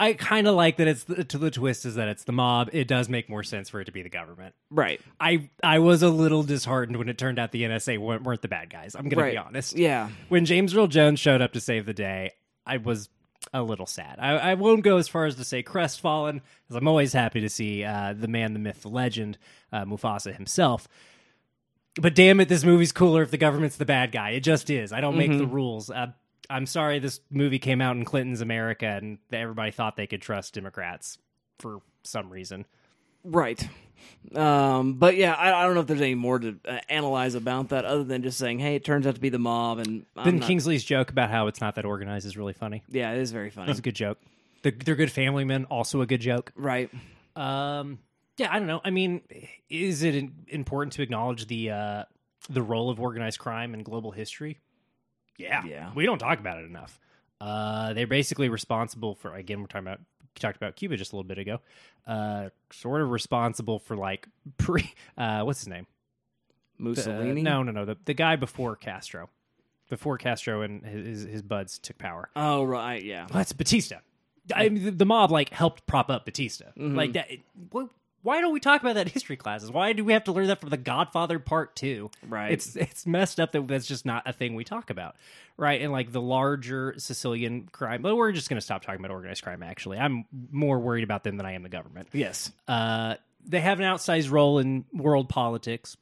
I 0.00 0.14
kind 0.14 0.48
of 0.48 0.54
like 0.54 0.78
that. 0.78 0.88
It's 0.88 1.04
the, 1.04 1.22
to 1.24 1.38
the 1.38 1.50
twist 1.50 1.84
is 1.84 1.96
that 1.96 2.08
it's 2.08 2.24
the 2.24 2.32
mob. 2.32 2.70
It 2.72 2.88
does 2.88 3.08
make 3.08 3.28
more 3.28 3.42
sense 3.42 3.68
for 3.68 3.80
it 3.80 3.84
to 3.84 3.92
be 3.92 4.02
the 4.02 4.08
government. 4.08 4.54
Right. 4.70 5.00
I 5.20 5.50
I 5.62 5.78
was 5.80 6.02
a 6.02 6.08
little 6.08 6.42
disheartened 6.42 6.96
when 6.96 7.08
it 7.08 7.18
turned 7.18 7.38
out 7.38 7.52
the 7.52 7.62
NSA 7.64 7.98
weren't, 7.98 8.22
weren't 8.22 8.40
the 8.42 8.48
bad 8.48 8.70
guys. 8.70 8.94
I'm 8.94 9.08
gonna 9.08 9.22
Right. 9.22 9.32
be 9.34 9.38
honest. 9.38 9.76
Yeah. 9.76 10.08
When 10.28 10.44
James 10.46 10.74
Earl 10.74 10.86
Jones 10.86 11.20
showed 11.20 11.42
up 11.42 11.52
to 11.52 11.60
save 11.60 11.86
the 11.86 11.92
day, 11.94 12.32
I 12.66 12.78
was 12.78 13.08
a 13.52 13.62
little 13.62 13.86
sad. 13.86 14.16
I, 14.18 14.30
I 14.50 14.54
won't 14.54 14.82
go 14.84 14.96
as 14.98 15.08
far 15.08 15.24
as 15.26 15.34
to 15.36 15.44
say 15.44 15.62
crestfallen, 15.62 16.40
because 16.64 16.76
I'm 16.76 16.86
always 16.88 17.12
happy 17.12 17.40
to 17.40 17.48
see 17.48 17.84
uh, 17.84 18.12
the 18.12 18.28
man, 18.28 18.52
the 18.52 18.58
myth, 18.58 18.82
the 18.82 18.88
legend, 18.88 19.38
uh, 19.72 19.84
Mufasa 19.84 20.34
himself. 20.34 20.86
But 22.00 22.14
damn 22.14 22.38
it, 22.40 22.48
this 22.48 22.62
movie's 22.64 22.92
cooler 22.92 23.22
if 23.22 23.30
the 23.30 23.38
government's 23.38 23.76
the 23.76 23.84
bad 23.84 24.12
guy. 24.12 24.30
It 24.30 24.40
just 24.40 24.70
is. 24.70 24.92
I 24.92 25.00
don't 25.00 25.16
make 25.16 25.36
the 25.36 25.46
rules. 25.46 25.90
Uh, 25.90 26.08
I'm 26.50 26.66
sorry 26.66 26.98
this 26.98 27.20
movie 27.30 27.58
came 27.58 27.80
out 27.80 27.96
in 27.96 28.04
Clinton's 28.04 28.40
America 28.40 28.86
and 28.86 29.18
everybody 29.32 29.70
thought 29.70 29.96
they 29.96 30.06
could 30.06 30.20
trust 30.20 30.54
Democrats 30.54 31.16
for 31.58 31.80
some 32.02 32.28
reason. 32.30 32.66
Right. 33.24 33.66
Um, 34.34 34.94
but 34.94 35.16
yeah, 35.16 35.34
I, 35.34 35.52
I 35.60 35.64
don't 35.64 35.74
know 35.74 35.80
if 35.80 35.86
there's 35.86 36.00
any 36.00 36.14
more 36.14 36.38
to 36.38 36.56
uh, 36.66 36.78
analyze 36.88 37.34
about 37.34 37.68
that 37.70 37.84
other 37.84 38.02
than 38.04 38.22
just 38.22 38.38
saying, 38.38 38.58
hey, 38.58 38.74
it 38.74 38.84
turns 38.84 39.06
out 39.06 39.14
to 39.14 39.20
be 39.20 39.28
the 39.28 39.38
mob. 39.38 39.78
And 39.78 40.06
I'm 40.16 40.24
Ben 40.24 40.38
not- 40.38 40.46
Kingsley's 40.48 40.82
joke 40.84 41.10
about 41.10 41.30
how 41.30 41.46
it's 41.46 41.60
not 41.60 41.74
that 41.76 41.84
organized 41.84 42.26
is 42.26 42.36
really 42.36 42.52
funny. 42.54 42.82
yeah, 42.88 43.12
it 43.12 43.18
is 43.18 43.30
very 43.30 43.50
funny. 43.50 43.66
That's 43.66 43.78
a 43.78 43.82
good 43.82 43.94
joke. 43.94 44.18
They're, 44.62 44.72
they're 44.72 44.96
good 44.96 45.12
family 45.12 45.44
men, 45.44 45.64
also 45.66 46.00
a 46.00 46.06
good 46.06 46.20
joke. 46.20 46.52
right. 46.56 46.90
Um, 47.36 47.98
yeah, 48.36 48.48
I 48.52 48.58
don't 48.58 48.66
know. 48.68 48.80
I 48.84 48.90
mean, 48.90 49.20
is 49.68 50.02
it 50.02 50.24
important 50.48 50.94
to 50.94 51.02
acknowledge 51.02 51.46
the 51.46 51.70
uh, 51.70 52.04
the 52.48 52.62
role 52.62 52.88
of 52.90 52.98
organized 52.98 53.38
crime 53.38 53.74
in 53.74 53.82
global 53.82 54.10
history? 54.12 54.58
Yeah, 55.40 55.64
Yeah. 55.64 55.90
We 55.94 56.04
don't 56.06 56.18
talk 56.18 56.38
about 56.38 56.58
it 56.58 56.66
enough. 56.66 56.98
Uh, 57.40 57.92
they're 57.94 58.06
basically 58.06 58.48
responsible 58.48 59.14
for. 59.14 59.34
Again, 59.34 59.60
we're 59.60 59.66
talking 59.66 59.86
about 59.86 60.00
talked 60.38 60.56
about 60.56 60.76
Cuba 60.76 60.96
just 60.96 61.12
a 61.12 61.16
little 61.16 61.26
bit 61.28 61.38
ago. 61.38 61.60
Uh, 62.06 62.48
sort 62.72 63.02
of 63.02 63.10
responsible 63.10 63.78
for 63.78 63.96
like 63.96 64.26
pre. 64.58 64.92
Uh, 65.18 65.42
what's 65.42 65.60
his 65.60 65.68
name? 65.68 65.86
Mussolini. 66.78 67.42
no, 67.42 67.62
no, 67.62 67.72
no. 67.72 67.84
The 67.84 67.96
the 68.04 68.14
guy 68.14 68.36
before 68.36 68.76
Castro, 68.76 69.28
before 69.88 70.18
Castro 70.18 70.62
and 70.62 70.84
his 70.84 71.24
his 71.24 71.42
buds 71.42 71.78
took 71.78 71.98
power. 71.98 72.30
Oh 72.36 72.62
right, 72.64 73.02
yeah. 73.02 73.22
Well, 73.22 73.38
that's 73.38 73.52
Batista. 73.52 73.96
I 74.54 74.68
mean, 74.68 74.84
the, 74.84 74.90
the 74.90 75.06
mob 75.06 75.30
like 75.30 75.50
helped 75.50 75.86
prop 75.86 76.10
up 76.10 76.24
Batista. 76.24 76.66
Mm-hmm. 76.78 76.96
Like 76.96 77.12
that. 77.12 77.30
it- 77.30 77.40
wh- 77.74 77.84
why 78.22 78.40
don't 78.40 78.52
we 78.52 78.60
talk 78.60 78.80
about 78.80 78.94
that 78.94 79.06
in 79.06 79.12
history 79.12 79.36
classes? 79.36 79.70
Why 79.70 79.92
do 79.92 80.04
we 80.04 80.12
have 80.12 80.24
to 80.24 80.32
learn 80.32 80.48
that 80.48 80.60
from 80.60 80.70
The 80.70 80.76
Godfather 80.76 81.38
Part 81.38 81.74
Two? 81.74 82.10
Right. 82.28 82.52
It's 82.52 82.76
it's 82.76 83.06
messed 83.06 83.40
up 83.40 83.52
that 83.52 83.66
that's 83.66 83.86
just 83.86 84.04
not 84.04 84.24
a 84.26 84.32
thing 84.32 84.54
we 84.54 84.64
talk 84.64 84.90
about, 84.90 85.16
right? 85.56 85.80
And 85.80 85.92
like 85.92 86.12
the 86.12 86.20
larger 86.20 86.94
Sicilian 86.98 87.68
crime, 87.72 88.02
but 88.02 88.14
we're 88.16 88.32
just 88.32 88.48
going 88.48 88.58
to 88.58 88.64
stop 88.64 88.82
talking 88.82 89.00
about 89.00 89.10
organized 89.10 89.42
crime. 89.42 89.62
Actually, 89.62 89.98
I'm 89.98 90.24
more 90.50 90.78
worried 90.78 91.04
about 91.04 91.24
them 91.24 91.36
than 91.36 91.46
I 91.46 91.52
am 91.52 91.62
the 91.62 91.68
government. 91.68 92.08
Yes. 92.12 92.52
Uh, 92.68 93.14
they 93.46 93.60
have 93.60 93.80
an 93.80 93.86
outsized 93.86 94.30
role 94.30 94.58
in 94.58 94.84
world 94.92 95.28
politics. 95.28 95.96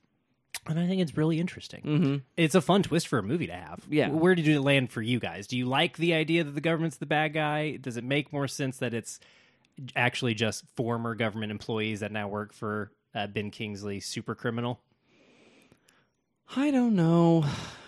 And 0.67 0.79
I 0.79 0.87
think 0.87 1.01
it's 1.01 1.17
really 1.17 1.39
interesting. 1.39 1.83
Mm-hmm. 1.83 2.17
It's 2.37 2.55
a 2.55 2.61
fun 2.61 2.83
twist 2.83 3.09
for 3.09 3.19
a 3.19 3.23
movie 3.23 3.47
to 3.47 3.55
have. 3.55 3.87
Yeah. 3.89 4.09
Where 4.09 4.35
did 4.35 4.49
it 4.49 4.61
land 4.61 4.91
for 4.91 5.01
you 5.01 5.19
guys? 5.19 5.47
Do 5.47 5.57
you 5.57 5.67
like 5.67 5.97
the 5.97 6.15
idea 6.15 6.45
that 6.45 6.51
the 6.51 6.61
government's 6.61 6.97
the 6.97 7.07
bad 7.07 7.33
guy? 7.33 7.77
Does 7.77 7.97
it 7.97 8.05
make 8.05 8.33
more 8.33 8.49
sense 8.49 8.79
that 8.79 8.93
it's 8.93 9.21
actually 9.97 10.35
just 10.35 10.65
former 10.77 11.15
government 11.15 11.51
employees 11.53 12.01
that 12.01 12.13
now 12.13 12.29
work 12.29 12.53
for 12.53 12.93
uh, 13.15 13.27
Ben 13.27 13.51
Kingsley, 13.51 14.01
super 14.01 14.35
criminal? 14.35 14.81
I 16.57 16.71
don't 16.71 16.95
know. 16.97 17.45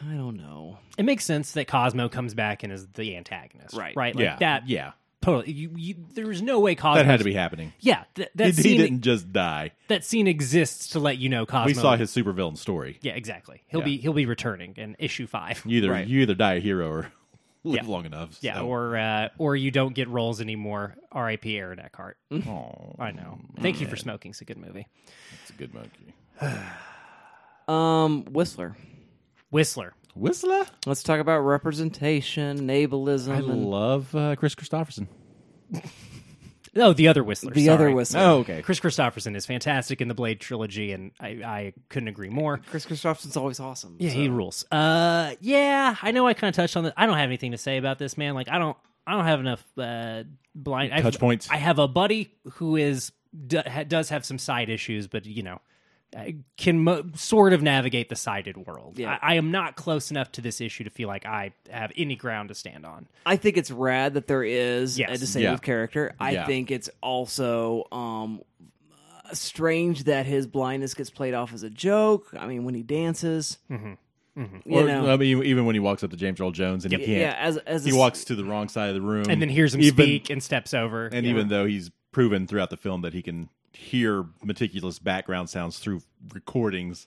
I 0.07 0.15
don't 0.15 0.37
know. 0.37 0.79
It 0.99 1.05
makes 1.05 1.25
sense 1.25 1.53
that 1.53 1.67
Cosmo 1.67 2.09
comes 2.09 2.35
back 2.35 2.63
and 2.63 2.73
is 2.73 2.87
the 2.89 3.17
antagonist, 3.17 3.75
Right. 3.75 3.97
Right, 3.97 4.15
like 4.15 4.23
yeah, 4.23 4.37
that. 4.37 4.69
yeah, 4.69 4.93
totally. 5.23 5.51
You, 5.53 5.71
you, 5.77 5.95
there 6.13 6.27
was 6.27 6.43
no 6.43 6.61
way 6.61 6.75
Cosmo 6.75 6.97
that 7.03 7.07
had 7.07 7.21
to 7.21 7.25
be 7.25 7.33
happening. 7.33 7.73
Yeah, 7.81 8.05
th- 8.15 8.29
that 8.35 8.49
He, 8.49 8.53
he 8.53 8.63
scene. 8.63 8.79
didn't 8.79 9.01
just 9.01 9.33
die. 9.33 9.71
That 9.89 10.05
scene 10.05 10.27
exists 10.27 10.89
to 10.89 10.99
let 10.99 11.17
you 11.17 11.31
know 11.31 11.47
Cosmo. 11.47 11.67
We 11.67 11.75
saw 11.75 11.97
his 11.97 12.11
supervillain 12.15 12.59
story. 12.59 12.99
Yeah, 13.01 13.13
exactly. 13.15 13.63
He'll 13.69 13.81
Yeah. 13.81 13.85
be 13.87 13.97
he'll 13.97 14.13
be 14.13 14.27
returning 14.27 14.75
in 14.77 14.95
issue 14.99 15.27
five. 15.27 15.63
You 15.65 15.79
either 15.79 15.91
Right. 15.91 16.07
you 16.07 16.21
either 16.21 16.35
die 16.35 16.55
a 16.55 16.61
hero 16.61 16.87
or 16.91 17.13
live 17.65 17.85
Yeah. 17.85 17.91
long 17.91 18.07
enough. 18.07 18.39
Yeah, 18.41 18.63
or 18.63 18.97
uh, 18.97 19.29
or 19.39 19.57
you 19.57 19.71
don't 19.71 19.95
get 19.95 20.09
roles 20.09 20.41
anymore. 20.41 20.95
R.I.P. 21.13 21.57
Aaron 21.59 21.79
Eckhart. 21.81 22.17
Aw, 22.33 22.93
I 22.99 23.11
know. 23.13 23.39
Thank 23.61 23.81
you 23.81 23.87
for 23.87 23.97
smoking. 23.97 24.31
It's 24.31 24.41
a 24.41 24.45
good 24.45 24.59
movie. 24.59 24.87
it's 25.43 25.51
a 25.51 25.55
good 25.55 25.73
monkey. 25.75 26.15
Um, 27.69 28.25
Whistler. 28.25 28.77
Whistler. 29.53 29.95
Whistler. 30.17 30.67
Let's 30.87 31.05
talk 31.05 31.21
about 31.21 31.39
representation, 31.41 32.67
ableism, 32.67 33.31
I 33.33 33.37
and 33.37 33.67
love 33.67 34.13
uh, 34.13 34.35
Kris 34.35 34.57
Kristofferson. 34.57 35.07
Oh, 36.77 36.93
the 36.93 37.09
other 37.09 37.25
Whistler. 37.25 37.53
the 37.53 37.65
sorry. 37.67 37.75
other 37.75 37.91
Whistler. 37.91 38.21
Oh, 38.21 38.39
okay. 38.39 38.63
Kris 38.63 38.79
Kristofferson 38.81 39.35
is 39.37 39.45
fantastic 39.47 40.01
in 40.01 40.09
the 40.09 40.15
Blade 40.15 40.41
trilogy, 40.41 40.93
and 40.93 41.11
I, 41.19 41.29
I 41.29 41.73
couldn't 41.89 42.09
agree 42.09 42.29
more. 42.29 42.59
Kris 42.59 42.87
Kristofferson's 42.87 43.37
always 43.37 43.59
awesome. 43.61 43.97
Yeah, 43.99 44.11
so- 44.11 44.17
he 44.17 44.29
rules. 44.29 44.65
Uh, 44.71 45.35
yeah, 45.41 45.97
I 46.03 46.11
know. 46.13 46.27
I 46.27 46.35
kind 46.35 46.49
of 46.49 46.55
touched 46.57 46.77
on 46.77 46.85
that. 46.85 46.95
I 46.97 47.07
don't 47.07 47.17
have 47.17 47.29
anything 47.29 47.53
to 47.53 47.59
say 47.59 47.77
about 47.77 47.99
this 47.99 48.17
man. 48.17 48.35
Like, 48.35 48.49
I 48.49 48.59
don't, 48.59 48.77
I 49.07 49.15
don't 49.17 49.25
have 49.25 49.41
enough 49.41 49.65
uh, 49.79 50.23
blind 50.55 50.93
I've- 50.95 51.03
Touch 51.03 51.19
points. 51.19 51.49
I 51.51 51.57
have 51.57 51.79
a 51.79 51.89
buddy 51.89 52.33
who 52.53 52.77
is 52.77 53.11
d- 53.47 53.59
ha- 53.67 53.85
does 53.85 54.11
have 54.11 54.25
some 54.25 54.39
side 54.39 54.69
issues, 54.69 55.07
but 55.09 55.27
you 55.27 55.43
know, 55.43 55.61
can 56.57 56.81
mo- 56.81 57.05
sort 57.15 57.53
of 57.53 57.63
navigate 57.63 58.09
the 58.09 58.17
sided 58.17 58.57
world. 58.67 58.99
Yeah. 58.99 59.19
I, 59.23 59.33
I 59.33 59.35
am 59.37 59.51
not 59.53 59.77
close 59.77 60.11
enough 60.11 60.33
to 60.33 60.41
this 60.41 60.61
issue 60.61 60.85
to 60.85 60.91
feel 60.91 61.07
like 61.09 61.25
I 61.25 61.53
have 61.71 61.93
any 61.97 62.17
ground 62.17 62.49
to 62.49 62.55
stand 62.55 62.85
on. 62.85 63.07
I 63.25 63.37
think 63.37 63.57
it's 63.57 63.71
rad 63.71 64.15
that 64.15 64.27
there 64.27 64.43
is 64.43 64.99
Yes. 64.99 65.11
a 65.17 65.19
disabled 65.19 65.61
Yeah. 65.61 65.65
character. 65.65 66.15
I 66.19 66.33
Yeah. 66.33 66.47
think 66.47 66.69
think 66.69 66.71
it's 66.73 66.91
also 67.01 67.85
um, 67.93 68.41
uh, 69.25 69.33
strange 69.35 70.05
that 70.05 70.27
his 70.27 70.47
blindness 70.49 70.95
gets 70.95 71.11
played 71.11 71.33
off 71.33 71.55
as 71.55 71.63
a 71.63 71.71
joke. 71.71 72.27
I 72.37 72.47
mean, 72.49 72.65
when 72.65 72.75
he 72.75 72.83
dances, 72.83 73.59
you 73.69 73.97
Or, 74.37 74.85
know, 74.85 75.13
I 75.13 75.17
mean, 75.17 75.45
even 75.45 75.65
when 75.65 75.75
he 75.77 75.81
walks 75.81 76.03
up 76.03 76.11
to 76.11 76.17
James 76.17 76.41
Earl 76.41 76.51
Jones 76.51 76.85
and 76.85 76.93
he 76.93 76.99
can't, 76.99 77.09
yeah, 77.21 77.37
as 77.39 77.57
as 77.59 77.85
he 77.85 77.93
a- 77.93 77.97
walks 77.97 78.25
to 78.25 78.35
the 78.35 78.45
wrong 78.45 78.69
side 78.69 78.89
of 78.89 78.95
the 78.97 79.01
room, 79.01 79.27
And 79.29 79.41
then 79.41 79.49
hears 79.49 79.75
him 79.75 79.81
even, 79.81 79.93
speak 80.05 80.29
and 80.31 80.43
steps 80.43 80.75
over. 80.75 81.07
And 81.07 81.25
Yeah. 81.25 81.31
even 81.31 81.49
though 81.49 81.67
he's 81.67 81.91
proven 82.13 82.47
throughout 82.49 82.71
the 82.71 82.77
film 82.77 83.03
that 83.03 83.15
he 83.15 83.23
can 83.23 83.49
hear 83.73 84.27
meticulous 84.43 84.99
background 84.99 85.51
sounds 85.51 85.79
through 85.79 86.03
recordings, 86.35 87.07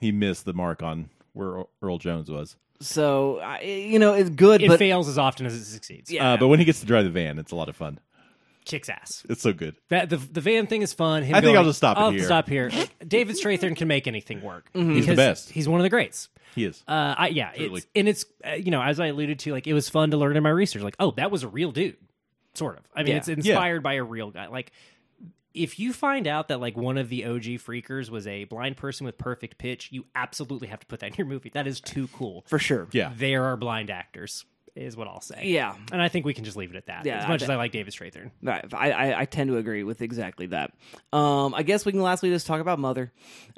he 0.00 0.12
missed 0.12 0.44
the 0.44 0.52
mark 0.52 0.82
on 0.82 1.10
where 1.32 1.64
Earl 1.82 1.98
Jones 1.98 2.30
was. 2.30 2.56
So 2.80 3.38
I, 3.40 3.60
you 3.62 3.98
know, 3.98 4.12
it's 4.14 4.30
good, 4.30 4.62
it 4.62 4.68
but 4.68 4.78
fails 4.78 5.08
as 5.08 5.18
often 5.18 5.46
as 5.46 5.54
it 5.54 5.64
succeeds. 5.64 6.10
Yeah. 6.10 6.32
Uh, 6.32 6.36
but 6.36 6.48
when 6.48 6.58
he 6.58 6.64
gets 6.64 6.80
to 6.80 6.86
drive 6.86 7.04
the 7.04 7.10
van, 7.10 7.38
it's 7.38 7.52
a 7.52 7.56
lot 7.56 7.68
of 7.70 7.76
fun. 7.76 7.98
kicks 8.66 8.88
ass. 8.88 9.24
It's 9.30 9.40
so 9.42 9.52
good. 9.54 9.76
That 9.88 10.10
the 10.10 10.16
the 10.18 10.40
van 10.42 10.66
thing 10.66 10.82
is 10.82 10.92
fun. 10.92 11.22
Him 11.22 11.34
I 11.34 11.40
think 11.40 11.44
going- 11.54 11.56
I'll 11.58 11.64
just 11.64 11.78
stop 11.78 11.96
it 11.96 12.00
I'll 12.00 12.10
here. 12.10 12.24
Stop 12.24 12.48
here. 12.48 12.70
David 13.06 13.36
Strathairn 13.36 13.76
can 13.76 13.88
make 13.88 14.06
anything 14.06 14.42
work. 14.42 14.68
He's 14.74 14.84
the 14.86 14.92
Because 15.00 15.16
best. 15.16 15.50
He's 15.50 15.68
one 15.68 15.80
of 15.80 15.84
the 15.84 15.88
greats. 15.90 16.28
He 16.54 16.64
is. 16.64 16.82
Uh, 16.88 17.14
I, 17.16 17.28
yeah, 17.28 17.52
Truly. 17.52 17.78
it's, 17.78 17.86
and 17.94 18.08
it's 18.08 18.24
uh, 18.46 18.52
you 18.52 18.70
know 18.70 18.82
as 18.82 18.98
I 19.00 19.06
alluded 19.06 19.38
to, 19.40 19.52
like 19.52 19.66
it 19.66 19.72
was 19.74 19.88
fun 19.88 20.10
to 20.10 20.16
learn 20.16 20.36
in 20.36 20.42
my 20.42 20.50
research. 20.50 20.82
Like, 20.82 20.96
oh, 21.00 21.12
that 21.12 21.30
was 21.30 21.42
a 21.44 21.48
real 21.48 21.70
dude, 21.72 21.96
sort 22.54 22.76
of. 22.78 22.84
I 22.94 23.02
mean, 23.04 23.12
Yeah. 23.12 23.16
it's 23.18 23.28
inspired 23.28 23.82
by 23.82 23.94
a 23.94 24.04
real 24.04 24.30
guy. 24.30 24.48
Like, 24.48 24.72
if 25.56 25.78
you 25.78 25.92
find 25.92 26.26
out 26.26 26.48
that 26.48 26.60
like 26.60 26.76
one 26.76 26.98
of 26.98 27.08
the 27.08 27.24
OG 27.24 27.60
phreakers 27.60 28.10
was 28.10 28.26
a 28.26 28.44
blind 28.44 28.76
person 28.76 29.06
with 29.06 29.18
perfect 29.18 29.58
pitch, 29.58 29.88
you 29.90 30.04
absolutely 30.14 30.68
have 30.68 30.80
to 30.80 30.86
put 30.86 31.00
that 31.00 31.10
in 31.10 31.14
your 31.16 31.26
movie. 31.26 31.48
That 31.50 31.66
is 31.66 31.80
too 31.80 32.08
cool. 32.12 32.44
for 32.46 32.58
sure, 32.58 32.88
yeah. 32.92 33.12
There 33.16 33.44
are 33.44 33.56
blind 33.56 33.90
actors, 33.90 34.44
is 34.74 34.96
what 34.96 35.08
I'll 35.08 35.20
say. 35.22 35.46
Yeah. 35.46 35.74
and 35.90 36.02
I 36.02 36.08
think 36.08 36.26
we 36.26 36.34
can 36.34 36.44
just 36.44 36.56
leave 36.56 36.70
it 36.70 36.76
at 36.76 36.86
that. 36.86 37.06
Yeah, 37.06 37.18
as 37.22 37.28
much 37.28 37.40
bet. 37.40 37.48
as 37.48 37.50
I 37.50 37.56
like 37.56 37.72
David 37.72 37.94
Strathairn. 37.94 38.30
Right. 38.42 38.64
I, 38.74 38.90
I, 38.92 39.20
I 39.20 39.24
tend 39.24 39.48
to 39.48 39.56
agree 39.56 39.84
with 39.84 40.02
exactly 40.02 40.46
that. 40.48 40.72
Um, 41.12 41.54
I 41.54 41.62
guess 41.62 41.86
we 41.86 41.92
can 41.92 42.02
lastly 42.02 42.28
just 42.28 42.46
talk 42.46 42.60
about 42.60 42.78
Mother, 42.78 43.10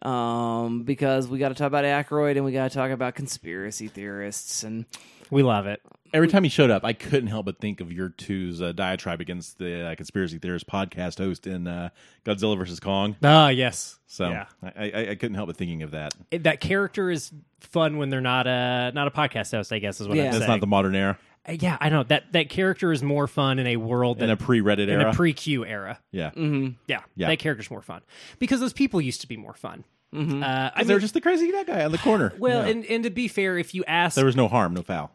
um, 0.03 0.85
because 0.85 1.27
we 1.27 1.39
got 1.41 1.49
to 1.49 1.55
talk 1.57 1.67
about 1.67 1.85
Aykroyd 1.85 2.37
and 2.37 2.45
we 2.45 2.53
got 2.53 2.71
to 2.71 2.77
talk 2.77 2.91
about 2.93 3.17
conspiracy 3.17 3.89
theorists 3.89 4.63
and 4.63 4.87
We 5.31 5.43
love 5.43 5.67
it. 5.67 5.81
Every 6.13 6.29
time 6.29 6.43
he 6.45 6.49
showed 6.51 6.71
up, 6.71 6.85
I 6.85 6.93
couldn't 6.93 7.29
help 7.29 7.47
but 7.47 7.59
think 7.61 7.81
of 7.81 7.93
your 7.93 8.09
two's 8.11 8.61
uh, 8.63 8.73
diatribe 8.73 9.21
against 9.21 9.59
the 9.59 9.89
uh, 9.91 9.95
conspiracy 9.95 10.39
theorist 10.39 10.67
podcast 10.67 11.19
host 11.19 11.47
in 11.47 11.67
uh, 11.67 11.91
Godzilla 12.25 12.57
versus 12.57 12.81
Kong. 12.81 13.17
Ah, 13.23 13.49
yes. 13.49 13.99
So 14.07 14.29
yeah. 14.29 14.47
I, 14.63 14.91
I, 14.91 15.09
I 15.11 15.15
couldn't 15.15 15.35
help 15.35 15.49
but 15.49 15.57
thinking 15.57 15.83
of 15.83 15.91
that. 15.93 16.15
It- 16.31 16.43
that 16.45 16.61
character 16.61 17.11
is 17.11 17.33
fun 17.61 17.99
when 17.99 18.09
they're 18.11 18.21
not 18.21 18.47
a 18.47 18.93
not 18.95 19.07
a 19.09 19.11
podcast 19.11 19.51
host. 19.51 19.73
I 19.73 19.79
guess 19.81 20.01
is 20.01 20.09
what 20.09 20.17
Yeah. 20.17 20.25
I'm 20.25 20.31
That's 20.33 20.39
saying. 20.39 20.51
not 20.51 20.61
the 20.61 20.67
modern 20.67 20.95
era 20.95 21.19
Uh, 21.47 21.53
yeah, 21.61 21.77
I 21.81 21.89
know 21.89 22.03
that 22.05 22.33
that 22.33 22.49
character 22.49 22.93
is 22.93 23.03
more 23.03 23.27
fun 23.27 23.59
in 23.59 23.67
a 23.67 23.77
world 23.77 24.23
in 24.23 24.31
a 24.31 24.37
pre-Reddit 24.37 24.89
era, 24.89 25.03
in 25.03 25.09
a 25.09 25.13
pre 25.13 25.33
Q 25.33 25.65
era. 25.67 25.99
yeah, 26.13 26.31
Yeah, 26.37 27.01
Yeah. 27.17 27.29
that 27.29 27.39
character's 27.39 27.71
more 27.71 27.83
fun 27.83 28.01
because 28.39 28.61
those 28.61 28.73
people 28.73 29.01
used 29.01 29.21
to 29.23 29.27
be 29.29 29.37
more 29.37 29.55
fun. 29.55 29.85
Uh, 30.17 30.71
I 30.75 30.85
they're 30.85 30.99
just 31.01 31.13
the 31.13 31.21
crazy 31.21 31.51
that 31.53 31.67
guy 31.67 31.85
on 31.85 31.93
the 31.93 31.99
corner. 31.99 32.33
well, 32.39 32.65
Yeah. 32.65 32.71
and 32.73 32.85
and 32.87 33.05
to 33.05 33.11
be 33.11 33.29
fair, 33.29 33.59
if 33.59 33.75
you 33.75 33.85
ask, 33.87 34.15
there 34.17 34.25
was 34.25 34.37
no 34.37 34.49
harm, 34.49 34.73
no 34.73 34.83
foul. 34.83 35.11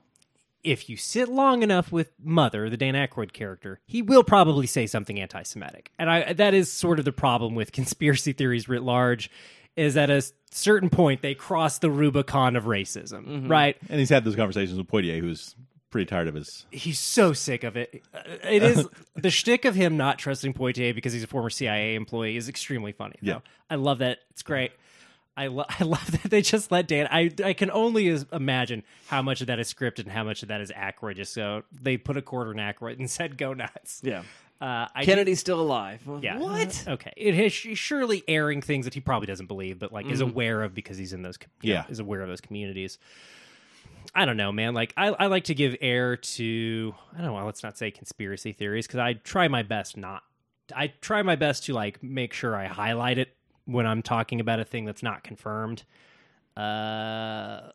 If 0.64 0.90
you 0.90 0.98
sit 0.98 1.30
long 1.30 1.62
enough 1.64 1.92
with 1.92 2.12
Mother, 2.24 2.70
the 2.70 2.78
Dan 2.78 2.94
Aykroyd 2.94 3.34
character, 3.34 3.80
he 3.86 4.02
will 4.02 4.24
probably 4.24 4.68
say 4.68 4.88
something 4.88 5.20
anti-Semitic, 5.20 5.92
and 6.00 6.10
I 6.10 6.34
that 6.34 6.54
is 6.54 6.72
sort 6.72 7.00
of 7.00 7.06
the 7.06 7.12
problem 7.12 7.56
with 7.56 7.72
conspiracy 7.74 8.34
theories 8.34 8.68
writ 8.70 8.84
large, 8.84 9.30
is 9.76 9.98
at 9.98 10.10
a 10.10 10.24
certain 10.52 10.90
point 10.90 11.22
they 11.22 11.34
cross 11.36 11.80
the 11.80 11.90
Rubicon 11.92 12.56
of 12.56 12.66
racism, 12.66 13.50
right? 13.50 13.76
And 13.90 14.00
he's 14.00 14.10
had 14.10 14.24
those 14.24 14.36
conversations 14.36 14.78
with 14.78 14.88
Poitier, 14.88 15.20
who's 15.20 15.56
pretty 15.90 16.06
tired 16.08 16.28
of 16.28 16.34
his. 16.36 16.66
He's 16.72 16.98
so 17.00 17.34
sick 17.34 17.64
of 17.64 17.76
it. 17.78 18.02
Uh, 18.14 18.22
It 18.50 18.64
is 18.64 18.88
the 19.16 19.30
shtick 19.30 19.64
of 19.66 19.76
him 19.76 19.96
not 19.98 20.18
trusting 20.18 20.54
Poitier 20.56 20.94
because 20.96 21.14
he's 21.14 21.24
a 21.24 21.28
former 21.28 21.50
CIA 21.52 21.94
employee 21.96 22.36
is 22.36 22.50
extremely 22.50 22.92
funny. 22.94 23.16
Yeah. 23.22 23.34
though. 23.36 23.42
I 23.70 23.76
love 23.76 24.00
that. 24.00 24.20
It's 24.32 24.42
great. 24.42 24.72
I, 25.36 25.48
lo- 25.48 25.66
I 25.80 25.84
love 25.84 26.12
that 26.12 26.30
they 26.30 26.42
just 26.42 26.72
let 26.72 26.88
Dan. 26.88 27.08
I 27.12 27.32
I 27.44 27.54
can 27.54 27.72
only 27.72 28.08
imagine 28.32 28.84
how 29.08 29.22
much 29.22 29.42
of 29.42 29.48
that 29.48 29.60
is 29.60 29.74
scripted 29.74 30.00
and 30.04 30.12
how 30.12 30.24
much 30.24 30.44
of 30.44 30.50
that 30.50 30.62
is 30.62 30.72
Aykroyd. 30.72 31.16
Just 31.16 31.34
so 31.34 31.64
they 31.72 31.98
put 31.98 32.18
a 32.18 32.22
quarter 32.22 32.52
in 32.52 32.58
Aykroyd 32.58 33.00
and 33.00 33.10
said, 33.18 33.38
"Go 33.38 33.54
nuts." 33.54 34.02
yeah, 34.04 34.24
Uh, 34.62 34.88
I 34.94 35.04
Kennedy's 35.06 35.40
still 35.40 35.60
alive. 35.60 36.02
yeah. 36.22 36.38
What? 36.38 36.86
Okay. 36.88 37.12
It 37.18 37.38
is 37.40 37.52
surely 37.52 38.24
airing 38.28 38.62
things 38.62 38.86
that 38.86 38.94
he 38.94 39.00
probably 39.00 39.26
doesn't 39.28 39.48
believe, 39.48 39.80
but 39.80 39.92
like 39.92 40.06
is 40.06 40.22
aware 40.22 40.62
of 40.64 40.74
because 40.76 40.98
he's 40.98 41.14
in 41.14 41.22
those. 41.24 41.38
you 41.62 41.74
know, 41.74 41.80
Yeah. 41.80 41.86
is 41.90 42.00
aware 42.00 42.22
of 42.22 42.28
those 42.30 42.42
communities. 42.42 43.00
I 44.16 44.26
don't 44.26 44.38
know, 44.38 44.52
man. 44.52 44.74
Like 44.76 44.94
I, 44.96 45.08
I 45.08 45.26
like 45.28 45.46
to 45.46 45.56
give 45.56 45.76
air 45.82 46.16
to 46.18 46.94
I 47.18 47.22
don't 47.22 47.34
know. 47.36 47.46
Let's 47.46 47.64
not 47.64 47.78
say 47.78 47.90
conspiracy 47.90 48.52
theories 48.52 48.86
because 48.86 49.00
I 49.00 49.14
try 49.14 49.48
my 49.48 49.64
best 49.64 49.98
not. 49.98 50.22
I 50.76 50.88
try 51.02 51.24
my 51.24 51.36
best 51.36 51.66
to 51.66 51.74
like 51.74 52.04
make 52.04 52.34
sure 52.34 52.56
I 52.56 52.68
highlight 52.68 53.18
it 53.18 53.36
when 53.66 53.86
I'm 53.86 54.02
talking 54.02 54.40
about 54.40 54.60
a 54.60 54.66
thing 54.66 54.86
that's 54.86 55.04
not 55.04 55.24
confirmed. 55.24 55.84
Uh, 56.58 57.72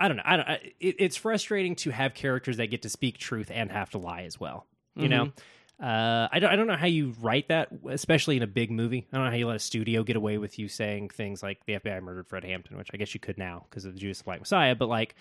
I 0.00 0.08
don't 0.08 0.16
know. 0.16 0.22
I 0.24 0.36
don't. 0.36 0.48
I, 0.48 0.54
it, 0.80 0.96
it's 0.98 1.16
frustrating 1.16 1.76
to 1.76 1.90
have 1.90 2.14
characters 2.14 2.56
that 2.56 2.66
get 2.68 2.82
to 2.82 2.88
speak 2.88 3.18
truth 3.18 3.50
and 3.52 3.70
have 3.70 3.90
to 3.90 3.98
lie 3.98 4.22
as 4.22 4.38
well. 4.40 4.66
You 4.94 5.08
know, 5.08 5.32
uh, 5.80 6.28
I 6.30 6.38
don't. 6.38 6.50
I 6.50 6.56
don't 6.56 6.66
know 6.66 6.76
how 6.76 6.86
you 6.86 7.14
write 7.20 7.48
that, 7.48 7.68
especially 7.88 8.36
in 8.36 8.42
a 8.42 8.46
big 8.48 8.70
movie. 8.70 9.06
I 9.12 9.16
don't 9.16 9.24
know 9.24 9.30
how 9.30 9.36
you 9.36 9.46
let 9.46 9.56
a 9.56 9.60
studio 9.60 10.02
get 10.02 10.16
away 10.16 10.38
with 10.38 10.58
you 10.58 10.68
saying 10.68 11.10
things 11.10 11.42
like 11.42 11.64
the 11.66 11.74
FBI 11.74 12.02
murdered 12.02 12.26
Fred 12.26 12.44
Hampton, 12.44 12.76
which 12.76 12.90
I 12.92 12.96
guess 12.96 13.14
you 13.14 13.20
could 13.20 13.38
now 13.38 13.64
because 13.70 13.84
of 13.84 13.94
the 13.94 14.00
Judas 14.00 14.20
Black 14.22 14.40
Messiah. 14.40 14.74
But 14.74 14.88
like, 14.88 15.14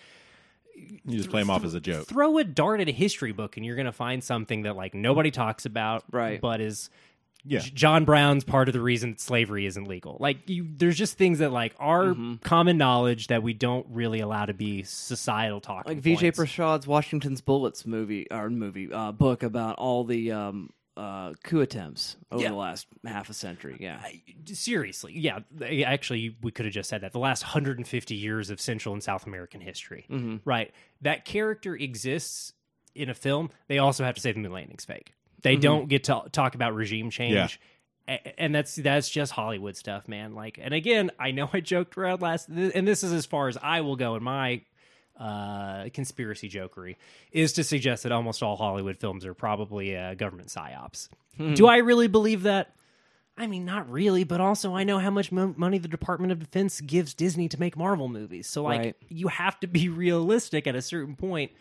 You 0.75 1.17
just 1.17 1.29
play 1.29 1.41
him 1.41 1.49
off 1.49 1.63
as 1.63 1.73
a 1.73 1.79
joke. 1.79 2.07
throw 2.07 2.37
a 2.37 2.43
dart 2.43 2.81
at 2.81 2.89
a 2.89 2.91
history 2.91 3.31
book, 3.31 3.55
and 3.55 3.65
you're 3.65 3.75
going 3.77 3.85
to 3.85 3.91
find 3.93 4.21
something 4.23 4.63
that 4.63 4.75
like 4.75 4.93
nobody 4.93 5.31
talks 5.31 5.65
about, 5.65 6.03
Right. 6.11 6.41
But 6.41 6.59
is 6.59 6.89
Yeah. 7.43 7.59
John 7.59 8.05
Brown's 8.05 8.43
part 8.43 8.67
of 8.69 8.73
the 8.73 8.81
reason 8.81 9.17
slavery 9.17 9.65
isn't 9.65 9.87
legal. 9.87 10.17
Like 10.19 10.47
you, 10.49 10.67
there's 10.77 10.97
just 10.97 11.17
things 11.17 11.39
that 11.39 11.51
like 11.51 11.73
are 11.79 12.05
Mm-hmm. 12.05 12.35
common 12.43 12.77
knowledge 12.77 13.27
that 13.27 13.41
we 13.43 13.53
don't 13.53 13.85
really 13.89 14.19
allow 14.19 14.45
to 14.45 14.53
be 14.53 14.83
societal 14.83 15.59
talking. 15.61 15.95
like 15.95 16.03
Vijay 16.03 16.35
points. 16.35 16.39
Prashad's 16.39 16.87
Washington's 16.87 17.41
Bullets 17.41 17.85
movie 17.85 18.27
or 18.29 18.49
movie 18.49 18.91
uh, 18.91 19.11
book 19.11 19.43
about 19.43 19.77
all 19.79 20.03
the 20.03 20.31
um, 20.31 20.69
uh, 20.97 21.33
coup 21.43 21.61
attempts 21.61 22.17
over 22.31 22.43
Yeah. 22.43 22.49
the 22.49 22.55
last 22.55 22.85
half 23.05 23.29
a 23.29 23.33
century. 23.33 23.77
Yeah, 23.79 24.01
seriously 24.45 25.13
yeah 25.17 25.39
they- 25.51 25.83
actually 25.83 26.35
we 26.41 26.51
could 26.51 26.65
have 26.65 26.73
just 26.73 26.89
said 26.89 27.01
that 27.01 27.11
the 27.11 27.19
last 27.19 27.43
150 27.43 28.15
years 28.15 28.49
of 28.49 28.59
central 28.59 28.93
and 28.93 29.01
south 29.03 29.25
american 29.25 29.61
history 29.61 30.05
Mm-hmm. 30.09 30.37
right 30.45 30.71
that 31.01 31.25
character 31.25 31.75
exists 31.75 32.53
in 32.95 33.09
a 33.09 33.13
film 33.13 33.49
they 33.67 33.77
also 33.77 34.03
have 34.03 34.15
to 34.15 34.21
say 34.21 34.31
the 34.31 34.39
moon 34.39 34.51
landing's 34.51 34.85
fake 34.85 35.13
they 35.43 35.53
Mm-hmm. 35.53 35.61
don't 35.61 35.89
get 35.89 36.03
to 36.05 36.23
talk 36.31 36.55
about 36.55 36.73
regime 36.75 37.09
change 37.09 37.59
Yeah. 38.07 38.17
And 38.37 38.53
that's 38.53 38.75
that's 38.75 39.09
just 39.09 39.31
hollywood 39.31 39.77
stuff 39.77 40.07
man 40.07 40.33
like 40.33 40.59
and 40.61 40.73
again 40.73 41.11
i 41.19 41.31
know 41.31 41.49
i 41.53 41.59
joked 41.59 41.97
around 41.97 42.21
last 42.21 42.47
and 42.49 42.87
this 42.87 43.03
is 43.03 43.13
as 43.13 43.25
far 43.25 43.47
as 43.47 43.57
i 43.61 43.81
will 43.81 43.95
go 43.95 44.15
in 44.15 44.23
my 44.23 44.61
uh, 45.19 45.87
conspiracy 45.93 46.49
jokery 46.49 46.95
is 47.31 47.53
to 47.53 47.63
suggest 47.63 48.03
that 48.03 48.11
almost 48.11 48.41
all 48.41 48.55
Hollywood 48.55 48.97
films 48.97 49.23
are 49.25 49.35
probably 49.35 49.95
uh, 49.95 50.15
government 50.15 50.49
psyops. 50.49 51.09
Hmm. 51.37 51.53
Do 51.53 51.67
I 51.67 51.77
really 51.77 52.07
believe 52.07 52.43
that? 52.43 52.73
I 53.37 53.45
mean, 53.45 53.63
not 53.63 53.87
really, 53.91 54.23
but 54.23 54.41
also 54.41 54.73
I 54.75 54.83
know 54.83 54.97
how 54.97 55.11
much 55.11 55.31
mo- 55.31 55.53
money 55.57 55.77
the 55.77 55.87
Department 55.87 56.31
of 56.31 56.39
Defense 56.39 56.81
gives 56.81 57.13
Disney 57.13 57.47
to 57.49 57.59
make 57.59 57.77
Marvel 57.77 58.07
movies. 58.07 58.47
So, 58.47 58.63
like, 58.63 58.79
Right. 58.79 58.95
you 59.09 59.27
have 59.27 59.59
to 59.59 59.67
be 59.67 59.89
realistic 59.89 60.65
at 60.65 60.75
a 60.75 60.81
certain 60.81 61.15
point. 61.15 61.51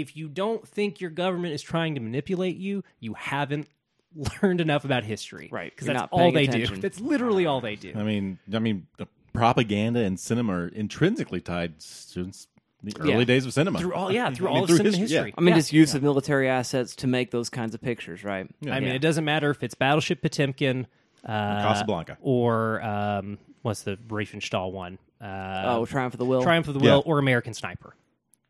If 0.00 0.16
you 0.16 0.28
don't 0.28 0.66
think 0.66 1.00
your 1.00 1.10
government 1.10 1.54
is 1.54 1.62
trying 1.62 1.94
to 1.94 2.00
manipulate 2.00 2.56
you, 2.56 2.84
you 3.00 3.14
haven't 3.14 3.68
learned 4.42 4.60
enough 4.60 4.84
about 4.84 5.04
history. 5.04 5.48
Right. 5.50 5.70
Because 5.70 5.86
that's 5.86 5.98
not 5.98 6.08
all 6.12 6.32
they 6.32 6.44
attention. 6.44 6.76
do. 6.76 6.80
That's 6.80 7.00
literally 7.00 7.46
all 7.46 7.60
they 7.60 7.76
do. 7.76 7.92
I 7.96 8.02
mean, 8.02 8.38
I 8.52 8.58
mean, 8.58 8.86
the 8.98 9.06
propaganda 9.32 10.00
and 10.00 10.18
cinema 10.18 10.52
are 10.54 10.68
intrinsically 10.68 11.40
tied 11.40 11.80
since 11.82 12.48
the 12.82 12.94
early 13.00 13.12
Yeah. 13.18 13.24
days 13.24 13.44
of 13.46 13.52
cinema. 13.52 13.78
through 13.78 13.94
all, 13.94 14.12
yeah, 14.12 14.30
through 14.30 14.48
I 14.48 14.50
mean, 14.50 14.58
all 14.58 14.64
of 14.64 14.70
cinema 14.70 14.96
history, 14.96 15.28
yeah. 15.30 15.34
I 15.36 15.40
mean, 15.40 15.48
Yeah. 15.54 15.58
just 15.58 15.72
use 15.72 15.94
of 15.94 16.02
military 16.02 16.48
assets 16.48 16.94
to 16.96 17.06
make 17.06 17.30
those 17.30 17.48
kinds 17.50 17.74
of 17.74 17.80
pictures, 17.80 18.22
right? 18.22 18.48
I 18.70 18.80
mean, 18.80 18.90
it 18.90 19.00
doesn't 19.00 19.24
matter 19.24 19.50
if 19.50 19.62
it's 19.62 19.74
Battleship 19.74 20.22
Potemkin, 20.22 20.86
uh, 21.24 21.62
Casablanca. 21.62 22.16
or 22.20 22.80
um, 22.82 23.38
what's 23.62 23.82
the 23.82 23.96
Riefenstahl 24.08 24.70
one? 24.72 24.98
Uh, 25.20 25.62
oh, 25.66 25.86
Triumph 25.86 26.14
of 26.14 26.18
the 26.18 26.24
Will. 26.26 26.42
Triumph 26.42 26.68
of 26.68 26.74
the 26.74 26.80
Yeah. 26.80 26.92
Will 26.96 27.02
or 27.06 27.18
American 27.18 27.54
Sniper. 27.54 27.94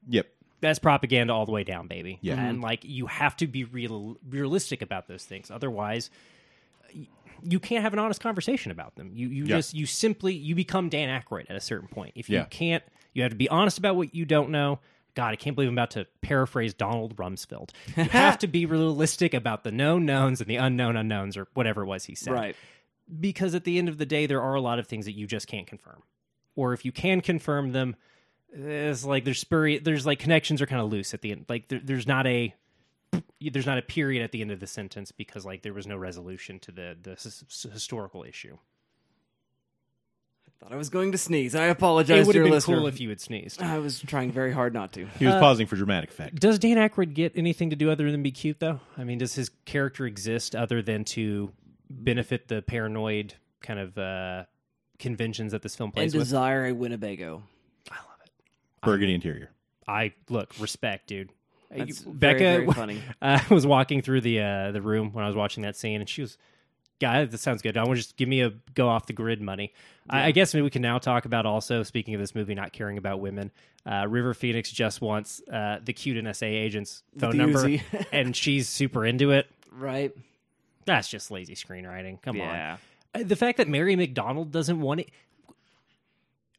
Yep. 0.08 0.26
That's 0.60 0.78
propaganda 0.78 1.32
all 1.32 1.44
the 1.46 1.52
way 1.52 1.64
down, 1.64 1.86
baby. 1.86 2.18
Yeah. 2.22 2.34
and 2.34 2.56
mm-hmm. 2.56 2.64
like 2.64 2.84
you 2.84 3.06
have 3.06 3.36
to 3.38 3.46
be 3.46 3.64
real, 3.64 4.16
realistic 4.28 4.82
about 4.82 5.06
those 5.08 5.24
things. 5.24 5.50
Otherwise, 5.50 6.10
you 7.42 7.60
can't 7.60 7.82
have 7.82 7.92
an 7.92 7.98
honest 7.98 8.20
conversation 8.20 8.72
about 8.72 8.96
them. 8.96 9.10
You 9.12 9.28
you 9.28 9.44
Yeah. 9.44 9.56
just 9.56 9.74
you 9.74 9.86
simply 9.86 10.34
you 10.34 10.54
become 10.54 10.88
Dan 10.88 11.08
Aykroyd 11.08 11.46
at 11.50 11.56
a 11.56 11.60
certain 11.60 11.88
point. 11.88 12.12
If 12.14 12.28
you 12.30 12.36
Yeah. 12.38 12.44
can't, 12.46 12.82
you 13.12 13.22
have 13.22 13.32
to 13.32 13.36
be 13.36 13.48
honest 13.48 13.78
about 13.78 13.96
what 13.96 14.14
you 14.14 14.24
don't 14.24 14.50
know. 14.50 14.80
God, 15.14 15.32
I 15.32 15.36
can't 15.36 15.54
believe 15.56 15.68
I'm 15.70 15.74
about 15.74 15.92
to 15.92 16.06
paraphrase 16.20 16.74
Donald 16.74 17.16
Rumsfeld. 17.16 17.70
You 17.96 18.04
have 18.10 18.38
to 18.38 18.46
be 18.46 18.66
realistic 18.66 19.32
about 19.32 19.64
the 19.64 19.72
known 19.72 20.04
knowns 20.04 20.40
and 20.40 20.48
the 20.48 20.56
unknown 20.56 20.96
unknowns, 20.96 21.36
or 21.36 21.48
whatever 21.54 21.82
it 21.82 21.86
was 21.86 22.04
he 22.04 22.14
said 22.14 22.32
Right. 22.34 22.56
because 23.20 23.54
at 23.54 23.64
the 23.64 23.78
end 23.78 23.88
of 23.88 23.98
the 23.98 24.06
day 24.06 24.26
there 24.26 24.42
are 24.42 24.54
a 24.54 24.60
lot 24.60 24.78
of 24.78 24.86
things 24.86 25.04
that 25.06 25.12
you 25.12 25.26
just 25.26 25.46
can't 25.46 25.66
confirm 25.66 26.02
or 26.54 26.72
if 26.72 26.84
you 26.84 26.92
can 26.92 27.20
confirm 27.20 27.72
them 27.72 27.96
it's 28.58 29.04
like 29.04 29.24
there's 29.24 29.42
spuri- 29.44 29.82
there's 29.84 30.06
like 30.06 30.18
connections 30.18 30.62
are 30.62 30.66
kind 30.66 30.80
of 30.80 30.90
loose 30.90 31.12
at 31.14 31.20
the 31.22 31.32
end 31.32 31.44
like 31.48 31.68
there, 31.68 31.80
there's 31.82 32.06
not 32.06 32.26
a 32.26 32.54
there's 33.40 33.66
not 33.66 33.76
a 33.78 33.82
period 33.82 34.22
at 34.22 34.32
the 34.32 34.40
end 34.40 34.50
of 34.50 34.60
the 34.60 34.66
sentence 34.66 35.12
because 35.12 35.44
like 35.44 35.62
there 35.62 35.74
was 35.74 35.86
no 35.86 35.96
resolution 35.96 36.58
to 36.60 36.72
the 36.72 36.96
the 37.02 37.10
his- 37.10 37.66
historical 37.72 38.24
issue 38.24 38.56
I 40.48 40.64
Thought 40.64 40.72
I 40.72 40.76
was 40.76 40.88
going 40.88 41.12
to 41.12 41.18
sneeze. 41.18 41.54
I 41.54 41.64
apologize. 41.66 42.10
it 42.10 42.20
apologize, 42.22 42.26
would 42.28 42.34
have 42.36 42.44
been 42.44 42.52
listener. 42.52 42.76
cool 42.78 42.86
if 42.86 42.98
you 42.98 43.10
had 43.10 43.20
sneezed 43.20 43.60
I 43.62 43.78
was 43.78 44.00
trying 44.00 44.32
very 44.32 44.52
hard 44.52 44.72
not 44.72 44.92
to. 44.94 45.04
He 45.18 45.26
was 45.26 45.34
pausing 45.34 45.66
for 45.66 45.76
dramatic 45.76 46.10
effect. 46.10 46.36
does 46.40 46.58
dan 46.58 46.78
Aykroyd 46.78 47.12
get 47.12 47.32
anything 47.36 47.70
to 47.70 47.76
do 47.76 47.90
other 47.90 48.10
than 48.10 48.22
be 48.22 48.30
cute 48.32 48.58
though 48.58 48.80
i 48.96 49.04
mean 49.04 49.18
does 49.18 49.34
his 49.34 49.50
character 49.66 50.06
exist 50.06 50.56
other 50.56 50.80
than 50.80 51.04
to 51.04 51.52
benefit 51.90 52.48
the 52.48 52.62
paranoid 52.62 53.34
kind 53.60 53.78
of 53.78 53.98
uh 53.98 54.44
conventions 54.98 55.52
that 55.52 55.60
this 55.60 55.76
film 55.76 55.88
And 55.88 55.94
plays 55.94 56.14
with 56.14 56.22
desire 56.24 56.64
a 56.66 56.72
Winnebago. 56.72 57.42
Burgundy 58.86 59.14
interior. 59.14 59.50
I 59.86 60.12
look 60.30 60.54
respect, 60.58 61.06
dude. 61.08 61.30
That's 61.70 62.04
You- 62.04 62.12
very, 62.12 62.34
Becca 62.34 62.38
very 62.38 62.72
funny. 62.72 63.02
uh, 63.22 63.40
was 63.50 63.66
walking 63.66 64.00
through 64.02 64.20
the 64.22 64.40
uh, 64.40 64.72
the 64.72 64.80
room 64.82 65.12
when 65.12 65.24
I 65.24 65.26
was 65.26 65.36
watching 65.36 65.62
that 65.64 65.76
scene, 65.76 66.00
and 66.00 66.08
she 66.08 66.22
was, 66.22 66.38
"Guy, 67.00 67.24
that 67.24 67.38
sounds 67.38 67.60
good. 67.62 67.76
I 67.76 67.82
want 67.84 67.96
to 67.96 68.02
just 68.02 68.16
give 68.16 68.28
me 68.28 68.40
a 68.42 68.50
go 68.74 68.88
off 68.88 69.06
the 69.06 69.12
grid 69.12 69.40
money." 69.42 69.72
I, 70.08 70.26
I 70.26 70.30
guess 70.30 70.54
maybe 70.54 70.62
we 70.62 70.70
can 70.70 70.82
now 70.82 70.98
talk 70.98 71.24
about 71.24 71.44
also 71.46 71.82
speaking 71.82 72.14
of 72.14 72.20
this 72.20 72.34
movie 72.34 72.54
not 72.54 72.72
caring 72.72 72.98
about 72.98 73.20
women. 73.20 73.50
Uh, 73.84 74.06
River 74.08 74.34
Phoenix 74.34 74.70
just 74.70 75.00
wants 75.00 75.40
uh, 75.52 75.78
the 75.84 75.92
cute 75.92 76.16
NSA 76.24 76.46
agent's 76.46 77.02
phone 77.18 77.30
the 77.32 77.36
number, 77.36 77.68
and 78.12 78.34
she's 78.34 78.68
super 78.68 79.04
into 79.04 79.32
it. 79.32 79.46
Right. 79.72 80.12
That's 80.84 81.08
just 81.08 81.30
lazy 81.32 81.54
screenwriting. 81.56 82.22
Come 82.22 82.36
Yeah. 82.36 82.76
on. 83.14 83.20
Uh, 83.22 83.24
The 83.24 83.36
fact 83.36 83.58
that 83.58 83.66
Mary 83.68 83.96
McDonnell 83.96 84.50
doesn't 84.50 84.80
want 84.80 85.00
it. 85.00 85.10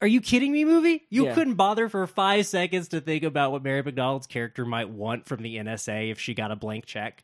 Are 0.01 0.07
you 0.07 0.21
kidding 0.21 0.51
me, 0.51 0.63
movie? 0.63 1.03
You 1.09 1.25
Yeah. 1.25 1.33
couldn't 1.33 1.55
bother 1.55 1.89
for 1.89 2.05
five 2.05 2.45
seconds 2.45 2.89
to 2.89 3.01
think 3.01 3.23
about 3.23 3.51
what 3.51 3.63
Mary 3.63 3.81
McDonnell's 3.81 4.27
character 4.27 4.63
might 4.65 4.89
want 4.89 5.25
from 5.25 5.41
the 5.41 5.57
NSA 5.57 6.11
if 6.11 6.19
she 6.19 6.33
got 6.33 6.51
a 6.51 6.55
blank 6.55 6.85
check. 6.85 7.23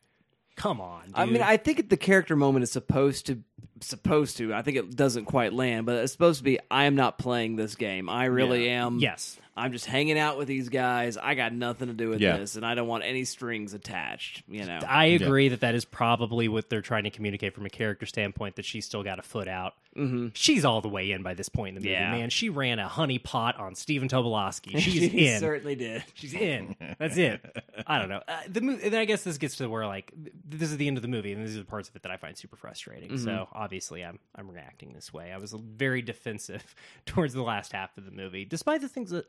Come 0.56 0.80
on, 0.82 1.06
dude. 1.08 1.14
I 1.16 1.26
mean, 1.26 1.42
I 1.42 1.58
think 1.58 1.90
the 1.90 1.98
character 1.98 2.36
moment 2.36 2.64
is 2.64 2.72
supposed 2.72 3.26
to 3.28 3.44
supposed 3.82 4.38
to. 4.38 4.54
I 4.54 4.62
think 4.62 4.78
it 4.78 4.96
doesn't 4.96 5.26
quite 5.26 5.52
land, 5.52 5.86
but 5.88 5.96
it's 5.98 6.12
supposed 6.12 6.38
to 6.40 6.44
be. 6.44 6.60
I 6.72 6.86
am 6.86 6.96
not 6.96 7.18
playing 7.18 7.56
this 7.58 7.76
game. 7.76 8.08
I 8.08 8.26
really 8.26 8.70
am. 8.70 9.00
yes. 9.00 9.38
I'm 9.58 9.72
just 9.72 9.86
hanging 9.86 10.18
out 10.18 10.38
with 10.38 10.48
these 10.48 10.70
guys. 10.70 11.16
I 11.18 11.36
got 11.36 11.54
nothing 11.54 11.88
to 11.88 11.94
do 11.94 12.10
with 12.10 12.22
Yeah. 12.22 12.38
this, 12.38 12.56
and 12.56 12.66
I 12.66 12.74
don't 12.76 12.88
want 12.88 13.04
any 13.04 13.24
strings 13.26 13.74
attached. 13.74 14.44
You 14.48 14.66
know. 14.66 14.80
I 14.88 15.06
agree 15.06 15.50
that 15.50 15.60
that 15.62 15.76
is 15.76 15.86
probably 15.86 16.48
what 16.48 16.70
they're 16.70 16.82
trying 16.82 17.04
to 17.04 17.10
communicate 17.12 17.54
from 17.54 17.66
a 17.66 17.70
character 17.70 18.06
standpoint. 18.06 18.56
That 18.56 18.66
she's 18.66 18.86
still 18.86 19.04
got 19.04 19.20
a 19.20 19.24
foot 19.24 19.48
out. 19.48 19.74
Mm-hmm. 19.96 20.28
She's 20.34 20.66
all 20.66 20.82
the 20.82 20.90
way 20.90 21.12
in 21.12 21.22
by 21.24 21.34
this 21.34 21.50
point 21.50 21.76
in 21.78 21.84
the 21.84 21.88
movie. 21.90 21.92
Yeah. 22.00 22.12
Man, 22.12 22.30
she 22.30 22.50
ran 22.50 22.80
a 22.80 22.88
honey 22.88 23.20
pot 23.20 23.60
on 23.60 23.76
Stephen 23.76 24.08
Tobolowsky. 24.10 24.72
She's 24.80 25.12
She 25.12 25.28
in. 25.28 25.40
certainly 25.40 25.76
did. 25.76 26.04
She's 26.16 26.34
in. 26.34 26.76
That's 26.98 27.18
it. 27.18 27.42
I 27.86 28.00
don't 28.00 28.10
know. 28.10 28.22
Uh, 28.28 28.40
the 28.48 28.62
mo- 28.62 28.80
and 28.82 28.96
I 28.96 29.06
guess 29.06 29.24
this 29.24 29.38
gets 29.38 29.56
to 29.58 29.68
where 29.68 29.86
like 29.86 30.12
th- 30.16 30.34
this 30.50 30.72
is 30.72 30.78
the 30.78 30.88
end 30.88 30.98
of 30.98 31.02
the 31.04 31.08
movie, 31.08 31.32
and 31.34 31.46
these 31.46 31.56
are 31.56 31.60
the 31.60 31.66
parts 31.66 31.90
of 31.90 31.96
it 31.96 32.02
that 32.04 32.12
I 32.12 32.18
find 32.18 32.38
super 32.38 32.56
frustrating. 32.56 33.18
So 33.18 33.48
obviously, 33.54 34.04
I'm 34.04 34.20
I'm 34.36 34.50
reacting 34.50 34.94
this 34.94 35.14
way. 35.14 35.32
I 35.32 35.38
was 35.38 35.52
very 35.54 36.02
defensive 36.02 36.76
towards 37.06 37.34
the 37.34 37.44
last 37.44 37.72
half 37.74 37.96
of 37.98 38.06
the 38.06 38.12
movie, 38.12 38.46
despite 38.46 38.82
the 38.82 38.90
things 38.90 39.12
that 39.12 39.26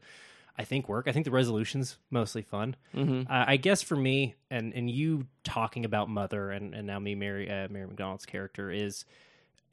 I 0.56 0.64
think 0.64 0.88
work. 0.88 1.08
I 1.08 1.12
think 1.12 1.24
the 1.24 1.30
resolution's 1.30 1.98
mostly 2.10 2.42
fun. 2.42 2.76
Uh, 2.96 3.24
I 3.28 3.56
guess 3.56 3.82
for 3.82 3.96
me, 3.96 4.34
and 4.50 4.72
and 4.72 4.88
you 4.90 5.26
talking 5.42 5.84
about 5.84 6.08
Mother, 6.08 6.50
and 6.50 6.74
and 6.74 6.86
now 6.86 6.98
me, 6.98 7.14
Mary 7.14 7.50
uh, 7.50 7.68
Mary 7.68 7.86
McDonnell's 7.86 8.24
character 8.24 8.70
is 8.70 9.04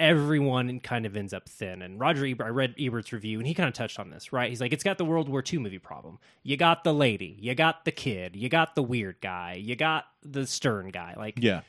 everyone 0.02 0.80
kind 0.80 1.06
of 1.06 1.16
ends 1.16 1.34
up 1.34 1.47
thin. 1.47 1.82
And 1.82 1.99
Roger 1.99 2.26
Ebert, 2.26 2.47
I 2.47 2.49
read 2.49 2.76
Ebert's 2.80 3.14
review, 3.14 3.38
and 3.38 3.47
he 3.47 3.54
kind 3.54 3.68
of 3.68 3.74
touched 3.76 3.99
on 3.99 4.10
this, 4.10 4.34
right? 4.34 4.49
He's 4.49 4.60
like, 4.60 4.74
it's 4.74 4.84
got 4.84 4.97
the 4.97 5.06
World 5.06 5.30
War 5.30 5.43
II 5.47 5.60
movie 5.60 5.78
problem. 5.80 6.18
You 6.43 6.58
got 6.58 6.84
the 6.84 6.93
lady, 6.93 7.38
you 7.39 7.54
got 7.56 7.86
the 7.86 7.91
kid, 7.91 8.36
you 8.36 8.49
got 8.49 8.76
the 8.76 8.84
weird 8.84 9.18
guy, 9.22 9.54
you 9.62 9.76
got 9.76 10.06
the 10.24 10.47
stern 10.47 10.89
guy, 10.89 11.14
like, 11.18 11.36
Yeah. 11.39 11.62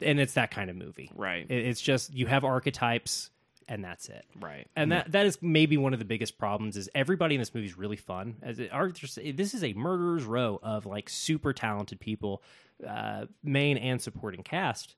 and 0.00 0.20
it's 0.20 0.34
that 0.34 0.50
kind 0.50 0.68
of 0.70 0.76
movie, 0.76 1.10
Right. 1.14 1.46
It- 1.50 1.66
It's 1.66 1.80
just 1.80 2.12
you 2.14 2.26
have 2.26 2.44
archetypes, 2.44 3.30
and 3.68 3.82
that's 3.84 4.08
it, 4.08 4.24
Right. 4.38 4.66
and 4.76 4.92
that 4.92 5.12
that 5.12 5.26
is 5.26 5.40
maybe 5.40 5.76
one 5.76 5.92
of 5.92 5.98
the 6.00 6.04
biggest 6.04 6.38
problems 6.38 6.76
is 6.76 6.90
everybody 6.94 7.34
in 7.36 7.40
this 7.40 7.54
movie 7.54 7.66
is 7.68 7.78
really 7.78 7.96
fun. 7.96 8.36
As 8.42 8.58
it, 8.58 8.72
Arthur, 8.72 9.06
this 9.32 9.54
is 9.54 9.64
a 9.64 9.72
murderer's 9.74 10.24
row 10.24 10.58
of 10.62 10.86
like 10.86 11.08
super 11.08 11.52
talented 11.52 11.98
people, 12.00 12.42
uh, 12.86 13.26
main 13.44 13.76
and 13.78 14.00
supporting 14.02 14.42
cast. 14.42 14.96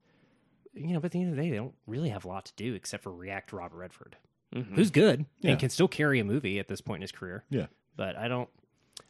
You 0.74 0.94
know, 0.94 1.00
but 1.00 1.06
at 1.06 1.12
the 1.12 1.20
end 1.20 1.30
of 1.30 1.36
the 1.36 1.42
day, 1.42 1.50
they 1.50 1.56
don't 1.56 1.74
really 1.86 2.08
have 2.10 2.24
a 2.24 2.28
lot 2.28 2.46
to 2.46 2.52
do 2.56 2.74
except 2.74 3.02
for 3.02 3.12
react 3.12 3.50
to 3.50 3.56
Robert 3.56 3.76
Redford, 3.76 4.16
who's 4.74 4.90
good 4.90 5.26
Yeah. 5.40 5.50
and 5.52 5.60
can 5.60 5.70
still 5.70 5.88
carry 5.88 6.18
a 6.20 6.24
movie 6.24 6.58
at 6.58 6.68
this 6.68 6.80
point 6.80 6.98
in 6.98 7.02
his 7.02 7.12
career. 7.12 7.44
Yeah. 7.50 7.66
But 7.96 8.16
I 8.16 8.28
don't. 8.28 8.48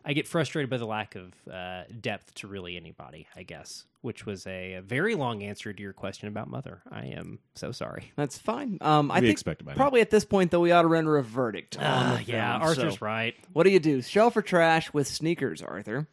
I 0.04 0.12
get 0.14 0.26
frustrated 0.26 0.68
by 0.68 0.78
the 0.78 0.86
lack 0.86 1.14
of 1.14 1.32
uh, 1.52 1.84
depth 2.00 2.34
to 2.36 2.48
really 2.48 2.76
anybody. 2.76 3.28
I 3.36 3.44
guess, 3.44 3.84
which 4.00 4.26
was 4.26 4.44
a, 4.48 4.74
a 4.74 4.82
very 4.82 5.14
long 5.14 5.44
answer 5.44 5.72
to 5.72 5.80
your 5.82 5.92
question 5.92 6.26
about 6.26 6.48
Mother. 6.48 6.82
I 6.90 7.06
am 7.06 7.38
so 7.54 7.70
sorry. 7.70 8.10
That's 8.16 8.36
fine. 8.38 8.78
Um, 8.80 9.12
I 9.12 9.16
We 9.20 9.26
think 9.28 9.32
expect 9.32 9.60
it 9.60 9.66
now. 9.68 9.74
probably 9.74 10.00
at 10.00 10.10
this 10.10 10.24
point 10.24 10.50
though 10.50 10.60
we 10.60 10.72
ought 10.72 10.82
to 10.82 10.88
render 10.88 11.16
a 11.18 11.22
verdict. 11.22 11.78
on 11.78 12.20
yeah, 12.26 12.52
film. 12.58 12.62
Arthur's 12.68 12.98
So, 12.98 13.04
right. 13.06 13.34
What 13.52 13.62
do 13.62 13.70
you 13.70 13.78
do? 13.78 14.02
Shelf 14.02 14.36
or 14.36 14.42
trash 14.42 14.92
with 14.92 15.06
sneakers, 15.06 15.62
Arthur? 15.62 16.08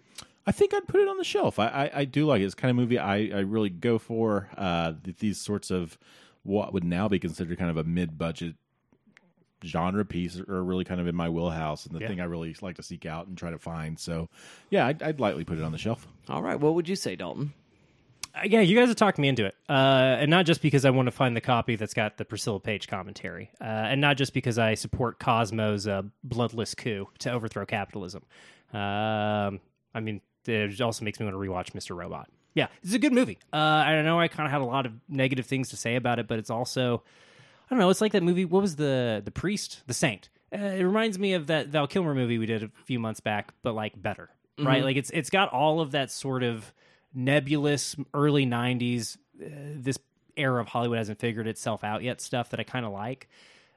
I 0.49 0.51
think 0.51 0.73
I'd 0.73 0.87
put 0.87 0.99
it 0.99 1.07
on 1.07 1.17
the 1.17 1.23
shelf. 1.23 1.59
I, 1.59 1.67
I, 1.67 1.91
I 1.99 2.05
do 2.05 2.25
like 2.25 2.41
it. 2.41 2.45
It's 2.45 2.55
the 2.55 2.61
kind 2.61 2.71
of 2.71 2.75
movie 2.75 2.97
I, 2.97 3.17
I 3.17 3.39
really 3.41 3.69
go 3.69 3.99
for. 3.99 4.49
Uh, 4.57 4.93
these 5.19 5.39
sorts 5.39 5.69
of 5.69 5.99
what 6.41 6.73
would 6.73 6.83
now 6.83 7.07
be 7.07 7.19
considered 7.19 7.57
kind 7.59 7.69
of 7.69 7.77
a 7.77 7.83
mid 7.83 8.17
budget 8.17 8.55
genre 9.63 10.03
piece 10.05 10.39
are 10.39 10.63
really 10.63 10.85
kind 10.85 10.99
of 11.01 11.07
in 11.07 11.15
my 11.15 11.29
wheelhouse 11.29 11.85
and 11.85 11.93
the 11.93 11.99
Yeah. 11.99 12.07
thing 12.07 12.19
I 12.19 12.23
really 12.23 12.55
like 12.61 12.77
to 12.77 12.83
seek 12.83 13.05
out 13.05 13.27
and 13.27 13.37
try 13.37 13.51
to 13.51 13.59
find. 13.59 13.99
So, 13.99 14.27
yeah, 14.71 14.87
I'd, 14.87 15.03
I'd 15.03 15.19
lightly 15.19 15.43
put 15.43 15.57
it 15.57 15.63
on 15.63 15.71
the 15.71 15.77
shelf. 15.77 16.07
All 16.29 16.41
right. 16.41 16.59
What 16.59 16.73
would 16.75 16.89
you 16.89 16.95
say, 16.95 17.15
Dalton? 17.15 17.53
Uh, 18.33 18.41
yeah, 18.45 18.61
you 18.61 18.75
guys 18.75 18.87
have 18.87 18.95
talked 18.95 19.17
me 19.19 19.27
into 19.27 19.45
it, 19.45 19.55
uh, 19.67 19.73
and 20.19 20.29
not 20.31 20.45
just 20.45 20.61
because 20.61 20.85
I 20.85 20.91
want 20.91 21.07
to 21.07 21.11
find 21.11 21.35
the 21.35 21.41
copy 21.41 21.75
that's 21.75 21.93
got 21.95 22.17
the 22.17 22.25
Priscilla 22.25 22.59
Page 22.59 22.87
commentary, 22.87 23.49
uh, 23.59 23.63
and 23.63 23.99
not 24.01 24.17
just 24.17 24.33
because 24.33 24.57
I 24.59 24.75
support 24.75 25.19
Cosmo's 25.19 25.87
uh, 25.87 26.03
bloodless 26.23 26.75
coup 26.75 27.07
to 27.19 27.31
overthrow 27.31 27.65
capitalism. 27.65 28.23
Um, 28.71 29.59
I 29.95 29.99
mean, 30.01 30.21
it 30.45 30.79
also 30.81 31.05
makes 31.05 31.19
me 31.19 31.25
want 31.25 31.35
to 31.35 31.39
rewatch 31.39 31.71
Mr. 31.71 31.95
Robot. 31.95 32.29
Yeah, 32.53 32.67
it's 32.83 32.93
a 32.93 32.99
good 32.99 33.13
movie. 33.13 33.37
Uh, 33.53 33.57
I 33.57 34.01
know 34.01 34.19
I 34.19 34.27
kind 34.27 34.47
of 34.47 34.51
had 34.51 34.61
a 34.61 34.65
lot 34.65 34.85
of 34.85 34.93
negative 35.07 35.45
things 35.45 35.69
to 35.69 35.77
say 35.77 35.95
about 35.95 36.19
it, 36.19 36.27
but 36.27 36.39
it's 36.39 36.49
also 36.49 37.03
I 37.69 37.75
don't 37.75 37.79
know. 37.79 37.89
It's 37.89 38.01
like 38.01 38.13
that 38.13 38.23
movie. 38.23 38.45
What 38.45 38.61
was 38.61 38.75
the 38.75 39.21
the 39.23 39.31
priest, 39.31 39.83
the 39.85 39.93
saint? 39.93 40.29
Uh, 40.51 40.57
it 40.57 40.83
reminds 40.83 41.19
me 41.19 41.33
of 41.33 41.47
that 41.47 41.67
Val 41.67 41.85
Kilmer 41.85 42.15
movie 42.15 42.39
we 42.39 42.47
did 42.47 42.63
a 42.63 42.71
few 42.85 42.99
months 42.99 43.19
back, 43.19 43.53
but 43.61 43.75
like 43.75 44.01
better, 44.01 44.29
right? 44.57 44.83
Like 44.83 44.97
it's 44.97 45.11
it's 45.11 45.29
got 45.29 45.53
all 45.53 45.79
of 45.79 45.91
that 45.91 46.09
sort 46.09 46.41
of 46.41 46.73
nebulous 47.13 47.95
early 48.13 48.47
'90s. 48.47 49.17
Uh, 49.39 49.45
this 49.75 49.99
era 50.35 50.59
of 50.59 50.67
Hollywood 50.67 50.97
hasn't 50.97 51.19
figured 51.19 51.47
itself 51.47 51.83
out 51.83 52.01
yet. 52.01 52.19
Stuff 52.21 52.49
that 52.49 52.59
I 52.59 52.63
kind 52.63 52.85
of 52.85 52.91
like, 52.91 53.29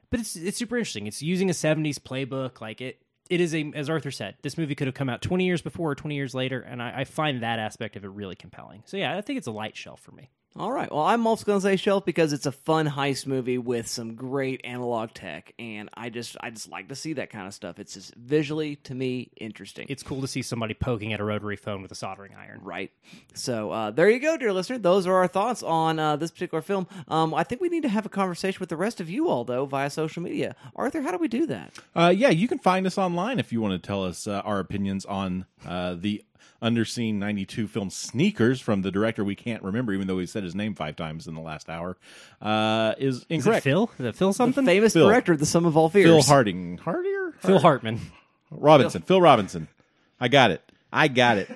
but 0.09 0.19
it's 0.19 0.35
it's 0.35 0.57
super 0.57 0.77
interesting. 0.77 1.05
It's 1.05 1.21
using 1.21 1.51
a 1.51 1.53
'70s 1.53 1.99
playbook. 1.99 2.59
Like 2.59 2.81
it 2.81 2.99
it 3.33 3.41
is 3.41 3.55
a 3.55 3.71
as 3.73 3.89
Arthur 3.89 4.11
said, 4.11 4.35
this 4.43 4.57
movie 4.57 4.75
could 4.75 4.87
have 4.87 4.93
come 4.93 5.09
out 5.09 5.23
20 5.23 5.43
years 5.43 5.61
before 5.61 5.91
or 5.91 5.95
20 5.95 6.13
years 6.13 6.35
later, 6.35 6.61
and 6.61 6.83
I, 6.83 7.01
I 7.01 7.03
find 7.03 7.41
that 7.41 7.57
aspect 7.57 7.95
of 7.95 8.03
it 8.03 8.09
really 8.09 8.35
compelling. 8.35 8.83
So 8.85 8.95
yeah, 8.95 9.17
I 9.17 9.21
think 9.21 9.37
it's 9.37 9.47
a 9.47 9.51
light 9.51 9.75
shelf 9.75 10.01
for 10.01 10.11
me. 10.11 10.29
All 10.55 10.71
right. 10.71 10.91
Well, 10.91 11.01
I'm 11.01 11.25
also 11.25 11.45
going 11.45 11.59
to 11.59 11.63
say 11.63 11.75
shelf 11.77 12.05
because 12.05 12.31
it's 12.31 12.45
a 12.45 12.51
fun 12.51 12.87
heist 12.87 13.25
movie 13.25 13.57
with 13.57 13.87
some 13.87 14.13
great 14.13 14.61
analog 14.63 15.11
tech, 15.13 15.51
and 15.57 15.89
I 15.95 16.09
just 16.09 16.37
I 16.41 16.51
just 16.51 16.69
like 16.69 16.89
to 16.89 16.95
see 16.95 17.13
that 17.13 17.31
kind 17.31 17.47
of 17.47 17.55
stuff. 17.55 17.79
It's 17.79 17.95
just 17.95 18.13
visually 18.13 18.75
to 18.77 18.93
me 18.93 19.31
interesting. 19.37 19.87
It's 19.89 20.03
cool 20.03 20.21
to 20.21 20.27
see 20.27 20.43
somebody 20.43 20.75
poking 20.75 21.11
at 21.11 21.19
a 21.19 21.23
rotary 21.23 21.55
phone 21.55 21.81
with 21.81 21.91
a 21.91 21.95
soldering 21.95 22.35
iron. 22.35 22.59
right. 22.61 22.91
So 23.33 23.71
uh, 23.71 23.91
there 23.91 24.09
you 24.09 24.19
go, 24.19 24.37
dear 24.37 24.53
listener. 24.53 24.77
Those 24.77 25.07
are 25.07 25.15
our 25.15 25.27
thoughts 25.27 25.63
on 25.63 25.97
uh, 25.97 26.17
this 26.17 26.29
particular 26.29 26.61
film. 26.61 26.87
Um, 27.07 27.33
I 27.33 27.43
think 27.43 27.59
we 27.59 27.69
need 27.69 27.83
to 27.83 27.89
have 27.89 28.05
a 28.05 28.09
conversation 28.09 28.59
with 28.59 28.69
the 28.69 28.77
rest 28.77 29.01
of 29.01 29.09
you 29.09 29.29
all 29.29 29.45
though 29.45 29.65
via 29.65 29.89
social 29.89 30.21
media. 30.21 30.55
Arthur, 30.75 31.01
how 31.01 31.11
do 31.11 31.17
we 31.17 31.27
do 31.27 31.47
that? 31.47 31.73
Uh, 31.95 32.13
yeah, 32.15 32.29
you 32.29 32.47
can 32.47 32.59
find 32.59 32.85
us 32.85 32.99
online 32.99 33.39
if 33.39 33.51
you 33.51 33.59
want 33.59 33.73
to 33.81 33.85
tell 33.85 34.03
us 34.05 34.27
uh, 34.27 34.41
our 34.45 34.59
opinions 34.59 35.03
on 35.05 35.45
uh, 35.65 35.95
the 35.95 36.23
underseen 36.63 37.15
92 37.15 37.67
film 37.67 37.89
Sneakers 37.89 38.61
from 38.61 38.81
the 38.81 38.91
director 38.91 39.23
we 39.23 39.35
can't 39.35 39.61
remember, 39.61 39.93
even 39.93 40.07
though 40.07 40.17
he 40.19 40.25
said 40.25 40.43
his 40.43 40.55
name 40.55 40.73
five 40.75 40.95
times 40.95 41.27
in 41.27 41.35
the 41.35 41.41
last 41.41 41.69
hour, 41.69 41.97
uh, 42.41 42.93
is 42.97 43.17
Is 43.17 43.21
it 43.23 43.25
incorrect. 43.29 43.63
Phil? 43.63 43.91
Is 43.99 44.05
it 44.05 44.15
Phil 44.15 44.33
something? 44.33 44.65
Famous 44.65 44.93
Phil. 44.93 45.07
director, 45.07 45.33
of 45.33 45.39
The 45.39 45.45
Sum 45.45 45.65
of 45.65 45.75
All 45.75 45.89
Fears. 45.89 46.05
Phil 46.07 46.21
Harding. 46.21 46.77
Hardier? 46.77 47.33
Phil 47.39 47.59
Hartman. 47.59 47.99
Robinson. 48.49 49.01
Phil 49.01 49.21
Robinson. 49.21 49.67
I 50.19 50.27
got 50.29 50.51
it. 50.51 50.61
I 50.91 51.07
got 51.09 51.37
it. 51.37 51.49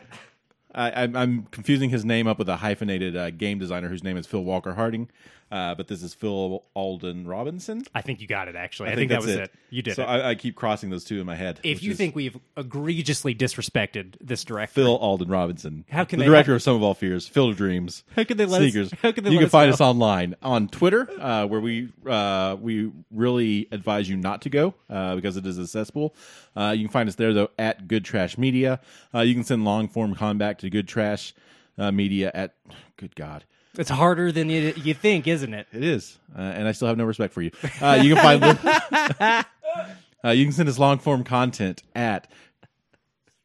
I, 0.75 1.03
I'm, 1.03 1.15
I'm 1.15 1.43
confusing 1.51 1.89
his 1.89 2.03
name 2.05 2.27
up 2.27 2.37
with 2.37 2.49
a 2.49 2.57
hyphenated 2.57 3.15
uh, 3.15 3.31
game 3.31 3.57
designer 3.59 3.87
whose 3.89 4.03
name 4.03 4.17
is 4.17 4.27
Phil 4.27 4.43
Walker 4.43 4.73
Harding, 4.73 5.09
uh, 5.51 5.75
but 5.75 5.87
this 5.87 6.03
is 6.03 6.13
Phil 6.13 6.63
Alden 6.73 7.27
Robinson. 7.27 7.83
I 7.95 8.01
think 8.01 8.21
you 8.21 8.27
got 8.27 8.47
it. 8.47 8.55
Actually, 8.55 8.89
I, 8.89 8.95
think, 8.95 9.09
that 9.09 9.21
was 9.21 9.29
it. 9.35 9.51
You 9.69 9.81
did 9.81 9.95
so 9.95 10.03
it. 10.03 10.07
I, 10.07 10.29
I 10.31 10.35
keep 10.35 10.55
crossing 10.55 10.89
those 10.89 11.03
two 11.03 11.19
in 11.19 11.25
my 11.25 11.35
head. 11.35 11.59
if 11.63 11.81
you 11.83 11.91
is 11.91 11.97
think 11.97 12.15
we've 12.15 12.37
egregiously 12.55 13.33
disrespected 13.33 14.15
this 14.21 14.43
director, 14.43 14.73
Phil 14.73 14.95
Alden 14.97 15.29
Robinson, 15.29 15.85
How 15.89 16.03
can 16.03 16.19
the 16.19 16.25
they- 16.25 16.29
director 16.29 16.53
of 16.55 16.61
Sum 16.61 16.75
of 16.75 16.83
All 16.83 16.93
Fears, 16.93 17.27
Field 17.27 17.51
of 17.51 17.57
Dreams, 17.57 18.03
How 18.15 18.23
can 18.23 18.37
they 18.37 18.45
let 18.45 18.61
us- 18.61 18.91
how 19.01 19.11
could 19.11 19.23
they 19.23 19.29
you 19.31 19.37
let 19.37 19.41
can 19.41 19.45
us 19.45 19.51
find 19.51 19.69
know? 19.69 19.73
us 19.73 19.81
online 19.81 20.35
on 20.41 20.67
Twitter, 20.67 21.09
uh, 21.19 21.45
where 21.45 21.59
we 21.61 21.89
uh, 22.05 22.55
we 22.59 22.91
really 23.11 23.67
advise 23.71 24.09
you 24.09 24.17
not 24.17 24.41
to 24.43 24.49
go 24.49 24.73
uh, 24.89 25.15
because 25.15 25.37
it 25.37 25.45
is 25.45 25.59
accessible. 25.59 26.15
Uh, 26.55 26.73
you 26.75 26.85
can 26.85 26.91
find 26.91 27.07
us 27.09 27.15
there 27.15 27.33
though 27.33 27.49
at 27.57 27.87
Good 27.87 28.03
Trash 28.03 28.37
Media. 28.37 28.79
Uh, 29.13 29.21
you 29.21 29.33
can 29.33 29.43
send 29.43 29.63
long 29.65 29.87
form 29.87 30.15
combat 30.15 30.59
to 30.59 30.69
Good 30.69 30.87
Trash 30.87 31.33
uh, 31.77 31.91
Media 31.91 32.31
at 32.33 32.55
Good 32.97 33.15
God. 33.15 33.45
It's 33.77 33.89
harder 33.89 34.31
than 34.31 34.49
you, 34.49 34.73
you 34.75 34.93
think, 34.93 35.27
isn't 35.27 35.53
it? 35.53 35.67
It 35.71 35.83
is, 35.83 36.17
uh, 36.37 36.41
and 36.41 36.67
I 36.67 36.71
still 36.71 36.87
have 36.87 36.97
no 36.97 37.05
respect 37.05 37.33
for 37.33 37.41
you. 37.41 37.51
Uh, 37.81 37.99
you 38.01 38.15
can 38.15 38.23
find 38.23 38.43
uh, 40.23 40.29
you 40.31 40.45
can 40.45 40.51
send 40.51 40.69
us 40.69 40.79
long 40.79 40.99
form 40.99 41.23
content 41.23 41.83
at 41.95 42.27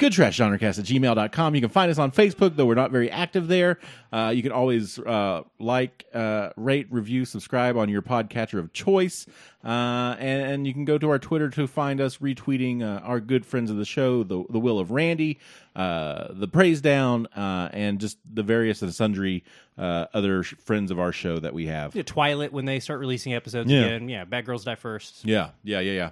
goodtrashgenrecast 0.03 0.79
at 0.79 0.85
gmail.com. 0.85 1.55
You 1.55 1.61
can 1.61 1.71
find 1.71 1.91
us 1.91 1.99
on 1.99 2.11
Facebook, 2.11 2.57
though 2.57 2.67
we're 2.67 2.75
not 2.75 2.91
very 2.91 3.11
active 3.11 3.49
there. 3.49 3.79
Uh, 4.13 4.33
you 4.35 4.43
can 4.43 4.53
always 4.53 4.99
uh, 4.99 5.43
like, 5.59 6.05
uh, 6.13 6.51
rate, 6.57 6.87
review, 6.91 7.25
subscribe 7.25 7.77
on 7.77 7.89
your 7.89 8.03
podcatcher 8.03 8.59
of 8.59 8.73
choice. 8.73 9.27
Uh, 9.65 10.17
and, 10.19 10.43
and 10.43 10.67
you 10.67 10.73
can 10.75 10.85
go 10.85 10.99
to 10.99 11.09
our 11.09 11.19
Twitter 11.19 11.49
to 11.51 11.67
find 11.67 12.01
us 12.01 12.19
retweeting 12.19 12.83
uh, 12.83 13.01
our 13.05 13.21
good 13.21 13.47
friends 13.47 13.71
of 13.71 13.77
the 13.77 13.85
show, 13.85 14.25
the, 14.25 14.45
the 14.51 14.59
Will 14.59 14.79
of 14.81 14.91
Randy, 14.91 15.39
uh, 15.77 16.29
the 16.33 16.49
Praise 16.49 16.81
Down, 16.81 17.27
uh, 17.37 17.69
and 17.73 18.01
just 18.01 18.19
the 18.31 18.43
various 18.43 18.83
and 18.83 18.93
sundry 18.93 19.45
uh, 19.79 20.07
other 20.13 20.43
sh- 20.43 20.55
friends 20.65 20.91
of 20.91 20.99
our 20.99 21.13
show 21.13 21.39
that 21.39 21.55
we 21.55 21.67
have. 21.67 21.95
Yeah, 21.95 22.03
Twilight 22.03 22.53
when 22.53 22.65
they 22.65 22.81
start 22.81 22.99
releasing 23.01 23.35
episodes 23.35 23.71
Yeah. 23.71 23.83
again. 23.85 24.09
Yeah, 24.09 24.25
Bad 24.25 24.47
Girls 24.47 24.65
Die 24.65 24.75
First. 24.75 25.25
Yeah, 25.25 25.51
yeah, 25.63 25.79
yeah, 25.81 25.93
yeah. 25.93 26.11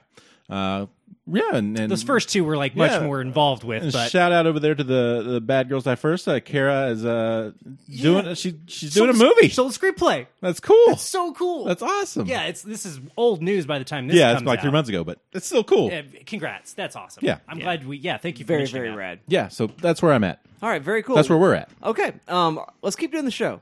Uh, 0.51 0.86
yeah, 1.32 1.42
and, 1.53 1.78
and 1.78 1.92
Those 1.92 2.03
first 2.03 2.28
two 2.30 2.42
were 2.44 2.57
like 2.57 2.74
much 2.74 2.90
Yeah. 2.90 3.05
more 3.05 3.20
involved 3.20 3.62
with, 3.62 3.84
and 3.84 3.92
but 3.92 4.11
shout 4.11 4.32
out 4.32 4.46
over 4.46 4.59
there 4.59 4.74
to 4.74 4.82
the 4.82 5.22
the 5.24 5.40
bad 5.40 5.68
girls 5.68 5.84
die 5.84 5.94
first. 5.94 6.26
Uh, 6.26 6.40
Kara 6.40 6.88
is 6.88 7.05
uh 7.05 7.53
doing 7.88 8.34
she 8.34 8.57
she's 8.66 8.94
doing 8.94 9.11
a 9.11 9.14
Sold- 9.14 9.34
movie. 9.36 9.48
sold 9.51 9.70
a 9.70 9.78
screenplay. 9.78 10.26
That's 10.40 10.59
cool. 10.59 10.82
That's 10.88 11.03
So 11.05 11.32
cool. 11.32 11.66
That's 11.66 11.82
awesome. 11.82 12.26
yeah, 12.26 12.44
it's 12.44 12.62
this 12.62 12.84
is 12.84 12.98
old 13.16 13.42
news 13.42 13.64
by 13.64 13.78
the 13.78 13.84
time 13.84 14.09
this 14.09 14.16
yeah, 14.16 14.30
it's 14.30 14.38
comes 14.38 14.46
like 14.48 14.61
three 14.62 14.72
months 14.72 14.88
ago, 14.88 15.05
but 15.05 15.18
it's 15.32 15.46
still 15.46 15.62
cool. 15.62 15.90
Yeah, 15.90 16.03
congrats. 16.26 16.72
That's 16.72 16.96
awesome. 16.96 17.24
Yeah. 17.24 17.38
I'm 17.46 17.59
Yeah. 17.59 17.64
glad 17.64 17.86
we. 17.86 17.98
Yeah, 17.98 18.16
thank 18.16 18.40
you. 18.40 18.44
For 18.44 18.48
Very, 18.48 18.66
very 18.66 18.88
that. 18.90 18.96
rad. 18.96 19.20
Yeah, 19.28 19.48
so 19.48 19.68
that's 19.68 20.03
where 20.03 20.12
I'm 20.12 20.24
at. 20.24 20.40
All 20.62 20.68
right, 20.68 20.82
very 20.82 21.03
cool. 21.05 21.14
That's 21.14 21.28
where 21.28 21.38
we're 21.38 21.55
at. 21.55 21.70
Okay, 21.84 22.12
um, 22.28 22.61
let's 22.82 22.96
keep 22.96 23.12
doing 23.12 23.24
the 23.24 23.30
show. 23.30 23.61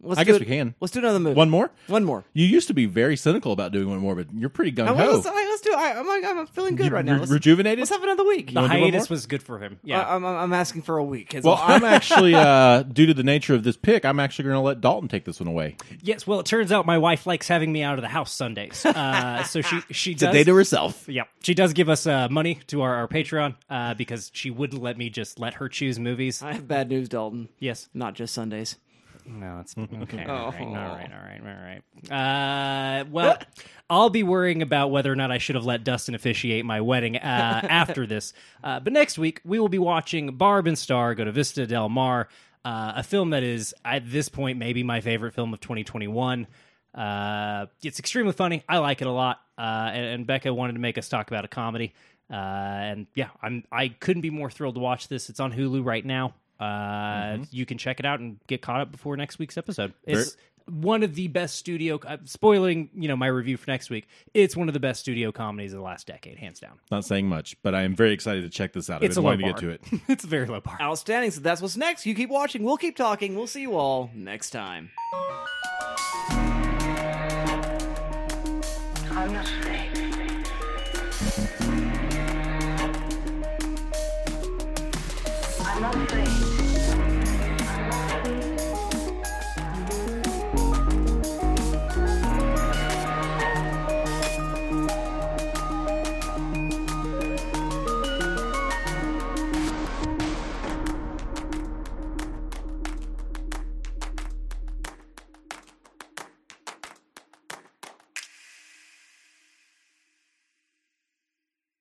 Let's 0.00 0.20
I 0.20 0.24
do 0.24 0.32
guess 0.32 0.36
it- 0.36 0.40
we 0.40 0.46
can. 0.46 0.74
Let's 0.80 0.92
do 0.92 1.00
another 1.00 1.18
movie. 1.18 1.34
One 1.34 1.50
more. 1.50 1.70
One 1.88 2.04
more. 2.04 2.24
You 2.32 2.46
used 2.46 2.68
to 2.68 2.74
be 2.74 2.86
very 2.86 3.16
cynical 3.16 3.50
about 3.50 3.72
doing 3.72 3.90
one 3.90 3.98
more, 3.98 4.14
but 4.14 4.28
you're 4.32 4.48
pretty 4.48 4.70
gung 4.70 4.94
well, 4.94 4.96
ho. 4.96 5.12
let's, 5.14 5.26
let's 5.26 5.60
do 5.62 5.70
it. 5.72 5.76
I, 5.76 5.98
I'm, 5.98 6.38
I'm 6.38 6.46
feeling 6.46 6.76
good 6.76 6.92
right 6.92 7.04
now. 7.04 7.18
Let's, 7.18 7.30
rejuvenated. 7.32 7.80
let's 7.80 7.90
have 7.90 8.02
another 8.04 8.24
week. 8.24 8.48
The 8.48 8.54
wanna 8.54 8.68
do 8.68 8.74
one 8.80 8.92
hiatus 8.92 9.10
was 9.10 9.26
good 9.26 9.42
for 9.42 9.58
him. 9.58 9.80
Yeah. 9.82 10.00
I, 10.00 10.14
I'm, 10.14 10.24
I'm 10.24 10.52
asking 10.52 10.82
for 10.82 10.98
a 10.98 11.04
week. 11.04 11.34
is 11.34 11.42
well. 11.42 11.58
I'm 11.60 11.82
actually, 11.98 12.34
uh, 12.34 12.84
due 12.84 13.06
to 13.06 13.14
the 13.14 13.24
nature 13.24 13.54
of 13.54 13.64
this 13.64 13.76
pick, 13.76 14.04
I'm 14.04 14.20
actually 14.20 14.44
going 14.44 14.54
to 14.54 14.60
let 14.60 14.80
Dalton 14.80 15.08
take 15.08 15.24
this 15.24 15.40
one 15.40 15.48
away. 15.48 15.76
yes. 16.00 16.26
Well, 16.26 16.38
it 16.38 16.46
turns 16.46 16.70
out 16.70 16.86
my 16.86 16.98
wife 16.98 17.26
likes 17.26 17.48
having 17.48 17.72
me 17.72 17.82
out 17.82 17.98
of 17.98 18.02
the 18.02 18.08
house 18.08 18.32
Sundays. 18.32 18.86
Uh, 18.86 19.42
so 19.44 19.60
she 19.62 19.80
she 19.90 20.14
does. 20.14 20.28
A 20.28 20.32
day 20.32 20.44
to 20.44 20.54
herself. 20.54 21.08
Yeah, 21.08 21.24
she 21.42 21.54
does 21.54 21.72
give 21.72 21.88
us 21.88 22.06
uh, 22.06 22.28
money 22.30 22.60
to 22.68 22.82
our, 22.82 22.94
our 22.94 23.08
Patreon 23.08 23.56
uh, 23.68 23.94
because 23.94 24.30
she 24.32 24.50
wouldn't 24.50 24.80
let 24.80 24.96
me 24.96 25.10
just 25.10 25.40
let 25.40 25.54
her 25.54 25.68
choose 25.68 25.98
movies. 25.98 26.40
I 26.40 26.52
have 26.52 26.68
bad 26.68 26.88
news, 26.88 27.08
Dalton. 27.08 27.48
Yes. 27.58 27.88
Not 27.94 28.14
just 28.14 28.32
Sundays. 28.32 28.76
No, 29.28 29.60
it's 29.60 29.74
okay. 30.02 30.24
All 30.24 30.50
right, 30.50 30.60
Oh. 30.60 30.64
all 30.64 30.74
right, 30.74 31.10
all 31.12 31.20
right, 31.20 31.82
all 32.10 32.10
right. 32.10 33.00
Uh, 33.00 33.04
well, 33.10 33.36
I'll 33.90 34.10
be 34.10 34.22
worrying 34.22 34.62
about 34.62 34.90
whether 34.90 35.12
or 35.12 35.16
not 35.16 35.30
I 35.30 35.38
should 35.38 35.54
have 35.54 35.64
let 35.66 35.84
Dustin 35.84 36.14
officiate 36.14 36.64
my 36.64 36.80
wedding 36.80 37.16
uh, 37.16 37.20
after 37.68 38.06
this. 38.06 38.32
Uh, 38.64 38.80
but 38.80 38.92
next 38.92 39.18
week 39.18 39.40
we 39.44 39.58
will 39.60 39.68
be 39.68 39.78
watching 39.78 40.36
Barb 40.36 40.66
and 40.66 40.78
Star 40.78 41.14
go 41.14 41.24
to 41.24 41.32
Vista 41.32 41.66
Del 41.66 41.88
Mar, 41.88 42.28
uh, 42.64 42.92
a 42.96 43.02
film 43.02 43.30
that 43.30 43.42
is 43.42 43.74
at 43.84 44.10
this 44.10 44.28
point 44.28 44.58
maybe 44.58 44.82
my 44.82 45.00
favorite 45.00 45.34
film 45.34 45.52
of 45.52 45.60
2021. 45.60 46.46
Uh, 46.94 47.66
it's 47.82 47.98
extremely 47.98 48.32
funny. 48.32 48.64
I 48.68 48.78
like 48.78 49.00
it 49.02 49.06
a 49.06 49.12
lot. 49.12 49.40
Uh, 49.58 49.90
and, 49.92 50.04
and 50.06 50.26
Becca 50.26 50.52
wanted 50.54 50.72
to 50.72 50.78
make 50.78 50.96
us 50.98 51.08
talk 51.08 51.28
about 51.30 51.44
a 51.44 51.48
comedy. 51.48 51.92
Uh, 52.30 52.34
and 52.34 53.06
yeah, 53.14 53.28
I'm 53.42 53.64
I 53.72 53.88
couldn't 53.88 54.22
be 54.22 54.30
more 54.30 54.50
thrilled 54.50 54.74
to 54.76 54.80
watch 54.80 55.08
this. 55.08 55.28
It's 55.30 55.40
on 55.40 55.52
Hulu 55.52 55.84
right 55.84 56.04
now. 56.04 56.34
Uh, 56.60 57.38
You 57.50 57.66
can 57.66 57.78
check 57.78 58.00
it 58.00 58.06
out 58.06 58.20
and 58.20 58.38
get 58.46 58.62
caught 58.62 58.80
up 58.80 58.90
before 58.92 59.16
next 59.16 59.38
week's 59.38 59.56
episode. 59.56 59.92
It's 60.04 60.36
one 60.66 61.02
of 61.02 61.14
the 61.14 61.28
best 61.28 61.56
studio. 61.56 61.98
Uh, 62.06 62.18
spoiling, 62.24 62.90
you 62.94 63.08
know, 63.08 63.16
my 63.16 63.26
review 63.28 63.56
for 63.56 63.70
next 63.70 63.88
week. 63.90 64.06
It's 64.34 64.54
one 64.56 64.68
of 64.68 64.74
the 64.74 64.80
best 64.80 65.00
studio 65.00 65.32
comedies 65.32 65.72
of 65.72 65.78
the 65.78 65.84
last 65.84 66.06
decade, 66.06 66.36
hands 66.38 66.60
down. 66.60 66.78
Not 66.90 67.04
saying 67.06 67.26
much, 67.26 67.56
but 67.62 67.74
I 67.74 67.82
am 67.82 67.94
very 67.96 68.12
excited 68.12 68.42
to 68.42 68.50
check 68.50 68.72
this 68.74 68.90
out. 68.90 69.02
It's 69.02 69.16
I've 69.16 69.24
a 69.24 69.28
been 69.36 69.40
low 69.40 69.46
wanting 69.46 69.50
bar. 69.52 69.60
to 69.60 69.66
get 69.78 69.82
to 69.84 69.94
it. 69.96 70.00
it's 70.08 70.24
a 70.24 70.28
very 70.28 70.46
low 70.46 70.60
bar. 70.60 70.76
Outstanding. 70.80 71.30
So 71.30 71.40
that's 71.40 71.62
what's 71.62 71.76
next. 71.76 72.04
You 72.06 72.14
keep 72.14 72.28
watching. 72.30 72.64
We'll 72.64 72.76
keep 72.76 72.96
talking. 72.96 73.34
We'll 73.34 73.46
see 73.46 73.62
you 73.62 73.76
all 73.76 74.10
next 74.14 74.50
time. 74.50 74.90